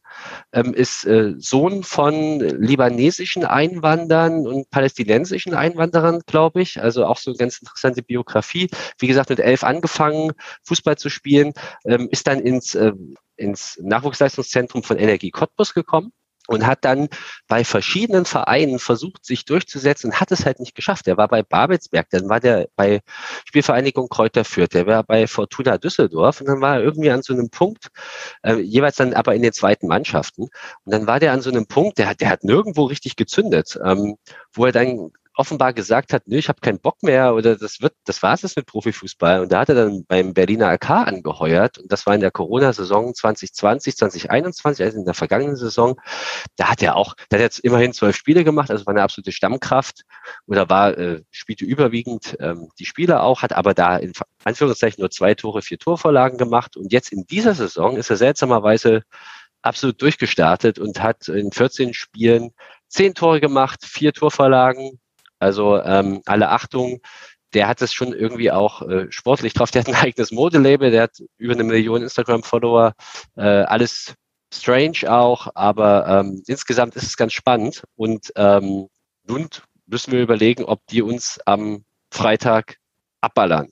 Ähm, 0.51 0.73
ist 0.73 1.05
äh, 1.05 1.33
Sohn 1.37 1.83
von 1.83 2.39
libanesischen 2.39 3.45
Einwanderern 3.45 4.45
und 4.47 4.69
palästinensischen 4.69 5.53
Einwanderern, 5.53 6.21
glaube 6.25 6.61
ich. 6.61 6.81
Also 6.81 7.05
auch 7.05 7.17
so 7.17 7.31
eine 7.31 7.37
ganz 7.37 7.59
interessante 7.59 8.03
Biografie. 8.03 8.69
Wie 8.99 9.07
gesagt, 9.07 9.29
mit 9.29 9.39
elf 9.39 9.63
angefangen, 9.63 10.33
Fußball 10.63 10.97
zu 10.97 11.09
spielen. 11.09 11.53
Ähm, 11.85 12.09
ist 12.11 12.27
dann 12.27 12.39
ins, 12.39 12.75
äh, 12.75 12.93
ins 13.35 13.79
Nachwuchsleistungszentrum 13.81 14.83
von 14.83 14.97
Energie 14.97 15.31
Cottbus 15.31 15.73
gekommen 15.73 16.11
und 16.47 16.65
hat 16.65 16.83
dann 16.83 17.09
bei 17.47 17.63
verschiedenen 17.63 18.25
Vereinen 18.25 18.79
versucht, 18.79 19.25
sich 19.25 19.45
durchzusetzen, 19.45 20.19
hat 20.19 20.31
es 20.31 20.45
halt 20.45 20.59
nicht 20.59 20.75
geschafft. 20.75 21.07
Er 21.07 21.17
war 21.17 21.27
bei 21.27 21.43
Babelsberg, 21.43 22.09
dann 22.09 22.29
war 22.29 22.39
der 22.39 22.67
bei 22.75 23.01
Spielvereinigung 23.45 24.09
Kräuter 24.09 24.43
Fürth, 24.43 24.73
der 24.73 24.87
war 24.87 25.03
bei 25.03 25.27
Fortuna 25.27 25.77
Düsseldorf 25.77 26.41
und 26.41 26.47
dann 26.47 26.61
war 26.61 26.77
er 26.77 26.83
irgendwie 26.83 27.11
an 27.11 27.21
so 27.21 27.33
einem 27.33 27.49
Punkt, 27.49 27.89
äh, 28.43 28.55
jeweils 28.55 28.95
dann 28.95 29.13
aber 29.13 29.35
in 29.35 29.41
den 29.41 29.53
zweiten 29.53 29.87
Mannschaften. 29.87 30.43
Und 30.43 30.91
dann 30.93 31.05
war 31.05 31.19
der 31.19 31.33
an 31.33 31.41
so 31.41 31.49
einem 31.49 31.67
Punkt, 31.67 31.97
der 31.97 32.09
hat, 32.09 32.21
der 32.21 32.29
hat 32.29 32.43
nirgendwo 32.43 32.85
richtig 32.85 33.15
gezündet, 33.15 33.77
ähm, 33.83 34.17
wo 34.53 34.65
er 34.65 34.71
dann 34.71 35.11
offenbar 35.37 35.71
gesagt 35.73 36.13
hat, 36.13 36.23
nö, 36.27 36.37
ich 36.37 36.49
habe 36.49 36.59
keinen 36.61 36.79
Bock 36.79 37.03
mehr 37.03 37.35
oder 37.35 37.55
das 37.55 37.79
wird, 37.79 37.93
das 38.05 38.23
war 38.23 38.33
es 38.33 38.55
mit 38.55 38.65
Profifußball. 38.65 39.41
Und 39.41 39.51
da 39.51 39.59
hat 39.59 39.69
er 39.69 39.75
dann 39.75 40.03
beim 40.07 40.33
Berliner 40.33 40.69
AK 40.69 40.89
angeheuert 40.89 41.77
und 41.77 41.91
das 41.91 42.05
war 42.07 42.15
in 42.15 42.21
der 42.21 42.31
Corona-Saison 42.31 43.13
2020, 43.13 43.95
2021, 43.95 44.83
also 44.83 44.97
in 44.97 45.05
der 45.05 45.13
vergangenen 45.13 45.55
Saison. 45.55 45.99
Da 46.55 46.69
hat 46.71 46.81
er 46.81 46.95
auch, 46.95 47.13
da 47.29 47.35
hat 47.35 47.41
er 47.41 47.41
jetzt 47.41 47.59
immerhin 47.59 47.93
zwölf 47.93 48.15
Spiele 48.15 48.43
gemacht, 48.43 48.71
also 48.71 48.85
war 48.87 48.93
eine 48.93 49.03
absolute 49.03 49.31
Stammkraft 49.31 50.01
oder 50.47 50.69
war, 50.69 50.97
äh, 50.97 51.21
spielte 51.29 51.65
überwiegend 51.65 52.35
ähm, 52.39 52.69
die 52.79 52.85
Spiele 52.85 53.21
auch, 53.21 53.43
hat 53.43 53.53
aber 53.53 53.75
da 53.75 53.97
in 53.97 54.13
Anführungszeichen 54.43 55.01
nur 55.01 55.11
zwei 55.11 55.35
Tore, 55.35 55.61
vier 55.61 55.77
Torvorlagen 55.77 56.39
gemacht. 56.39 56.77
Und 56.77 56.91
jetzt 56.91 57.11
in 57.11 57.27
dieser 57.27 57.53
Saison 57.53 57.95
ist 57.97 58.09
er 58.09 58.17
seltsamerweise 58.17 59.03
absolut 59.61 60.01
durchgestartet 60.01 60.79
und 60.79 61.01
hat 61.01 61.27
in 61.27 61.51
14 61.51 61.93
Spielen 61.93 62.51
zehn 62.87 63.13
Tore 63.13 63.39
gemacht, 63.39 63.85
vier 63.85 64.13
Torvorlagen, 64.13 64.99
also 65.39 65.81
ähm, 65.81 66.21
alle 66.25 66.49
Achtung, 66.49 66.99
der 67.53 67.67
hat 67.67 67.81
es 67.81 67.93
schon 67.93 68.13
irgendwie 68.13 68.51
auch 68.51 68.81
äh, 68.81 69.07
sportlich 69.09 69.53
drauf. 69.53 69.71
Der 69.71 69.81
hat 69.81 69.87
ein 69.87 69.95
eigenes 70.03 70.31
Modelabel, 70.31 70.91
der 70.91 71.03
hat 71.03 71.17
über 71.37 71.53
eine 71.53 71.63
Million 71.63 72.03
Instagram-Follower, 72.03 72.93
äh, 73.35 73.41
alles 73.41 74.13
strange 74.53 74.99
auch, 75.07 75.49
aber 75.55 76.07
ähm, 76.07 76.43
insgesamt 76.47 76.95
ist 76.95 77.03
es 77.03 77.17
ganz 77.17 77.33
spannend. 77.33 77.83
Und 77.95 78.31
ähm, 78.35 78.87
nun 79.27 79.47
müssen 79.85 80.11
wir 80.11 80.21
überlegen, 80.21 80.63
ob 80.65 80.85
die 80.87 81.01
uns 81.01 81.39
am 81.45 81.83
Freitag 82.11 82.77
abballern. 83.21 83.69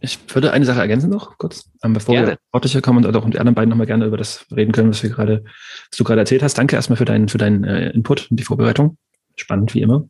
Ich 0.00 0.18
würde 0.32 0.52
eine 0.52 0.64
Sache 0.64 0.80
ergänzen 0.80 1.10
noch 1.10 1.36
kurz, 1.36 1.68
ähm, 1.82 1.92
bevor 1.92 2.14
gerne. 2.14 2.28
wir 2.28 2.38
sportlicher 2.48 2.80
kommen 2.80 3.04
und 3.04 3.16
auch 3.16 3.28
die 3.28 3.38
anderen 3.38 3.54
beiden 3.54 3.70
nochmal 3.70 3.86
gerne 3.86 4.06
über 4.06 4.16
das 4.16 4.46
reden 4.54 4.72
können, 4.72 4.90
was 4.90 5.02
wir 5.02 5.10
gerade, 5.10 5.44
was 5.90 5.96
du 5.96 6.04
gerade 6.04 6.20
erzählt 6.20 6.42
hast. 6.42 6.56
Danke 6.56 6.76
erstmal 6.76 6.96
für 6.96 7.04
deinen, 7.04 7.28
für 7.28 7.38
deinen 7.38 7.64
äh, 7.64 7.90
Input 7.90 8.30
und 8.30 8.38
die 8.38 8.44
Vorbereitung. 8.44 8.96
Spannend 9.40 9.74
wie 9.74 9.80
immer. 9.80 10.06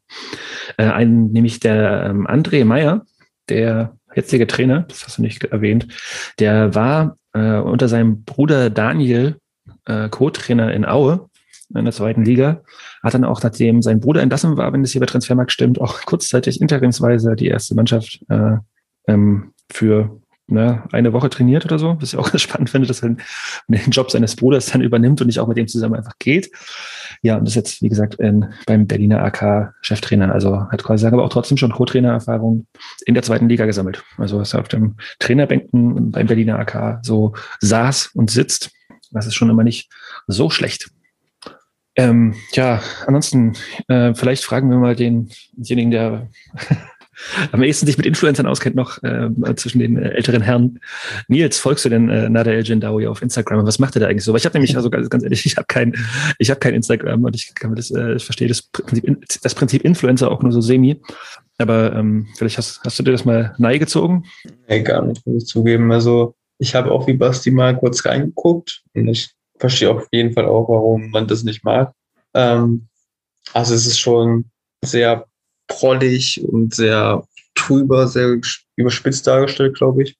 Äh, 0.76 0.86
ein, 0.86 1.30
nämlich 1.30 1.60
der 1.60 2.06
ähm, 2.06 2.26
André 2.26 2.64
Meyer, 2.64 3.06
der 3.48 3.96
jetzige 4.14 4.46
Trainer, 4.46 4.82
das 4.88 5.04
hast 5.06 5.18
du 5.18 5.22
nicht 5.22 5.44
erwähnt, 5.44 5.86
der 6.38 6.74
war 6.74 7.16
äh, 7.32 7.58
unter 7.58 7.88
seinem 7.88 8.24
Bruder 8.24 8.70
Daniel 8.70 9.36
äh, 9.86 10.08
Co-Trainer 10.08 10.72
in 10.72 10.84
Aue 10.84 11.28
in 11.72 11.84
der 11.84 11.94
zweiten 11.94 12.24
Liga. 12.24 12.62
Hat 13.02 13.14
dann 13.14 13.24
auch, 13.24 13.40
nachdem 13.42 13.82
sein 13.82 14.00
Bruder 14.00 14.22
entlassen 14.22 14.56
war, 14.56 14.72
wenn 14.72 14.82
es 14.82 14.90
hier 14.90 15.00
bei 15.00 15.06
Transfermarkt 15.06 15.52
stimmt, 15.52 15.80
auch 15.80 16.00
kurzzeitig 16.06 16.60
interimsweise 16.60 17.36
die 17.36 17.46
erste 17.46 17.76
Mannschaft 17.76 18.20
äh, 18.28 18.56
ähm, 19.06 19.52
für 19.70 20.20
ne, 20.48 20.82
eine 20.90 21.12
Woche 21.12 21.30
trainiert 21.30 21.64
oder 21.64 21.78
so. 21.78 21.96
Was 22.00 22.12
ich 22.12 22.18
auch 22.18 22.30
ganz 22.30 22.42
spannend 22.42 22.70
finde, 22.70 22.88
dass 22.88 23.02
er 23.02 23.16
den 23.68 23.90
Job 23.90 24.10
seines 24.10 24.34
Bruders 24.34 24.66
dann 24.66 24.82
übernimmt 24.82 25.20
und 25.20 25.28
nicht 25.28 25.38
auch 25.38 25.48
mit 25.48 25.56
dem 25.56 25.68
zusammen 25.68 25.94
einfach 25.94 26.18
geht. 26.18 26.50
Ja, 27.22 27.36
und 27.36 27.44
das 27.44 27.52
ist 27.52 27.56
jetzt, 27.56 27.82
wie 27.82 27.88
gesagt, 27.88 28.14
in, 28.14 28.46
beim 28.66 28.86
Berliner 28.86 29.22
AK 29.22 29.74
Cheftrainer. 29.82 30.32
Also 30.32 30.68
hat 30.70 30.82
quasi 30.82 31.02
sagen, 31.02 31.14
aber 31.14 31.24
auch 31.24 31.30
trotzdem 31.30 31.58
schon 31.58 31.72
Co-Trainer-Erfahrung 31.72 32.66
in 33.04 33.14
der 33.14 33.22
zweiten 33.22 33.48
Liga 33.48 33.66
gesammelt. 33.66 34.02
Also 34.16 34.38
dass 34.38 34.54
er 34.54 34.60
auf 34.60 34.68
dem 34.68 34.96
Trainerbänken 35.18 36.12
beim 36.12 36.26
Berliner 36.26 36.58
AK 36.58 37.00
so 37.02 37.34
saß 37.60 38.12
und 38.14 38.30
sitzt. 38.30 38.70
Das 39.10 39.26
ist 39.26 39.34
schon 39.34 39.50
immer 39.50 39.64
nicht 39.64 39.90
so 40.28 40.48
schlecht. 40.48 40.90
Ähm, 41.96 42.34
ja, 42.52 42.80
ansonsten, 43.06 43.56
äh, 43.88 44.14
vielleicht 44.14 44.44
fragen 44.44 44.70
wir 44.70 44.78
mal 44.78 44.96
denjenigen, 44.96 45.90
der 45.90 46.28
am 47.52 47.62
ehesten 47.62 47.86
sich 47.86 47.96
mit 47.96 48.06
Influencern 48.06 48.46
auskennt, 48.46 48.76
noch 48.76 49.02
äh, 49.02 49.30
zwischen 49.56 49.78
den 49.78 49.96
äh, 49.96 50.10
älteren 50.10 50.42
Herren. 50.42 50.80
Nils, 51.28 51.58
folgst 51.58 51.84
du 51.84 51.88
denn 51.88 52.08
äh, 52.08 52.28
Nader 52.28 52.52
El 52.52 52.64
Jendawi 52.64 53.06
auf 53.06 53.22
Instagram? 53.22 53.66
Was 53.66 53.78
macht 53.78 53.96
er 53.96 54.00
da 54.00 54.06
eigentlich 54.08 54.24
so? 54.24 54.32
Weil 54.32 54.38
ich 54.38 54.46
habe 54.46 54.54
nämlich, 54.54 54.76
also 54.76 54.90
ganz, 54.90 55.08
ganz 55.10 55.22
ehrlich, 55.24 55.44
ich 55.46 55.56
habe 55.56 55.66
kein, 55.66 55.94
ich 56.38 56.50
habe 56.50 56.60
kein 56.60 56.74
Instagram 56.74 57.24
und 57.24 57.34
ich 57.36 57.54
kann 57.54 57.74
das, 57.74 57.90
äh, 57.90 58.14
ich 58.14 58.24
verstehe 58.24 58.48
das 58.48 58.62
Prinzip, 58.62 59.24
das 59.42 59.54
Prinzip 59.54 59.84
Influencer 59.84 60.30
auch 60.30 60.42
nur 60.42 60.52
so 60.52 60.60
semi. 60.60 61.00
Aber 61.58 61.94
ähm, 61.94 62.26
vielleicht 62.36 62.56
hast, 62.56 62.80
hast 62.84 62.98
du 62.98 63.02
dir 63.02 63.12
das 63.12 63.24
mal 63.24 63.54
nahe 63.58 63.78
gezogen? 63.78 64.24
Nee, 64.68 64.82
gar 64.82 65.04
nicht, 65.04 65.26
muss 65.26 65.42
ich 65.42 65.48
zugeben. 65.48 65.92
Also 65.92 66.34
ich 66.58 66.74
habe 66.74 66.90
auch 66.90 67.06
wie 67.06 67.12
Basti 67.12 67.50
mal 67.50 67.76
kurz 67.76 68.04
reingeguckt 68.04 68.82
und 68.94 69.08
ich 69.08 69.30
verstehe 69.58 69.90
auf 69.90 70.06
jeden 70.10 70.32
Fall 70.32 70.46
auch, 70.46 70.68
warum 70.68 71.10
man 71.10 71.26
das 71.26 71.42
nicht 71.42 71.64
mag. 71.64 71.92
Ähm, 72.34 72.88
also 73.52 73.74
es 73.74 73.86
ist 73.86 73.98
schon 73.98 74.46
sehr 74.82 75.26
prollig 75.70 76.42
und 76.44 76.74
sehr 76.74 77.26
trüber, 77.54 78.06
sehr 78.06 78.38
überspitzt 78.76 79.26
dargestellt, 79.26 79.76
glaube 79.76 80.02
ich. 80.02 80.16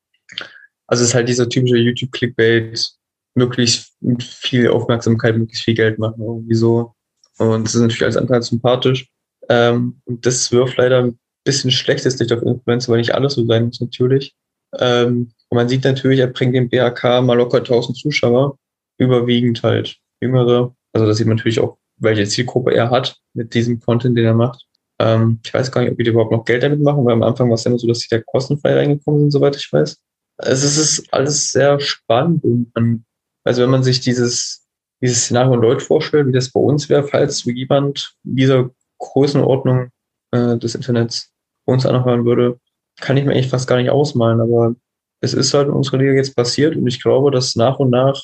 Also 0.86 1.02
es 1.02 1.10
ist 1.10 1.14
halt 1.14 1.28
dieser 1.28 1.48
typische 1.48 1.76
YouTube-Clickbait, 1.76 2.90
möglichst 3.34 3.92
viel 4.22 4.68
Aufmerksamkeit, 4.68 5.36
möglichst 5.36 5.64
viel 5.64 5.74
Geld 5.74 5.98
machen, 5.98 6.22
irgendwie 6.22 6.54
so. 6.54 6.94
Und 7.38 7.64
das 7.64 7.74
ist 7.74 7.82
natürlich 7.82 8.16
als 8.16 8.46
sympathisch. 8.48 9.08
Ähm, 9.48 10.00
und 10.04 10.24
das 10.26 10.50
wirft 10.52 10.76
leider 10.76 11.04
ein 11.04 11.18
bisschen 11.44 11.70
schlechtes 11.70 12.18
Licht 12.18 12.32
auf 12.32 12.42
Influencer, 12.42 12.92
weil 12.92 12.98
nicht 12.98 13.14
alles 13.14 13.34
so 13.34 13.46
sein 13.46 13.66
muss, 13.66 13.80
natürlich. 13.80 14.34
Ähm, 14.78 15.32
und 15.48 15.56
man 15.56 15.68
sieht 15.68 15.84
natürlich, 15.84 16.20
er 16.20 16.28
bringt 16.28 16.54
den 16.54 16.68
BHK 16.68 17.22
mal 17.22 17.36
locker 17.36 17.58
1000 17.58 17.96
Zuschauer, 17.96 18.58
überwiegend 18.98 19.62
halt 19.62 19.96
jüngere. 20.20 20.74
Also 20.92 21.06
das 21.06 21.16
sieht 21.16 21.26
man 21.26 21.36
natürlich 21.36 21.60
auch, 21.60 21.78
welche 21.96 22.24
Zielgruppe 22.24 22.74
er 22.74 22.90
hat 22.90 23.16
mit 23.34 23.54
diesem 23.54 23.80
Content, 23.80 24.16
den 24.16 24.26
er 24.26 24.34
macht. 24.34 24.66
Ähm, 25.00 25.40
ich 25.42 25.54
weiß 25.54 25.72
gar 25.72 25.80
nicht, 25.80 25.92
ob 25.92 25.98
die 25.98 26.06
überhaupt 26.06 26.30
noch 26.30 26.44
Geld 26.44 26.62
damit 26.62 26.82
machen, 26.82 27.04
weil 27.06 27.14
am 27.14 27.22
Anfang 27.22 27.48
war 27.48 27.54
es 27.54 27.64
ja 27.64 27.70
immer 27.70 27.78
so, 27.78 27.88
dass 27.88 28.00
die 28.00 28.14
da 28.14 28.20
kostenfrei 28.20 28.74
reingekommen 28.74 29.20
sind, 29.20 29.30
soweit 29.30 29.56
ich 29.56 29.72
weiß. 29.72 29.98
Also 30.36 30.66
es 30.66 30.76
ist 30.76 31.12
alles 31.12 31.50
sehr 31.52 31.80
spannend 31.80 32.44
und 32.44 32.70
man, 32.74 33.04
also 33.44 33.62
wenn 33.62 33.70
man 33.70 33.82
sich 33.82 34.00
dieses, 34.00 34.66
dieses 35.02 35.24
Szenario 35.24 35.56
Deutsch 35.56 35.84
vorstellt, 35.84 36.26
wie 36.26 36.32
das 36.32 36.52
bei 36.52 36.60
uns 36.60 36.88
wäre, 36.90 37.02
falls 37.02 37.44
jemand 37.44 38.14
dieser 38.24 38.70
Größenordnung 38.98 39.88
äh, 40.32 40.58
des 40.58 40.74
Internets 40.74 41.32
uns 41.64 41.86
anhören 41.86 42.26
würde, 42.26 42.60
kann 43.00 43.16
ich 43.16 43.24
mir 43.24 43.34
echt 43.34 43.50
fast 43.50 43.68
gar 43.68 43.76
nicht 43.78 43.90
ausmalen, 43.90 44.40
aber 44.40 44.74
es 45.22 45.32
ist 45.32 45.54
halt 45.54 45.68
in 45.68 45.74
unserer 45.74 45.98
Liga 45.98 46.12
jetzt 46.12 46.36
passiert 46.36 46.76
und 46.76 46.86
ich 46.86 47.02
glaube, 47.02 47.30
dass 47.30 47.56
nach 47.56 47.78
und 47.78 47.90
nach 47.90 48.22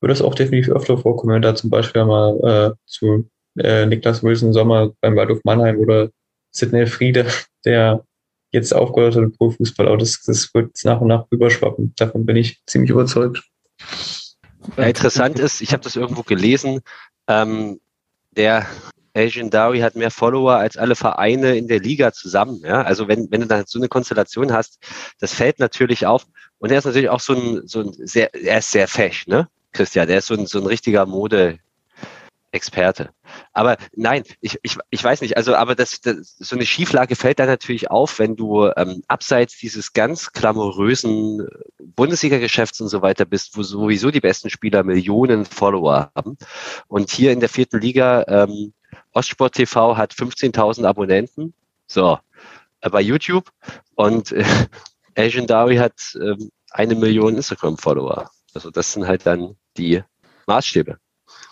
wird 0.00 0.12
es 0.12 0.22
auch 0.22 0.34
definitiv 0.34 0.72
öfter 0.72 0.96
vorkommen, 0.96 1.34
wenn 1.34 1.42
da 1.42 1.56
zum 1.56 1.70
Beispiel 1.70 2.04
mal 2.04 2.38
äh, 2.44 2.76
zu 2.86 3.28
äh, 3.58 3.86
Niklas 3.86 4.22
Wilson 4.22 4.52
Sommer 4.52 4.92
beim 5.00 5.16
Waldhof 5.16 5.40
Mannheim 5.44 5.78
oder 5.78 6.10
Sidney 6.50 6.86
Friede, 6.86 7.26
der 7.64 8.04
jetzt 8.50 8.74
aufgehört 8.74 9.16
hat 9.16 9.22
im 9.22 9.32
Profifußball. 9.32 9.88
Aber 9.88 9.98
das, 9.98 10.22
das 10.22 10.52
wird 10.54 10.76
nach 10.84 11.00
und 11.00 11.08
nach 11.08 11.26
überschwappen. 11.30 11.92
Davon 11.96 12.24
bin 12.24 12.36
ich 12.36 12.62
ziemlich 12.66 12.90
überzeugt. 12.90 13.42
Ja, 14.76 14.84
interessant 14.84 15.38
ist, 15.38 15.60
ich 15.60 15.72
habe 15.72 15.82
das 15.82 15.96
irgendwo 15.96 16.22
gelesen, 16.22 16.80
ähm, 17.28 17.80
der 18.36 18.66
Asian 19.16 19.50
Dowie 19.50 19.82
hat 19.82 19.94
mehr 19.94 20.10
Follower 20.10 20.54
als 20.54 20.76
alle 20.76 20.96
Vereine 20.96 21.56
in 21.56 21.68
der 21.68 21.80
Liga 21.80 22.12
zusammen. 22.12 22.60
Ja? 22.64 22.82
Also 22.82 23.06
wenn, 23.06 23.30
wenn 23.30 23.42
du 23.42 23.46
dann 23.46 23.64
so 23.66 23.78
eine 23.78 23.88
Konstellation 23.88 24.52
hast, 24.52 24.78
das 25.20 25.32
fällt 25.32 25.60
natürlich 25.60 26.06
auf. 26.06 26.26
Und 26.58 26.70
er 26.70 26.78
ist 26.78 26.84
natürlich 26.84 27.10
auch 27.10 27.20
so 27.20 27.34
ein, 27.34 27.66
so 27.66 27.80
ein 27.80 27.92
sehr, 27.92 28.34
er 28.34 28.58
ist 28.58 28.70
sehr 28.70 28.88
fesch, 28.88 29.26
ne? 29.26 29.48
Christian, 29.72 30.06
der 30.06 30.18
ist 30.18 30.26
so 30.26 30.34
ein, 30.34 30.46
so 30.46 30.60
ein 30.60 30.66
richtiger 30.66 31.04
Mode, 31.04 31.58
Experte. 32.54 33.10
Aber 33.52 33.76
nein, 33.94 34.22
ich, 34.40 34.58
ich, 34.62 34.78
ich 34.90 35.02
weiß 35.02 35.20
nicht, 35.20 35.36
also 35.36 35.54
aber 35.54 35.74
das, 35.74 36.00
das, 36.00 36.36
so 36.38 36.54
eine 36.54 36.64
Schieflage 36.64 37.16
fällt 37.16 37.38
dann 37.38 37.48
natürlich 37.48 37.90
auf, 37.90 38.18
wenn 38.18 38.36
du 38.36 38.70
ähm, 38.76 39.02
abseits 39.08 39.58
dieses 39.58 39.92
ganz 39.92 40.32
glamourösen 40.32 41.46
Bundesliga-Geschäfts 41.78 42.80
und 42.80 42.88
so 42.88 43.02
weiter 43.02 43.24
bist, 43.24 43.56
wo 43.56 43.62
sowieso 43.62 44.10
die 44.10 44.20
besten 44.20 44.50
Spieler 44.50 44.84
Millionen 44.84 45.44
Follower 45.44 46.12
haben. 46.14 46.38
Und 46.86 47.10
hier 47.10 47.32
in 47.32 47.40
der 47.40 47.48
vierten 47.48 47.80
Liga, 47.80 48.24
ähm, 48.28 48.72
Ostsport 49.12 49.54
TV 49.54 49.96
hat 49.96 50.12
15.000 50.12 50.84
Abonnenten, 50.84 51.54
so, 51.86 52.18
äh, 52.80 52.90
bei 52.90 53.00
YouTube 53.00 53.50
und 53.96 54.32
äh, 54.32 54.44
Asian 55.16 55.46
Dawi 55.46 55.76
hat 55.76 56.16
äh, 56.20 56.36
eine 56.70 56.94
Million 56.94 57.36
Instagram-Follower. 57.36 58.30
Also 58.54 58.70
das 58.70 58.92
sind 58.92 59.06
halt 59.06 59.26
dann 59.26 59.56
die 59.76 60.02
Maßstäbe. 60.46 60.98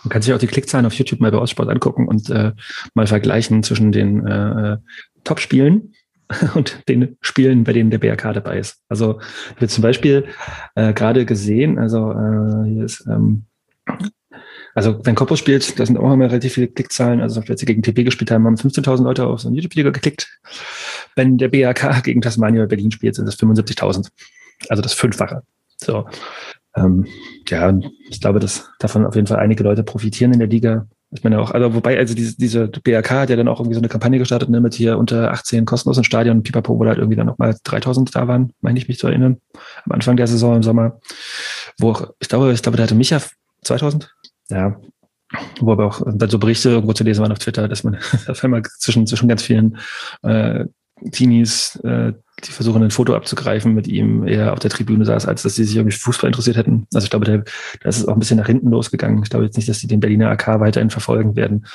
Man 0.05 0.11
kann 0.11 0.23
sich 0.23 0.33
auch 0.33 0.39
die 0.39 0.47
Klickzahlen 0.47 0.87
auf 0.87 0.95
YouTube 0.95 1.21
mal 1.21 1.31
bei 1.31 1.39
Ostsport 1.39 1.69
angucken 1.69 2.09
und 2.09 2.31
äh, 2.31 2.53
mal 2.95 3.07
vergleichen 3.07 3.63
zwischen 3.63 3.93
den 3.93 4.27
äh, 4.27 4.79
Top-Spielen 5.25 5.95
und 6.55 6.89
den 6.89 7.17
Spielen, 7.21 7.65
bei 7.65 7.73
denen 7.73 7.91
der 7.91 7.99
BRK 7.99 8.33
dabei 8.33 8.59
ist. 8.59 8.83
Also 8.89 9.21
ich 9.21 9.57
habe 9.57 9.69
zum 9.69 9.83
Beispiel 9.83 10.27
äh, 10.75 10.93
gerade 10.93 11.25
gesehen, 11.25 11.79
also 11.79 12.13
äh, 12.13 12.69
hier 12.69 12.85
ist 12.85 13.07
ähm, 13.07 13.45
also 14.75 15.05
wenn 15.05 15.15
Koppo 15.15 15.37
spielt, 15.37 15.79
da 15.79 15.85
sind 15.85 15.99
auch 15.99 16.13
immer 16.13 16.27
relativ 16.27 16.55
viele 16.55 16.69
Klickzahlen. 16.69 17.21
Also 17.21 17.41
als 17.41 17.61
wir 17.61 17.67
gegen 17.67 17.83
TP 17.83 18.05
gespielt 18.05 18.31
haben, 18.31 18.47
haben 18.47 18.57
15.000 18.57 19.03
Leute 19.03 19.27
auf 19.27 19.41
so 19.41 19.49
ein 19.49 19.55
YouTube-Video 19.55 19.93
geklickt. 19.93 20.41
Wenn 21.15 21.37
der 21.37 21.49
BRK 21.49 22.03
gegen 22.03 22.23
Tasmania 22.23 22.65
Berlin 22.67 22.91
spielt, 22.91 23.15
sind 23.15 23.27
das 23.27 23.39
75.000. 23.39 24.09
Also 24.69 24.83
das 24.83 24.95
Fünffache. 24.95 25.43
So 25.77 26.07
ähm, 26.77 27.07
ja, 27.49 27.73
ich 28.09 28.21
glaube, 28.21 28.41
dass 28.41 28.71
davon 28.79 29.05
auf 29.05 29.15
jeden 29.15 29.27
Fall 29.27 29.39
einige 29.39 29.63
Leute 29.63 29.83
profitieren 29.83 30.33
in 30.33 30.39
der 30.39 30.49
Liga. 30.49 30.87
Ich 31.11 31.23
meine 31.23 31.41
auch, 31.41 31.51
also 31.51 31.75
wobei, 31.75 31.99
also 31.99 32.15
diese, 32.15 32.37
diese 32.39 32.69
BRK 32.69 33.11
hat 33.11 33.31
ja 33.31 33.37
dann 33.37 33.49
auch 33.49 33.61
irgendwie 33.61 33.75
so 33.75 33.81
eine 33.81 33.89
Kampagne 33.89 34.19
gestartet, 34.19 34.49
ne, 34.49 34.63
mit 34.63 34.75
hier 34.75 34.97
unter 34.97 35.31
18 35.33 35.67
kostenlos 35.67 35.99
im 35.99 36.05
Stadion, 36.05 36.43
Pipapo, 36.43 36.79
wo 36.79 36.87
halt 36.87 36.97
irgendwie 36.97 37.17
dann 37.17 37.27
nochmal 37.27 37.55
3000 37.65 38.15
da 38.15 38.29
waren, 38.29 38.53
meine 38.63 38.79
ich 38.79 38.89
mich 38.89 38.99
zu 38.99 39.09
erinnern, 39.09 39.37
am 39.85 39.93
Anfang 39.93 40.17
der 40.17 40.27
Saison 40.27 40.57
im 40.57 40.63
Sommer, 40.63 41.01
wo 41.79 41.91
auch, 41.91 42.15
ich 42.19 42.29
glaube, 42.29 42.53
ich 42.53 42.63
glaube, 42.63 42.79
da 42.79 42.85
hatte 42.85 42.95
Micha 42.95 43.21
2000, 43.63 44.11
ja, 44.49 44.81
wo 45.61 45.73
aber 45.73 45.87
auch 45.87 46.01
dann 46.07 46.31
so 46.31 46.39
Berichte 46.39 46.71
irgendwo 46.71 46.95
zu 46.95 47.05
lesen 47.05 47.21
waren 47.21 47.33
auf 47.33 47.39
Twitter, 47.39 47.69
dass 47.69 47.85
man 47.85 47.99
auf 48.27 48.43
einmal 48.43 48.63
zwischen, 48.79 49.07
zwischen 49.07 49.29
ganz 49.29 49.43
vielen 49.43 49.77
äh, 50.23 50.65
Teenies, 51.11 51.77
äh, 51.85 52.13
die 52.45 52.51
versuchen, 52.51 52.83
ein 52.83 52.91
Foto 52.91 53.15
abzugreifen, 53.15 53.75
mit 53.75 53.87
ihm 53.87 54.27
eher 54.27 54.53
auf 54.53 54.59
der 54.59 54.71
Tribüne 54.71 55.05
saß, 55.05 55.27
als 55.27 55.43
dass 55.43 55.55
sie 55.55 55.65
sich 55.65 55.77
irgendwie 55.77 55.97
Fußball 55.97 56.29
interessiert 56.29 56.57
hätten. 56.57 56.87
Also 56.93 57.05
ich 57.05 57.11
glaube, 57.11 57.25
da, 57.27 57.37
da 57.39 57.89
ist 57.89 57.99
es 57.99 58.09
auch 58.09 58.15
ein 58.15 58.19
bisschen 58.19 58.39
nach 58.39 58.47
hinten 58.47 58.71
losgegangen. 58.71 59.23
Ich 59.23 59.31
glaube 59.31 59.45
jetzt 59.45 59.57
nicht, 59.57 59.69
dass 59.69 59.79
sie 59.79 59.87
den 59.87 60.01
Berliner 60.01 60.31
AK 60.31 60.61
weiterhin 60.61 60.91
verfolgen 60.91 61.37
werden, 61.37 61.67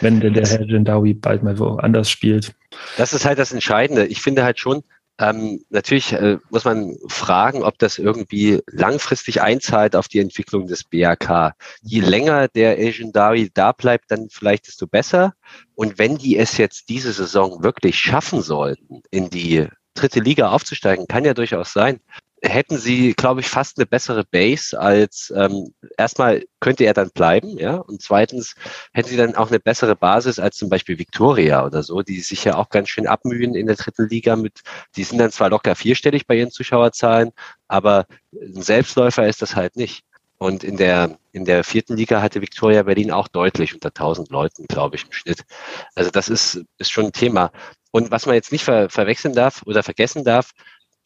wenn 0.00 0.20
der, 0.20 0.30
der 0.30 0.46
Herr 0.46 0.64
Gendawi 0.64 1.14
bald 1.14 1.42
mal 1.42 1.58
woanders 1.58 2.10
spielt. 2.10 2.54
Das 2.96 3.12
ist 3.12 3.24
halt 3.24 3.38
das 3.38 3.52
Entscheidende. 3.52 4.06
Ich 4.06 4.22
finde 4.22 4.44
halt 4.44 4.58
schon, 4.58 4.82
ähm, 5.18 5.64
natürlich 5.68 6.12
äh, 6.12 6.38
muss 6.50 6.64
man 6.64 6.96
fragen, 7.08 7.62
ob 7.62 7.78
das 7.78 7.98
irgendwie 7.98 8.60
langfristig 8.66 9.42
einzahlt 9.42 9.94
auf 9.94 10.08
die 10.08 10.20
Entwicklung 10.20 10.66
des 10.66 10.84
BAK. 10.84 11.54
Je 11.82 12.00
länger 12.00 12.48
der 12.48 12.76
Dari 13.12 13.50
da 13.52 13.72
bleibt, 13.72 14.10
dann 14.10 14.28
vielleicht 14.30 14.66
desto 14.66 14.86
besser. 14.86 15.34
Und 15.74 15.98
wenn 15.98 16.16
die 16.16 16.36
es 16.38 16.56
jetzt 16.56 16.88
diese 16.88 17.12
Saison 17.12 17.62
wirklich 17.62 17.96
schaffen 17.98 18.42
sollten, 18.42 19.02
in 19.10 19.28
die 19.30 19.66
dritte 19.94 20.20
Liga 20.20 20.50
aufzusteigen, 20.50 21.06
kann 21.06 21.24
ja 21.24 21.34
durchaus 21.34 21.72
sein 21.72 22.00
hätten 22.42 22.76
sie, 22.76 23.14
glaube 23.14 23.40
ich, 23.40 23.48
fast 23.48 23.78
eine 23.78 23.86
bessere 23.86 24.24
Base 24.24 24.78
als 24.78 25.32
ähm, 25.36 25.72
erstmal 25.96 26.44
könnte 26.60 26.84
er 26.84 26.92
dann 26.92 27.10
bleiben, 27.10 27.56
ja, 27.58 27.76
und 27.76 28.02
zweitens 28.02 28.54
hätten 28.92 29.08
sie 29.08 29.16
dann 29.16 29.36
auch 29.36 29.48
eine 29.48 29.60
bessere 29.60 29.94
Basis 29.94 30.38
als 30.38 30.56
zum 30.56 30.68
Beispiel 30.68 30.98
Victoria 30.98 31.64
oder 31.64 31.82
so, 31.82 32.02
die 32.02 32.20
sich 32.20 32.44
ja 32.44 32.56
auch 32.56 32.68
ganz 32.68 32.88
schön 32.88 33.06
abmühen 33.06 33.54
in 33.54 33.66
der 33.66 33.76
dritten 33.76 34.08
Liga 34.08 34.34
mit, 34.36 34.60
die 34.96 35.04
sind 35.04 35.18
dann 35.18 35.30
zwar 35.30 35.50
locker 35.50 35.76
vierstellig 35.76 36.26
bei 36.26 36.34
ihren 36.34 36.50
Zuschauerzahlen, 36.50 37.30
aber 37.68 38.06
ein 38.32 38.62
Selbstläufer 38.62 39.26
ist 39.26 39.40
das 39.40 39.54
halt 39.54 39.76
nicht. 39.76 40.04
Und 40.38 40.64
in 40.64 40.76
der, 40.76 41.18
in 41.30 41.44
der 41.44 41.62
vierten 41.62 41.96
Liga 41.96 42.20
hatte 42.20 42.40
Victoria 42.40 42.82
Berlin 42.82 43.12
auch 43.12 43.28
deutlich 43.28 43.74
unter 43.74 43.90
1000 43.90 44.28
Leuten, 44.30 44.66
glaube 44.66 44.96
ich, 44.96 45.04
im 45.04 45.12
Schnitt. 45.12 45.44
Also 45.94 46.10
das 46.10 46.28
ist, 46.28 46.64
ist 46.78 46.90
schon 46.90 47.06
ein 47.06 47.12
Thema. 47.12 47.52
Und 47.92 48.10
was 48.10 48.26
man 48.26 48.34
jetzt 48.34 48.50
nicht 48.50 48.64
ver 48.64 48.90
verwechseln 48.90 49.34
darf 49.34 49.62
oder 49.66 49.84
vergessen 49.84 50.24
darf, 50.24 50.50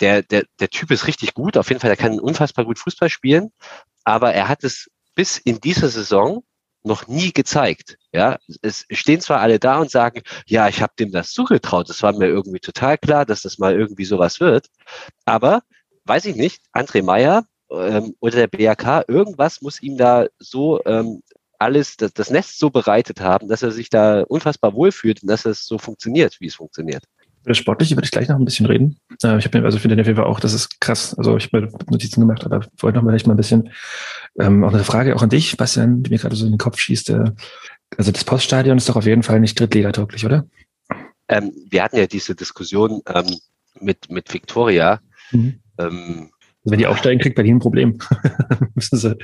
der, 0.00 0.22
der, 0.22 0.44
der 0.60 0.70
Typ 0.70 0.90
ist 0.90 1.06
richtig 1.06 1.34
gut. 1.34 1.56
Auf 1.56 1.68
jeden 1.68 1.80
Fall, 1.80 1.90
er 1.90 1.96
kann 1.96 2.20
unfassbar 2.20 2.64
gut 2.64 2.78
Fußball 2.78 3.08
spielen. 3.08 3.52
Aber 4.04 4.32
er 4.32 4.48
hat 4.48 4.64
es 4.64 4.90
bis 5.14 5.38
in 5.38 5.60
dieser 5.60 5.88
Saison 5.88 6.44
noch 6.82 7.08
nie 7.08 7.32
gezeigt. 7.32 7.98
Ja, 8.12 8.38
es 8.62 8.86
stehen 8.90 9.20
zwar 9.20 9.40
alle 9.40 9.58
da 9.58 9.80
und 9.80 9.90
sagen, 9.90 10.22
ja, 10.46 10.68
ich 10.68 10.80
habe 10.80 10.92
dem 10.98 11.10
das 11.10 11.32
zugetraut. 11.32 11.88
Das 11.88 12.02
war 12.02 12.12
mir 12.12 12.28
irgendwie 12.28 12.60
total 12.60 12.96
klar, 12.96 13.26
dass 13.26 13.42
das 13.42 13.58
mal 13.58 13.74
irgendwie 13.74 14.04
sowas 14.04 14.40
wird. 14.40 14.68
Aber 15.24 15.62
weiß 16.04 16.26
ich 16.26 16.36
nicht, 16.36 16.62
André 16.72 17.02
Meyer 17.02 17.44
ähm, 17.70 18.14
oder 18.20 18.46
der 18.46 18.46
BAK, 18.46 19.08
irgendwas 19.08 19.60
muss 19.60 19.82
ihm 19.82 19.96
da 19.96 20.26
so 20.38 20.80
ähm, 20.84 21.22
alles, 21.58 21.96
das, 21.96 22.12
das 22.12 22.30
Nest 22.30 22.58
so 22.58 22.70
bereitet 22.70 23.20
haben, 23.20 23.48
dass 23.48 23.62
er 23.62 23.72
sich 23.72 23.90
da 23.90 24.22
unfassbar 24.22 24.74
wohlfühlt 24.74 25.22
und 25.22 25.28
dass 25.28 25.44
es 25.44 25.66
so 25.66 25.78
funktioniert, 25.78 26.36
wie 26.40 26.46
es 26.46 26.54
funktioniert. 26.54 27.04
Über 27.46 27.52
das 27.52 27.58
Sportliche 27.58 27.94
würde 27.94 28.06
ich 28.06 28.10
gleich 28.10 28.28
noch 28.28 28.40
ein 28.40 28.44
bisschen 28.44 28.66
reden. 28.66 28.98
Äh, 29.22 29.38
ich 29.38 29.44
habe 29.44 29.60
mir, 29.60 29.64
also 29.64 29.78
finde 29.78 30.00
auf 30.00 30.06
jeden 30.08 30.16
Fall 30.16 30.26
auch, 30.26 30.40
das 30.40 30.52
ist 30.52 30.80
krass. 30.80 31.14
Also 31.16 31.36
ich 31.36 31.52
habe 31.52 31.68
Notizen 31.88 32.20
gemacht, 32.20 32.44
aber 32.44 32.66
wollte 32.78 32.98
noch 32.98 33.04
mal 33.04 33.12
vielleicht 33.12 33.28
mal 33.28 33.34
ein 33.34 33.36
bisschen 33.36 33.70
ähm, 34.36 34.64
auch 34.64 34.74
eine 34.74 34.82
Frage 34.82 35.14
auch 35.14 35.22
an 35.22 35.28
dich, 35.28 35.56
Bastian, 35.56 36.02
die 36.02 36.10
mir 36.10 36.18
gerade 36.18 36.34
so 36.34 36.44
in 36.44 36.50
den 36.50 36.58
Kopf 36.58 36.80
schießt. 36.80 37.10
Äh, 37.10 37.30
also 37.96 38.10
das 38.10 38.24
Poststadion 38.24 38.78
ist 38.78 38.88
doch 38.88 38.96
auf 38.96 39.06
jeden 39.06 39.22
Fall 39.22 39.38
nicht 39.38 39.60
drittligatauglich, 39.60 40.26
oder? 40.26 40.44
Ähm, 41.28 41.52
wir 41.70 41.84
hatten 41.84 41.98
ja 41.98 42.08
diese 42.08 42.34
Diskussion 42.34 43.02
ähm, 43.14 43.36
mit, 43.80 44.10
mit 44.10 44.34
Victoria. 44.34 44.98
Mhm. 45.30 45.60
Ähm, 45.78 46.30
also 46.64 46.72
wenn 46.72 46.78
die 46.80 46.88
aufsteigen, 46.88 47.20
kriegt 47.20 47.36
Berlin 47.36 47.58
ein 47.58 47.60
Problem. 47.60 47.98
Müssen 48.74 48.98
sie 48.98 49.16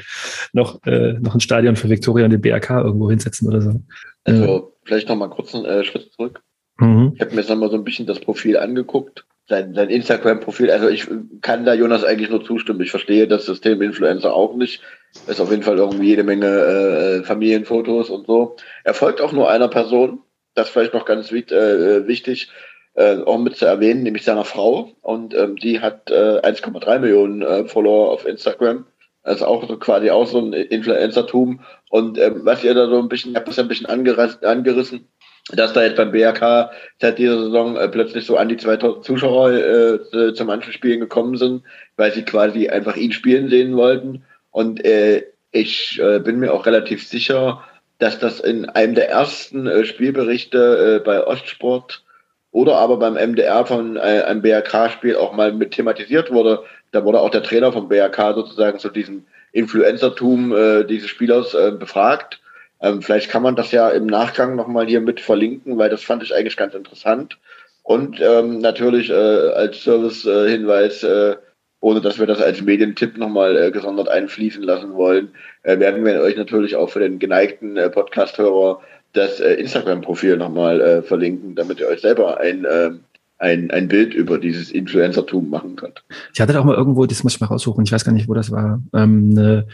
noch, 0.53 0.81
äh, 0.87 1.15
noch 1.15 1.35
ein 1.35 1.41
Stadion 1.41 1.75
für 1.75 1.89
Victoria 1.89 2.27
und 2.27 2.31
den 2.31 2.41
BRK 2.41 2.83
irgendwo 2.83 3.11
hinsetzen 3.11 3.49
oder 3.49 3.61
so. 3.61 3.83
Also 4.23 4.45
äh, 4.45 4.63
vielleicht 4.85 5.09
noch 5.09 5.17
mal 5.17 5.29
kurz 5.29 5.57
einen 5.57 5.65
äh, 5.65 5.83
Schritt 5.83 6.13
zurück. 6.13 6.41
Mhm. 6.79 7.13
Ich 7.15 7.21
habe 7.21 7.33
mir 7.33 7.41
jetzt 7.41 7.51
nochmal 7.51 7.71
so 7.71 7.77
ein 7.77 7.85
bisschen 7.85 8.07
das 8.07 8.21
Profil 8.21 8.57
angeguckt, 8.57 9.25
sein, 9.49 9.75
sein 9.75 9.91
Instagram-Profil. 9.91 10.71
Also 10.71 10.89
ich 10.89 11.07
kann 11.41 11.65
da 11.65 11.75
Jonas 11.75 12.05
eigentlich 12.05 12.31
nur 12.31 12.45
zustimmen. 12.45 12.81
Ich 12.81 12.91
verstehe 12.91 13.29
das 13.29 13.47
System 13.47 13.83
Influencer 13.83 14.35
auch 14.35 14.57
nicht. 14.57 14.83
Ist 15.27 15.41
auf 15.41 15.51
jeden 15.51 15.63
Fall 15.63 15.79
irgendwie 15.79 16.07
jede 16.07 16.25
Menge 16.25 16.47
äh, 16.47 17.23
Familienfotos 17.23 18.09
und 18.09 18.27
so. 18.27 18.57
Er 18.85 18.95
folgt 18.95 19.21
auch 19.21 19.33
nur 19.33 19.51
einer 19.51 19.69
Person. 19.69 20.21
Das 20.55 20.69
ist 20.69 20.73
vielleicht 20.73 20.95
noch 20.95 21.05
ganz 21.05 21.31
äh, 21.33 22.07
wichtig, 22.07 22.51
äh, 22.95 23.19
auch 23.19 23.39
mit 23.39 23.57
zu 23.57 23.67
erwähnen, 23.67 24.03
nämlich 24.03 24.25
seiner 24.25 24.45
Frau. 24.45 24.93
Und 25.03 25.35
ähm, 25.35 25.57
die 25.57 25.81
hat 25.81 26.11
äh, 26.11 26.41
1,3 26.41 26.99
Millionen 26.99 27.43
äh, 27.43 27.65
Follower 27.67 28.11
auf 28.11 28.27
Instagram. 28.27 28.87
Also 29.23 29.47
auch 29.47 29.69
so 29.69 29.77
quasi 29.77 30.11
auch 30.11 30.27
so 30.27 30.41
ein 30.41 30.53
Influencertum. 30.53 31.61
Und 31.91 32.19
ähm, 32.19 32.41
was 32.45 32.65
ihr 32.65 32.75
da 32.75 32.89
so 32.89 32.99
ein 32.99 33.09
bisschen, 33.09 33.37
habe 33.37 33.47
das 33.47 33.59
ein 33.59 33.69
bisschen 33.69 33.87
angerissen, 33.87 35.09
dass 35.51 35.73
da 35.73 35.83
jetzt 35.83 35.97
beim 35.97 36.13
BRK 36.13 36.71
seit 37.01 37.19
dieser 37.19 37.39
Saison 37.43 37.77
äh, 37.77 37.89
plötzlich 37.89 38.27
so 38.27 38.37
an 38.37 38.49
die 38.49 38.57
2000 38.57 39.05
Zuschauer 39.05 39.51
äh, 39.51 39.95
äh, 39.95 40.35
zu 40.35 40.45
manchen 40.45 40.73
Spielen 40.73 41.01
gekommen 41.01 41.37
sind, 41.37 41.65
weil 41.97 42.13
sie 42.13 42.25
quasi 42.25 42.69
einfach 42.69 42.97
ihn 42.97 43.13
spielen 43.13 43.49
sehen 43.49 43.77
wollten. 43.77 44.25
Und 44.51 44.85
äh, 44.85 45.25
ich 45.51 46.01
äh, 46.01 46.21
bin 46.21 46.39
mir 46.39 46.53
auch 46.53 46.67
relativ 46.67 47.07
sicher, 47.07 47.65
dass 47.99 48.19
das 48.19 48.41
in 48.41 48.69
einem 48.69 48.95
der 48.95 49.11
ersten 49.11 49.67
äh, 49.67 49.85
Spielberichte 49.85 51.03
bei 51.05 51.27
Ostsport 51.27 52.05
oder 52.53 52.77
aber 52.77 52.99
beim 52.99 53.15
MDR 53.15 53.65
von 53.65 53.97
einem 53.97 54.43
BRK-Spiel 54.43 55.17
auch 55.17 55.33
mal 55.33 55.53
mit 55.53 55.71
thematisiert 55.71 56.31
wurde. 56.31 56.63
Da 56.91 57.03
wurde 57.03 57.21
auch 57.21 57.31
der 57.31 57.43
Trainer 57.43 57.73
vom 57.73 57.89
BRK 57.89 58.35
sozusagen 58.35 58.79
zu 58.79 58.91
diesem 58.91 59.25
Influencertum 59.53 60.55
dieses 60.87 61.09
Spielers 61.09 61.57
befragt. 61.79 62.42
Ähm, 62.83 63.01
vielleicht 63.01 63.31
kann 63.31 63.43
man 63.43 63.57
das 63.57 63.71
ja 63.71 63.89
im 63.91 64.07
Nachgang 64.07 64.57
nochmal 64.57 64.87
hier 64.87 65.01
mit 65.01 65.21
verlinken, 65.21 65.79
weil 65.79 65.89
das 65.89 66.03
fand 66.03 66.23
ich 66.23 66.35
eigentlich 66.35 66.57
ganz 66.57 66.75
interessant. 66.75 67.39
Und 67.85 68.21
ähm, 68.21 68.59
natürlich 68.59 69.11
äh, 69.11 69.15
als 69.15 69.83
Service-Hinweis, 69.83 71.03
äh, 71.05 71.37
ohne 71.81 72.01
dass 72.01 72.19
wir 72.19 72.27
das 72.27 72.41
als 72.41 72.63
Medientipp 72.63 73.17
nochmal 73.17 73.57
äh, 73.57 73.71
gesondert 73.71 74.09
einfließen 74.09 74.63
lassen 74.63 74.95
wollen, 74.95 75.31
äh, 75.63 75.79
werden 75.79 76.05
wir 76.05 76.21
euch 76.21 76.37
natürlich 76.37 76.77
auch 76.77 76.91
für 76.91 77.01
den 77.01 77.19
geneigten 77.19 77.77
äh, 77.77 77.89
Podcast-Hörer 77.91 78.81
das 79.13 79.41
äh, 79.41 79.55
Instagram-Profil 79.55 80.37
nochmal 80.37 80.81
äh, 80.81 81.03
verlinken, 81.03 81.55
damit 81.55 81.81
ihr 81.81 81.89
euch 81.89 82.01
selber 82.01 82.41
ein, 82.41 82.65
äh, 82.65 82.91
ein, 83.39 83.71
ein 83.71 83.89
Bild 83.89 84.15
über 84.15 84.39
dieses 84.39 84.71
Influencertum 84.71 85.51
machen 85.51 85.77
könnt. 85.77 86.03
Ich 86.33 86.41
hatte 86.41 86.59
auch 86.59 86.65
mal 86.65 86.77
irgendwo, 86.77 87.05
das 87.07 87.23
muss 87.23 87.35
ich 87.35 87.41
mal 87.41 87.49
raussuchen, 87.49 87.85
ich 87.85 87.93
weiß 87.93 88.05
gar 88.05 88.13
nicht, 88.13 88.29
wo 88.29 88.35
das 88.35 88.51
war, 88.51 88.81
ähm, 88.95 89.35
eine, 89.37 89.67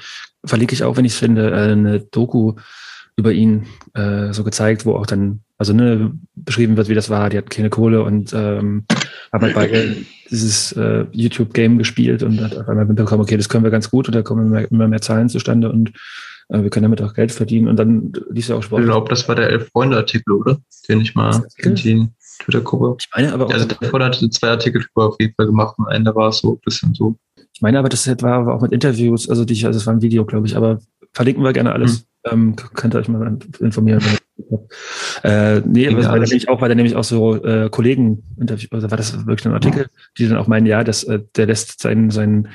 verlinke 0.45 0.75
ich 0.75 0.83
auch, 0.83 0.97
wenn 0.97 1.05
ich 1.05 1.13
es 1.13 1.19
finde, 1.19 1.51
äh, 1.51 1.73
eine 1.73 2.01
Doku 2.01 2.55
über 3.19 3.33
ihn 3.33 3.67
äh, 3.95 4.33
so 4.33 4.45
gezeigt, 4.45 4.87
wo 4.87 4.95
auch 4.95 5.05
dann, 5.05 5.41
also 5.59 5.73
ne, 5.73 6.13
beschrieben 6.37 6.77
wird, 6.77 6.89
wie 6.89 6.95
das 6.95 7.11
war. 7.11 7.29
Die 7.31 7.37
hatten 7.37 7.49
keine 7.49 7.69
Kohle 7.69 8.05
und 8.05 8.33
ähm, 8.33 8.85
haben 9.33 9.43
halt 9.43 9.55
bei 9.57 9.97
dieses 10.31 10.71
äh, 10.73 11.05
YouTube-Game 11.11 11.79
gespielt 11.79 12.23
und 12.23 12.41
hat 12.41 12.57
auf 12.57 12.69
einmal 12.69 12.85
mitbekommen, 12.85 13.23
okay, 13.23 13.37
das 13.37 13.49
können 13.49 13.65
wir 13.65 13.73
ganz 13.73 13.91
gut 13.91 14.07
und 14.07 14.15
da 14.15 14.23
kommen 14.23 14.47
immer 14.47 14.61
mehr, 14.61 14.71
immer 14.71 14.87
mehr 14.87 15.01
Zahlen 15.01 15.29
zustande 15.29 15.73
und 15.73 15.91
äh, 16.49 16.63
wir 16.63 16.71
können 16.71 16.85
damit 16.85 17.03
auch 17.03 17.13
Geld 17.13 17.33
verdienen 17.33 17.67
und 17.67 17.77
dann 17.77 18.13
liest 18.31 18.51
ja 18.51 18.55
auch 18.55 18.63
Sport. 18.63 18.83
Ich 18.83 18.87
glaube, 18.87 19.09
das 19.09 19.27
war 19.27 19.35
der 19.35 19.51
Elf-Freunde-Artikel, 19.51 20.35
oder? 20.35 20.59
Den 20.89 21.01
ich 21.01 21.17
mal 21.17 21.45
in 21.57 21.75
die 21.75 22.09
Twitter-Gruppe. 22.39 22.99
Ich 23.01 23.09
meine 23.13 23.33
aber 23.33 23.47
auch. 23.47 23.53
Also 23.53 23.67
davor 23.67 23.99
hatte 24.05 24.31
zwei 24.31 24.51
Artikel 24.51 24.81
drüber 24.81 25.09
auf 25.09 25.17
jeden 25.19 25.35
Fall 25.35 25.47
gemacht 25.47 25.75
und 25.79 25.89
einer 25.89 26.15
war 26.15 26.31
so 26.31 26.53
ein 26.53 26.61
bisschen 26.65 26.95
so. 26.95 27.17
Ich 27.59 27.63
meine 27.63 27.81
aber, 27.81 27.89
das 27.89 28.07
war 28.23 28.55
auch 28.55 28.63
mit 28.63 28.71
Interviews, 28.71 29.29
also 29.29 29.45
die, 29.45 29.67
also 29.67 29.77
es 29.77 29.85
war 29.85 29.93
ein 29.93 30.01
Video, 30.01 30.25
glaube 30.25 30.47
ich, 30.47 30.57
aber 30.57 30.79
verlinken 31.13 31.43
wir 31.43 31.53
gerne 31.53 31.73
alles. 31.73 32.07
Hm. 32.25 32.55
Ähm, 32.55 32.57
könnt 32.75 32.95
ihr 32.95 33.01
euch 33.01 33.09
mal 33.09 33.37
informieren. 33.59 34.01
äh, 35.25 35.59
nee, 35.63 35.89
aber 35.89 36.05
weil 36.05 36.21
nämlich 36.21 36.49
auch, 36.49 36.61
weil 36.61 36.71
er 36.71 36.77
nämlich 36.77 36.95
auch 36.95 37.03
so 37.03 37.35
äh, 37.45 37.69
Kollegen 37.69 38.23
interviewt, 38.39 38.73
also 38.73 38.93
war 38.93 38.97
das 38.97 39.27
wirklich 39.27 39.47
ein 39.47 39.55
Artikel, 39.55 39.89
die 40.17 40.29
dann 40.29 40.39
auch 40.39 40.47
meinen, 40.47 40.67
ja, 40.67 40.85
dass 40.85 41.03
äh, 41.03 41.19
der 41.35 41.47
lässt 41.47 41.83
seinen, 41.83 42.11
seinen 42.11 42.47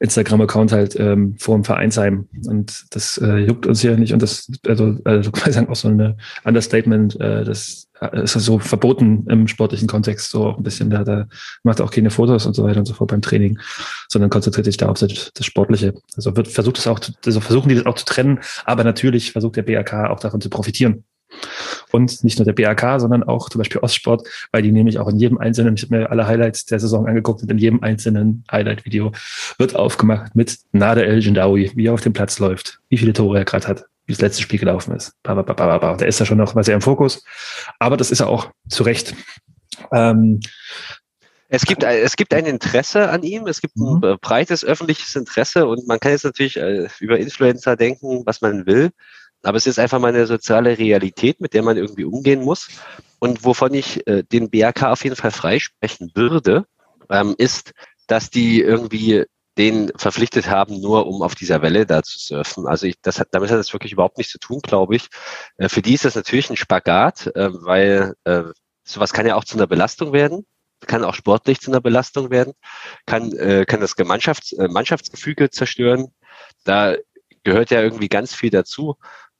Instagram-Account 0.00 0.72
halt 0.72 0.98
ähm, 0.98 1.36
vor 1.38 1.54
dem 1.58 1.64
Vereinsheim. 1.64 2.26
Und 2.46 2.86
das 2.88 3.18
äh, 3.18 3.36
juckt 3.40 3.66
uns 3.66 3.82
hier 3.82 3.98
nicht. 3.98 4.14
Und 4.14 4.22
das, 4.22 4.50
also, 4.66 4.96
also 5.04 5.30
kann 5.32 5.42
man 5.44 5.52
sagen, 5.52 5.68
auch 5.68 5.76
so 5.76 5.88
ein 5.88 6.16
Understatement, 6.44 7.20
äh, 7.20 7.44
das 7.44 7.87
ist 8.12 8.32
so 8.32 8.58
verboten 8.58 9.26
im 9.28 9.48
sportlichen 9.48 9.88
Kontext, 9.88 10.30
so 10.30 10.56
ein 10.56 10.62
bisschen. 10.62 10.90
Da, 10.90 11.04
da 11.04 11.26
macht 11.62 11.80
auch 11.80 11.90
keine 11.90 12.10
Fotos 12.10 12.46
und 12.46 12.54
so 12.54 12.64
weiter 12.64 12.78
und 12.78 12.86
so 12.86 12.94
fort 12.94 13.10
beim 13.10 13.22
Training, 13.22 13.58
sondern 14.08 14.30
konzentriert 14.30 14.66
sich 14.66 14.76
da 14.76 14.88
auf 14.88 14.98
das, 14.98 15.30
das 15.34 15.46
Sportliche. 15.46 15.94
Also 16.16 16.36
wird 16.36 16.48
versucht 16.48 16.78
es 16.78 16.86
auch, 16.86 17.00
also 17.24 17.40
versuchen 17.40 17.68
die 17.68 17.74
das 17.74 17.86
auch 17.86 17.96
zu 17.96 18.04
trennen, 18.04 18.40
aber 18.64 18.84
natürlich 18.84 19.32
versucht 19.32 19.56
der 19.56 19.62
BAK 19.62 20.10
auch 20.10 20.20
davon 20.20 20.40
zu 20.40 20.50
profitieren. 20.50 21.04
Und 21.90 22.24
nicht 22.24 22.38
nur 22.38 22.46
der 22.46 22.52
BAK, 22.52 23.00
sondern 23.00 23.22
auch 23.22 23.50
zum 23.50 23.58
Beispiel 23.58 23.80
Ostsport, 23.80 24.26
weil 24.50 24.62
die 24.62 24.72
nämlich 24.72 24.98
auch 24.98 25.08
in 25.08 25.18
jedem 25.18 25.38
einzelnen, 25.38 25.74
ich 25.74 25.82
habe 25.82 25.98
mir 25.98 26.10
alle 26.10 26.26
Highlights 26.26 26.64
der 26.66 26.80
Saison 26.80 27.06
angeguckt 27.06 27.42
und 27.42 27.50
in 27.50 27.58
jedem 27.58 27.82
einzelnen 27.82 28.44
Highlight-Video 28.50 29.12
wird 29.58 29.76
aufgemacht 29.76 30.34
mit 30.34 30.58
Nader 30.72 31.06
El 31.06 31.20
Jindawi, 31.20 31.72
wie 31.74 31.86
er 31.86 31.94
auf 31.94 32.00
dem 32.00 32.12
Platz 32.12 32.38
läuft, 32.38 32.80
wie 32.88 32.96
viele 32.96 33.12
Tore 33.12 33.38
er 33.38 33.44
gerade 33.44 33.68
hat, 33.68 33.84
wie 34.08 34.14
das 34.14 34.22
letzte 34.22 34.42
Spiel 34.42 34.58
gelaufen 34.58 34.96
ist. 34.96 35.12
Da 35.22 36.06
ist 36.06 36.18
er 36.18 36.26
schon 36.26 36.38
noch 36.38 36.54
mal 36.54 36.64
sehr 36.64 36.74
im 36.74 36.80
Fokus. 36.80 37.22
Aber 37.78 37.96
das 37.96 38.10
ist 38.10 38.20
er 38.20 38.28
auch 38.28 38.50
zu 38.68 38.82
Recht. 38.82 39.14
Ähm, 39.92 40.40
es 41.50 41.64
gibt, 41.64 41.82
es 41.82 42.16
gibt 42.16 42.32
ein 42.34 42.46
Interesse 42.46 43.10
an 43.10 43.22
ihm, 43.22 43.46
es 43.46 43.60
gibt 43.60 43.76
ein 43.76 44.00
mhm. 44.00 44.16
breites 44.20 44.64
öffentliches 44.64 45.14
Interesse 45.14 45.66
und 45.66 45.86
man 45.86 46.00
kann 46.00 46.12
jetzt 46.12 46.24
natürlich 46.24 46.56
äh, 46.56 46.88
über 47.00 47.18
Influencer 47.18 47.76
denken, 47.76 48.22
was 48.24 48.40
man 48.40 48.66
will. 48.66 48.90
Aber 49.42 49.56
es 49.56 49.66
ist 49.66 49.78
einfach 49.78 50.00
mal 50.00 50.08
eine 50.08 50.26
soziale 50.26 50.76
Realität, 50.78 51.40
mit 51.40 51.54
der 51.54 51.62
man 51.62 51.76
irgendwie 51.76 52.04
umgehen 52.04 52.42
muss. 52.42 52.68
Und 53.18 53.44
wovon 53.44 53.72
ich 53.74 54.06
äh, 54.06 54.24
den 54.24 54.50
BRK 54.50 54.90
auf 54.90 55.04
jeden 55.04 55.16
Fall 55.16 55.30
freisprechen 55.30 56.10
würde, 56.14 56.64
ähm, 57.10 57.34
ist, 57.38 57.72
dass 58.06 58.30
die 58.30 58.60
irgendwie 58.62 59.24
den 59.58 59.90
verpflichtet 59.96 60.48
haben, 60.48 60.80
nur 60.80 61.06
um 61.06 61.22
auf 61.22 61.34
dieser 61.34 61.60
Welle 61.62 61.84
da 61.84 62.02
zu 62.02 62.18
surfen. 62.18 62.66
Also 62.66 62.86
ich, 62.86 63.00
das 63.02 63.18
hat, 63.18 63.28
damit 63.32 63.50
hat 63.50 63.58
das 63.58 63.72
wirklich 63.72 63.92
überhaupt 63.92 64.16
nichts 64.16 64.32
zu 64.32 64.38
tun, 64.38 64.60
glaube 64.62 64.96
ich. 64.96 65.08
Äh, 65.58 65.68
für 65.68 65.82
die 65.82 65.94
ist 65.94 66.04
das 66.04 66.14
natürlich 66.14 66.48
ein 66.48 66.56
Spagat, 66.56 67.26
äh, 67.34 67.50
weil 67.52 68.14
äh, 68.24 68.44
sowas 68.84 69.12
kann 69.12 69.26
ja 69.26 69.34
auch 69.34 69.44
zu 69.44 69.56
einer 69.56 69.66
Belastung 69.66 70.12
werden, 70.12 70.46
kann 70.86 71.04
auch 71.04 71.14
sportlich 71.14 71.60
zu 71.60 71.70
einer 71.72 71.80
Belastung 71.80 72.30
werden, 72.30 72.52
kann, 73.04 73.32
äh, 73.32 73.64
kann 73.66 73.80
das 73.80 73.94
äh, 73.98 74.68
Mannschaftsgefüge 74.68 75.50
zerstören. 75.50 76.12
Da 76.64 76.94
gehört 77.42 77.70
ja 77.70 77.82
irgendwie 77.82 78.08
ganz 78.08 78.34
viel 78.34 78.50
dazu. 78.50 78.96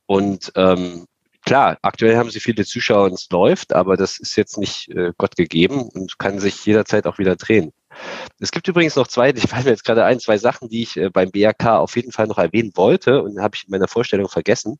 Und 0.07 0.51
ähm, 0.57 1.07
klar, 1.45 1.79
aktuell 1.83 2.17
haben 2.17 2.31
sie 2.31 2.41
viele 2.41 2.65
Zuschauer 2.65 3.05
und 3.05 3.13
es 3.13 3.29
läuft, 3.31 3.73
aber 3.73 3.97
das 3.97 4.19
ist 4.19 4.37
jetzt 4.37 4.59
nicht 4.59 4.89
äh, 4.89 5.13
Gott 5.17 5.37
gegeben 5.37 5.83
und 5.83 6.19
kann 6.19 6.41
sich 6.41 6.65
jederzeit 6.67 7.07
auch 7.07 7.19
wieder 7.19 7.37
drehen. 7.37 7.73
Es 8.39 8.53
gibt 8.53 8.69
übrigens 8.69 8.97
noch 8.97 9.09
zwei, 9.09 9.31
ich 9.31 9.49
fallen 9.49 9.65
mir 9.65 9.71
jetzt 9.71 9.85
gerade 9.85 10.05
ein, 10.05 10.21
zwei 10.21 10.39
Sachen, 10.39 10.69
die 10.69 10.83
ich 10.83 10.97
äh, 10.97 11.11
beim 11.11 11.31
BRK 11.31 11.79
auf 11.79 11.97
jeden 11.97 12.13
Fall 12.13 12.27
noch 12.27 12.39
erwähnen 12.39 12.73
wollte 12.75 13.23
und 13.23 13.41
habe 13.41 13.57
ich 13.57 13.65
in 13.65 13.71
meiner 13.71 13.89
Vorstellung 13.89 14.29
vergessen. 14.29 14.79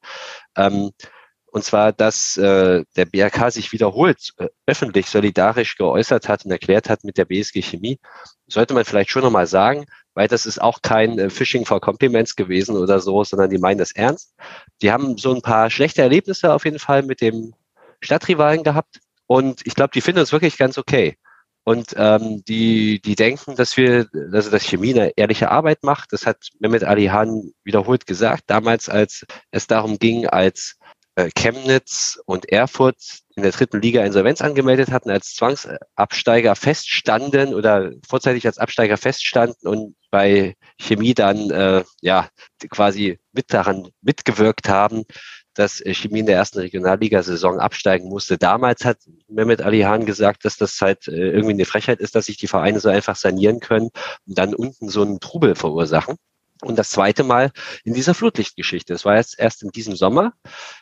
Ähm, 0.57 0.91
und 1.51 1.65
zwar, 1.65 1.93
dass 1.93 2.37
äh, 2.37 2.85
der 2.97 3.05
BRK 3.07 3.51
sich 3.51 3.73
wiederholt 3.73 4.33
äh, 4.37 4.49
öffentlich 4.67 5.07
solidarisch 5.07 5.77
geäußert 5.77 6.29
hat 6.29 6.45
und 6.45 6.51
erklärt 6.51 6.91
hat 6.91 7.05
mit 7.05 7.17
der 7.17 7.25
BSG 7.25 7.63
Chemie. 7.63 7.99
Sollte 8.47 8.75
man 8.75 8.85
vielleicht 8.85 9.11
schon 9.11 9.23
nochmal 9.23 9.47
sagen, 9.47 9.87
weil 10.15 10.29
das 10.29 10.47
ist 10.47 10.61
auch 10.61 10.83
kein 10.83 11.19
äh, 11.19 11.31
Phishing 11.31 11.65
for 11.65 11.81
Compliments 11.81 12.37
gewesen 12.37 12.77
oder 12.77 13.01
so, 13.01 13.25
sondern 13.25 13.51
die 13.51 13.59
meinen 13.59 13.79
das 13.79 13.93
ernst. 13.93 14.35
Die 14.83 14.93
haben 14.93 15.17
so 15.17 15.35
ein 15.35 15.43
paar 15.43 15.71
schlechte 15.71 16.03
Erlebnisse 16.03 16.53
auf 16.53 16.65
jeden 16.65 16.79
Fall 16.79 17.03
mit 17.03 17.21
dem 17.23 17.55
Stadtrivalen 18.01 18.63
gehabt 18.63 19.01
und 19.27 19.67
ich 19.67 19.75
glaube, 19.75 19.91
die 19.95 20.01
finden 20.01 20.21
es 20.21 20.33
wirklich 20.33 20.59
ganz 20.59 20.79
okay. 20.79 21.17
Und 21.69 21.93
ähm, 21.99 22.43
die, 22.49 22.99
die 22.99 23.15
denken, 23.15 23.55
dass 23.55 23.77
wir, 23.77 24.09
also 24.33 24.51
dass 24.51 24.63
Chemie 24.63 24.95
eine 24.95 25.13
ehrliche 25.19 25.51
Arbeit 25.51 25.83
macht. 25.83 26.15
Das 26.15 26.25
hat 26.25 26.49
Mehmet 26.61 26.83
Ali 26.83 27.09
Hahn 27.09 27.53
wiederholt 27.63 28.07
gesagt, 28.07 28.45
damals, 28.47 28.89
als 28.89 29.27
es 29.51 29.67
darum 29.67 29.99
ging, 29.99 30.27
als 30.27 30.79
äh, 31.17 31.29
Chemnitz 31.37 32.19
und 32.25 32.51
Erfurt 32.51 32.97
in 33.37 33.43
der 33.43 33.53
dritten 33.53 33.83
Liga 33.83 34.03
Insolvenz 34.03 34.41
angemeldet 34.41 34.91
hatten, 34.91 35.11
als 35.11 35.35
Zwangsabsteiger 35.35 36.57
feststanden 36.57 37.53
oder 37.53 37.93
vorzeitig 38.09 38.47
als 38.47 38.57
Absteiger 38.57 38.97
feststanden 38.97 39.69
und 39.69 39.95
bei 40.11 40.57
Chemie 40.81 41.13
dann 41.13 41.51
äh, 41.51 41.85
ja 42.01 42.31
quasi 42.71 43.19
mit 43.33 43.53
daran 43.53 43.91
mitgewirkt 44.01 44.71
haben, 44.71 45.05
dass 45.59 45.83
Chemie 45.85 46.21
in 46.21 46.27
der 46.27 46.37
ersten 46.37 46.61
Regionalliga-Saison 46.61 47.59
absteigen 47.59 48.09
musste. 48.09 48.39
Damals 48.39 48.85
hat 48.85 48.99
Mehmet 49.29 49.61
Ali 49.61 49.81
Hahn 49.81 50.07
gesagt, 50.07 50.45
dass 50.45 50.57
das 50.57 50.81
halt 50.81 51.09
äh, 51.09 51.31
irgendwie 51.31 51.55
eine 51.55 51.65
Frechheit 51.65 52.01
ist, 52.01 52.15
dass 52.15 52.27
sich 52.27 52.37
die 52.37 52.47
Vereine 52.47 52.79
so 52.81 52.89
einfach 52.89 53.17
sanieren 53.17 53.61
können 53.61 53.91
und 54.27 54.39
dann 54.39 54.55
unten 54.55 54.89
so 54.89 55.03
einen 55.03 55.21
Trubel 55.21 55.55
verursachen. 55.55 56.17
Und 56.63 56.77
das 56.77 56.91
zweite 56.91 57.23
Mal 57.23 57.53
in 57.85 57.95
dieser 57.95 58.15
Flutlichtgeschichte. 58.15 58.93
Das 58.93 59.05
war 59.05 59.17
jetzt 59.17 59.39
erst 59.39 59.63
in 59.63 59.71
diesem 59.71 59.95
Sommer. 59.95 60.33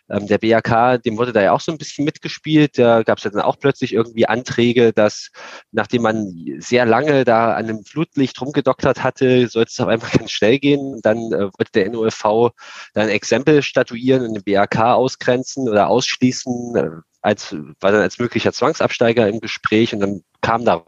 Ähm, 0.08 0.26
der 0.26 0.38
BAK, 0.38 1.02
dem 1.02 1.18
wurde 1.18 1.34
da 1.34 1.42
ja 1.42 1.52
auch 1.52 1.60
so 1.60 1.70
ein 1.70 1.76
bisschen 1.76 2.06
mitgespielt. 2.06 2.78
Da 2.78 3.02
gab 3.02 3.18
es 3.18 3.24
ja 3.24 3.30
dann 3.30 3.42
auch 3.42 3.58
plötzlich 3.58 3.92
irgendwie 3.92 4.26
Anträge, 4.26 4.94
dass 4.94 5.30
nachdem 5.72 6.02
man 6.02 6.32
sehr 6.58 6.86
lange 6.86 7.24
da 7.24 7.54
an 7.54 7.66
einem 7.66 7.84
Flutlicht 7.84 8.40
rumgedoktert 8.40 9.02
hatte, 9.02 9.48
sollte 9.48 9.70
es 9.70 9.80
auf 9.80 9.88
einmal 9.88 10.08
ganz 10.16 10.30
schnell 10.30 10.58
gehen. 10.58 11.00
Dann 11.02 11.18
äh, 11.32 11.50
wollte 11.52 11.72
der 11.74 11.90
NOFV 11.90 12.52
dann 12.94 13.10
Exempel 13.10 13.62
statuieren 13.62 14.26
und 14.26 14.34
den 14.34 14.44
BAK 14.44 14.78
ausgrenzen 14.78 15.68
oder 15.68 15.88
ausschließen, 15.88 16.76
äh, 16.76 16.90
als, 17.20 17.54
war 17.80 17.92
dann 17.92 18.02
als 18.02 18.18
möglicher 18.18 18.52
Zwangsabsteiger 18.52 19.28
im 19.28 19.40
Gespräch 19.40 19.92
und 19.92 20.00
dann 20.00 20.22
kam 20.40 20.64
da 20.64 20.84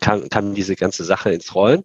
kam, 0.00 0.28
kam 0.28 0.54
diese 0.54 0.76
ganze 0.76 1.04
Sache 1.04 1.32
ins 1.32 1.54
Rollen. 1.54 1.84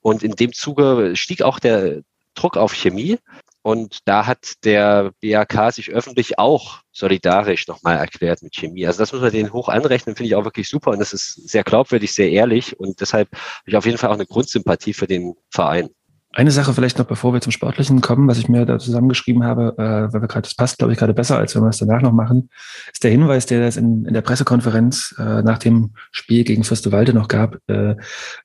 Und 0.00 0.22
in 0.22 0.32
dem 0.32 0.52
Zuge 0.52 1.12
stieg 1.14 1.42
auch 1.42 1.58
der 1.58 2.02
Druck 2.34 2.56
auf 2.56 2.74
Chemie. 2.74 3.18
Und 3.62 4.00
da 4.06 4.26
hat 4.26 4.64
der 4.64 5.12
BAK 5.22 5.72
sich 5.72 5.90
öffentlich 5.90 6.38
auch 6.38 6.80
solidarisch 6.90 7.68
nochmal 7.68 7.96
erklärt 7.96 8.42
mit 8.42 8.56
Chemie. 8.56 8.86
Also 8.86 8.98
das 8.98 9.12
muss 9.12 9.22
man 9.22 9.30
denen 9.30 9.52
hoch 9.52 9.68
anrechnen, 9.68 10.16
finde 10.16 10.28
ich 10.28 10.34
auch 10.34 10.44
wirklich 10.44 10.68
super. 10.68 10.90
Und 10.90 10.98
das 10.98 11.12
ist 11.12 11.48
sehr 11.48 11.62
glaubwürdig, 11.62 12.12
sehr 12.12 12.30
ehrlich. 12.30 12.78
Und 12.80 13.00
deshalb 13.00 13.30
habe 13.32 13.70
ich 13.70 13.76
auf 13.76 13.86
jeden 13.86 13.98
Fall 13.98 14.10
auch 14.10 14.14
eine 14.14 14.26
Grundsympathie 14.26 14.94
für 14.94 15.06
den 15.06 15.34
Verein. 15.48 15.90
Eine 16.34 16.50
Sache 16.50 16.72
vielleicht 16.72 16.98
noch, 16.98 17.04
bevor 17.04 17.34
wir 17.34 17.42
zum 17.42 17.52
Sportlichen 17.52 18.00
kommen, 18.00 18.26
was 18.26 18.38
ich 18.38 18.48
mir 18.48 18.64
da 18.64 18.78
zusammengeschrieben 18.78 19.44
habe, 19.44 19.74
äh, 19.76 20.12
weil 20.12 20.22
wir 20.22 20.28
gerade, 20.28 20.42
das 20.42 20.54
passt, 20.54 20.78
glaube 20.78 20.92
ich, 20.92 20.98
gerade 20.98 21.12
besser, 21.12 21.36
als 21.36 21.54
wenn 21.54 21.62
wir 21.62 21.68
es 21.68 21.78
danach 21.78 22.00
noch 22.00 22.12
machen, 22.12 22.48
ist 22.90 23.04
der 23.04 23.10
Hinweis, 23.10 23.44
der 23.44 23.66
es 23.66 23.76
in, 23.76 24.06
in 24.06 24.14
der 24.14 24.22
Pressekonferenz 24.22 25.14
äh, 25.18 25.42
nach 25.42 25.58
dem 25.58 25.90
Spiel 26.10 26.44
gegen 26.44 26.64
Fürstewalde 26.64 27.12
noch 27.12 27.28
gab. 27.28 27.58
Äh, 27.66 27.96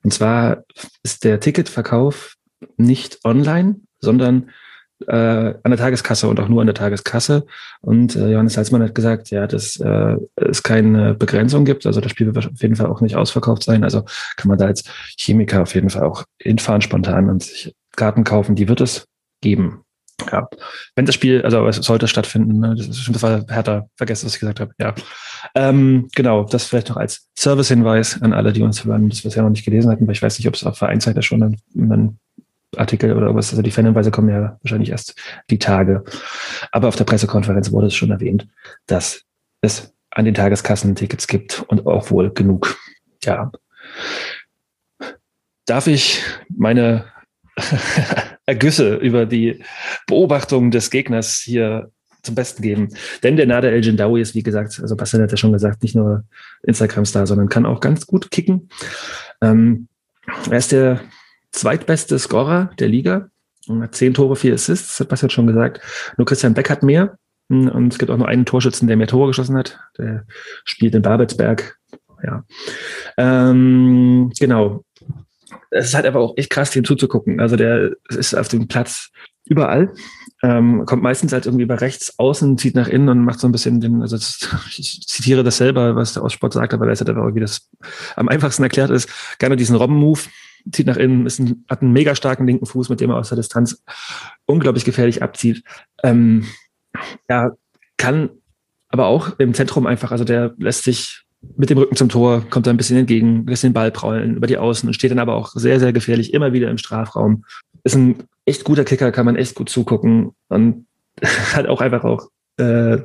und 0.02 0.12
zwar 0.12 0.64
ist 1.02 1.24
der 1.24 1.40
Ticketverkauf 1.40 2.34
nicht 2.76 3.24
online, 3.24 3.76
sondern 4.00 4.50
äh, 5.06 5.12
an 5.62 5.70
der 5.70 5.76
Tageskasse 5.76 6.28
und 6.28 6.40
auch 6.40 6.48
nur 6.48 6.60
an 6.60 6.66
der 6.66 6.74
Tageskasse. 6.74 7.46
Und 7.80 8.16
äh, 8.16 8.32
Johannes 8.32 8.54
Salzmann 8.54 8.82
hat 8.82 8.94
gesagt, 8.94 9.30
ja, 9.30 9.46
dass 9.46 9.78
äh, 9.80 10.16
es 10.36 10.62
keine 10.62 11.14
Begrenzung 11.14 11.64
gibt. 11.64 11.86
Also 11.86 12.00
das 12.00 12.10
Spiel 12.10 12.26
wird 12.34 12.46
auf 12.46 12.60
jeden 12.60 12.76
Fall 12.76 12.86
auch 12.86 13.00
nicht 13.00 13.16
ausverkauft 13.16 13.62
sein. 13.62 13.84
Also 13.84 14.04
kann 14.36 14.48
man 14.48 14.58
da 14.58 14.66
als 14.66 14.84
Chemiker 15.16 15.62
auf 15.62 15.74
jeden 15.74 15.90
Fall 15.90 16.02
auch 16.02 16.24
hinfahren 16.40 16.82
spontan 16.82 17.30
und 17.30 17.42
sich 17.42 17.74
Karten 17.96 18.24
kaufen. 18.24 18.54
Die 18.54 18.68
wird 18.68 18.80
es 18.80 19.06
geben. 19.40 19.82
Ja, 20.32 20.48
wenn 20.96 21.06
das 21.06 21.14
Spiel, 21.14 21.42
also 21.42 21.66
es 21.68 21.76
sollte 21.76 22.08
stattfinden, 22.08 22.58
ne? 22.58 22.74
das 22.76 22.88
ist 22.88 23.08
das 23.08 23.22
härter, 23.22 23.88
vergessen, 23.96 24.26
was 24.26 24.34
ich 24.34 24.40
gesagt 24.40 24.58
habe. 24.58 24.72
Ja, 24.78 24.94
ähm, 25.54 26.08
genau, 26.14 26.44
das 26.44 26.64
vielleicht 26.64 26.88
noch 26.88 26.96
als 26.96 27.28
Service-Hinweis 27.38 28.20
an 28.20 28.32
alle, 28.32 28.52
die 28.52 28.62
uns 28.62 28.84
hören, 28.84 29.08
das 29.08 29.22
wir 29.22 29.30
ja 29.30 29.42
noch 29.42 29.50
nicht 29.50 29.64
gelesen 29.64 29.90
hatten, 29.90 30.06
weil 30.06 30.14
ich 30.14 30.22
weiß 30.22 30.38
nicht, 30.38 30.48
ob 30.48 30.54
es 30.54 30.64
auf 30.64 30.76
Vereinsseite 30.76 31.22
schon 31.22 31.42
ein, 31.44 31.56
ein 31.76 32.18
Artikel 32.76 33.16
oder 33.16 33.34
was, 33.34 33.50
also 33.50 33.62
die 33.62 33.70
Fanhinweise 33.70 34.10
kommen 34.10 34.28
ja 34.28 34.58
wahrscheinlich 34.62 34.90
erst 34.90 35.14
die 35.50 35.58
Tage. 35.58 36.04
Aber 36.72 36.88
auf 36.88 36.96
der 36.96 37.04
Pressekonferenz 37.04 37.70
wurde 37.72 37.86
es 37.86 37.94
schon 37.94 38.10
erwähnt, 38.10 38.48
dass 38.86 39.22
es 39.60 39.94
an 40.10 40.24
den 40.24 40.34
Tageskassen 40.34 40.94
Tickets 40.94 41.26
gibt 41.26 41.64
und 41.68 41.86
auch 41.86 42.10
wohl 42.10 42.30
genug. 42.30 42.76
Ja. 43.22 43.50
Darf 45.66 45.86
ich 45.86 46.22
meine 46.48 47.04
Ergüsse 48.46 48.96
über 48.96 49.26
die 49.26 49.62
Beobachtung 50.06 50.70
des 50.70 50.90
Gegners 50.90 51.36
hier 51.44 51.90
zum 52.22 52.34
Besten 52.34 52.62
geben. 52.62 52.88
Denn 53.22 53.36
der 53.36 53.46
Nader 53.46 53.72
El 53.72 53.84
Jindawi 53.84 54.20
ist, 54.20 54.34
wie 54.34 54.42
gesagt, 54.42 54.78
also 54.80 54.96
Bastian 54.96 55.22
hat 55.22 55.30
ja 55.30 55.36
schon 55.36 55.52
gesagt, 55.52 55.82
nicht 55.82 55.94
nur 55.94 56.24
Instagram-Star, 56.62 57.26
sondern 57.26 57.48
kann 57.48 57.66
auch 57.66 57.80
ganz 57.80 58.06
gut 58.06 58.30
kicken. 58.30 58.68
Ähm, 59.40 59.88
er 60.50 60.58
ist 60.58 60.72
der 60.72 61.00
zweitbeste 61.52 62.18
Scorer 62.18 62.70
der 62.78 62.88
Liga. 62.88 63.28
Hat 63.68 63.94
zehn 63.94 64.14
Tore, 64.14 64.36
vier 64.36 64.54
Assists, 64.54 64.98
hat 64.98 65.08
Bastian 65.08 65.30
schon 65.30 65.46
gesagt. 65.46 65.80
Nur 66.16 66.26
Christian 66.26 66.54
Beck 66.54 66.70
hat 66.70 66.82
mehr. 66.82 67.18
Und 67.48 67.92
es 67.92 67.98
gibt 67.98 68.10
auch 68.10 68.16
nur 68.16 68.28
einen 68.28 68.44
Torschützen, 68.44 68.88
der 68.88 68.96
mehr 68.96 69.06
Tore 69.06 69.28
geschossen 69.28 69.56
hat. 69.56 69.78
Der 69.96 70.24
spielt 70.64 70.94
in 70.94 71.02
Babelsberg. 71.02 71.78
Ja. 72.22 72.44
Ähm, 73.16 74.32
genau. 74.38 74.84
Es 75.70 75.86
ist 75.86 75.94
halt 75.94 76.06
einfach 76.06 76.20
auch 76.20 76.36
echt 76.36 76.50
krass, 76.50 76.70
dem 76.70 76.84
zuzugucken. 76.84 77.40
Also 77.40 77.56
der 77.56 77.92
ist 78.08 78.34
auf 78.34 78.48
dem 78.48 78.68
Platz 78.68 79.10
überall. 79.46 79.92
Ähm, 80.42 80.84
kommt 80.86 81.02
meistens 81.02 81.32
halt 81.32 81.46
irgendwie 81.46 81.64
über 81.64 81.80
rechts 81.80 82.18
außen, 82.18 82.58
zieht 82.58 82.74
nach 82.74 82.88
innen 82.88 83.08
und 83.08 83.24
macht 83.24 83.40
so 83.40 83.48
ein 83.48 83.52
bisschen 83.52 83.80
den, 83.80 84.02
also 84.02 84.16
das, 84.16 84.48
ich 84.78 85.06
zitiere 85.06 85.42
das 85.42 85.56
selber, 85.56 85.96
was 85.96 86.14
der 86.14 86.22
Aussport 86.22 86.52
sagt, 86.52 86.74
aber 86.74 86.86
er 86.86 86.92
ist 86.92 87.00
halt 87.00 87.08
einfach 87.08 87.22
irgendwie 87.22 87.40
das 87.40 87.68
am 88.14 88.28
einfachsten 88.28 88.62
erklärt 88.62 88.90
ist, 88.90 89.10
gerne 89.38 89.56
diesen 89.56 89.76
Robben-Move, 89.76 90.20
zieht 90.70 90.86
nach 90.86 90.96
innen, 90.96 91.26
ist 91.26 91.40
ein, 91.40 91.64
hat 91.68 91.82
einen 91.82 91.92
mega 91.92 92.14
starken 92.14 92.46
linken 92.46 92.66
Fuß, 92.66 92.88
mit 92.88 93.00
dem 93.00 93.10
er 93.10 93.16
aus 93.16 93.30
der 93.30 93.36
Distanz 93.36 93.82
unglaublich 94.46 94.84
gefährlich 94.84 95.22
abzieht. 95.22 95.64
Ähm, 96.02 96.46
ja, 97.28 97.52
kann 97.96 98.30
aber 98.88 99.06
auch 99.06 99.38
im 99.38 99.54
Zentrum 99.54 99.86
einfach, 99.86 100.12
also 100.12 100.24
der 100.24 100.54
lässt 100.58 100.84
sich 100.84 101.24
mit 101.56 101.70
dem 101.70 101.78
Rücken 101.78 101.96
zum 101.96 102.08
Tor, 102.08 102.44
kommt 102.50 102.66
da 102.66 102.70
ein 102.70 102.76
bisschen 102.76 102.98
entgegen, 102.98 103.46
lässt 103.46 103.62
den 103.62 103.72
Ball 103.72 103.90
prallen 103.90 104.36
über 104.36 104.46
die 104.46 104.58
Außen 104.58 104.88
und 104.88 104.94
steht 104.94 105.10
dann 105.10 105.18
aber 105.18 105.34
auch 105.34 105.52
sehr, 105.54 105.78
sehr 105.78 105.92
gefährlich 105.92 106.34
immer 106.34 106.52
wieder 106.52 106.70
im 106.70 106.78
Strafraum. 106.78 107.44
Ist 107.84 107.94
ein 107.94 108.24
echt 108.44 108.64
guter 108.64 108.84
Kicker, 108.84 109.12
kann 109.12 109.26
man 109.26 109.36
echt 109.36 109.54
gut 109.54 109.68
zugucken 109.68 110.32
und 110.48 110.86
hat 111.52 111.66
auch 111.66 111.80
einfach 111.80 112.04
auch 112.04 112.28
äh, 112.58 112.98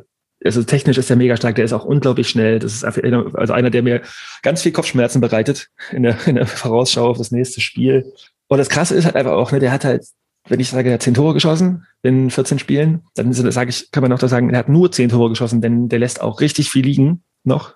also 0.45 0.63
technisch 0.63 0.97
ist 0.97 1.09
er 1.09 1.15
mega 1.15 1.37
stark, 1.37 1.55
der 1.55 1.65
ist 1.65 1.73
auch 1.73 1.85
unglaublich 1.85 2.29
schnell. 2.29 2.59
Das 2.59 2.73
ist 2.73 2.83
also 2.83 3.53
einer, 3.53 3.69
der 3.69 3.83
mir 3.83 4.01
ganz 4.41 4.61
viel 4.61 4.71
Kopfschmerzen 4.71 5.21
bereitet 5.21 5.69
in 5.91 6.03
der, 6.03 6.17
in 6.27 6.35
der 6.35 6.47
Vorausschau 6.47 7.07
auf 7.07 7.17
das 7.17 7.31
nächste 7.31 7.61
Spiel. 7.61 8.11
Und 8.47 8.57
das 8.57 8.69
Krasse 8.69 8.95
ist 8.95 9.05
halt 9.05 9.15
einfach 9.15 9.31
auch, 9.31 9.51
ne, 9.51 9.59
der 9.59 9.71
hat 9.71 9.85
halt, 9.85 10.05
wenn 10.49 10.59
ich 10.59 10.69
sage, 10.69 10.89
er 10.89 10.95
hat 10.95 11.03
zehn 11.03 11.13
Tore 11.13 11.33
geschossen 11.33 11.85
in 12.01 12.29
14 12.29 12.59
Spielen, 12.59 13.03
dann 13.15 13.31
sage 13.31 13.69
ich, 13.69 13.91
kann 13.91 14.03
man 14.03 14.11
auch 14.11 14.19
da 14.19 14.27
sagen, 14.27 14.49
er 14.49 14.59
hat 14.59 14.69
nur 14.69 14.91
zehn 14.91 15.09
Tore 15.09 15.29
geschossen, 15.29 15.61
denn 15.61 15.87
der 15.87 15.99
lässt 15.99 16.21
auch 16.21 16.41
richtig 16.41 16.69
viel 16.69 16.83
liegen 16.83 17.23
noch. 17.45 17.75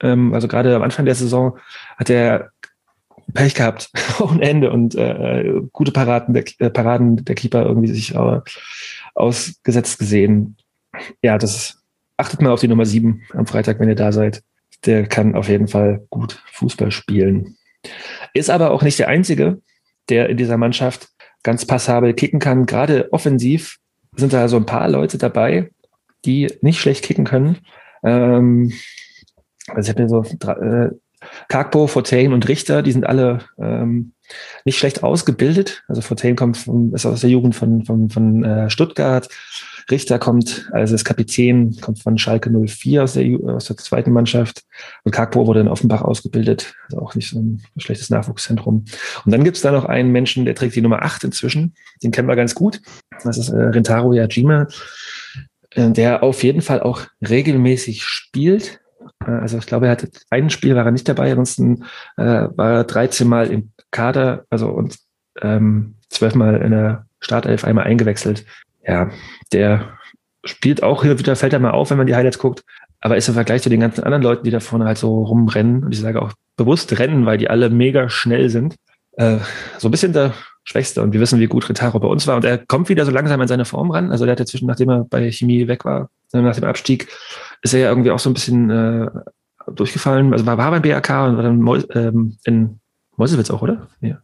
Ähm, 0.00 0.34
also 0.34 0.48
gerade 0.48 0.74
am 0.74 0.82
Anfang 0.82 1.04
der 1.04 1.14
Saison 1.14 1.58
hat 1.96 2.10
er 2.10 2.50
Pech 3.34 3.54
gehabt 3.54 3.90
ohne 4.20 4.42
Ende 4.42 4.70
und 4.70 4.94
äh, 4.94 5.60
gute 5.72 5.92
Paraden 5.92 6.34
der, 6.34 6.44
äh, 6.58 6.70
Paraden 6.70 7.24
der 7.24 7.34
Keeper 7.34 7.64
irgendwie 7.64 7.92
sich 7.92 8.14
äh, 8.14 8.40
ausgesetzt 9.14 9.98
gesehen. 9.98 10.56
Ja, 11.22 11.38
das 11.38 11.56
ist 11.56 11.78
achtet 12.16 12.42
mal 12.42 12.50
auf 12.50 12.60
die 12.60 12.68
Nummer 12.68 12.84
7 12.84 13.22
am 13.32 13.46
Freitag, 13.46 13.80
wenn 13.80 13.88
ihr 13.88 13.94
da 13.94 14.12
seid. 14.12 14.42
Der 14.84 15.06
kann 15.06 15.34
auf 15.34 15.48
jeden 15.48 15.68
Fall 15.68 16.06
gut 16.10 16.42
Fußball 16.52 16.90
spielen. 16.90 17.56
Ist 18.34 18.50
aber 18.50 18.70
auch 18.70 18.82
nicht 18.82 18.98
der 18.98 19.08
Einzige, 19.08 19.60
der 20.08 20.28
in 20.28 20.36
dieser 20.36 20.56
Mannschaft 20.56 21.08
ganz 21.42 21.64
passabel 21.64 22.14
kicken 22.14 22.40
kann. 22.40 22.66
Gerade 22.66 23.12
offensiv 23.12 23.78
sind 24.16 24.32
da 24.32 24.48
so 24.48 24.56
ein 24.56 24.66
paar 24.66 24.88
Leute 24.88 25.18
dabei, 25.18 25.70
die 26.24 26.52
nicht 26.60 26.80
schlecht 26.80 27.04
kicken 27.04 27.24
können. 27.24 27.58
Ähm, 28.02 28.72
also 29.68 29.80
ich 29.80 29.88
habe 29.88 30.02
mir 30.02 30.08
so 30.08 30.22
äh, 30.22 30.90
Karkbo, 31.48 31.86
Fortain 31.86 32.32
und 32.32 32.48
Richter, 32.48 32.82
die 32.82 32.92
sind 32.92 33.06
alle 33.06 33.40
ähm, 33.58 34.12
nicht 34.64 34.78
schlecht 34.78 35.02
ausgebildet. 35.02 35.82
Also 35.88 36.00
Fontaine 36.00 36.36
kommt 36.36 36.56
vom, 36.56 36.94
ist 36.94 37.06
aus 37.06 37.22
der 37.22 37.30
Jugend 37.30 37.54
von, 37.54 37.84
von, 37.84 38.10
von 38.10 38.44
äh, 38.44 38.70
Stuttgart. 38.70 39.28
Richter 39.90 40.18
kommt, 40.18 40.68
also 40.72 40.94
ist 40.94 41.06
Kapitän, 41.06 41.76
kommt 41.80 42.02
von 42.02 42.18
Schalke 42.18 42.50
04 42.50 43.02
aus 43.02 43.14
der, 43.14 43.26
aus 43.46 43.66
der 43.66 43.78
zweiten 43.78 44.12
Mannschaft. 44.12 44.64
Und 45.04 45.12
Kakpo 45.12 45.46
wurde 45.46 45.60
in 45.60 45.68
Offenbach 45.68 46.02
ausgebildet, 46.02 46.74
also 46.84 47.00
auch 47.00 47.14
nicht 47.14 47.30
so 47.30 47.38
ein 47.38 47.62
schlechtes 47.78 48.10
Nachwuchszentrum. 48.10 48.84
Und 49.24 49.32
dann 49.32 49.44
gibt 49.44 49.56
es 49.56 49.62
da 49.62 49.72
noch 49.72 49.86
einen 49.86 50.12
Menschen, 50.12 50.44
der 50.44 50.54
trägt 50.54 50.76
die 50.76 50.82
Nummer 50.82 51.02
8 51.02 51.24
inzwischen. 51.24 51.74
Den 52.02 52.10
kennen 52.10 52.28
wir 52.28 52.36
ganz 52.36 52.54
gut. 52.54 52.82
Das 53.24 53.38
ist 53.38 53.48
äh, 53.48 53.56
Rentaro 53.56 54.12
Yajima, 54.12 54.66
äh, 55.70 55.90
der 55.90 56.22
auf 56.22 56.42
jeden 56.42 56.60
Fall 56.60 56.80
auch 56.80 57.02
regelmäßig 57.26 58.04
spielt. 58.04 58.80
Äh, 59.24 59.30
also 59.30 59.58
ich 59.58 59.66
glaube, 59.66 59.86
er 59.86 59.92
hatte 59.92 60.10
ein 60.30 60.50
Spiel 60.50 60.74
war 60.74 60.84
er 60.84 60.90
nicht 60.90 61.08
dabei, 61.08 61.30
ansonsten 61.30 61.84
äh, 62.16 62.48
war 62.54 62.72
er 62.72 62.84
13 62.84 63.26
Mal 63.26 63.50
im 63.50 63.72
Kader, 63.90 64.44
also 64.50 64.68
und 64.68 64.98
ähm, 65.40 65.94
zwölfmal 66.08 66.56
in 66.62 66.72
der 66.72 67.06
Startelf 67.20 67.64
einmal 67.64 67.84
eingewechselt. 67.84 68.44
Ja, 68.86 69.10
der 69.52 69.98
spielt 70.44 70.82
auch 70.82 71.02
hier 71.02 71.18
wieder, 71.18 71.36
fällt 71.36 71.52
er 71.52 71.58
mal 71.58 71.72
auf, 71.72 71.90
wenn 71.90 71.98
man 71.98 72.06
die 72.06 72.14
Highlights 72.14 72.38
guckt, 72.38 72.62
aber 73.00 73.16
ist 73.16 73.28
im 73.28 73.34
Vergleich 73.34 73.62
zu 73.62 73.68
den 73.68 73.80
ganzen 73.80 74.04
anderen 74.04 74.22
Leuten, 74.22 74.44
die 74.44 74.50
da 74.50 74.60
vorne 74.60 74.86
halt 74.86 74.98
so 74.98 75.22
rumrennen, 75.24 75.84
und 75.84 75.92
ich 75.92 76.00
sage 76.00 76.22
auch 76.22 76.32
bewusst 76.56 76.98
rennen, 76.98 77.26
weil 77.26 77.38
die 77.38 77.50
alle 77.50 77.70
mega 77.70 78.08
schnell 78.08 78.48
sind, 78.48 78.76
äh, 79.12 79.38
so 79.78 79.88
ein 79.88 79.90
bisschen 79.90 80.12
der 80.12 80.32
Schwächste. 80.68 81.00
Und 81.00 81.14
wir 81.14 81.20
wissen, 81.20 81.40
wie 81.40 81.46
gut 81.46 81.66
Retaro 81.66 81.98
bei 81.98 82.08
uns 82.08 82.26
war. 82.26 82.36
Und 82.36 82.44
er 82.44 82.58
kommt 82.58 82.90
wieder 82.90 83.06
so 83.06 83.10
langsam 83.10 83.40
an 83.40 83.48
seine 83.48 83.64
Form 83.64 83.90
ran. 83.90 84.12
Also 84.12 84.26
der 84.26 84.32
hat 84.32 84.38
ja 84.38 84.44
zwischen, 84.44 84.66
nachdem 84.66 84.90
er 84.90 85.04
bei 85.04 85.32
Chemie 85.32 85.66
weg 85.66 85.86
war, 85.86 86.10
nach 86.30 86.54
dem 86.54 86.64
Abstieg, 86.64 87.08
ist 87.62 87.72
er 87.72 87.80
ja 87.80 87.88
irgendwie 87.88 88.10
auch 88.10 88.18
so 88.18 88.28
ein 88.28 88.34
bisschen 88.34 88.68
äh, 88.68 89.08
durchgefallen. 89.72 90.30
Also 90.34 90.44
war, 90.44 90.58
war 90.58 90.70
beim 90.70 90.82
BRK 90.82 91.26
und 91.26 91.36
war 91.36 91.42
dann 91.42 91.62
Mol 91.62 91.86
ähm, 91.94 92.36
in 92.44 92.80
Meuselwitz 93.16 93.48
auch, 93.48 93.62
oder? 93.62 93.88
Ja. 94.02 94.18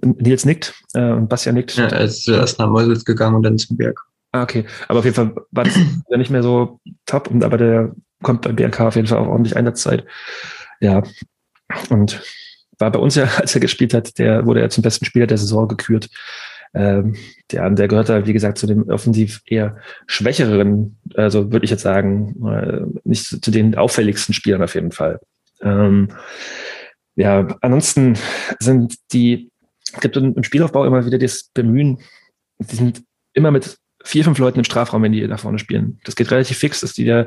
Nils 0.00 0.44
nickt 0.44 0.74
äh, 0.94 1.10
und 1.10 1.28
Bastian 1.28 1.56
nickt. 1.56 1.74
Ja, 1.76 1.86
er 1.86 2.02
ist 2.02 2.22
zuerst 2.22 2.60
nach 2.60 2.68
Meuselwitz 2.68 3.04
gegangen 3.04 3.34
und 3.34 3.42
dann 3.42 3.58
zum 3.58 3.76
Berg. 3.76 4.00
Ah, 4.30 4.44
okay. 4.44 4.64
Aber 4.86 5.00
auf 5.00 5.04
jeden 5.04 5.16
Fall 5.16 5.34
war 5.50 5.64
das 5.64 5.76
ja 6.08 6.18
nicht 6.18 6.30
mehr 6.30 6.44
so 6.44 6.78
top, 7.04 7.32
aber 7.42 7.58
der 7.58 7.96
kommt 8.22 8.42
beim 8.42 8.54
BRK 8.54 8.86
auf 8.86 8.94
jeden 8.94 9.08
Fall 9.08 9.18
auch 9.18 9.26
ordentlich 9.26 9.56
Einsatzzeit. 9.56 10.06
Ja. 10.78 11.02
Und 11.90 12.22
war 12.78 12.90
bei 12.90 12.98
uns 12.98 13.14
ja, 13.14 13.24
als 13.36 13.54
er 13.54 13.60
gespielt 13.60 13.94
hat, 13.94 14.18
der 14.18 14.46
wurde 14.46 14.60
er 14.60 14.70
zum 14.70 14.82
besten 14.82 15.04
Spieler 15.04 15.26
der 15.26 15.38
Saison 15.38 15.68
gekürt. 15.68 16.08
Ähm, 16.74 17.16
der, 17.50 17.70
der 17.70 17.88
gehört 17.88 18.10
da, 18.10 18.26
wie 18.26 18.32
gesagt, 18.34 18.58
zu 18.58 18.66
dem 18.66 18.88
offensiv 18.90 19.40
eher 19.46 19.78
schwächeren, 20.06 20.98
also 21.14 21.50
würde 21.50 21.64
ich 21.64 21.70
jetzt 21.70 21.82
sagen, 21.82 22.46
äh, 22.46 22.82
nicht 23.04 23.24
zu, 23.24 23.40
zu, 23.40 23.50
den 23.50 23.74
auffälligsten 23.74 24.34
Spielern 24.34 24.62
auf 24.62 24.74
jeden 24.74 24.92
Fall. 24.92 25.18
Ähm, 25.62 26.08
ja, 27.16 27.48
ansonsten 27.62 28.18
sind 28.60 28.96
die 29.12 29.50
es 29.92 30.00
gibt 30.00 30.16
im 30.16 30.42
Spielaufbau 30.42 30.84
immer 30.84 31.06
wieder 31.06 31.18
das 31.18 31.50
Bemühen, 31.54 31.98
die 32.58 32.76
sind 32.76 33.02
immer 33.32 33.50
mit 33.50 33.78
vier, 34.04 34.24
fünf 34.24 34.38
Leuten 34.38 34.58
im 34.58 34.64
Strafraum, 34.64 35.02
wenn 35.02 35.12
die 35.12 35.26
da 35.26 35.36
vorne 35.36 35.58
spielen. 35.58 36.00
Das 36.04 36.16
geht 36.16 36.30
relativ 36.30 36.58
fix, 36.58 36.80
dass 36.80 36.92
die 36.92 37.04
da 37.04 37.26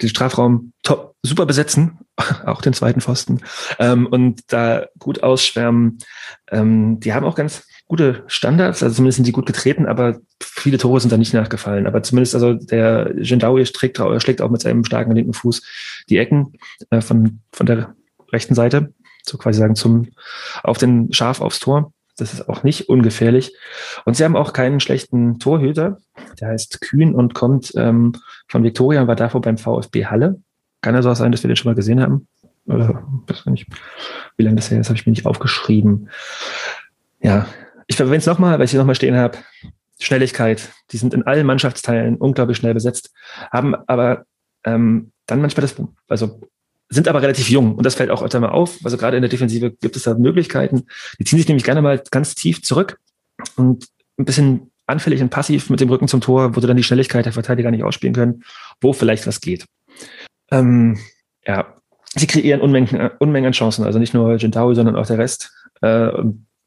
den 0.00 0.08
Strafraum 0.08 0.72
top, 0.82 1.14
super 1.22 1.46
besetzen, 1.46 1.98
auch 2.46 2.62
den 2.62 2.72
zweiten 2.72 3.00
Pfosten, 3.00 3.40
ähm, 3.78 4.06
und 4.06 4.40
da 4.48 4.86
gut 4.98 5.22
ausschwärmen. 5.22 5.98
Ähm, 6.50 7.00
die 7.00 7.12
haben 7.12 7.26
auch 7.26 7.34
ganz 7.34 7.66
gute 7.88 8.24
Standards, 8.26 8.82
also 8.82 8.96
zumindest 8.96 9.16
sind 9.16 9.26
die 9.26 9.32
gut 9.32 9.46
getreten, 9.46 9.86
aber 9.86 10.18
viele 10.42 10.78
Tore 10.78 11.00
sind 11.00 11.12
da 11.12 11.16
nicht 11.16 11.34
nachgefallen. 11.34 11.86
Aber 11.86 12.02
zumindest, 12.02 12.34
also 12.34 12.54
der 12.54 13.12
Gendawi 13.14 13.64
schlägt, 13.64 14.00
schlägt 14.18 14.40
auch 14.42 14.50
mit 14.50 14.60
seinem 14.60 14.84
starken 14.84 15.12
linken 15.12 15.34
Fuß 15.34 15.62
die 16.08 16.18
Ecken 16.18 16.54
äh, 16.90 17.00
von, 17.00 17.40
von 17.52 17.66
der 17.66 17.94
rechten 18.32 18.54
Seite, 18.54 18.92
so 19.24 19.38
quasi 19.38 19.60
sagen, 19.60 19.76
zum, 19.76 20.08
auf 20.62 20.78
den 20.78 21.12
Schaf 21.12 21.40
aufs 21.40 21.60
Tor. 21.60 21.92
Das 22.16 22.32
ist 22.32 22.48
auch 22.48 22.62
nicht 22.62 22.88
ungefährlich. 22.88 23.54
Und 24.04 24.16
sie 24.16 24.24
haben 24.24 24.36
auch 24.36 24.52
keinen 24.52 24.80
schlechten 24.80 25.38
Torhüter. 25.38 25.98
Der 26.40 26.48
heißt 26.48 26.80
Kühn 26.80 27.14
und 27.14 27.34
kommt 27.34 27.72
ähm, 27.76 28.14
von 28.48 28.64
Viktoria 28.64 29.02
und 29.02 29.08
war 29.08 29.16
davor 29.16 29.40
beim 29.40 29.58
VfB 29.58 30.06
Halle. 30.06 30.40
Kann 30.80 30.94
ja 30.94 31.02
so 31.02 31.12
sein, 31.14 31.32
dass 31.32 31.42
wir 31.42 31.48
den 31.48 31.56
schon 31.56 31.70
mal 31.70 31.76
gesehen 31.76 32.00
haben. 32.00 32.26
Oder 32.66 33.02
weiß 33.26 33.46
nicht, 33.46 33.66
wie 34.36 34.42
lange 34.42 34.56
das 34.56 34.70
her 34.70 34.80
ist, 34.80 34.88
habe 34.88 34.98
ich 34.98 35.06
mir 35.06 35.12
nicht 35.12 35.26
aufgeschrieben. 35.26 36.08
Ja, 37.20 37.46
ich 37.86 37.96
verwende 37.96 38.18
es 38.18 38.26
nochmal, 38.26 38.58
weil 38.58 38.64
ich 38.64 38.70
hier 38.70 38.80
nochmal 38.80 38.94
stehen 38.94 39.16
habe. 39.16 39.38
Schnelligkeit. 40.00 40.70
Die 40.90 40.96
sind 40.96 41.14
in 41.14 41.22
allen 41.22 41.46
Mannschaftsteilen 41.46 42.16
unglaublich 42.16 42.58
schnell 42.58 42.74
besetzt, 42.74 43.12
haben 43.50 43.74
aber 43.86 44.24
ähm, 44.64 45.12
dann 45.26 45.40
manchmal 45.40 45.62
das, 45.62 45.76
also 46.08 46.40
sind 46.88 47.08
aber 47.08 47.22
relativ 47.22 47.48
jung 47.48 47.74
und 47.74 47.84
das 47.84 47.94
fällt 47.94 48.10
auch 48.10 48.22
öfter 48.22 48.40
mal 48.40 48.50
auf. 48.50 48.78
Also 48.84 48.96
gerade 48.96 49.16
in 49.16 49.22
der 49.22 49.30
Defensive 49.30 49.72
gibt 49.72 49.96
es 49.96 50.04
da 50.04 50.14
Möglichkeiten. 50.14 50.84
Die 51.18 51.24
ziehen 51.24 51.38
sich 51.38 51.48
nämlich 51.48 51.64
gerne 51.64 51.82
mal 51.82 52.02
ganz 52.10 52.34
tief 52.34 52.62
zurück 52.62 52.98
und 53.56 53.86
ein 54.18 54.24
bisschen 54.24 54.70
anfällig 54.86 55.20
und 55.20 55.30
passiv 55.30 55.68
mit 55.68 55.80
dem 55.80 55.88
Rücken 55.88 56.08
zum 56.08 56.20
Tor, 56.20 56.54
wo 56.54 56.60
sie 56.60 56.66
dann 56.66 56.76
die 56.76 56.84
Schnelligkeit 56.84 57.26
der 57.26 57.32
Verteidiger 57.32 57.70
nicht 57.70 57.82
ausspielen 57.82 58.14
können, 58.14 58.44
wo 58.80 58.92
vielleicht 58.92 59.26
was 59.26 59.40
geht. 59.40 59.66
Ähm, 60.52 60.98
ja, 61.44 61.74
sie 62.14 62.28
kreieren 62.28 62.60
Unmengen, 62.60 63.10
Unmengen 63.18 63.48
an 63.48 63.52
Chancen, 63.52 63.84
also 63.84 63.98
nicht 63.98 64.14
nur 64.14 64.36
Gentawi, 64.36 64.74
sondern 64.76 64.96
auch 64.96 65.06
der 65.06 65.18
Rest. 65.18 65.52
Äh, 65.80 66.10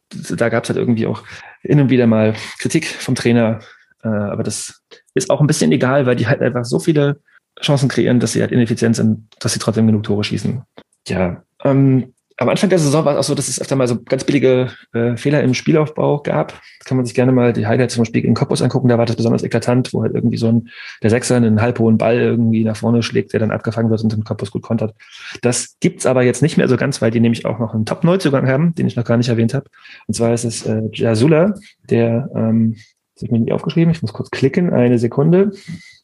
da 0.10 0.50
gab 0.50 0.64
es 0.64 0.70
halt 0.70 0.80
irgendwie 0.80 1.08
auch 1.08 1.24
hin 1.62 1.80
und 1.80 1.90
wieder 1.90 2.08
mal 2.08 2.34
Kritik 2.60 2.88
vom 2.88 3.16
Trainer, 3.16 3.60
äh, 4.04 4.10
aber 4.10 4.44
das 4.44 4.82
ist 5.14 5.30
auch 5.30 5.40
ein 5.40 5.48
bisschen 5.48 5.72
egal, 5.72 6.06
weil 6.06 6.16
die 6.16 6.28
halt 6.28 6.42
einfach 6.42 6.66
so 6.66 6.80
viele 6.80 7.22
Chancen 7.62 7.90
kreieren, 7.90 8.20
dass 8.20 8.34
sie 8.34 8.42
halt 8.42 8.52
ineffizient 8.52 8.96
sind, 8.96 9.28
dass 9.40 9.54
sie 9.54 9.60
trotzdem 9.60 9.88
genug 9.88 10.04
Tore 10.04 10.24
schießen. 10.24 10.62
Ja, 11.08 11.44
ähm, 11.64 12.14
am 12.40 12.48
Anfang 12.48 12.70
der 12.70 12.80
Saison 12.80 13.04
war 13.04 13.14
es 13.14 13.20
auch 13.20 13.24
so, 13.24 13.36
dass 13.36 13.50
es 13.50 13.60
öfter 13.60 13.76
mal 13.76 13.88
so 13.88 14.02
ganz 14.02 14.24
billige 14.24 14.72
äh, 14.94 15.18
Fehler 15.18 15.44
im 15.44 15.54
Spielaufbau 15.54 16.22
gab. 16.22 16.54
Da 16.54 16.86
kann 16.86 16.96
man 16.96 17.06
sich 17.06 17.14
gerne 17.14 17.34
mal 17.34 17.52
die 17.52 17.68
Highlights 17.68 17.96
zum 17.96 18.06
Spiel 18.06 18.24
in 18.24 18.34
Cottbus 18.34 18.62
angucken. 18.62 18.88
Da 18.88 18.98
war 18.98 19.06
das 19.06 19.18
besonders 19.18 19.44
eklatant, 19.44 19.94
wo 19.94 20.04
halt 20.04 20.16
irgendwie 20.16 20.38
so 20.38 20.48
ein, 20.48 20.70
der 21.04 21.10
Sechser 21.10 21.36
einen 21.36 21.62
halbhohen 21.62 21.98
Ball 21.98 22.18
irgendwie 22.18 22.64
nach 22.64 22.78
vorne 22.78 23.04
schlägt, 23.04 23.34
der 23.34 23.42
dann 23.42 23.52
abgefangen 23.52 23.92
wird 23.92 24.02
und 24.04 24.14
den 24.14 24.24
Cottbus 24.24 24.52
gut 24.52 24.62
kontert. 24.62 24.96
Das 25.42 25.76
gibt's 25.82 26.06
aber 26.06 26.24
jetzt 26.24 26.42
nicht 26.42 26.56
mehr 26.56 26.70
so 26.70 26.78
ganz, 26.78 27.02
weil 27.02 27.12
die 27.12 27.20
nämlich 27.20 27.46
auch 27.46 27.60
noch 27.60 27.74
einen 27.74 27.86
Top-Neuzugang 27.86 28.48
haben, 28.48 28.74
den 28.74 28.88
ich 28.88 28.96
noch 28.96 29.04
gar 29.04 29.18
nicht 29.18 29.30
erwähnt 29.30 29.54
habe. 29.54 29.66
Und 30.08 30.14
zwar 30.14 30.34
ist 30.34 30.46
es 30.46 30.66
äh, 30.66 30.84
Jasula, 30.94 31.56
der, 31.90 32.30
ähm, 32.34 32.76
das 33.16 33.24
habe 33.24 33.26
ich 33.26 33.32
mir 33.32 33.40
nicht 33.40 33.52
aufgeschrieben, 33.52 33.92
ich 33.92 34.02
muss 34.02 34.14
kurz 34.14 34.32
klicken, 34.32 34.72
eine 34.72 34.98
Sekunde. 34.98 35.52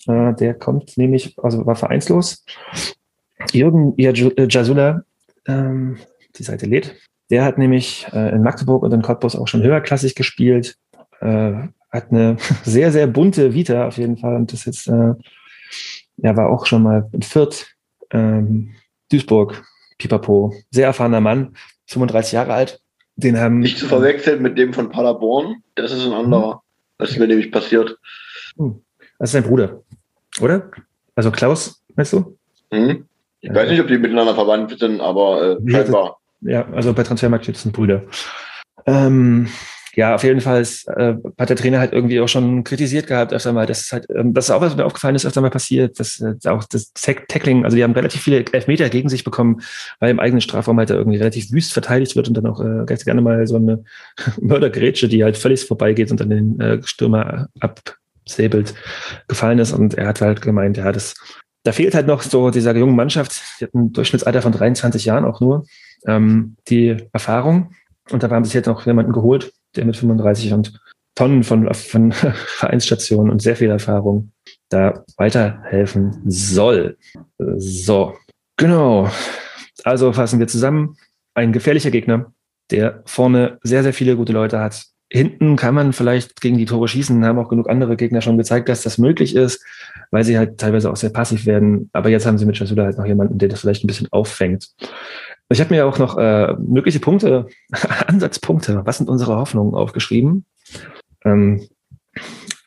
Äh, 0.08 0.34
der 0.36 0.54
kommt 0.54 0.98
nämlich, 0.98 1.36
also 1.42 1.66
war 1.66 1.76
vereinslos. 1.76 2.46
Jürgen 3.52 3.94
äh, 3.98 4.48
Jasula, 4.48 5.04
ähm, 5.48 5.98
die 6.38 6.44
Seite 6.44 6.66
lädt. 6.66 6.96
Der 7.30 7.44
hat 7.44 7.58
nämlich 7.58 8.08
äh, 8.14 8.30
in 8.36 8.44
Magdeburg 8.44 8.84
und 8.84 8.94
in 8.94 9.02
Cottbus 9.02 9.36
auch 9.36 9.48
schon 9.48 9.64
höherklassig 9.64 10.16
gespielt. 10.16 10.78
Äh, 11.22 11.54
hat 11.90 12.12
eine 12.12 12.38
sehr, 12.64 12.92
sehr 12.92 13.08
bunte 13.08 13.54
Vita 13.54 13.88
auf 13.88 13.98
jeden 13.98 14.18
Fall. 14.18 14.36
Und 14.36 14.54
das 14.54 14.66
jetzt, 14.66 14.88
äh, 14.88 15.14
er 16.22 16.38
war 16.38 16.50
auch 16.50 16.66
schon 16.66 16.84
mal 16.84 17.10
in 17.12 17.22
Fürth, 17.22 17.66
ähm, 18.12 18.72
Duisburg, 19.12 19.64
Pipapo. 19.98 20.54
Sehr 20.72 20.88
erfahrener 20.88 21.22
Mann, 21.22 21.56
35 21.88 22.34
Jahre 22.34 22.54
alt. 22.54 22.82
Den 23.16 23.40
haben. 23.40 23.60
Nicht 23.60 23.78
zu 23.78 23.88
verwechseln 23.88 24.42
mit 24.42 24.58
dem 24.58 24.74
von 24.74 24.90
Paderborn. 24.90 25.64
Das 25.76 25.92
ist 25.92 26.06
ein 26.06 26.12
anderer. 26.12 26.64
Was 26.98 27.12
ist 27.12 27.20
mir 27.20 27.28
nämlich 27.28 27.52
passiert. 27.52 27.98
Hm. 28.58 28.82
Das 29.20 29.30
ist 29.30 29.34
sein 29.34 29.44
Bruder, 29.44 29.82
oder? 30.42 30.72
Also 31.16 31.32
Klaus, 31.32 31.84
weißt 31.96 32.14
du? 32.14 32.38
Mhm. 32.72 33.06
Ich 33.42 33.54
weiß 33.54 33.70
nicht, 33.70 33.80
ob 33.80 33.88
die 33.88 33.98
miteinander 33.98 34.34
verwandt 34.34 34.78
sind, 34.80 35.02
aber 35.02 35.60
äh, 35.60 35.72
scheinbar. 35.72 36.18
Ja, 36.42 36.68
also 36.72 36.94
bei 36.94 37.04
Transfermarkt 37.04 37.46
sind 37.56 37.74
Brüder. 37.74 38.04
Ähm, 38.86 39.50
ja, 39.96 40.14
auf 40.14 40.24
jeden 40.24 40.42
Fall 40.42 40.62
ist, 40.62 40.88
äh, 40.90 41.16
hat 41.40 41.50
der 41.50 41.56
Trainer 41.56 41.80
halt 41.80 41.94
irgendwie 41.94 42.20
auch 42.20 42.28
schon 42.28 42.64
kritisiert 42.66 43.08
gehabt, 43.08 43.34
öfter 43.34 43.54
mal, 43.54 43.66
dass 43.66 43.92
halt, 43.92 44.08
ähm, 44.14 44.34
das 44.34 44.46
ist 44.46 44.52
auch 44.52 44.60
was 44.60 44.76
mir 44.76 44.86
aufgefallen 44.86 45.16
ist, 45.16 45.26
öfter 45.26 45.42
mal 45.42 45.50
passiert, 45.50 46.00
dass 46.00 46.20
äh, 46.20 46.36
auch 46.50 46.66
das 46.66 46.92
Tackling, 46.94 47.64
also 47.64 47.78
die 47.78 47.84
haben 47.84 47.94
relativ 47.94 48.22
viele 48.22 48.44
Elfmeter 48.52 48.90
gegen 48.90 49.08
sich 49.08 49.24
bekommen, 49.24 49.62
weil 50.00 50.12
im 50.12 50.20
eigenen 50.20 50.42
Strafraum 50.42 50.78
halt 50.78 50.90
irgendwie 50.90 51.18
relativ 51.18 51.52
wüst 51.52 51.72
verteidigt 51.72 52.16
wird 52.16 52.28
und 52.28 52.34
dann 52.36 52.46
auch 52.46 52.60
äh, 52.60 52.86
ganz 52.86 53.06
gerne 53.06 53.22
mal 53.22 53.48
so 53.48 53.56
eine 53.56 53.84
Mördergrätsche, 54.42 55.08
die 55.08 55.24
halt 55.24 55.38
völlig 55.38 55.64
vorbeigeht 55.64 56.12
und 56.12 56.20
dann 56.20 56.30
den 56.30 56.60
äh, 56.60 56.84
Stürmer 56.84 57.48
ab, 57.62 57.96
Säbelt 58.28 58.74
gefallen 59.28 59.60
ist. 59.60 59.74
Und 59.74 59.96
er 59.96 60.08
hat 60.08 60.22
halt 60.22 60.42
gemeint, 60.42 60.78
ja, 60.78 60.92
das, 60.92 61.16
da 61.64 61.72
fehlt 61.72 61.96
halt 61.96 62.08
noch 62.08 62.22
so 62.22 62.50
dieser 62.50 62.76
jungen 62.76 62.96
Mannschaft, 62.96 63.42
die 63.60 63.66
hat 63.66 63.74
ein 63.74 63.92
Durchschnittsalter 63.94 64.42
von 64.42 64.52
23 64.52 65.06
Jahren 65.06 65.26
auch 65.26 65.42
nur, 65.42 65.66
ähm, 66.08 66.56
die 66.68 66.98
Erfahrung. 67.12 67.74
Und 68.12 68.24
da 68.24 68.30
haben 68.30 68.46
sie 68.46 68.54
jetzt 68.58 68.68
noch 68.68 68.86
jemanden 68.86 69.14
geholt, 69.14 69.52
der 69.76 69.86
mit 69.86 69.98
35 69.98 70.54
und 70.54 70.80
Tonnen 71.16 71.44
von, 71.44 71.74
von 71.74 72.12
Vereinsstationen 72.12 73.32
und 73.32 73.42
sehr 73.42 73.56
viel 73.56 73.70
Erfahrung 73.70 74.32
da 74.70 75.06
weiterhelfen 75.18 76.22
soll. 76.26 76.98
So, 77.38 78.16
genau. 78.58 79.10
Also 79.84 80.14
fassen 80.14 80.40
wir 80.40 80.48
zusammen. 80.48 80.98
Ein 81.34 81.54
gefährlicher 81.54 81.92
Gegner, 81.92 82.34
der 82.72 83.02
vorne 83.06 83.60
sehr, 83.64 83.84
sehr 83.84 83.94
viele 83.94 84.16
gute 84.16 84.34
Leute 84.34 84.60
hat, 84.60 84.86
hinten 85.16 85.56
kann 85.56 85.74
man 85.74 85.94
vielleicht 85.94 86.42
gegen 86.42 86.58
die 86.58 86.66
Tore 86.66 86.88
schießen, 86.88 87.26
haben 87.26 87.40
auch 87.40 87.50
genug 87.50 87.70
andere 87.70 87.96
Gegner 87.96 88.22
schon 88.22 88.38
gezeigt, 88.38 88.68
dass 88.68 88.84
das 88.84 88.98
möglich 88.98 89.36
ist, 89.36 89.64
weil 90.12 90.24
sie 90.24 90.38
halt 90.38 90.58
teilweise 90.58 90.92
auch 90.92 90.98
sehr 90.98 91.10
passiv 91.10 91.46
werden. 91.46 91.90
Aber 91.94 92.10
jetzt 92.10 92.26
haben 92.26 92.38
sie 92.38 92.46
mit 92.46 92.58
Chasula 92.58 92.84
halt 92.84 92.98
noch 92.98 93.06
jemanden, 93.06 93.38
der 93.38 93.48
das 93.48 93.62
vielleicht 93.62 93.84
ein 93.84 93.88
bisschen 93.88 94.12
auffängt. 94.12 94.72
Ich 95.50 95.62
habe 95.62 95.74
mir 95.74 95.86
auch 95.86 96.00
noch 96.00 96.18
äh, 96.18 96.54
mögliche 96.60 97.00
Punkte, 97.00 97.48
Ansatzpunkte, 98.08 98.82
was 98.84 98.98
sind 98.98 99.10
unsere 99.10 99.38
Hoffnungen 99.38 99.74
aufgeschrieben. 99.74 100.46
Ähm, 101.24 101.68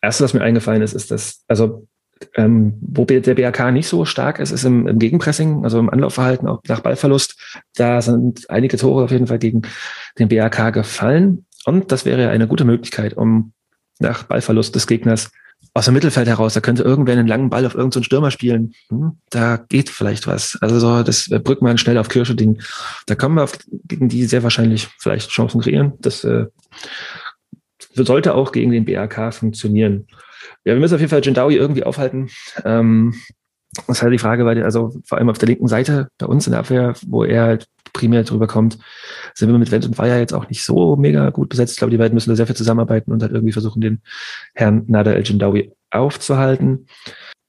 Erste, 0.01 0.25
was 0.25 0.33
mir 0.33 0.43
eingefallen 0.43 0.83
ist, 0.83 0.95
ist, 0.95 1.11
dass, 1.11 1.45
also 1.49 1.87
ähm, 2.35 2.79
wo 2.81 3.05
der 3.05 3.35
BRK 3.35 3.73
nicht 3.73 3.89
so 3.89 4.05
stark 4.05 4.39
ist, 4.39 4.53
ist 4.53 4.65
im, 4.65 4.87
im, 4.87 4.99
Gegenpressing, 4.99 5.65
also 5.65 5.79
im 5.79 5.91
Anlaufverhalten, 5.91 6.49
auch 6.49 6.61
nach 6.67 6.81
Ballverlust. 6.81 7.59
Da 7.77 8.01
sind 8.01 8.49
einige 8.49 8.77
Tore 8.77 9.05
auf 9.05 9.11
jeden 9.11 9.27
Fall 9.27 9.39
gegen 9.39 9.63
den 10.19 10.29
BRK 10.29 10.71
gefallen. 10.71 11.47
Und 11.65 11.93
das 11.93 12.05
wäre 12.05 12.31
eine 12.31 12.47
gute 12.47 12.65
Möglichkeit, 12.65 13.17
um 13.17 13.53
nach 13.99 14.25
Ballverlust 14.25 14.75
des 14.75 14.87
Gegners 14.87 15.31
aus 15.75 15.85
dem 15.85 15.95
Mittelfeld 15.95 16.27
heraus, 16.27 16.55
da 16.55 16.61
könnte 16.61 16.83
irgendwer 16.83 17.15
einen 17.15 17.29
langen 17.29 17.51
Ball 17.51 17.65
auf 17.65 17.75
irgendeinen 17.75 18.03
so 18.03 18.07
Stürmer 18.07 18.31
spielen. 18.31 18.75
Hm, 18.89 19.19
da 19.31 19.57
geht 19.57 19.91
vielleicht 19.91 20.27
was. 20.27 20.59
Also 20.61 20.81
so 20.81 21.03
das 21.03 21.29
Brückmann 21.29 21.79
schnell 21.79 21.99
auf 21.99 22.09
Kirsche 22.09 22.35
Ding. 22.35 22.61
Da 23.07 23.15
können 23.15 23.35
wir 23.35 23.45
auf, 23.45 23.59
gegen 23.87 24.09
die 24.09 24.25
sehr 24.25 24.43
wahrscheinlich 24.43 24.89
vielleicht 24.99 25.31
Chancen 25.31 25.61
kreieren. 25.61 25.93
Das 26.01 26.25
äh, 26.25 26.47
sollte 27.95 28.35
auch 28.35 28.53
gegen 28.53 28.73
den 28.73 28.85
BRK 28.85 29.33
funktionieren. 29.33 30.07
Ja, 30.65 30.75
wir 30.75 30.81
müssen 30.81 30.95
auf 30.95 31.01
jeden 31.01 31.11
Fall 31.11 31.25
Jindawi 31.25 31.57
irgendwie 31.57 31.85
aufhalten. 31.85 32.29
Ähm, 32.65 33.15
das 33.87 33.99
ist 33.99 34.03
halt 34.03 34.13
die 34.13 34.19
Frage, 34.19 34.45
weil 34.45 34.63
also 34.63 34.99
vor 35.07 35.19
allem 35.19 35.31
auf 35.31 35.39
der 35.39 35.49
linken 35.49 35.69
Seite 35.69 36.09
bei 36.19 36.27
uns 36.27 36.47
in 36.47 36.53
der 36.53 36.61
Abwehr, 36.61 36.95
wo 37.07 37.25
er 37.25 37.43
halt 37.45 37.67
primär 37.99 38.23
drüber 38.23 38.47
kommt, 38.47 38.79
sind 39.35 39.51
wir 39.51 39.59
mit 39.59 39.71
Wendt 39.71 39.87
und 39.87 39.99
Weiher 39.99 40.19
jetzt 40.19 40.33
auch 40.33 40.49
nicht 40.49 40.65
so 40.65 40.97
mega 40.97 41.31
gut 41.31 41.49
besetzt. 41.49 41.73
Ich 41.73 41.79
glaube, 41.79 41.91
die 41.91 41.97
beiden 41.97 42.15
müssen 42.15 42.31
da 42.31 42.37
sehr 42.37 42.47
viel 42.47 42.57
zusammenarbeiten 42.57 43.13
und 43.13 43.23
halt 43.23 43.33
irgendwie 43.33 43.53
versuchen, 43.53 43.81
den 43.81 44.01
Herrn 44.55 44.85
Nader 44.87 45.17
El 45.17 45.25
Jindawi 45.25 45.73
aufzuhalten. 45.91 46.87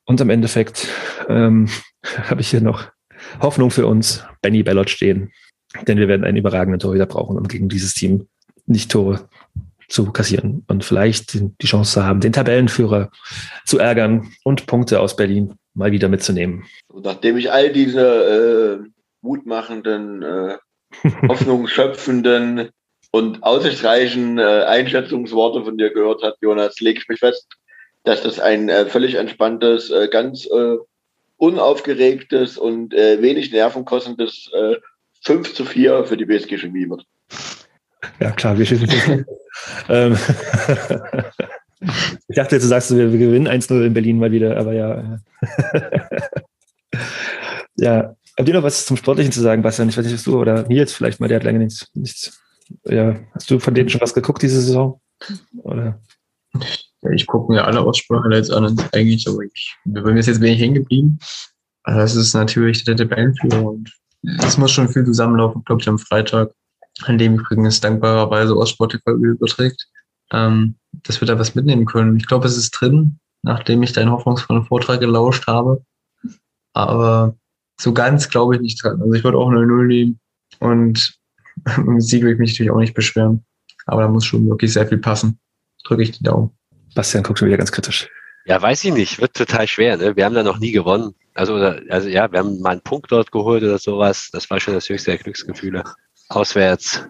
Und 0.05 0.19
im 0.21 0.30
Endeffekt 0.30 0.88
ähm, 1.27 1.69
habe 2.30 2.41
ich 2.41 2.49
hier 2.49 2.61
noch 2.61 2.88
Hoffnung 3.41 3.69
für 3.69 3.85
uns, 3.85 4.26
Benny 4.41 4.63
Bellot 4.63 4.89
stehen. 4.89 5.31
Denn 5.88 5.99
wir 5.99 6.07
werden 6.07 6.23
einen 6.23 6.38
überragenden 6.38 6.80
Torhüter 6.80 7.05
brauchen, 7.05 7.38
um 7.38 7.47
gegen 7.47 7.69
dieses 7.69 7.93
Team 7.93 8.27
nicht 8.65 8.89
Tore 8.89 9.30
zu 9.88 10.11
kassieren 10.11 10.63
und 10.67 10.84
vielleicht 10.84 11.34
die 11.34 11.67
Chance 11.67 11.93
zu 11.93 12.03
haben, 12.03 12.21
den 12.21 12.34
Tabellenführer 12.34 13.11
zu 13.65 13.77
ärgern 13.77 14.31
und 14.43 14.65
Punkte 14.65 14.99
aus 14.99 15.15
Berlin 15.15 15.53
mal 15.73 15.91
wieder 15.91 16.09
mitzunehmen. 16.09 16.65
Nachdem 16.93 17.38
ich 17.38 17.51
all 17.51 17.71
diese 17.71 18.81
äh, 18.84 18.89
mutmachenden, 19.22 20.24
äh, 20.24 20.58
hoffnungsschöpfenden 21.28 22.70
und 23.12 23.44
aussichtsreichen 23.44 24.38
äh, 24.38 24.64
Einschätzungsworte 24.68 25.64
von 25.64 25.78
dir 25.78 25.91
gehört 25.91 26.24
habe, 26.24 26.36
Jonas, 26.41 26.80
lege 26.80 27.00
ich 27.00 27.08
mich 27.08 27.20
fest, 27.20 27.48
dass 28.04 28.24
das 28.24 28.40
ein 28.40 28.70
äh, 28.70 28.86
völlig 28.86 29.16
entspanntes, 29.16 29.90
äh, 29.90 30.08
ganz 30.10 30.46
äh, 30.46 30.78
unaufgeregtes 31.38 32.58
und 32.58 32.94
äh, 32.94 33.22
wenig 33.22 33.52
nervenkostendes 33.52 34.52
äh, 34.54 34.76
5 35.24 35.54
zu 35.54 35.66
4 35.66 36.06
für 36.06 36.18
die 36.18 36.26
BSG 36.26 36.58
Chemie 36.58 36.90
wird. 36.90 37.06
Ja, 38.20 38.32
klar, 38.32 38.58
wir 38.58 38.66
schießen. 38.66 39.26
ähm, 39.90 40.18
ich 42.28 42.36
dachte, 42.36 42.56
jetzt 42.56 42.68
sagst 42.68 42.91
du, 42.91 42.98
wir, 42.98 43.12
wir 43.12 43.20
gewinnen 43.20 43.48
1-0 43.48 43.86
in 43.86 43.94
Berlin 43.94 44.20
mal 44.20 44.32
wieder, 44.32 44.58
aber 44.58 44.74
ja. 44.74 45.20
ja, 47.76 48.16
habt 48.40 48.48
ihr 48.48 48.56
noch 48.56 48.64
was 48.64 48.86
zum 48.86 48.98
Sportlichen 48.98 49.32
zu 49.32 49.41
sagen, 49.41 49.61
Bastian? 49.61 49.90
Ich 49.90 49.98
weiß 49.98 50.06
nicht, 50.06 50.16
was 50.16 50.24
du 50.24 50.40
oder 50.40 50.68
Nils 50.68 50.94
vielleicht 50.94 51.20
mal, 51.20 51.28
der 51.28 51.38
hat 51.38 51.44
lange 51.44 51.60
nichts. 51.60 51.88
nichts 51.94 52.41
ja, 52.86 53.16
hast 53.34 53.49
du 53.52 53.60
von 53.60 53.74
denen 53.74 53.90
schon 53.90 54.02
was 54.02 54.14
geguckt 54.14 54.41
diese 54.41 54.61
Saison? 54.61 55.02
Oder? 55.64 55.99
Ja, 57.02 57.11
ich 57.11 57.28
gucke 57.28 57.52
mir 57.52 57.66
alle 57.66 57.82
Aussprache-Highlights 57.82 58.49
an, 58.49 58.80
eigentlich, 58.94 59.28
aber 59.28 59.40
ich, 59.53 59.76
bei 59.86 60.11
mir 60.11 60.20
ist 60.20 60.28
jetzt 60.28 60.41
wenig 60.41 60.60
hängen 60.60 60.76
geblieben. 60.76 61.20
Also 61.84 61.99
das 61.99 62.16
ist 62.16 62.34
natürlich 62.34 62.84
der 62.84 62.95
Tabellenführer 62.95 63.64
und 63.64 63.91
es 64.40 64.57
muss 64.57 64.72
schon 64.72 64.90
viel 64.90 65.06
zusammenlaufen, 65.06 65.64
glaube 65.64 65.82
ich, 65.82 65.88
am 65.88 65.98
Freitag 65.98 66.52
an 67.03 67.18
dem 67.18 67.36
übrigens 67.36 67.80
dankbarerweise 67.80 68.53
aus 68.53 68.72
Spotify 68.72 69.11
überträgt, 69.11 69.88
ähm, 70.32 70.76
dass 70.91 71.22
wir 71.22 71.28
da 71.28 71.40
was 71.40 71.56
mitnehmen 71.56 71.86
können. 71.86 72.18
Ich 72.18 72.28
glaube, 72.28 72.48
es 72.48 72.57
ist 72.57 72.72
drin, 72.72 73.20
nachdem 73.44 73.82
ich 73.84 73.94
deinen 73.94 74.11
hoffnungsvollen 74.11 74.66
Vortrag 74.66 74.99
gelauscht 74.99 75.48
habe. 75.48 75.84
Aber 76.74 77.38
so 77.80 77.93
ganz 77.93 78.30
glaube 78.30 78.56
ich 78.56 78.61
nicht 78.61 78.84
dran. 78.84 79.01
Also 79.01 79.14
ich 79.14 79.23
würde 79.23 79.38
auch 79.38 79.49
0-0 79.49 79.85
nehmen 79.85 80.19
und 80.60 81.18
mit 81.77 82.03
Sieg 82.03 82.22
würde 82.22 82.34
ich 82.34 82.39
mich 82.39 82.51
natürlich 82.51 82.72
auch 82.72 82.80
nicht 82.80 82.93
beschweren. 82.93 83.45
Aber 83.85 84.03
da 84.03 84.07
muss 84.07 84.26
schon 84.26 84.47
wirklich 84.47 84.73
sehr 84.73 84.88
viel 84.88 84.99
passen. 84.99 85.39
Drücke 85.84 86.03
ich 86.03 86.11
die 86.11 86.23
Daumen. 86.23 86.51
Bastian 86.93 87.23
guckt 87.23 87.39
schon 87.39 87.47
wieder 87.47 87.57
ganz 87.57 87.72
kritisch. 87.72 88.10
Ja, 88.45 88.61
weiß 88.61 88.84
ich 88.84 88.93
nicht. 88.93 89.19
Wird 89.19 89.34
total 89.34 89.68
schwer. 89.68 89.97
Ne? 89.97 90.15
Wir 90.15 90.26
haben 90.26 90.35
da 90.35 90.43
noch 90.43 90.60
nie 90.60 90.72
gewonnen. 90.72 91.14
Also, 91.34 91.56
also 91.56 92.07
ja, 92.07 92.31
wir 92.31 92.39
haben 92.39 92.60
mal 92.61 92.72
einen 92.72 92.81
Punkt 92.81 93.11
dort 93.11 93.31
geholt 93.31 93.64
oder 93.64 93.77
sowas. 93.77 94.30
Das 94.31 94.49
war 94.49 94.60
schon 94.60 94.73
das 94.73 94.89
höchste 94.89 95.11
der 95.11 95.19
Glücksgefühle 95.19 95.84
auswärts 96.30 97.03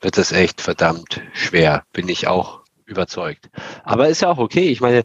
wird 0.00 0.18
es 0.18 0.32
echt 0.32 0.60
verdammt 0.60 1.20
schwer, 1.32 1.84
bin 1.92 2.08
ich 2.08 2.26
auch 2.26 2.62
überzeugt. 2.86 3.50
Aber 3.82 4.08
ist 4.08 4.22
ja 4.22 4.30
auch 4.30 4.38
okay. 4.38 4.68
Ich 4.68 4.80
meine, 4.80 5.04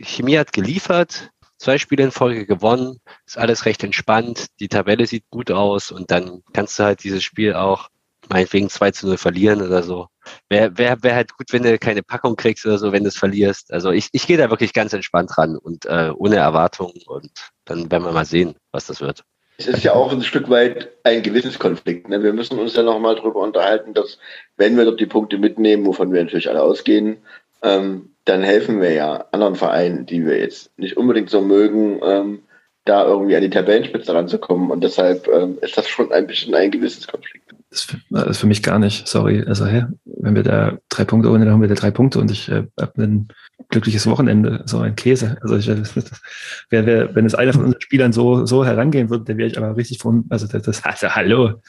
Chemie 0.00 0.38
hat 0.38 0.52
geliefert, 0.52 1.30
zwei 1.62 1.78
Spiele 1.78 2.04
in 2.04 2.10
Folge 2.10 2.44
gewonnen, 2.46 2.98
ist 3.26 3.38
alles 3.38 3.64
recht 3.66 3.84
entspannt, 3.84 4.46
die 4.60 4.68
Tabelle 4.68 5.06
sieht 5.06 5.24
gut 5.30 5.50
aus 5.50 5.90
und 5.90 6.10
dann 6.10 6.42
kannst 6.52 6.78
du 6.78 6.84
halt 6.84 7.04
dieses 7.04 7.22
Spiel 7.22 7.54
auch 7.54 7.88
meinetwegen 8.28 8.68
2 8.68 8.90
zu 8.92 9.06
0 9.06 9.16
verlieren 9.16 9.62
oder 9.62 9.82
so. 9.82 10.06
Wäre 10.48 10.76
wär, 10.78 11.02
wär 11.02 11.14
halt 11.14 11.36
gut, 11.36 11.52
wenn 11.52 11.62
du 11.64 11.78
keine 11.78 12.02
Packung 12.02 12.36
kriegst 12.36 12.64
oder 12.64 12.78
so, 12.78 12.92
wenn 12.92 13.02
du 13.02 13.08
es 13.08 13.16
verlierst. 13.16 13.72
Also 13.72 13.90
ich, 13.90 14.08
ich 14.12 14.26
gehe 14.26 14.38
da 14.38 14.50
wirklich 14.50 14.72
ganz 14.72 14.92
entspannt 14.92 15.36
ran 15.36 15.56
und 15.56 15.86
äh, 15.86 16.12
ohne 16.16 16.36
Erwartungen 16.36 17.00
und 17.06 17.30
dann 17.64 17.90
werden 17.90 18.04
wir 18.04 18.12
mal 18.12 18.24
sehen, 18.24 18.54
was 18.70 18.86
das 18.86 19.00
wird 19.00 19.24
es 19.58 19.68
ist 19.68 19.84
ja 19.84 19.92
auch 19.92 20.12
ein 20.12 20.22
Stück 20.22 20.48
weit 20.50 20.90
ein 21.04 21.22
Gewissenskonflikt. 21.22 22.08
Ne? 22.08 22.22
Wir 22.22 22.32
müssen 22.32 22.58
uns 22.58 22.74
ja 22.74 22.82
nochmal 22.82 23.14
darüber 23.14 23.40
unterhalten, 23.40 23.94
dass 23.94 24.18
wenn 24.56 24.76
wir 24.76 24.84
dort 24.84 24.98
die 24.98 25.06
Punkte 25.06 25.38
mitnehmen, 25.38 25.86
wovon 25.86 26.12
wir 26.12 26.22
natürlich 26.22 26.48
alle 26.48 26.62
ausgehen, 26.62 27.18
ähm, 27.62 28.11
dann 28.24 28.42
helfen 28.42 28.80
wir 28.80 28.92
ja 28.92 29.24
anderen 29.32 29.56
Vereinen, 29.56 30.06
die 30.06 30.24
wir 30.24 30.38
jetzt 30.38 30.70
nicht 30.78 30.96
unbedingt 30.96 31.30
so 31.30 31.40
mögen, 31.40 32.00
ähm, 32.04 32.42
da 32.84 33.04
irgendwie 33.06 33.36
an 33.36 33.42
die 33.42 33.50
Tabellenspitze 33.50 34.12
ranzukommen. 34.12 34.70
Und 34.70 34.82
deshalb 34.82 35.28
ähm, 35.28 35.58
ist 35.60 35.76
das 35.76 35.88
schon 35.88 36.12
ein 36.12 36.26
bisschen 36.26 36.54
ein 36.54 36.70
Gewissenskonflikt. 36.70 37.54
Das 37.70 37.88
ist 38.26 38.38
für 38.38 38.46
mich 38.46 38.62
gar 38.62 38.78
nicht, 38.78 39.08
sorry. 39.08 39.44
Also, 39.46 39.66
hä, 39.66 39.84
wenn 40.04 40.34
wir 40.34 40.42
da 40.42 40.78
drei 40.90 41.04
Punkte 41.04 41.30
holen, 41.30 41.40
dann 41.40 41.50
haben 41.50 41.62
wir 41.62 41.68
da 41.68 41.74
drei 41.74 41.90
Punkte 41.90 42.18
und 42.18 42.30
ich 42.30 42.50
äh, 42.50 42.64
habe 42.78 43.02
ein 43.02 43.28
glückliches 43.70 44.06
Wochenende, 44.06 44.62
so 44.66 44.78
ein 44.80 44.94
Käse. 44.94 45.38
Also, 45.40 45.56
ich, 45.56 45.68
wär, 45.68 46.86
wär, 46.86 47.14
wenn 47.14 47.24
es 47.24 47.34
einer 47.34 47.54
von 47.54 47.64
unseren 47.64 47.80
Spielern 47.80 48.12
so, 48.12 48.44
so 48.44 48.64
herangehen 48.64 49.08
würde, 49.08 49.24
dann 49.24 49.38
wäre 49.38 49.48
ich 49.48 49.56
aber 49.56 49.74
richtig 49.76 50.00
von, 50.00 50.26
also, 50.28 50.46
das, 50.46 50.62
das 50.64 50.84
also, 50.84 51.08
hallo. 51.14 51.62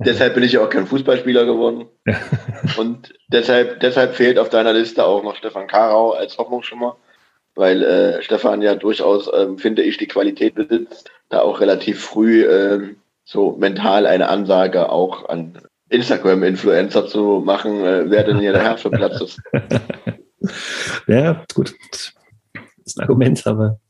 Deshalb 0.00 0.34
bin 0.34 0.42
ich 0.42 0.52
ja 0.52 0.62
auch 0.62 0.70
kein 0.70 0.86
Fußballspieler 0.86 1.44
geworden. 1.44 1.86
Ja. 2.06 2.16
Und 2.76 3.14
deshalb, 3.28 3.80
deshalb 3.80 4.14
fehlt 4.14 4.38
auf 4.38 4.48
deiner 4.48 4.72
Liste 4.72 5.04
auch 5.04 5.22
noch 5.22 5.36
Stefan 5.36 5.66
Karau 5.66 6.12
als 6.12 6.38
Hoffnungsschimmer, 6.38 6.96
weil 7.54 7.82
äh, 7.82 8.22
Stefan 8.22 8.62
ja 8.62 8.74
durchaus, 8.74 9.30
ähm, 9.34 9.58
finde 9.58 9.82
ich, 9.82 9.96
die 9.96 10.06
Qualität 10.06 10.54
besitzt, 10.54 11.10
da 11.28 11.40
auch 11.40 11.60
relativ 11.60 12.02
früh 12.02 12.44
ähm, 12.44 12.96
so 13.24 13.56
mental 13.58 14.06
eine 14.06 14.28
Ansage 14.28 14.90
auch 14.90 15.28
an 15.28 15.58
Instagram-Influencer 15.90 17.06
zu 17.06 17.42
machen, 17.44 17.84
äh, 17.84 18.10
wer 18.10 18.24
denn 18.24 18.38
hier 18.38 18.52
der 18.52 18.62
Herr 18.62 18.78
für 18.78 18.90
Platz 18.90 19.20
ist. 19.20 19.40
ja, 21.06 21.44
gut. 21.54 21.74
Das 21.90 22.12
ist 22.84 22.98
ein 22.98 23.02
Argument, 23.02 23.46
aber 23.46 23.80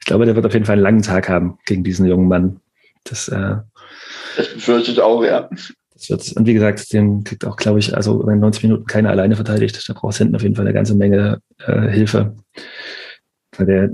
ich 0.00 0.06
glaube, 0.06 0.24
der 0.26 0.34
wird 0.34 0.46
auf 0.46 0.52
jeden 0.52 0.64
Fall 0.64 0.74
einen 0.74 0.82
langen 0.82 1.02
Tag 1.02 1.28
haben 1.28 1.58
gegen 1.66 1.84
diesen 1.84 2.06
jungen 2.06 2.28
Mann. 2.28 2.60
Das, 3.04 3.28
äh, 3.28 3.56
das 4.36 4.52
befürchte 4.52 4.92
ich 4.92 5.00
auch, 5.00 5.24
ja. 5.24 5.48
Das 5.94 6.10
wird, 6.10 6.32
und 6.36 6.46
wie 6.46 6.54
gesagt, 6.54 6.92
den 6.92 7.24
kriegt 7.24 7.44
auch, 7.46 7.56
glaube 7.56 7.78
ich, 7.78 7.96
also 7.96 8.28
in 8.28 8.40
90 8.40 8.64
Minuten 8.64 8.86
keiner 8.86 9.10
alleine 9.10 9.34
verteidigt. 9.34 9.88
Da 9.88 9.94
braucht 9.94 10.12
es 10.12 10.18
hinten 10.18 10.36
auf 10.36 10.42
jeden 10.42 10.54
Fall 10.54 10.66
eine 10.66 10.74
ganze 10.74 10.94
Menge 10.94 11.40
äh, 11.66 11.88
Hilfe. 11.88 12.36
Weil 13.56 13.66
der, 13.66 13.90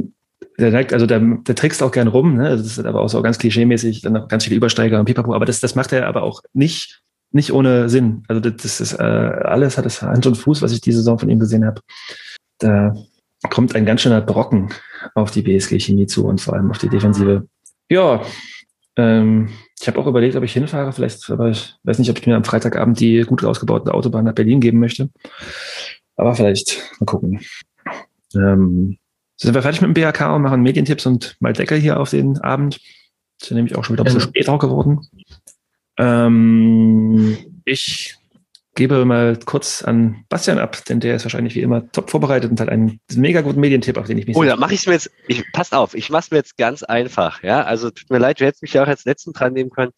der 0.59 0.70
neigt, 0.73 0.93
also 0.93 1.06
der, 1.06 1.20
der 1.20 1.55
trickst 1.55 1.82
auch 1.82 1.93
gern 1.93 2.09
rum, 2.09 2.36
ne? 2.36 2.51
Das 2.51 2.66
ist 2.66 2.85
aber 2.85 3.01
auch 3.01 3.09
so 3.09 3.23
ganz 3.23 3.39
klischeemäßig, 3.39 4.02
dann 4.02 4.14
noch 4.14 4.28
ganz 4.28 4.44
viele 4.44 4.56
Übersteiger 4.56 4.98
und 4.98 5.06
Pipapo, 5.06 5.32
aber 5.32 5.44
das, 5.44 5.60
das 5.60 5.77
macht 5.77 5.93
er 5.93 6.09
aber 6.09 6.23
auch 6.23 6.43
nicht, 6.52 7.02
nicht 7.31 7.52
ohne 7.52 7.89
Sinn. 7.89 8.24
Also 8.27 8.40
das, 8.40 8.56
das 8.60 8.81
ist 8.81 8.94
äh, 8.94 9.02
alles 9.02 9.78
hat 9.78 9.86
es 9.86 10.02
Hand 10.02 10.27
und 10.27 10.35
Fuß, 10.35 10.60
was 10.60 10.73
ich 10.73 10.81
diese 10.81 10.98
Saison 10.98 11.20
von 11.20 11.28
ihm 11.28 11.39
gesehen 11.39 11.64
habe. 11.64 11.81
Da 12.59 12.94
kommt 13.48 13.77
ein 13.77 13.86
ganz 13.86 14.02
schöner 14.02 14.20
Brocken 14.20 14.70
auf 15.14 15.31
die 15.31 15.43
BSG 15.43 15.78
Chemie 15.78 16.06
zu 16.06 16.27
und 16.27 16.40
vor 16.40 16.55
allem 16.55 16.70
auf 16.70 16.78
die 16.78 16.89
Defensive. 16.89 17.47
Ja, 17.89 18.23
ähm, 18.97 19.48
ich 19.81 19.89
habe 19.89 19.98
auch 19.98 20.06
überlegt, 20.06 20.36
ob 20.36 20.44
ich 20.44 20.52
hinfahre, 20.52 20.93
vielleicht, 20.93 21.31
aber 21.31 21.51
ich 21.51 21.74
weiß 21.82 21.98
nicht, 21.98 22.10
ob 22.10 22.19
ich 22.19 22.27
mir 22.27 22.36
am 22.36 22.44
Freitagabend 22.44 23.01
die 23.01 23.23
gut 23.23 23.44
ausgebaute 23.44 23.93
Autobahn 23.93 24.24
nach 24.24 24.35
Berlin 24.35 24.60
geben 24.60 24.78
möchte. 24.78 25.10
Aber 26.16 26.35
vielleicht 26.35 26.81
mal 27.01 27.06
gucken. 27.06 27.40
Ähm, 28.35 28.98
sind 29.36 29.55
wir 29.55 29.62
fertig 29.62 29.81
mit 29.81 29.89
dem 29.89 29.94
BHK 29.94 30.35
und 30.35 30.43
machen 30.43 30.62
Medientipps 30.62 31.06
und 31.06 31.36
mal 31.40 31.52
Deckel 31.52 31.78
hier 31.78 31.98
auf 31.98 32.10
den 32.10 32.39
Abend. 32.39 32.81
Ist 33.40 33.51
ja 33.51 33.56
nämlich 33.56 33.77
auch 33.77 33.85
schon 33.85 33.94
wieder 33.94 34.05
ein 34.05 34.05
bisschen 34.05 34.20
später 34.20 34.59
geworden. 34.59 35.01
Ähm, 35.98 37.36
ich 37.64 38.16
gebe 38.74 39.05
mal 39.05 39.39
kurz 39.44 39.82
an 39.82 40.24
Bastian 40.28 40.59
ab, 40.59 40.85
denn 40.86 41.01
der 41.01 41.16
ist 41.16 41.24
wahrscheinlich 41.24 41.55
wie 41.55 41.61
immer 41.61 41.90
top 41.93 42.11
vorbereitet 42.11 42.51
und 42.51 42.61
hat 42.61 42.69
einen 42.69 43.01
mega 43.15 43.43
guten 43.43 43.61
Medientipp, 43.61 43.99
auf 43.99 44.07
den 44.07 44.19
ich 44.19 44.27
mich 44.27 44.36
Oh, 44.36 44.44
da 44.44 44.57
mache 44.57 44.74
ich 44.74 44.81
es 44.81 44.86
mir 44.86 44.94
jetzt, 44.94 45.11
ich, 45.28 45.44
passt 45.53 45.74
auf, 45.74 45.94
ich 45.94 46.11
mache 46.11 46.23
es 46.23 46.31
mir 46.31 46.39
jetzt 46.39 46.57
ganz 46.57 46.82
einfach. 46.82 47.43
Ja, 47.43 47.65
also 47.65 47.90
tut 47.90 48.09
mir 48.11 48.19
leid, 48.19 48.40
du 48.40 48.47
hättest 48.47 48.62
mich 48.62 48.73
ja 48.73 48.82
auch 48.82 48.89
als 48.89 49.05
letzten 49.05 49.32
dran 49.32 49.53
nehmen 49.53 49.70
können. 49.70 49.93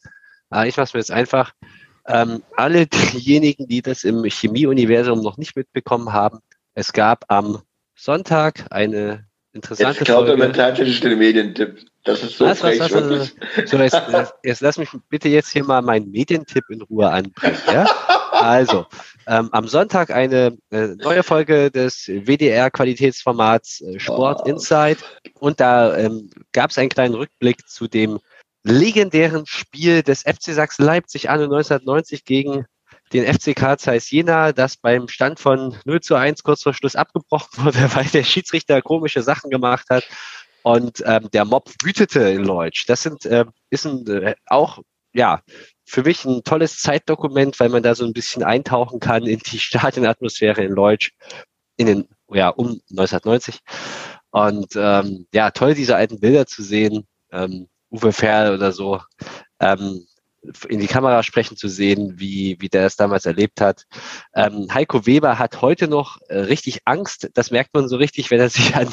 Aber 0.50 0.66
ich 0.66 0.76
mache 0.76 0.84
es 0.84 0.94
mir 0.94 1.00
jetzt 1.00 1.12
einfach. 1.12 1.52
Ähm, 2.06 2.42
alle 2.56 2.86
diejenigen, 3.14 3.66
die 3.68 3.80
das 3.80 4.04
im 4.04 4.24
Chemieuniversum 4.24 5.22
noch 5.22 5.38
nicht 5.38 5.56
mitbekommen 5.56 6.12
haben, 6.12 6.40
es 6.74 6.92
gab 6.92 7.24
am 7.28 7.62
Sonntag 7.94 8.66
eine 8.70 9.26
interessante 9.52 10.00
jetzt 10.00 10.10
Folge. 10.10 10.36
Mentaltechnisch 10.36 11.00
den 11.00 11.18
Medientipp. 11.18 11.78
Das 12.02 12.22
ist 12.22 12.36
so 12.36 12.44
was, 12.44 12.58
frech, 12.58 12.80
was, 12.80 12.92
was, 12.92 13.32
so, 13.70 13.78
jetzt, 13.78 13.96
jetzt, 14.42 14.60
lass 14.60 14.76
mich 14.76 14.90
bitte 15.08 15.28
jetzt 15.28 15.50
hier 15.50 15.64
mal 15.64 15.80
meinen 15.80 16.10
Medientipp 16.10 16.64
in 16.68 16.82
Ruhe 16.82 17.08
anbringen. 17.08 17.56
Ja? 17.66 17.86
Also, 18.44 18.84
ähm, 19.26 19.48
am 19.52 19.66
Sonntag 19.68 20.10
eine 20.10 20.58
äh, 20.70 20.88
neue 20.98 21.22
Folge 21.22 21.70
des 21.70 22.06
WDR-Qualitätsformats 22.06 23.80
äh, 23.80 23.98
Sport 23.98 24.42
oh. 24.44 24.48
Insight. 24.48 24.98
Und 25.40 25.60
da 25.60 25.96
ähm, 25.96 26.28
gab 26.52 26.70
es 26.70 26.76
einen 26.76 26.90
kleinen 26.90 27.14
Rückblick 27.14 27.66
zu 27.66 27.88
dem 27.88 28.18
legendären 28.62 29.46
Spiel 29.46 30.02
des 30.02 30.24
FC 30.24 30.52
Sachsen 30.52 30.84
Leipzig 30.84 31.30
an 31.30 31.40
1990 31.40 32.26
gegen 32.26 32.66
den 33.14 33.24
FC 33.24 33.56
Karl 33.56 33.78
Zeiss 33.78 34.10
Jena, 34.10 34.52
das 34.52 34.76
beim 34.76 35.08
Stand 35.08 35.40
von 35.40 35.74
0 35.86 36.00
zu 36.02 36.14
1 36.14 36.42
kurz 36.42 36.62
vor 36.62 36.74
Schluss 36.74 36.96
abgebrochen 36.96 37.64
wurde, 37.64 37.78
weil 37.94 38.04
der 38.06 38.24
Schiedsrichter 38.24 38.82
komische 38.82 39.22
Sachen 39.22 39.48
gemacht 39.48 39.86
hat 39.88 40.04
und 40.62 41.02
ähm, 41.06 41.30
der 41.32 41.46
Mob 41.46 41.70
wütete 41.82 42.20
in 42.28 42.44
Leutsch. 42.44 42.84
Das 42.88 43.02
sind, 43.02 43.24
äh, 43.24 43.46
ist 43.70 43.86
ein, 43.86 44.06
äh, 44.06 44.34
auch, 44.44 44.80
ja, 45.14 45.42
für 45.84 46.02
mich 46.02 46.24
ein 46.24 46.42
tolles 46.44 46.80
Zeitdokument, 46.80 47.58
weil 47.60 47.68
man 47.68 47.82
da 47.82 47.94
so 47.94 48.04
ein 48.04 48.12
bisschen 48.12 48.42
eintauchen 48.42 49.00
kann 49.00 49.26
in 49.26 49.38
die 49.38 49.58
Stadionatmosphäre 49.60 50.64
in 50.64 50.72
Leutsch 50.72 51.12
in 51.76 51.86
den, 51.86 52.08
ja, 52.28 52.48
um 52.50 52.80
1990. 52.90 53.60
Und 54.30 54.74
ähm, 54.76 55.26
ja, 55.32 55.50
toll, 55.50 55.74
diese 55.74 55.96
alten 55.96 56.20
Bilder 56.20 56.46
zu 56.46 56.62
sehen. 56.62 57.06
Ähm, 57.30 57.68
Uwe 57.90 58.12
Ferl 58.12 58.54
oder 58.54 58.72
so. 58.72 59.00
Ähm, 59.60 60.06
in 60.68 60.80
die 60.80 60.86
Kamera 60.86 61.22
sprechen 61.22 61.56
zu 61.56 61.68
sehen, 61.68 62.18
wie, 62.18 62.56
wie 62.60 62.68
der 62.68 62.86
es 62.86 62.96
damals 62.96 63.26
erlebt 63.26 63.60
hat. 63.60 63.84
Ähm, 64.34 64.66
Heiko 64.72 65.06
Weber 65.06 65.38
hat 65.38 65.62
heute 65.62 65.88
noch 65.88 66.18
äh, 66.28 66.38
richtig 66.38 66.80
Angst. 66.84 67.30
Das 67.34 67.50
merkt 67.50 67.72
man 67.74 67.88
so 67.88 67.96
richtig, 67.96 68.30
wenn 68.30 68.40
er 68.40 68.48
sich 68.50 68.74
an 68.74 68.88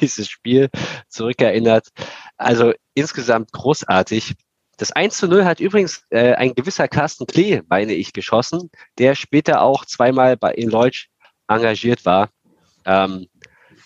dieses 0.00 0.28
Spiel 0.28 0.68
zurückerinnert. 1.08 1.88
Also 2.36 2.72
insgesamt 2.94 3.52
großartig. 3.52 4.34
Das 4.82 4.90
1 4.90 5.16
zu 5.16 5.28
0 5.28 5.44
hat 5.44 5.60
übrigens 5.60 6.02
äh, 6.10 6.32
ein 6.32 6.56
gewisser 6.56 6.88
Carsten 6.88 7.24
Klee, 7.24 7.62
meine 7.68 7.92
ich, 7.92 8.12
geschossen, 8.12 8.68
der 8.98 9.14
später 9.14 9.62
auch 9.62 9.84
zweimal 9.84 10.36
bei 10.36 10.52
in 10.54 10.68
Leutsch 10.68 11.06
engagiert 11.46 12.04
war. 12.04 12.30
Ähm, 12.84 13.28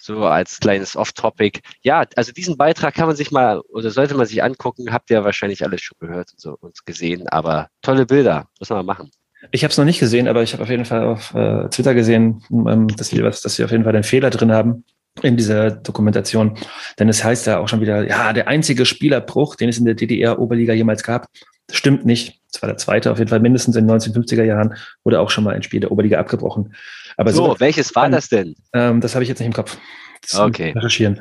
so 0.00 0.24
als 0.24 0.58
kleines 0.58 0.96
Off-Topic. 0.96 1.60
Ja, 1.82 2.06
also 2.16 2.32
diesen 2.32 2.56
Beitrag 2.56 2.94
kann 2.94 3.08
man 3.08 3.14
sich 3.14 3.30
mal 3.30 3.60
oder 3.68 3.90
sollte 3.90 4.14
man 4.14 4.24
sich 4.24 4.42
angucken. 4.42 4.90
Habt 4.90 5.10
ihr 5.10 5.22
wahrscheinlich 5.22 5.62
alles 5.62 5.82
schon 5.82 5.98
gehört 6.00 6.32
und, 6.32 6.40
so, 6.40 6.56
und 6.60 6.86
gesehen, 6.86 7.28
aber 7.28 7.68
tolle 7.82 8.06
Bilder, 8.06 8.48
muss 8.58 8.70
man 8.70 8.78
mal 8.78 8.94
machen. 8.94 9.10
Ich 9.50 9.64
habe 9.64 9.72
es 9.72 9.76
noch 9.76 9.84
nicht 9.84 10.00
gesehen, 10.00 10.28
aber 10.28 10.42
ich 10.42 10.54
habe 10.54 10.62
auf 10.62 10.70
jeden 10.70 10.86
Fall 10.86 11.04
auf 11.04 11.34
äh, 11.34 11.68
Twitter 11.68 11.92
gesehen, 11.92 12.42
ähm, 12.50 12.88
dass, 12.88 13.08
sie, 13.08 13.18
dass 13.18 13.42
sie 13.42 13.64
auf 13.64 13.70
jeden 13.70 13.84
Fall 13.84 13.94
einen 13.94 14.02
Fehler 14.02 14.30
drin 14.30 14.50
haben 14.50 14.86
in 15.22 15.36
dieser 15.36 15.70
Dokumentation. 15.70 16.56
Denn 16.98 17.08
es 17.08 17.24
heißt 17.24 17.46
ja 17.46 17.58
auch 17.58 17.68
schon 17.68 17.80
wieder, 17.80 18.06
ja, 18.06 18.32
der 18.32 18.48
einzige 18.48 18.86
Spielerbruch, 18.86 19.56
den 19.56 19.68
es 19.68 19.78
in 19.78 19.84
der 19.84 19.94
DDR-Oberliga 19.94 20.72
jemals 20.72 21.02
gab, 21.02 21.28
stimmt 21.70 22.04
nicht. 22.04 22.40
Das 22.52 22.62
war 22.62 22.68
der 22.68 22.78
zweite, 22.78 23.10
auf 23.10 23.18
jeden 23.18 23.28
Fall 23.28 23.40
mindestens 23.40 23.76
in 23.76 23.86
den 23.86 23.96
1950er 23.96 24.44
Jahren 24.44 24.74
wurde 25.04 25.20
auch 25.20 25.30
schon 25.30 25.44
mal 25.44 25.54
ein 25.54 25.62
Spiel 25.62 25.80
der 25.80 25.92
Oberliga 25.92 26.18
abgebrochen. 26.18 26.74
Aber 27.16 27.32
so, 27.32 27.46
so 27.46 27.60
welches 27.60 27.94
war 27.94 28.08
das 28.08 28.28
denn? 28.28 28.54
Ähm, 28.72 29.00
das 29.00 29.14
habe 29.14 29.22
ich 29.22 29.28
jetzt 29.28 29.38
nicht 29.38 29.46
im 29.46 29.52
Kopf. 29.52 29.76
Okay. 30.34 30.72
Recherchieren. 30.72 31.20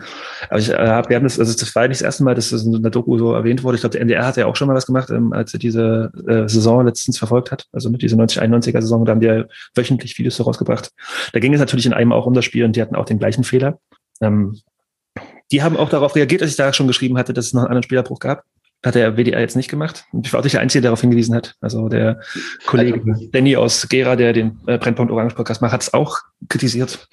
Aber 0.49 0.59
ich 0.59 0.69
äh, 0.69 0.75
habe, 0.75 1.09
wir 1.09 1.15
haben 1.17 1.23
das, 1.23 1.39
also 1.39 1.53
das 1.53 1.75
war 1.75 1.87
nicht 1.87 2.01
das 2.01 2.05
erste 2.05 2.23
Mal, 2.23 2.35
dass 2.35 2.49
das 2.49 2.63
in 2.63 2.81
der 2.81 2.91
Doku 2.91 3.17
so 3.17 3.33
erwähnt 3.33 3.63
wurde. 3.63 3.75
Ich 3.75 3.81
glaube, 3.81 3.93
der 3.93 4.01
NDR 4.01 4.25
hat 4.25 4.37
ja 4.37 4.45
auch 4.45 4.55
schon 4.55 4.67
mal 4.67 4.75
was 4.75 4.85
gemacht, 4.85 5.09
ähm, 5.09 5.33
als 5.33 5.53
er 5.53 5.59
diese 5.59 6.11
äh, 6.27 6.47
Saison 6.47 6.85
letztens 6.85 7.17
verfolgt 7.17 7.51
hat. 7.51 7.65
Also 7.71 7.89
mit 7.89 8.01
dieser 8.01 8.17
90-91er 8.17 8.81
Saison, 8.81 9.05
da 9.05 9.11
haben 9.11 9.19
die 9.19 9.27
ja 9.27 9.45
wöchentlich 9.75 10.17
Videos 10.17 10.35
so 10.35 10.43
rausgebracht. 10.43 10.91
Da 11.33 11.39
ging 11.39 11.53
es 11.53 11.59
natürlich 11.59 11.85
in 11.85 11.93
einem 11.93 12.11
auch 12.11 12.25
um 12.25 12.33
das 12.33 12.45
Spiel 12.45 12.65
und 12.65 12.75
die 12.75 12.81
hatten 12.81 12.95
auch 12.95 13.05
den 13.05 13.19
gleichen 13.19 13.43
Fehler. 13.43 13.79
Ähm, 14.21 14.59
die 15.51 15.63
haben 15.63 15.77
auch 15.77 15.89
darauf 15.89 16.15
reagiert, 16.15 16.41
dass 16.41 16.49
ich 16.49 16.55
da 16.55 16.73
schon 16.73 16.87
geschrieben 16.87 17.17
hatte, 17.17 17.33
dass 17.33 17.47
es 17.47 17.53
noch 17.53 17.61
einen 17.61 17.67
anderen 17.67 17.83
Spielerbruch 17.83 18.19
gab. 18.19 18.43
Hat 18.83 18.95
der 18.95 19.17
WDR 19.17 19.39
jetzt 19.39 19.55
nicht 19.55 19.69
gemacht. 19.69 20.05
Ich 20.23 20.31
war 20.31 20.39
auch 20.39 20.43
nicht 20.43 20.53
der 20.53 20.61
Einzige, 20.61 20.81
der 20.81 20.89
darauf 20.89 21.01
hingewiesen 21.01 21.33
hat. 21.33 21.55
Also 21.59 21.89
der 21.89 22.19
Kollege 22.67 23.01
also, 23.07 23.27
Danny 23.31 23.55
aus 23.55 23.87
Gera, 23.89 24.15
der 24.15 24.31
den 24.33 24.59
äh, 24.67 24.77
Brennpunkt 24.77 25.11
Orange 25.11 25.33
Podcast 25.33 25.61
macht, 25.61 25.73
hat 25.73 25.81
es 25.81 25.93
auch 25.93 26.19
kritisiert. 26.49 27.07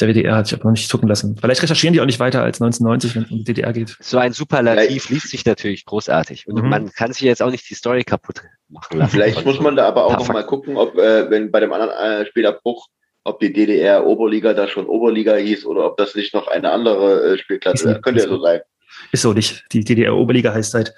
Der 0.00 0.08
WDR 0.08 0.36
hat 0.36 0.46
sich 0.46 0.54
aber 0.54 0.64
noch 0.64 0.72
nicht 0.72 0.88
zucken 0.88 1.08
lassen. 1.08 1.36
Vielleicht 1.40 1.62
recherchieren 1.62 1.94
die 1.94 2.00
auch 2.00 2.06
nicht 2.06 2.20
weiter 2.20 2.42
als 2.42 2.60
1990, 2.60 3.16
wenn 3.16 3.22
es 3.22 3.30
um 3.30 3.38
die 3.38 3.44
DDR 3.44 3.72
geht. 3.72 3.96
So 4.00 4.18
ein 4.18 4.32
Superlativ 4.32 5.08
liest 5.08 5.28
sich 5.30 5.44
natürlich 5.44 5.86
großartig. 5.86 6.46
Und 6.46 6.62
mhm. 6.62 6.68
man 6.68 6.92
kann 6.92 7.12
sich 7.12 7.22
jetzt 7.22 7.42
auch 7.42 7.50
nicht 7.50 7.68
die 7.70 7.74
Story 7.74 8.04
kaputt 8.04 8.42
machen 8.68 8.98
lassen. 8.98 9.12
Vielleicht 9.12 9.44
muss 9.44 9.60
man 9.60 9.76
da 9.76 9.86
aber 9.86 10.04
auch 10.04 10.18
noch 10.18 10.28
mal 10.28 10.44
gucken, 10.44 10.76
ob, 10.76 10.98
äh, 10.98 11.30
wenn 11.30 11.50
bei 11.50 11.60
dem 11.60 11.72
anderen 11.72 11.92
äh, 11.92 12.26
Spielerbruch, 12.26 12.88
ob 13.24 13.40
die 13.40 13.52
DDR 13.52 14.06
Oberliga 14.06 14.52
da 14.52 14.68
schon 14.68 14.86
Oberliga 14.86 15.34
hieß 15.34 15.64
oder 15.64 15.86
ob 15.86 15.96
das 15.96 16.14
nicht 16.14 16.34
noch 16.34 16.46
eine 16.48 16.70
andere 16.70 17.34
äh, 17.34 17.38
Spielklasse 17.38 17.92
ist. 17.92 18.02
Könnte 18.02 18.22
ja 18.22 18.28
so 18.28 18.40
sein. 18.40 18.60
Ist 19.12 19.22
so 19.22 19.32
nicht. 19.32 19.64
Die 19.72 19.84
DDR-Oberliga 19.84 20.52
heißt 20.52 20.72
seit 20.72 20.94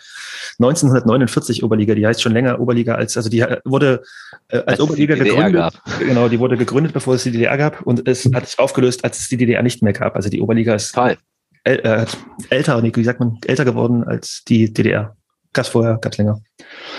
1949 0.58 1.62
Oberliga. 1.62 1.94
Die 1.94 2.06
heißt 2.06 2.20
schon 2.20 2.32
länger 2.32 2.60
Oberliga 2.60 2.94
als, 2.94 3.16
also 3.16 3.30
die 3.30 3.44
wurde 3.64 4.02
äh, 4.48 4.58
als, 4.58 4.66
als 4.66 4.80
Oberliga 4.80 5.14
gegründet. 5.14 5.54
Gab. 5.54 5.74
Genau, 6.00 6.28
die 6.28 6.38
wurde 6.38 6.56
gegründet, 6.56 6.92
bevor 6.92 7.14
es 7.14 7.22
die 7.22 7.30
DDR 7.30 7.56
gab 7.56 7.82
und 7.82 8.08
es 8.08 8.28
hat 8.34 8.46
sich 8.46 8.58
aufgelöst, 8.58 9.04
als 9.04 9.20
es 9.20 9.28
die 9.28 9.36
DDR 9.36 9.62
nicht 9.62 9.82
mehr 9.82 9.92
gab. 9.92 10.16
Also 10.16 10.28
die 10.28 10.40
Oberliga 10.40 10.74
ist 10.74 10.96
äl 10.96 11.16
äh, 11.64 12.06
älter, 12.50 12.82
wie 12.82 13.04
sagt 13.04 13.20
man, 13.20 13.38
älter 13.46 13.64
geworden 13.64 14.04
als 14.04 14.42
die 14.48 14.72
DDR. 14.72 15.16
Gab's 15.52 15.68
vorher, 15.68 15.98
gab's 15.98 16.18
länger. 16.18 16.40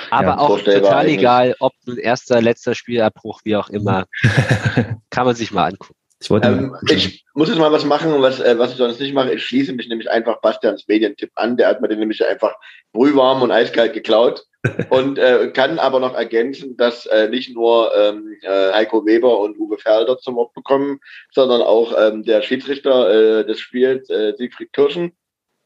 Aber 0.09 0.27
ja, 0.27 0.37
auch 0.37 0.59
total 0.59 1.07
egal, 1.07 1.55
ob 1.59 1.73
ein 1.87 1.97
erster, 1.97 2.41
letzter 2.41 2.75
Spielabbruch, 2.75 3.41
wie 3.43 3.55
auch 3.55 3.69
immer, 3.69 4.05
kann 5.09 5.25
man 5.25 5.35
sich 5.35 5.51
mal 5.51 5.65
angucken. 5.71 5.98
Ich, 6.21 6.29
wollte 6.29 6.47
ähm, 6.49 6.75
ich 6.89 7.25
muss 7.33 7.47
jetzt 7.47 7.59
mal 7.59 7.71
was 7.71 7.85
machen, 7.85 8.21
was, 8.21 8.39
äh, 8.39 8.57
was 8.59 8.71
ich 8.71 8.77
sonst 8.77 8.99
nicht 8.99 9.13
mache. 9.13 9.33
Ich 9.33 9.45
schließe 9.45 9.73
mich 9.73 9.87
nämlich 9.87 10.09
einfach 10.09 10.41
Bastians 10.41 10.87
Medientipp 10.87 11.31
an. 11.35 11.55
Der 11.55 11.67
hat 11.67 11.81
mir 11.81 11.87
den 11.87 11.99
nämlich 11.99 12.25
einfach 12.25 12.53
brühwarm 12.91 13.41
und 13.41 13.51
eiskalt 13.51 13.93
geklaut. 13.93 14.45
und 14.89 15.17
äh, 15.17 15.51
kann 15.53 15.79
aber 15.79 16.01
noch 16.01 16.15
ergänzen, 16.15 16.75
dass 16.75 17.05
äh, 17.05 17.29
nicht 17.29 17.55
nur 17.55 17.95
ähm, 17.95 18.35
äh, 18.41 18.73
Heiko 18.73 19.05
Weber 19.05 19.39
und 19.39 19.57
Uwe 19.57 19.77
Felder 19.77 20.17
zum 20.17 20.35
Wort 20.35 20.53
bekommen, 20.53 20.99
sondern 21.31 21.61
auch 21.61 21.93
ähm, 21.97 22.23
der 22.23 22.41
Schiedsrichter 22.41 23.39
äh, 23.39 23.45
des 23.45 23.61
Spiels, 23.61 24.09
äh, 24.09 24.33
Siegfried 24.35 24.73
Kirschen, 24.73 25.13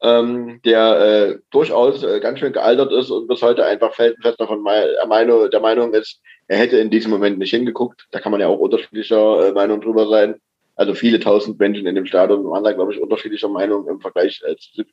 ähm, 0.03 0.59
der 0.65 0.99
äh, 0.99 1.39
durchaus 1.49 2.03
äh, 2.03 2.19
ganz 2.19 2.39
schön 2.39 2.53
gealtert 2.53 2.91
ist 2.91 3.09
und 3.09 3.27
bis 3.27 3.41
heute 3.41 3.65
einfach 3.65 3.93
felsenfest 3.93 4.39
davon 4.39 4.63
der 4.65 5.07
Meinung, 5.07 5.49
der 5.49 5.61
Meinung 5.61 5.93
ist, 5.93 6.21
er 6.47 6.57
hätte 6.57 6.77
in 6.77 6.89
diesem 6.89 7.09
Moment 7.09 7.39
nicht 7.39 7.51
hingeguckt. 7.51 8.05
Da 8.11 8.19
kann 8.19 8.31
man 8.31 8.41
ja 8.41 8.47
auch 8.47 8.59
unterschiedlicher 8.59 9.47
äh, 9.47 9.51
Meinung 9.53 9.79
drüber 9.79 10.07
sein. 10.07 10.35
Also 10.75 10.93
viele 10.93 11.19
tausend 11.19 11.57
Menschen 11.59 11.87
in 11.87 11.95
dem 11.95 12.05
Stadion 12.05 12.43
waren 12.49 12.63
da, 12.63 12.73
glaube 12.73 12.93
ich, 12.93 13.01
unterschiedlicher 13.01 13.47
Meinung 13.47 13.87
im 13.87 14.01
Vergleich 14.01 14.41
äh, 14.45 14.55
zu 14.57 14.83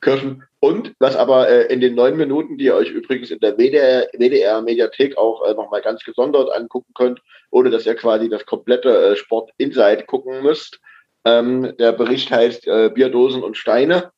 Kirchen. 0.00 0.44
Und 0.60 0.94
was 0.98 1.16
aber 1.16 1.48
äh, 1.48 1.72
in 1.72 1.80
den 1.80 1.94
neun 1.94 2.16
Minuten, 2.16 2.56
die 2.56 2.64
ihr 2.64 2.74
euch 2.74 2.90
übrigens 2.90 3.30
in 3.30 3.40
der 3.40 3.58
WDR, 3.58 4.08
WDR 4.12 4.64
auch 5.18 5.46
äh, 5.46 5.54
nochmal 5.54 5.82
ganz 5.82 6.02
gesondert 6.04 6.50
angucken 6.50 6.92
könnt, 6.94 7.20
ohne 7.50 7.70
dass 7.70 7.86
ihr 7.86 7.94
quasi 7.94 8.28
das 8.28 8.46
komplette 8.46 8.88
äh, 8.88 9.16
Sport 9.16 9.50
Insight 9.58 10.06
gucken 10.06 10.42
müsst. 10.42 10.80
Ähm, 11.24 11.74
der 11.78 11.92
Bericht 11.92 12.30
heißt 12.30 12.66
äh, 12.66 12.90
Bierdosen 12.90 13.42
und 13.42 13.56
Steine. 13.56 14.12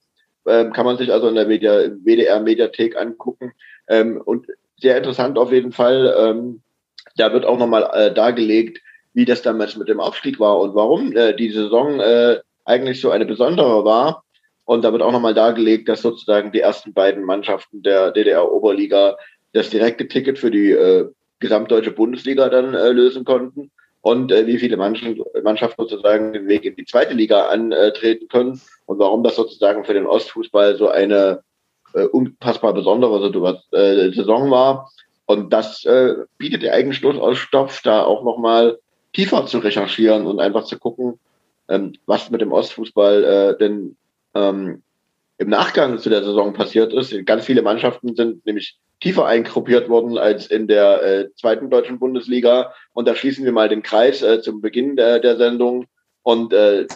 Ähm, 0.47 0.73
kann 0.73 0.87
man 0.87 0.97
sich 0.97 1.13
also 1.13 1.29
in 1.29 1.35
der 1.35 1.47
Media, 1.47 1.89
WDR 2.05 2.41
Mediathek 2.41 2.97
angucken. 2.97 3.53
Ähm, 3.89 4.21
und 4.25 4.47
sehr 4.81 4.97
interessant 4.97 5.39
auf 5.39 5.53
jeden 5.53 5.73
Fall. 5.73 6.15
Ähm, 6.19 6.63
da 7.17 7.33
wird 7.33 7.45
auch 7.45 7.59
nochmal 7.59 7.89
äh, 7.93 8.13
dargelegt, 8.13 8.81
wie 9.15 9.25
das 9.25 9.43
damals 9.43 9.77
mit 9.77 9.89
dem 9.89 10.01
Aufstieg 10.01 10.39
war 10.39 10.59
und 10.59 10.75
warum 10.75 11.17
äh, 11.17 11.35
die 11.35 11.51
Saison 11.51 12.01
äh, 12.01 12.39
eigentlich 12.65 13.01
so 13.01 13.11
eine 13.11 13.27
besondere 13.27 13.85
war. 13.85 14.25
Und 14.65 14.85
da 14.85 14.93
wird 14.93 15.03
auch 15.03 15.13
nochmal 15.13 15.35
dargelegt, 15.35 15.89
dass 15.89 16.03
sozusagen 16.03 16.53
die 16.53 16.61
ersten 16.61 16.93
beiden 16.93 17.25
Mannschaften 17.25 17.83
der 17.83 18.11
DDR-Oberliga 18.11 19.17
das 19.53 19.71
direkte 19.71 20.09
Ticket 20.09 20.39
für 20.39 20.51
die 20.51 20.73
äh, 20.73 21.09
gesamtdeutsche 21.39 21.93
Bundesliga 21.93 22.49
dann 22.49 22.75
äh, 22.75 22.91
lösen 22.91 23.25
konnten 23.25 23.71
und 24.01 24.33
äh, 24.33 24.47
wie 24.47 24.59
viele 24.59 24.77
Mannschaften 24.77 25.79
sozusagen 25.89 26.33
den 26.33 26.49
Weg 26.49 26.65
in 26.65 26.77
die 26.77 26.85
zweite 26.85 27.15
Liga 27.15 27.47
antreten 27.47 28.29
können 28.29 28.61
und 28.87 28.99
warum 28.99 29.23
das 29.23 29.37
sozusagen 29.37 29.85
für 29.85 29.95
den 29.95 30.07
Ostfußball 30.07 30.77
so 30.77 30.89
eine 30.89 31.43
äh, 31.93 32.05
unfassbar 32.05 32.73
besondere 32.73 33.59
äh, 33.73 34.13
Saison 34.13 34.51
war. 34.51 34.91
Und 35.27 35.53
das 35.53 35.85
äh, 35.85 36.15
bietet 36.39 36.63
der 36.63 36.75
eigentlich 36.75 37.01
durchaus 37.01 37.39
Stoff, 37.39 37.81
da 37.83 38.05
auch 38.05 38.25
nochmal 38.25 38.79
tiefer 39.13 39.47
zu 39.47 39.59
recherchieren 39.59 40.27
und 40.27 40.41
einfach 40.41 40.65
zu 40.65 40.79
gucken, 40.79 41.19
ähm, 41.69 41.95
was 42.07 42.31
mit 42.31 42.41
dem 42.41 42.53
Ostfußball 42.53 43.25
äh, 43.25 43.59
denn 43.59 43.97
ähm, 44.35 44.83
im 45.39 45.49
Nachgang 45.49 45.99
zu 45.99 46.09
der 46.09 46.23
Saison 46.23 46.53
passiert 46.53 46.93
ist. 46.93 47.15
Ganz 47.27 47.45
viele 47.45 47.63
Mannschaften 47.63 48.15
sind 48.15 48.47
nämlich 48.47 48.79
tiefer 49.01 49.27
eingruppiert 49.27 49.89
worden 49.89 50.17
als 50.17 50.47
in 50.47 50.67
der 50.67 51.03
äh, 51.03 51.35
zweiten 51.35 51.71
deutschen 51.71 51.99
Bundesliga. 51.99 52.73
Und 52.95 53.07
da 53.07 53.15
schließen 53.15 53.45
wir 53.45 53.53
mal 53.53 53.69
den 53.69 53.83
Kreis 53.83 54.23
äh, 54.23 54.41
zum 54.41 54.61
Beginn 54.61 54.97
der, 54.97 55.19
der 55.19 55.37
Sendung 55.37 55.87
und 56.23 56.53
äh, 56.53 56.87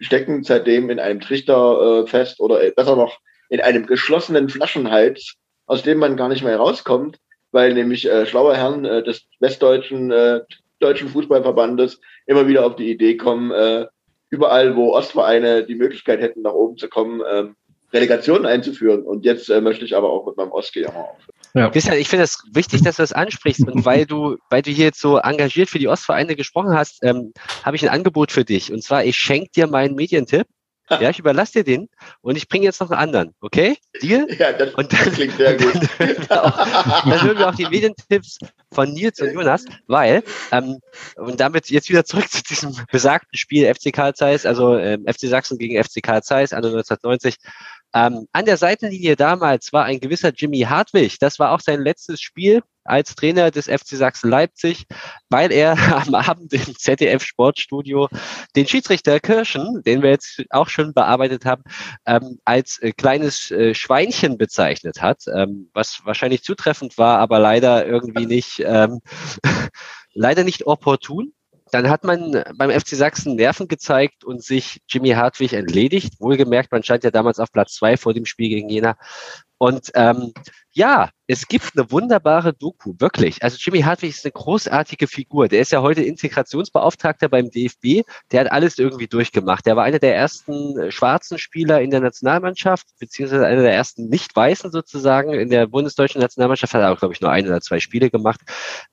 stecken 0.00 0.44
seitdem 0.44 0.90
in 0.90 1.00
einem 1.00 1.20
Trichter 1.20 2.04
äh, 2.04 2.06
fest 2.06 2.40
oder 2.40 2.58
besser 2.70 2.96
noch 2.96 3.18
in 3.48 3.60
einem 3.60 3.86
geschlossenen 3.86 4.48
Flaschenhals 4.48 5.36
aus 5.68 5.82
dem 5.82 5.98
man 5.98 6.16
gar 6.16 6.28
nicht 6.28 6.42
mehr 6.42 6.56
rauskommt, 6.56 7.18
weil 7.52 7.74
nämlich 7.74 8.08
äh, 8.08 8.26
schlaue 8.26 8.56
Herren 8.56 8.84
äh, 8.84 9.02
des 9.02 9.26
westdeutschen 9.38 10.10
äh, 10.10 10.40
deutschen 10.80 11.08
Fußballverbandes 11.08 12.00
immer 12.26 12.48
wieder 12.48 12.66
auf 12.66 12.76
die 12.76 12.90
Idee 12.90 13.16
kommen, 13.16 13.50
äh, 13.50 13.86
überall, 14.30 14.76
wo 14.76 14.94
Ostvereine 14.94 15.64
die 15.64 15.74
Möglichkeit 15.74 16.20
hätten, 16.20 16.42
nach 16.42 16.52
oben 16.52 16.78
zu 16.78 16.88
kommen, 16.88 17.22
ähm, 17.30 17.56
Relegationen 17.92 18.46
einzuführen. 18.46 19.02
Und 19.02 19.24
jetzt 19.24 19.48
äh, 19.48 19.60
möchte 19.60 19.84
ich 19.84 19.96
aber 19.96 20.10
auch 20.10 20.26
mit 20.26 20.36
meinem 20.36 20.52
Ostgejammer 20.52 20.98
aufhören. 20.98 21.38
Ja. 21.54 21.70
Christian, 21.70 21.96
ich 21.96 22.08
finde 22.08 22.24
es 22.24 22.42
wichtig, 22.52 22.82
dass 22.82 22.96
du 22.96 23.02
das 23.02 23.12
ansprichst. 23.12 23.66
Und 23.66 23.84
weil 23.84 24.06
du, 24.06 24.36
weil 24.50 24.62
du 24.62 24.70
hier 24.70 24.86
jetzt 24.86 25.00
so 25.00 25.18
engagiert 25.18 25.70
für 25.70 25.78
die 25.78 25.88
Ostvereine 25.88 26.36
gesprochen 26.36 26.74
hast, 26.74 27.02
ähm, 27.02 27.32
habe 27.64 27.76
ich 27.76 27.82
ein 27.82 27.88
Angebot 27.88 28.32
für 28.32 28.44
dich. 28.44 28.72
Und 28.72 28.82
zwar, 28.82 29.04
ich 29.04 29.16
schenke 29.16 29.50
dir 29.54 29.66
meinen 29.66 29.94
Medientipp. 29.94 30.46
Ja, 31.00 31.10
ich 31.10 31.18
überlasse 31.18 31.52
dir 31.52 31.64
den 31.64 31.88
und 32.22 32.36
ich 32.36 32.48
bringe 32.48 32.64
jetzt 32.64 32.80
noch 32.80 32.90
einen 32.90 32.98
anderen, 32.98 33.34
okay? 33.42 33.76
Deal? 34.00 34.26
Ja, 34.38 34.52
das, 34.52 34.74
und 34.74 34.90
dann, 34.90 35.04
das 35.04 35.14
klingt 35.14 35.36
sehr 35.36 35.54
gut. 35.56 35.74
dann 35.98 37.22
hören 37.22 37.38
wir 37.38 37.48
auch 37.48 37.54
die 37.54 37.66
Medientipps 37.66 38.38
von 38.72 38.92
Nils 38.92 39.20
und 39.20 39.32
Jonas, 39.32 39.66
weil, 39.86 40.22
ähm, 40.50 40.78
und 41.16 41.40
damit 41.40 41.68
jetzt 41.68 41.90
wieder 41.90 42.04
zurück 42.04 42.30
zu 42.30 42.42
diesem 42.42 42.74
besagten 42.90 43.36
Spiel 43.36 43.72
FC 43.72 43.92
Karl 43.92 44.14
Zeiss, 44.14 44.46
also 44.46 44.78
ähm, 44.78 45.04
FC 45.06 45.28
Sachsen 45.28 45.58
gegen 45.58 45.82
FC 45.82 46.02
Karl 46.02 46.22
Zeiss, 46.22 46.52
Anno 46.52 46.68
1990. 46.68 47.36
Ähm, 47.94 48.26
an 48.32 48.44
der 48.44 48.56
Seitenlinie 48.56 49.16
damals 49.16 49.72
war 49.72 49.84
ein 49.84 50.00
gewisser 50.00 50.32
Jimmy 50.34 50.60
Hartwig. 50.60 51.18
Das 51.18 51.38
war 51.38 51.52
auch 51.52 51.60
sein 51.60 51.82
letztes 51.82 52.20
Spiel 52.20 52.62
als 52.84 53.14
Trainer 53.14 53.50
des 53.50 53.66
FC 53.66 53.96
Sachsen 53.96 54.30
Leipzig, 54.30 54.86
weil 55.30 55.52
er 55.52 55.72
am 56.06 56.14
Abend 56.14 56.52
im 56.52 56.76
ZDF 56.76 57.22
Sportstudio 57.22 58.08
den 58.56 58.66
Schiedsrichter 58.66 59.20
Kirschen, 59.20 59.82
den 59.84 60.02
wir 60.02 60.10
jetzt 60.10 60.42
auch 60.50 60.68
schon 60.68 60.94
bearbeitet 60.94 61.44
haben, 61.44 61.62
ähm, 62.06 62.38
als 62.44 62.78
äh, 62.78 62.92
kleines 62.92 63.50
äh, 63.50 63.74
Schweinchen 63.74 64.38
bezeichnet 64.38 65.02
hat, 65.02 65.24
ähm, 65.34 65.70
was 65.74 66.00
wahrscheinlich 66.04 66.42
zutreffend 66.42 66.98
war, 66.98 67.18
aber 67.18 67.38
leider 67.38 67.86
irgendwie 67.86 68.26
nicht, 68.26 68.62
ähm, 68.64 69.00
leider 70.14 70.44
nicht 70.44 70.66
opportun. 70.66 71.32
Dann 71.70 71.90
hat 71.90 72.04
man 72.04 72.44
beim 72.56 72.70
FC 72.70 72.88
Sachsen 72.90 73.36
Nerven 73.36 73.68
gezeigt 73.68 74.24
und 74.24 74.42
sich 74.42 74.80
Jimmy 74.88 75.10
Hartwig 75.10 75.52
entledigt. 75.52 76.20
Wohlgemerkt, 76.20 76.72
man 76.72 76.82
stand 76.82 77.04
ja 77.04 77.10
damals 77.10 77.38
auf 77.38 77.52
Platz 77.52 77.74
zwei 77.74 77.96
vor 77.96 78.14
dem 78.14 78.24
Spiel 78.26 78.48
gegen 78.48 78.68
Jena. 78.68 78.96
Und 79.58 79.90
ähm, 79.94 80.32
ja, 80.70 81.10
es 81.26 81.48
gibt 81.48 81.76
eine 81.76 81.90
wunderbare 81.90 82.52
Doku, 82.52 82.94
wirklich. 82.98 83.42
Also 83.42 83.56
Jimmy 83.60 83.80
Hartwig 83.80 84.10
ist 84.10 84.24
eine 84.24 84.30
großartige 84.30 85.08
Figur. 85.08 85.48
Der 85.48 85.60
ist 85.60 85.72
ja 85.72 85.82
heute 85.82 86.02
Integrationsbeauftragter 86.02 87.28
beim 87.28 87.50
DFB. 87.50 88.06
Der 88.30 88.42
hat 88.42 88.52
alles 88.52 88.78
irgendwie 88.78 89.08
durchgemacht. 89.08 89.66
Der 89.66 89.74
war 89.74 89.82
einer 89.82 89.98
der 89.98 90.14
ersten 90.14 90.78
äh, 90.78 90.92
schwarzen 90.92 91.36
Spieler 91.36 91.80
in 91.80 91.90
der 91.90 92.00
Nationalmannschaft, 92.00 92.86
beziehungsweise 93.00 93.44
einer 93.44 93.62
der 93.62 93.74
ersten 93.74 94.08
nicht 94.08 94.34
weißen 94.36 94.70
sozusagen 94.70 95.32
in 95.32 95.50
der 95.50 95.66
bundesdeutschen 95.66 96.20
Nationalmannschaft. 96.20 96.74
Hat 96.74 96.84
auch, 96.84 97.00
glaube 97.00 97.14
ich, 97.14 97.20
nur 97.20 97.32
ein 97.32 97.48
oder 97.48 97.60
zwei 97.60 97.80
Spiele 97.80 98.10
gemacht. 98.10 98.40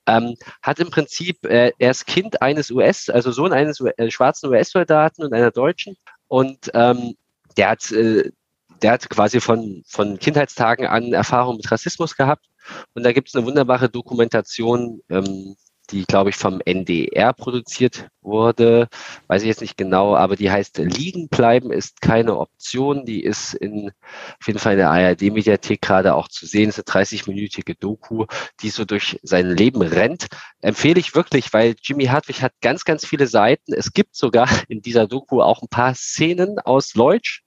Ähm, 0.06 0.34
hat 0.62 0.80
im 0.80 0.90
Prinzip, 0.90 1.44
äh, 1.44 1.70
er 1.78 1.90
ist 1.92 2.06
Kind 2.06 2.42
eines 2.42 2.72
US, 2.72 3.08
also 3.08 3.30
Sohn 3.30 3.52
eines 3.52 3.80
äh, 3.80 4.10
schwarzen 4.10 4.50
US-Soldaten 4.50 5.22
und 5.22 5.32
einer 5.32 5.52
Deutschen. 5.52 5.96
Und 6.26 6.70
ähm, 6.74 7.14
der 7.56 7.70
hat 7.70 7.92
äh, 7.92 8.32
der 8.82 8.92
hat 8.92 9.08
quasi 9.10 9.40
von, 9.40 9.82
von 9.86 10.18
Kindheitstagen 10.18 10.86
an 10.86 11.12
Erfahrung 11.12 11.56
mit 11.56 11.70
Rassismus 11.70 12.16
gehabt. 12.16 12.46
Und 12.94 13.04
da 13.04 13.12
gibt 13.12 13.28
es 13.28 13.34
eine 13.34 13.46
wunderbare 13.46 13.88
Dokumentation, 13.88 15.00
ähm, 15.08 15.56
die, 15.90 16.04
glaube 16.04 16.30
ich, 16.30 16.36
vom 16.36 16.60
NDR 16.64 17.32
produziert 17.32 18.08
wurde. 18.20 18.88
Weiß 19.28 19.42
ich 19.42 19.48
jetzt 19.48 19.60
nicht 19.60 19.76
genau, 19.76 20.16
aber 20.16 20.36
die 20.36 20.50
heißt 20.50 20.78
Liegen 20.78 21.28
bleiben 21.28 21.72
ist 21.72 22.00
keine 22.00 22.38
Option. 22.38 23.04
Die 23.04 23.22
ist 23.22 23.54
in, 23.54 23.92
auf 24.40 24.46
jeden 24.46 24.58
Fall 24.58 24.72
in 24.72 24.78
der 24.78 24.90
ARD-Mediathek 24.90 25.80
gerade 25.80 26.14
auch 26.14 26.28
zu 26.28 26.46
sehen. 26.46 26.68
Es 26.68 26.78
ist 26.78 26.92
eine 26.92 27.04
30-minütige 27.04 27.76
Doku, 27.78 28.26
die 28.60 28.70
so 28.70 28.84
durch 28.84 29.18
sein 29.22 29.50
Leben 29.50 29.82
rennt. 29.82 30.26
Empfehle 30.60 31.00
ich 31.00 31.14
wirklich, 31.14 31.52
weil 31.52 31.76
Jimmy 31.82 32.06
Hartwig 32.06 32.42
hat 32.42 32.52
ganz, 32.60 32.84
ganz 32.84 33.06
viele 33.06 33.26
Seiten. 33.26 33.72
Es 33.72 33.92
gibt 33.92 34.16
sogar 34.16 34.48
in 34.68 34.82
dieser 34.82 35.06
Doku 35.06 35.40
auch 35.40 35.62
ein 35.62 35.68
paar 35.68 35.94
Szenen 35.94 36.58
aus 36.58 36.94
Leutsch, 36.94 37.42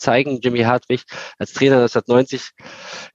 zeigen 0.00 0.40
Jimmy 0.40 0.60
Hartwig 0.60 1.04
als 1.38 1.52
Trainer 1.52 1.76
1990 1.76 2.50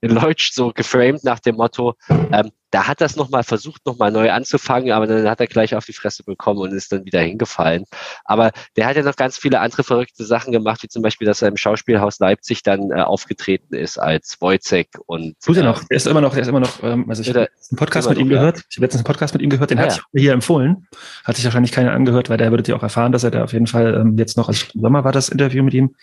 in 0.00 0.10
Leutsch 0.10 0.52
so 0.52 0.72
geframed 0.72 1.24
nach 1.24 1.40
dem 1.40 1.56
Motto, 1.56 1.94
ähm, 2.08 2.50
da 2.70 2.88
hat 2.88 3.00
das 3.00 3.16
nochmal 3.16 3.44
versucht, 3.44 3.86
nochmal 3.86 4.10
neu 4.10 4.30
anzufangen, 4.30 4.90
aber 4.92 5.06
dann 5.06 5.28
hat 5.28 5.40
er 5.40 5.46
gleich 5.46 5.74
auf 5.74 5.84
die 5.84 5.92
Fresse 5.92 6.24
bekommen 6.24 6.60
und 6.60 6.72
ist 6.72 6.92
dann 6.92 7.04
wieder 7.04 7.20
hingefallen. 7.20 7.84
Aber 8.24 8.50
der 8.76 8.86
hat 8.86 8.96
ja 8.96 9.02
noch 9.02 9.16
ganz 9.16 9.38
viele 9.38 9.60
andere 9.60 9.84
verrückte 9.84 10.24
Sachen 10.24 10.52
gemacht, 10.52 10.82
wie 10.82 10.88
zum 10.88 11.02
Beispiel, 11.02 11.26
dass 11.26 11.42
er 11.42 11.48
im 11.48 11.56
Schauspielhaus 11.56 12.18
Leipzig 12.18 12.62
dann 12.62 12.90
äh, 12.90 13.00
aufgetreten 13.00 13.74
ist 13.74 13.98
als 13.98 14.36
Wojcek 14.40 14.88
und. 15.06 15.36
Tut 15.40 15.56
er 15.56 15.64
noch, 15.64 15.82
er 15.88 15.96
ist 15.96 16.06
immer 16.06 16.20
noch, 16.20 16.34
er 16.34 16.42
ist 16.42 16.48
immer 16.48 16.60
noch, 16.60 16.82
ähm, 16.82 17.08
also 17.08 17.22
ich 17.22 17.28
habe 17.28 17.40
einen 17.40 17.76
Podcast 17.76 18.08
mit 18.08 18.18
ihm 18.18 18.28
gehört, 18.28 18.62
ich 18.68 18.76
habe 18.76 18.86
letztens 18.86 19.00
einen 19.00 19.04
Podcast 19.04 19.34
mit 19.34 19.42
ihm 19.42 19.50
gehört, 19.50 19.70
den 19.70 19.78
ah, 19.78 19.82
hat 19.82 19.96
ja. 19.96 20.02
hier 20.20 20.32
empfohlen. 20.32 20.88
Hat 21.24 21.36
sich 21.36 21.44
wahrscheinlich 21.44 21.72
keiner 21.72 21.92
angehört, 21.92 22.30
weil 22.30 22.38
der 22.38 22.50
würdet 22.50 22.68
ihr 22.68 22.76
auch 22.76 22.82
erfahren, 22.82 23.12
dass 23.12 23.24
er 23.24 23.30
da 23.30 23.44
auf 23.44 23.52
jeden 23.52 23.66
Fall 23.66 23.94
ähm, 23.94 24.16
jetzt 24.18 24.36
noch, 24.36 24.48
also 24.48 24.66
im 24.74 24.80
Sommer 24.80 25.04
war 25.04 25.12
das 25.12 25.28
Interview 25.28 25.62
mit 25.62 25.74
ihm, 25.74 25.94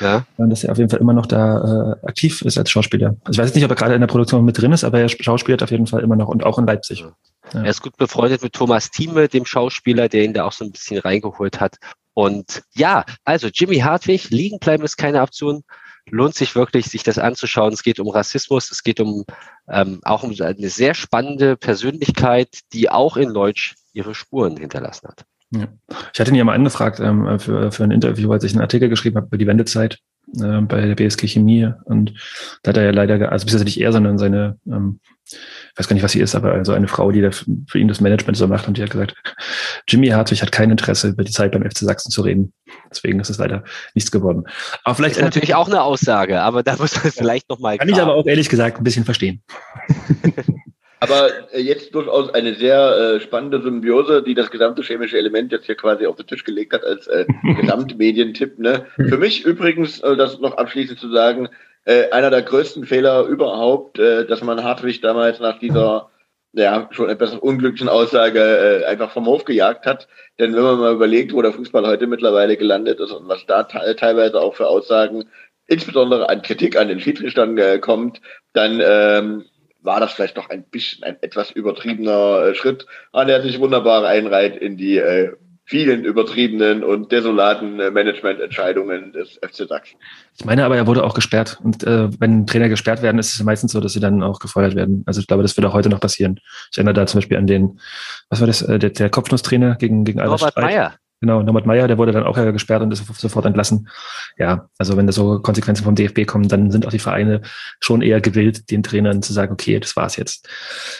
ja. 0.00 0.24
dass 0.38 0.64
er 0.64 0.72
auf 0.72 0.78
jeden 0.78 0.90
Fall 0.90 1.00
immer 1.00 1.12
noch 1.12 1.26
da 1.26 1.96
äh, 2.02 2.06
aktiv 2.06 2.42
ist 2.42 2.58
als 2.58 2.70
Schauspieler. 2.70 3.16
Also 3.24 3.40
ich 3.40 3.46
weiß 3.46 3.54
nicht, 3.54 3.64
ob 3.64 3.70
er 3.70 3.76
gerade 3.76 3.94
in 3.94 4.00
der 4.00 4.08
Produktion 4.08 4.44
mit 4.44 4.60
drin 4.60 4.72
ist, 4.72 4.84
aber 4.84 5.00
er 5.00 5.08
schauspielt 5.08 5.62
auf 5.62 5.70
jeden 5.70 5.86
Fall 5.86 6.05
immer 6.06 6.16
noch 6.16 6.28
und 6.28 6.44
auch 6.44 6.58
in 6.58 6.66
Leipzig. 6.66 7.00
Ja. 7.00 7.12
Er 7.52 7.70
ist 7.70 7.82
gut 7.82 7.96
befreundet 7.96 8.42
mit 8.42 8.54
Thomas 8.54 8.90
Thieme, 8.90 9.28
dem 9.28 9.46
Schauspieler, 9.46 10.08
der 10.08 10.24
ihn 10.24 10.34
da 10.34 10.44
auch 10.44 10.52
so 10.52 10.64
ein 10.64 10.72
bisschen 10.72 10.98
reingeholt 10.98 11.60
hat. 11.60 11.76
Und 12.14 12.62
ja, 12.74 13.04
also 13.24 13.48
Jimmy 13.52 13.78
Hartwig, 13.78 14.30
liegen 14.30 14.58
bleiben 14.58 14.84
ist 14.84 14.96
keine 14.96 15.22
Option. 15.22 15.62
Lohnt 16.08 16.34
sich 16.34 16.54
wirklich, 16.54 16.86
sich 16.86 17.02
das 17.02 17.18
anzuschauen. 17.18 17.72
Es 17.72 17.82
geht 17.82 18.00
um 18.00 18.08
Rassismus, 18.08 18.70
es 18.70 18.82
geht 18.82 19.00
um 19.00 19.24
ähm, 19.68 20.00
auch 20.02 20.22
um 20.22 20.34
eine 20.40 20.68
sehr 20.68 20.94
spannende 20.94 21.56
Persönlichkeit, 21.56 22.60
die 22.72 22.90
auch 22.90 23.16
in 23.16 23.28
Leutsch 23.28 23.74
ihre 23.92 24.14
Spuren 24.14 24.56
hinterlassen 24.56 25.08
hat. 25.08 25.24
Ja. 25.50 25.66
Ich 26.12 26.20
hatte 26.20 26.30
ihn 26.30 26.36
ja 26.36 26.44
mal 26.44 26.54
angefragt 26.54 27.00
ähm, 27.00 27.38
für, 27.38 27.70
für 27.70 27.84
ein 27.84 27.90
Interview, 27.90 28.32
als 28.32 28.44
ich 28.44 28.52
einen 28.52 28.62
Artikel 28.62 28.88
geschrieben 28.88 29.16
habe 29.16 29.26
über 29.26 29.38
die 29.38 29.46
Wendezeit 29.46 29.98
äh, 30.40 30.60
bei 30.62 30.80
der 30.80 30.94
BSG 30.94 31.26
Chemie. 31.26 31.70
Und 31.84 32.14
da 32.62 32.70
hat 32.70 32.76
er 32.76 32.84
ja 32.84 32.90
leider, 32.90 33.32
also 33.32 33.44
bisher 33.44 33.62
nicht 33.64 33.80
er, 33.80 33.92
sondern 33.92 34.18
seine, 34.18 34.58
ähm, 34.66 35.00
ich 35.28 35.38
weiß 35.76 35.88
gar 35.88 35.94
nicht, 35.94 36.02
was 36.02 36.12
sie 36.12 36.20
ist, 36.20 36.34
aber 36.34 36.52
also 36.52 36.72
eine 36.72 36.88
Frau, 36.88 37.10
die 37.10 37.20
da 37.20 37.30
für 37.32 37.78
ihn 37.78 37.88
das 37.88 38.00
Management 38.00 38.36
so 38.36 38.46
macht 38.46 38.68
und 38.68 38.76
die 38.76 38.82
hat 38.82 38.90
gesagt, 38.90 39.14
Jimmy 39.88 40.08
Hartwig 40.08 40.42
hat 40.42 40.52
kein 40.52 40.70
Interesse, 40.70 41.08
über 41.08 41.24
die 41.24 41.32
Zeit 41.32 41.52
beim 41.52 41.68
FC 41.68 41.78
Sachsen 41.78 42.10
zu 42.10 42.22
reden. 42.22 42.52
Deswegen 42.90 43.20
ist 43.20 43.30
es 43.30 43.38
leider 43.38 43.64
nichts 43.94 44.10
geworden. 44.10 44.44
Aber 44.84 44.94
vielleicht 44.94 45.16
ist 45.16 45.22
natürlich 45.22 45.54
auch 45.54 45.68
eine 45.68 45.82
Aussage, 45.82 46.40
aber 46.40 46.62
da 46.62 46.76
muss 46.76 47.02
man 47.02 47.12
vielleicht 47.12 47.48
nochmal. 47.48 47.78
Kann 47.78 47.88
ich 47.88 48.00
aber 48.00 48.14
auch 48.14 48.26
ehrlich 48.26 48.48
gesagt 48.48 48.78
ein 48.78 48.84
bisschen 48.84 49.04
verstehen. 49.04 49.42
Aber 51.00 51.52
äh, 51.52 51.60
jetzt 51.60 51.94
durchaus 51.94 52.32
eine 52.32 52.54
sehr 52.54 52.96
äh, 52.96 53.20
spannende 53.20 53.60
Symbiose, 53.60 54.22
die 54.22 54.34
das 54.34 54.50
gesamte 54.50 54.82
chemische 54.82 55.18
Element 55.18 55.52
jetzt 55.52 55.66
hier 55.66 55.74
quasi 55.74 56.06
auf 56.06 56.16
den 56.16 56.26
Tisch 56.26 56.44
gelegt 56.44 56.72
hat 56.72 56.84
als 56.84 57.06
äh, 57.06 57.26
Gesamtmedientipp. 57.60 58.58
Ne? 58.58 58.86
Für 58.96 59.18
mich 59.18 59.44
übrigens, 59.44 60.00
äh, 60.00 60.16
das 60.16 60.38
noch 60.38 60.56
abschließend 60.56 60.98
zu 60.98 61.10
sagen, 61.10 61.48
äh, 61.84 62.10
einer 62.10 62.30
der 62.30 62.42
größten 62.42 62.86
Fehler 62.86 63.24
überhaupt, 63.26 63.98
äh, 63.98 64.26
dass 64.26 64.42
man 64.42 64.64
Hartwig 64.64 65.00
damals 65.02 65.38
nach 65.40 65.58
dieser 65.58 66.10
ja, 66.52 66.88
schon 66.90 67.10
etwas 67.10 67.34
unglücklichen 67.34 67.90
Aussage 67.90 68.40
äh, 68.40 68.84
einfach 68.86 69.10
vom 69.10 69.26
Hof 69.26 69.44
gejagt 69.44 69.84
hat. 69.84 70.08
Denn 70.38 70.54
wenn 70.54 70.62
man 70.62 70.78
mal 70.78 70.94
überlegt, 70.94 71.34
wo 71.34 71.42
der 71.42 71.52
Fußball 71.52 71.86
heute 71.86 72.06
mittlerweile 72.06 72.56
gelandet 72.56 72.98
ist 72.98 73.12
und 73.12 73.28
was 73.28 73.44
da 73.46 73.64
teilweise 73.64 74.40
auch 74.40 74.54
für 74.54 74.66
Aussagen, 74.66 75.24
insbesondere 75.66 76.30
an 76.30 76.40
Kritik 76.40 76.76
an 76.76 76.88
den 76.88 77.00
Schiedsrichtern 77.00 77.58
äh, 77.58 77.78
kommt, 77.78 78.22
dann 78.54 78.80
ähm, 78.82 79.44
war 79.86 80.00
das 80.00 80.12
vielleicht 80.12 80.36
doch 80.36 80.50
ein 80.50 80.64
bisschen 80.64 81.04
ein 81.04 81.16
etwas 81.22 81.50
übertriebener 81.50 82.42
äh, 82.42 82.54
Schritt, 82.54 82.86
an 83.12 83.28
der 83.28 83.42
sich 83.42 83.58
wunderbar 83.60 84.06
einreiht 84.06 84.56
in 84.56 84.76
die 84.76 84.98
äh, 84.98 85.32
vielen 85.64 86.04
übertriebenen 86.04 86.84
und 86.84 87.10
desolaten 87.10 87.80
äh, 87.80 87.90
Managemententscheidungen 87.90 89.12
des 89.12 89.40
FC 89.42 89.68
Sachsen. 89.68 89.96
Ich 90.38 90.44
meine 90.44 90.64
aber, 90.64 90.76
er 90.76 90.86
wurde 90.86 91.02
auch 91.02 91.14
gesperrt. 91.14 91.58
Und 91.62 91.82
äh, 91.82 92.08
wenn 92.20 92.46
Trainer 92.46 92.68
gesperrt 92.68 93.02
werden, 93.02 93.18
ist 93.18 93.34
es 93.34 93.42
meistens 93.42 93.72
so, 93.72 93.80
dass 93.80 93.92
sie 93.92 94.00
dann 94.00 94.22
auch 94.22 94.38
gefeuert 94.38 94.76
werden. 94.76 95.02
Also 95.06 95.20
ich 95.20 95.26
glaube, 95.26 95.42
das 95.42 95.56
wird 95.56 95.66
auch 95.66 95.72
heute 95.72 95.88
noch 95.88 96.00
passieren. 96.00 96.38
Ich 96.70 96.78
erinnere 96.78 96.94
da 96.94 97.06
zum 97.06 97.18
Beispiel 97.18 97.36
an 97.36 97.48
den, 97.48 97.80
was 98.28 98.40
war 98.40 98.46
das, 98.46 98.62
äh, 98.62 98.78
der, 98.78 98.90
der 98.90 99.10
Kopfnusstrainer 99.10 99.74
gegen, 99.74 100.04
gegen 100.04 100.20
Albert 100.20 100.42
Robert 100.42 100.56
Meyer. 100.56 100.94
Genau, 101.20 101.42
Norbert 101.42 101.66
Meyer, 101.66 101.88
der 101.88 101.96
wurde 101.96 102.12
dann 102.12 102.24
auch 102.24 102.36
gesperrt 102.36 102.82
und 102.82 102.92
ist 102.92 103.06
sofort 103.18 103.46
entlassen. 103.46 103.88
Ja, 104.36 104.68
also 104.78 104.96
wenn 104.96 105.06
da 105.06 105.12
so 105.12 105.40
Konsequenzen 105.40 105.84
vom 105.84 105.94
DFB 105.94 106.26
kommen, 106.26 106.48
dann 106.48 106.70
sind 106.70 106.86
auch 106.86 106.90
die 106.90 106.98
Vereine 106.98 107.40
schon 107.80 108.02
eher 108.02 108.20
gewillt, 108.20 108.70
den 108.70 108.82
Trainern 108.82 109.22
zu 109.22 109.32
sagen, 109.32 109.52
okay, 109.52 109.80
das 109.80 109.96
war's 109.96 110.16
jetzt. 110.16 110.48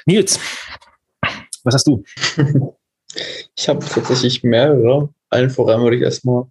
Nils, 0.07 0.41
was 1.65 1.75
hast 1.75 1.87
du? 1.87 2.03
Ich 3.57 3.69
habe 3.69 3.85
tatsächlich 3.85 4.43
mehrere. 4.43 5.09
Allen 5.31 5.51
voran 5.51 5.83
würde 5.83 5.97
ich 5.97 6.03
erstmal 6.03 6.45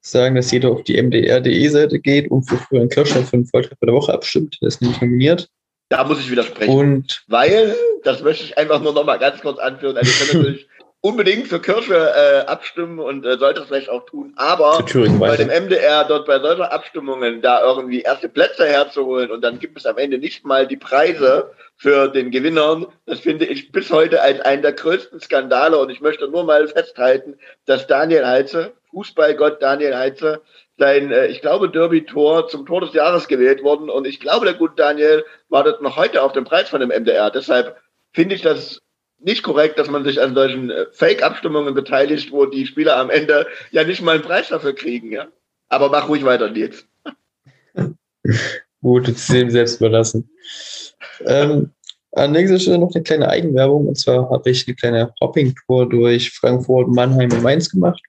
sagen, 0.00 0.34
dass 0.34 0.50
jeder 0.50 0.70
auf 0.70 0.82
die 0.82 1.00
mdr.de-Seite 1.00 1.98
geht 2.00 2.30
und 2.30 2.42
für 2.42 2.58
Florian 2.58 2.88
Kirschner 2.88 3.22
für 3.22 3.36
den 3.36 3.46
Volltreffer 3.46 3.86
der 3.86 3.94
Woche 3.94 4.12
abstimmt. 4.12 4.58
Der 4.60 4.68
ist 4.68 4.82
nämlich 4.82 5.00
nominiert. 5.00 5.48
Da 5.88 6.04
muss 6.04 6.20
ich 6.20 6.30
widersprechen. 6.30 6.74
Und 6.74 7.24
weil, 7.28 7.74
das 8.04 8.22
möchte 8.22 8.44
ich 8.44 8.58
einfach 8.58 8.82
nur 8.82 8.92
noch 8.92 9.04
mal 9.04 9.18
ganz 9.18 9.40
kurz 9.40 9.58
anführen, 9.58 9.96
also 9.96 10.10
ich 10.10 10.18
kann 10.18 10.38
natürlich 10.42 10.67
unbedingt 11.00 11.46
für 11.48 11.60
Kirche 11.60 11.94
äh, 11.94 12.46
abstimmen 12.46 12.98
und 12.98 13.24
äh, 13.24 13.38
sollte 13.38 13.60
es 13.60 13.68
vielleicht 13.68 13.88
auch 13.88 14.04
tun. 14.06 14.32
Aber 14.36 14.84
bei 15.18 15.36
dem 15.36 15.48
MDR 15.48 16.04
dort 16.04 16.26
bei 16.26 16.40
solchen 16.40 16.62
Abstimmungen 16.62 17.40
da 17.40 17.62
irgendwie 17.62 18.00
erste 18.00 18.28
Plätze 18.28 18.66
herzuholen 18.66 19.30
und 19.30 19.42
dann 19.42 19.58
gibt 19.58 19.78
es 19.78 19.86
am 19.86 19.98
Ende 19.98 20.18
nicht 20.18 20.44
mal 20.44 20.66
die 20.66 20.76
Preise 20.76 21.52
für 21.76 22.08
den 22.08 22.32
Gewinnern, 22.32 22.86
das 23.06 23.20
finde 23.20 23.44
ich 23.46 23.70
bis 23.70 23.90
heute 23.92 24.20
als 24.20 24.40
einen 24.40 24.62
der 24.62 24.72
größten 24.72 25.20
Skandale. 25.20 25.78
Und 25.78 25.90
ich 25.90 26.00
möchte 26.00 26.28
nur 26.28 26.42
mal 26.42 26.66
festhalten, 26.66 27.38
dass 27.66 27.86
Daniel 27.86 28.26
Heitze, 28.26 28.72
Fußballgott 28.90 29.62
Daniel 29.62 29.96
Heitze, 29.96 30.42
sein, 30.76 31.12
äh, 31.12 31.26
ich 31.26 31.40
glaube, 31.40 31.68
Derby-Tor 31.68 32.48
zum 32.48 32.66
Tor 32.66 32.80
des 32.80 32.94
Jahres 32.94 33.28
gewählt 33.28 33.62
worden. 33.62 33.90
Und 33.90 34.08
ich 34.08 34.18
glaube, 34.18 34.44
der 34.46 34.54
gute 34.54 34.74
Daniel 34.74 35.24
wartet 35.48 35.80
noch 35.80 35.96
heute 35.96 36.22
auf 36.22 36.32
den 36.32 36.44
Preis 36.44 36.68
von 36.68 36.80
dem 36.80 36.90
MDR. 36.90 37.30
Deshalb 37.30 37.76
finde 38.12 38.34
ich 38.34 38.42
das 38.42 38.80
nicht 39.20 39.42
korrekt, 39.42 39.78
dass 39.78 39.90
man 39.90 40.04
sich 40.04 40.20
an 40.20 40.34
solchen 40.34 40.70
äh, 40.70 40.86
Fake-Abstimmungen 40.92 41.74
beteiligt, 41.74 42.32
wo 42.32 42.46
die 42.46 42.66
Spieler 42.66 42.96
am 42.96 43.10
Ende 43.10 43.46
ja 43.70 43.84
nicht 43.84 44.02
mal 44.02 44.16
einen 44.16 44.22
Preis 44.22 44.48
dafür 44.48 44.74
kriegen. 44.74 45.12
Ja? 45.12 45.28
Aber 45.68 45.88
mach 45.88 46.08
ruhig 46.08 46.24
weiter, 46.24 46.50
Nils. 46.50 46.86
Gut, 48.80 49.08
jetzt 49.08 49.28
ihm 49.30 49.50
selbst 49.50 49.80
überlassen. 49.80 50.30
Ähm, 51.26 51.70
an 52.12 52.32
nächster 52.32 52.58
Stelle 52.58 52.78
noch 52.78 52.94
eine 52.94 53.02
kleine 53.02 53.28
Eigenwerbung. 53.28 53.88
Und 53.88 53.98
zwar 53.98 54.30
habe 54.30 54.50
ich 54.50 54.66
eine 54.66 54.76
kleine 54.76 55.12
Hopping-Tour 55.20 55.88
durch 55.88 56.30
Frankfurt, 56.30 56.88
Mannheim 56.88 57.32
und 57.32 57.42
Mainz 57.42 57.70
gemacht. 57.70 58.00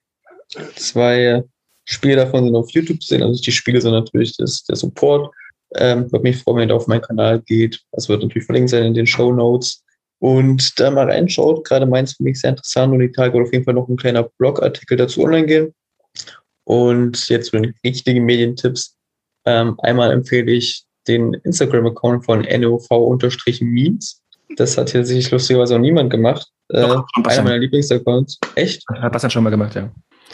Zwei 0.75 1.43
Spiele 1.85 2.17
davon 2.17 2.45
sind 2.45 2.55
auf 2.55 2.69
YouTube 2.71 3.01
zu 3.01 3.09
sehen. 3.09 3.23
Also 3.23 3.41
die 3.41 3.51
Spiele 3.51 3.81
sind 3.81 3.91
natürlich 3.91 4.37
das, 4.37 4.63
der 4.63 4.75
Support. 4.75 5.33
Ähm, 5.75 6.11
würde 6.11 6.23
mich 6.23 6.37
freuen, 6.37 6.57
wenn 6.57 6.69
ihr 6.69 6.75
auf 6.75 6.87
meinen 6.87 7.01
Kanal 7.01 7.41
geht. 7.41 7.81
Das 7.91 8.09
wird 8.09 8.21
natürlich 8.21 8.45
verlinkt 8.45 8.69
sein 8.69 8.83
in 8.83 8.93
den 8.93 9.07
Show 9.07 9.33
Notes 9.33 9.83
und 10.19 10.79
da 10.79 10.91
mal 10.91 11.09
reinschaut. 11.09 11.65
Gerade 11.65 11.85
meins 11.85 12.13
für 12.13 12.23
mich 12.23 12.39
sehr 12.39 12.51
interessant 12.51 12.93
und 12.93 12.99
die 12.99 13.11
Tage 13.11 13.33
wird 13.33 13.47
auf 13.47 13.53
jeden 13.53 13.65
Fall 13.65 13.73
noch 13.73 13.87
ein 13.87 13.97
kleiner 13.97 14.23
Blogartikel 14.37 14.97
dazu 14.97 15.23
online 15.23 15.47
gehen. 15.47 15.73
Und 16.65 17.29
jetzt 17.29 17.49
für 17.49 17.61
den 17.61 17.73
richtigen 17.83 18.25
Medientipps. 18.25 18.95
Ähm, 19.45 19.79
einmal 19.79 20.11
empfehle 20.11 20.51
ich 20.51 20.83
den 21.07 21.33
Instagram-Account 21.33 22.25
von 22.25 22.41
NOV-Memes. 22.41 24.21
Das 24.57 24.77
hat 24.77 24.91
hier 24.91 25.05
sicherlich 25.05 25.31
lustigerweise 25.31 25.75
auch 25.75 25.79
niemand 25.79 26.09
gemacht. 26.11 26.47
Äh, 26.69 26.81
Doch, 26.81 27.05
einer 27.23 27.43
meiner 27.43 27.57
Lieblingsaccounts. 27.57 28.39
Echt? 28.55 28.83
Hat 28.89 29.11
Bastian 29.11 29.31
schon 29.31 29.43
mal 29.43 29.49
gemacht, 29.49 29.75
ja. 29.75 29.91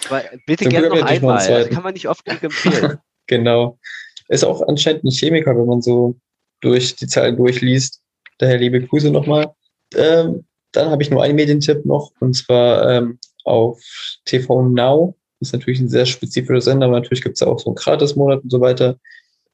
Aber 0.10 0.24
bitte 0.46 0.66
gerne 0.66 0.90
noch 0.90 1.02
einmal. 1.02 1.48
Das 1.48 1.70
kann 1.70 1.84
man 1.84 1.94
nicht 1.94 2.08
oft 2.08 2.26
genug 2.26 2.44
empfehlen. 2.44 2.98
genau. 3.28 3.80
Ist 4.28 4.44
auch 4.44 4.68
anscheinend 4.68 5.04
ein 5.04 5.12
Chemiker, 5.12 5.56
wenn 5.56 5.66
man 5.66 5.82
so 5.82 6.16
durch 6.62 6.96
die 6.96 7.08
Zeilen 7.08 7.38
durchliest. 7.38 8.02
Daher 8.40 8.58
liebe 8.58 8.82
Grüße 8.82 9.12
nochmal. 9.12 9.54
Ähm, 9.94 10.46
dann 10.72 10.90
habe 10.90 11.04
ich 11.04 11.10
nur 11.10 11.24
einen 11.24 11.36
Medientipp 11.36 11.86
noch, 11.86 12.12
und 12.20 12.34
zwar 12.34 12.90
ähm, 12.90 13.20
auf 13.44 13.82
TV 14.26 14.64
Now. 14.64 15.16
Das 15.40 15.50
ist 15.50 15.54
natürlich 15.54 15.80
ein 15.80 15.90
sehr 15.90 16.06
spezifischer 16.06 16.62
Sender, 16.62 16.88
aber 16.88 17.00
natürlich 17.00 17.24
gibt 17.24 17.38
es 17.38 17.44
auch 17.44 17.60
so 17.60 17.68
einen 17.68 17.76
Gratis-Monat 17.76 18.44
und 18.44 18.50
so 18.50 18.60
weiter. 18.62 18.98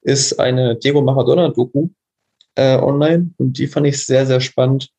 Ist 0.01 0.39
eine 0.39 0.75
Diego 0.75 1.01
Maradona-Doku 1.01 1.89
äh, 2.55 2.77
online 2.77 3.31
und 3.37 3.57
die 3.57 3.67
fand 3.67 3.87
ich 3.87 4.03
sehr, 4.05 4.25
sehr 4.25 4.39
spannend. 4.39 4.89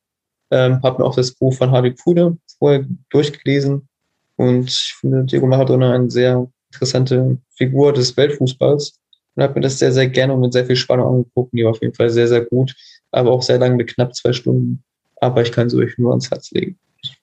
Ähm, 0.51 0.81
habe 0.83 1.01
mir 1.01 1.07
auch 1.07 1.15
das 1.15 1.31
Buch 1.31 1.53
von 1.53 1.71
Harvey 1.71 1.91
Pude 1.91 2.37
vorher 2.59 2.85
durchgelesen 3.09 3.87
und 4.35 4.69
ich 4.69 4.95
finde 4.99 5.25
Diego 5.25 5.47
Maradona 5.47 5.93
eine 5.93 6.09
sehr 6.09 6.47
interessante 6.71 7.37
Figur 7.55 7.93
des 7.93 8.15
Weltfußballs 8.15 8.99
und 9.35 9.43
habe 9.43 9.55
mir 9.55 9.61
das 9.61 9.79
sehr, 9.79 9.91
sehr 9.91 10.07
gerne 10.07 10.33
und 10.33 10.41
mit 10.41 10.53
sehr 10.53 10.65
viel 10.65 10.75
Spannung 10.75 11.07
angeguckt. 11.07 11.53
Die 11.53 11.63
war 11.63 11.71
auf 11.71 11.81
jeden 11.81 11.93
Fall 11.93 12.09
sehr, 12.09 12.27
sehr 12.27 12.45
gut, 12.45 12.75
aber 13.11 13.31
auch 13.31 13.41
sehr 13.41 13.59
lang 13.59 13.75
mit 13.75 13.93
knapp 13.93 14.15
zwei 14.15 14.33
Stunden 14.33 14.83
aber 15.23 15.41
ich 15.41 15.51
kann 15.51 15.69
sie 15.69 15.77
euch 15.77 15.97
nur 15.97 16.11
ans 16.11 16.29
Herz 16.29 16.51
legen. 16.51 16.77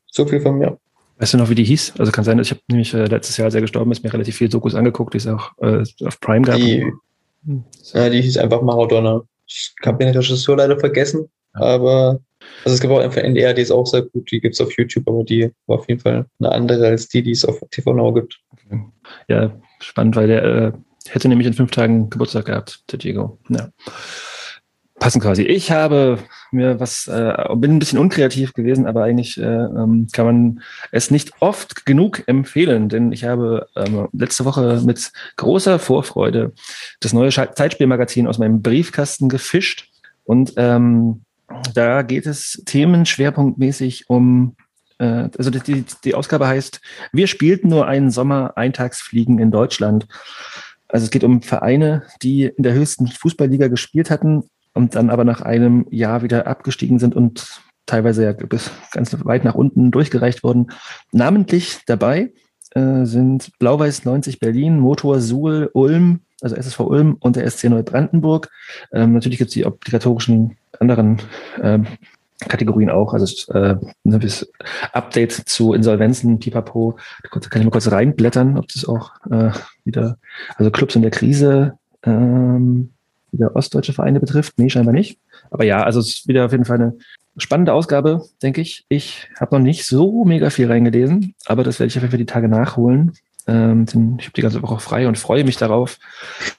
So 0.06 0.26
viel 0.26 0.40
von 0.40 0.58
mir. 0.58 0.78
Weißt 1.18 1.34
du 1.34 1.38
noch, 1.38 1.50
wie 1.50 1.54
die 1.54 1.64
hieß? 1.64 1.94
Also 1.98 2.12
kann 2.12 2.24
sein, 2.24 2.38
ich 2.38 2.50
habe 2.50 2.60
nämlich 2.68 2.94
äh, 2.94 3.04
letztes 3.04 3.36
Jahr, 3.36 3.46
als 3.46 3.54
er 3.54 3.60
gestorben 3.60 3.92
ist, 3.92 4.02
mir 4.02 4.12
relativ 4.12 4.36
viel 4.36 4.48
Dokus 4.48 4.74
angeguckt, 4.74 5.14
die 5.14 5.18
es 5.18 5.26
auch 5.26 5.52
äh, 5.58 5.84
auf 6.04 6.18
Prime 6.20 6.42
gab. 6.42 6.56
Die, 6.56 6.90
ja, 7.92 8.08
die 8.08 8.22
hieß 8.22 8.38
einfach 8.38 8.62
Maradona. 8.62 9.22
Ich 9.46 9.74
habe 9.84 10.04
den 10.04 10.14
Regisseur 10.16 10.56
leider 10.56 10.78
vergessen, 10.78 11.28
ja. 11.54 11.60
aber 11.60 12.20
also 12.64 12.74
es 12.74 12.80
gibt 12.80 12.92
auch 12.92 13.00
einfach 13.00 13.22
NDR, 13.22 13.52
die 13.52 13.62
ist 13.62 13.70
auch 13.70 13.86
sehr 13.86 14.02
gut, 14.02 14.30
die 14.30 14.40
gibt 14.40 14.54
es 14.54 14.60
auf 14.60 14.72
YouTube, 14.78 15.06
aber 15.08 15.24
die 15.24 15.50
war 15.66 15.78
auf 15.78 15.88
jeden 15.88 16.00
Fall 16.00 16.26
eine 16.38 16.52
andere 16.52 16.86
als 16.86 17.08
die, 17.08 17.22
die 17.22 17.32
es 17.32 17.44
auf 17.44 17.60
TV 17.70 17.92
Now 17.92 18.14
gibt. 18.14 18.40
Okay. 18.52 18.80
Ja, 19.28 19.52
spannend, 19.80 20.16
weil 20.16 20.28
der 20.28 20.44
äh, 20.44 20.72
hätte 21.08 21.28
nämlich 21.28 21.46
in 21.46 21.54
fünf 21.54 21.70
Tagen 21.70 22.08
Geburtstag 22.08 22.46
gehabt, 22.46 22.84
der 22.90 22.98
Diego. 22.98 23.38
Ja 23.50 23.70
passen 25.00 25.20
quasi. 25.20 25.42
Ich 25.42 25.72
habe 25.72 26.18
mir 26.52 26.80
was, 26.80 27.06
äh, 27.06 27.34
bin 27.56 27.72
ein 27.72 27.78
bisschen 27.78 27.98
unkreativ 27.98 28.52
gewesen, 28.52 28.86
aber 28.86 29.04
eigentlich 29.04 29.38
äh, 29.38 29.44
ähm, 29.44 30.08
kann 30.12 30.26
man 30.26 30.60
es 30.90 31.10
nicht 31.10 31.32
oft 31.40 31.86
genug 31.86 32.22
empfehlen, 32.26 32.88
denn 32.88 33.12
ich 33.12 33.24
habe 33.24 33.68
ähm, 33.76 34.08
letzte 34.12 34.44
Woche 34.44 34.80
mit 34.84 35.12
großer 35.36 35.78
Vorfreude 35.78 36.52
das 37.00 37.12
neue 37.12 37.30
Zeitspielmagazin 37.30 38.26
aus 38.26 38.38
meinem 38.38 38.62
Briefkasten 38.62 39.28
gefischt 39.28 39.88
und 40.24 40.54
ähm, 40.56 41.22
da 41.74 42.02
geht 42.02 42.26
es 42.26 42.62
themenschwerpunktmäßig 42.66 44.08
um 44.08 44.56
äh, 44.98 45.28
also 45.36 45.50
die, 45.50 45.84
die 46.04 46.14
Ausgabe 46.14 46.46
heißt, 46.46 46.80
wir 47.12 47.26
spielten 47.26 47.68
nur 47.68 47.86
einen 47.86 48.10
Sommer 48.10 48.56
Eintagsfliegen 48.56 49.38
in 49.38 49.50
Deutschland. 49.50 50.06
Also 50.86 51.04
es 51.04 51.10
geht 51.10 51.24
um 51.24 51.42
Vereine, 51.42 52.04
die 52.22 52.44
in 52.44 52.62
der 52.62 52.74
höchsten 52.74 53.06
Fußballliga 53.06 53.68
gespielt 53.68 54.10
hatten 54.10 54.44
und 54.74 54.94
dann 54.94 55.10
aber 55.10 55.24
nach 55.24 55.40
einem 55.40 55.86
Jahr 55.90 56.22
wieder 56.22 56.46
abgestiegen 56.46 56.98
sind 56.98 57.14
und 57.14 57.60
teilweise 57.86 58.24
ja 58.24 58.32
bis 58.32 58.70
ganz 58.92 59.14
weit 59.24 59.44
nach 59.44 59.54
unten 59.54 59.90
durchgereicht 59.90 60.44
wurden. 60.44 60.68
Namentlich 61.12 61.80
dabei 61.86 62.32
äh, 62.70 63.04
sind 63.04 63.50
Blau-Weiß 63.58 64.04
90 64.04 64.38
Berlin, 64.38 64.78
Motor 64.78 65.20
Suhl, 65.20 65.70
Ulm, 65.72 66.20
also 66.40 66.56
SSV 66.56 66.80
Ulm 66.80 67.16
und 67.18 67.36
der 67.36 67.50
SC 67.50 67.64
Neubrandenburg. 67.64 68.48
Ähm, 68.92 69.12
natürlich 69.12 69.38
gibt 69.38 69.48
es 69.48 69.54
die 69.54 69.66
obligatorischen 69.66 70.56
anderen 70.78 71.20
ähm, 71.60 71.86
Kategorien 72.48 72.90
auch, 72.90 73.12
also 73.12 73.52
äh, 73.52 73.76
das 74.04 74.50
Update 74.92 75.32
zu 75.32 75.74
Insolvenzen, 75.74 76.38
Pipapo, 76.38 76.96
da 77.22 77.28
kann 77.28 77.60
ich 77.60 77.66
mal 77.66 77.70
kurz 77.70 77.90
reinblättern, 77.90 78.56
ob 78.56 78.68
das 78.68 78.86
auch 78.86 79.12
äh, 79.30 79.50
wieder, 79.84 80.16
also 80.56 80.70
Clubs 80.70 80.96
in 80.96 81.02
der 81.02 81.10
Krise, 81.10 81.74
ähm, 82.02 82.94
wieder 83.32 83.54
ostdeutsche 83.54 83.92
Vereine 83.92 84.20
betrifft. 84.20 84.54
Nee, 84.58 84.70
scheinbar 84.70 84.94
nicht. 84.94 85.18
Aber 85.50 85.64
ja, 85.64 85.82
also 85.82 86.00
es 86.00 86.08
ist 86.08 86.28
wieder 86.28 86.46
auf 86.46 86.52
jeden 86.52 86.64
Fall 86.64 86.76
eine 86.76 86.94
spannende 87.36 87.72
Ausgabe, 87.72 88.24
denke 88.42 88.60
ich. 88.60 88.84
Ich 88.88 89.28
habe 89.38 89.56
noch 89.56 89.62
nicht 89.62 89.86
so 89.86 90.24
mega 90.24 90.50
viel 90.50 90.66
reingelesen, 90.66 91.34
aber 91.46 91.64
das 91.64 91.78
werde 91.78 91.88
ich 91.88 91.96
auf 91.96 92.02
jeden 92.02 92.10
Fall 92.10 92.18
die 92.18 92.26
Tage 92.26 92.48
nachholen. 92.48 93.12
Ähm, 93.46 93.86
ich 94.18 94.26
habe 94.26 94.34
die 94.36 94.42
ganze 94.42 94.62
Woche 94.62 94.80
frei 94.80 95.08
und 95.08 95.18
freue 95.18 95.44
mich 95.44 95.56
darauf, 95.56 95.98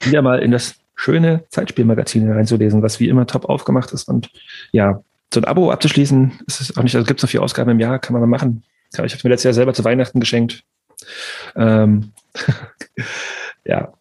wieder 0.02 0.22
mal 0.22 0.40
in 0.40 0.50
das 0.50 0.76
schöne 0.94 1.44
Zeitspielmagazin 1.50 2.30
reinzulesen, 2.30 2.82
was 2.82 3.00
wie 3.00 3.08
immer 3.08 3.26
top 3.26 3.46
aufgemacht 3.46 3.92
ist. 3.92 4.08
Und 4.08 4.30
ja, 4.72 5.02
so 5.32 5.40
ein 5.40 5.44
Abo 5.44 5.70
abzuschließen, 5.70 6.40
ist 6.46 6.60
es 6.60 6.76
auch 6.76 6.82
nicht, 6.82 6.94
also 6.94 7.06
gibt 7.06 7.20
es 7.20 7.22
noch 7.22 7.30
vier 7.30 7.42
Ausgaben 7.42 7.70
im 7.70 7.80
Jahr, 7.80 7.98
kann 7.98 8.12
man 8.12 8.20
mal 8.20 8.26
machen. 8.26 8.64
Ich 8.92 8.98
habe 8.98 9.06
es 9.06 9.24
mir 9.24 9.30
letztes 9.30 9.44
Jahr 9.44 9.54
selber 9.54 9.72
zu 9.72 9.84
Weihnachten 9.84 10.20
geschenkt. 10.20 10.64
Ähm, 11.56 12.12
ja, 13.64 13.92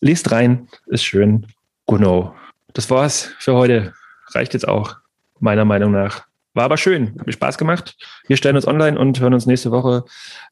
lest 0.00 0.32
rein, 0.32 0.68
ist 0.86 1.04
schön. 1.04 1.46
Genau. 1.90 2.34
Das 2.72 2.88
war's 2.88 3.30
für 3.38 3.54
heute. 3.54 3.92
Reicht 4.28 4.54
jetzt 4.54 4.68
auch, 4.68 4.96
meiner 5.40 5.64
Meinung 5.64 5.90
nach. 5.90 6.24
War 6.54 6.64
aber 6.64 6.76
schön, 6.76 7.14
hat 7.18 7.26
mir 7.26 7.32
Spaß 7.32 7.58
gemacht. 7.58 7.96
Wir 8.26 8.36
stellen 8.36 8.56
uns 8.56 8.66
online 8.66 8.98
und 8.98 9.20
hören 9.20 9.34
uns 9.34 9.46
nächste 9.46 9.70
Woche 9.70 10.04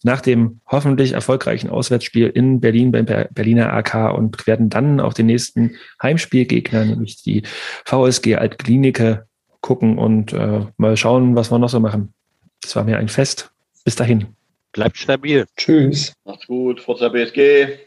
nach 0.02 0.20
dem 0.20 0.60
hoffentlich 0.66 1.12
erfolgreichen 1.12 1.70
Auswärtsspiel 1.70 2.28
in 2.28 2.60
Berlin 2.60 2.92
beim 2.92 3.04
Berliner 3.04 3.72
AK 3.72 4.14
und 4.16 4.46
werden 4.46 4.68
dann 4.68 5.00
auf 5.00 5.14
den 5.14 5.26
nächsten 5.26 5.76
Heimspielgegner, 6.00 6.84
nämlich 6.84 7.22
die 7.22 7.42
VSG 7.84 8.36
Altklinike, 8.36 9.26
gucken 9.60 9.98
und 9.98 10.32
äh, 10.32 10.66
mal 10.76 10.96
schauen, 10.96 11.34
was 11.34 11.50
wir 11.50 11.58
noch 11.58 11.68
so 11.68 11.80
machen. 11.80 12.14
Das 12.62 12.76
war 12.76 12.84
mir 12.84 12.98
ein 12.98 13.08
Fest. 13.08 13.50
Bis 13.84 13.96
dahin. 13.96 14.36
Bleibt 14.72 14.98
stabil. 14.98 15.46
Tschüss. 15.56 16.12
Macht's 16.24 16.46
gut. 16.46 16.80
Forza 16.80 17.08
BSG. 17.08 17.78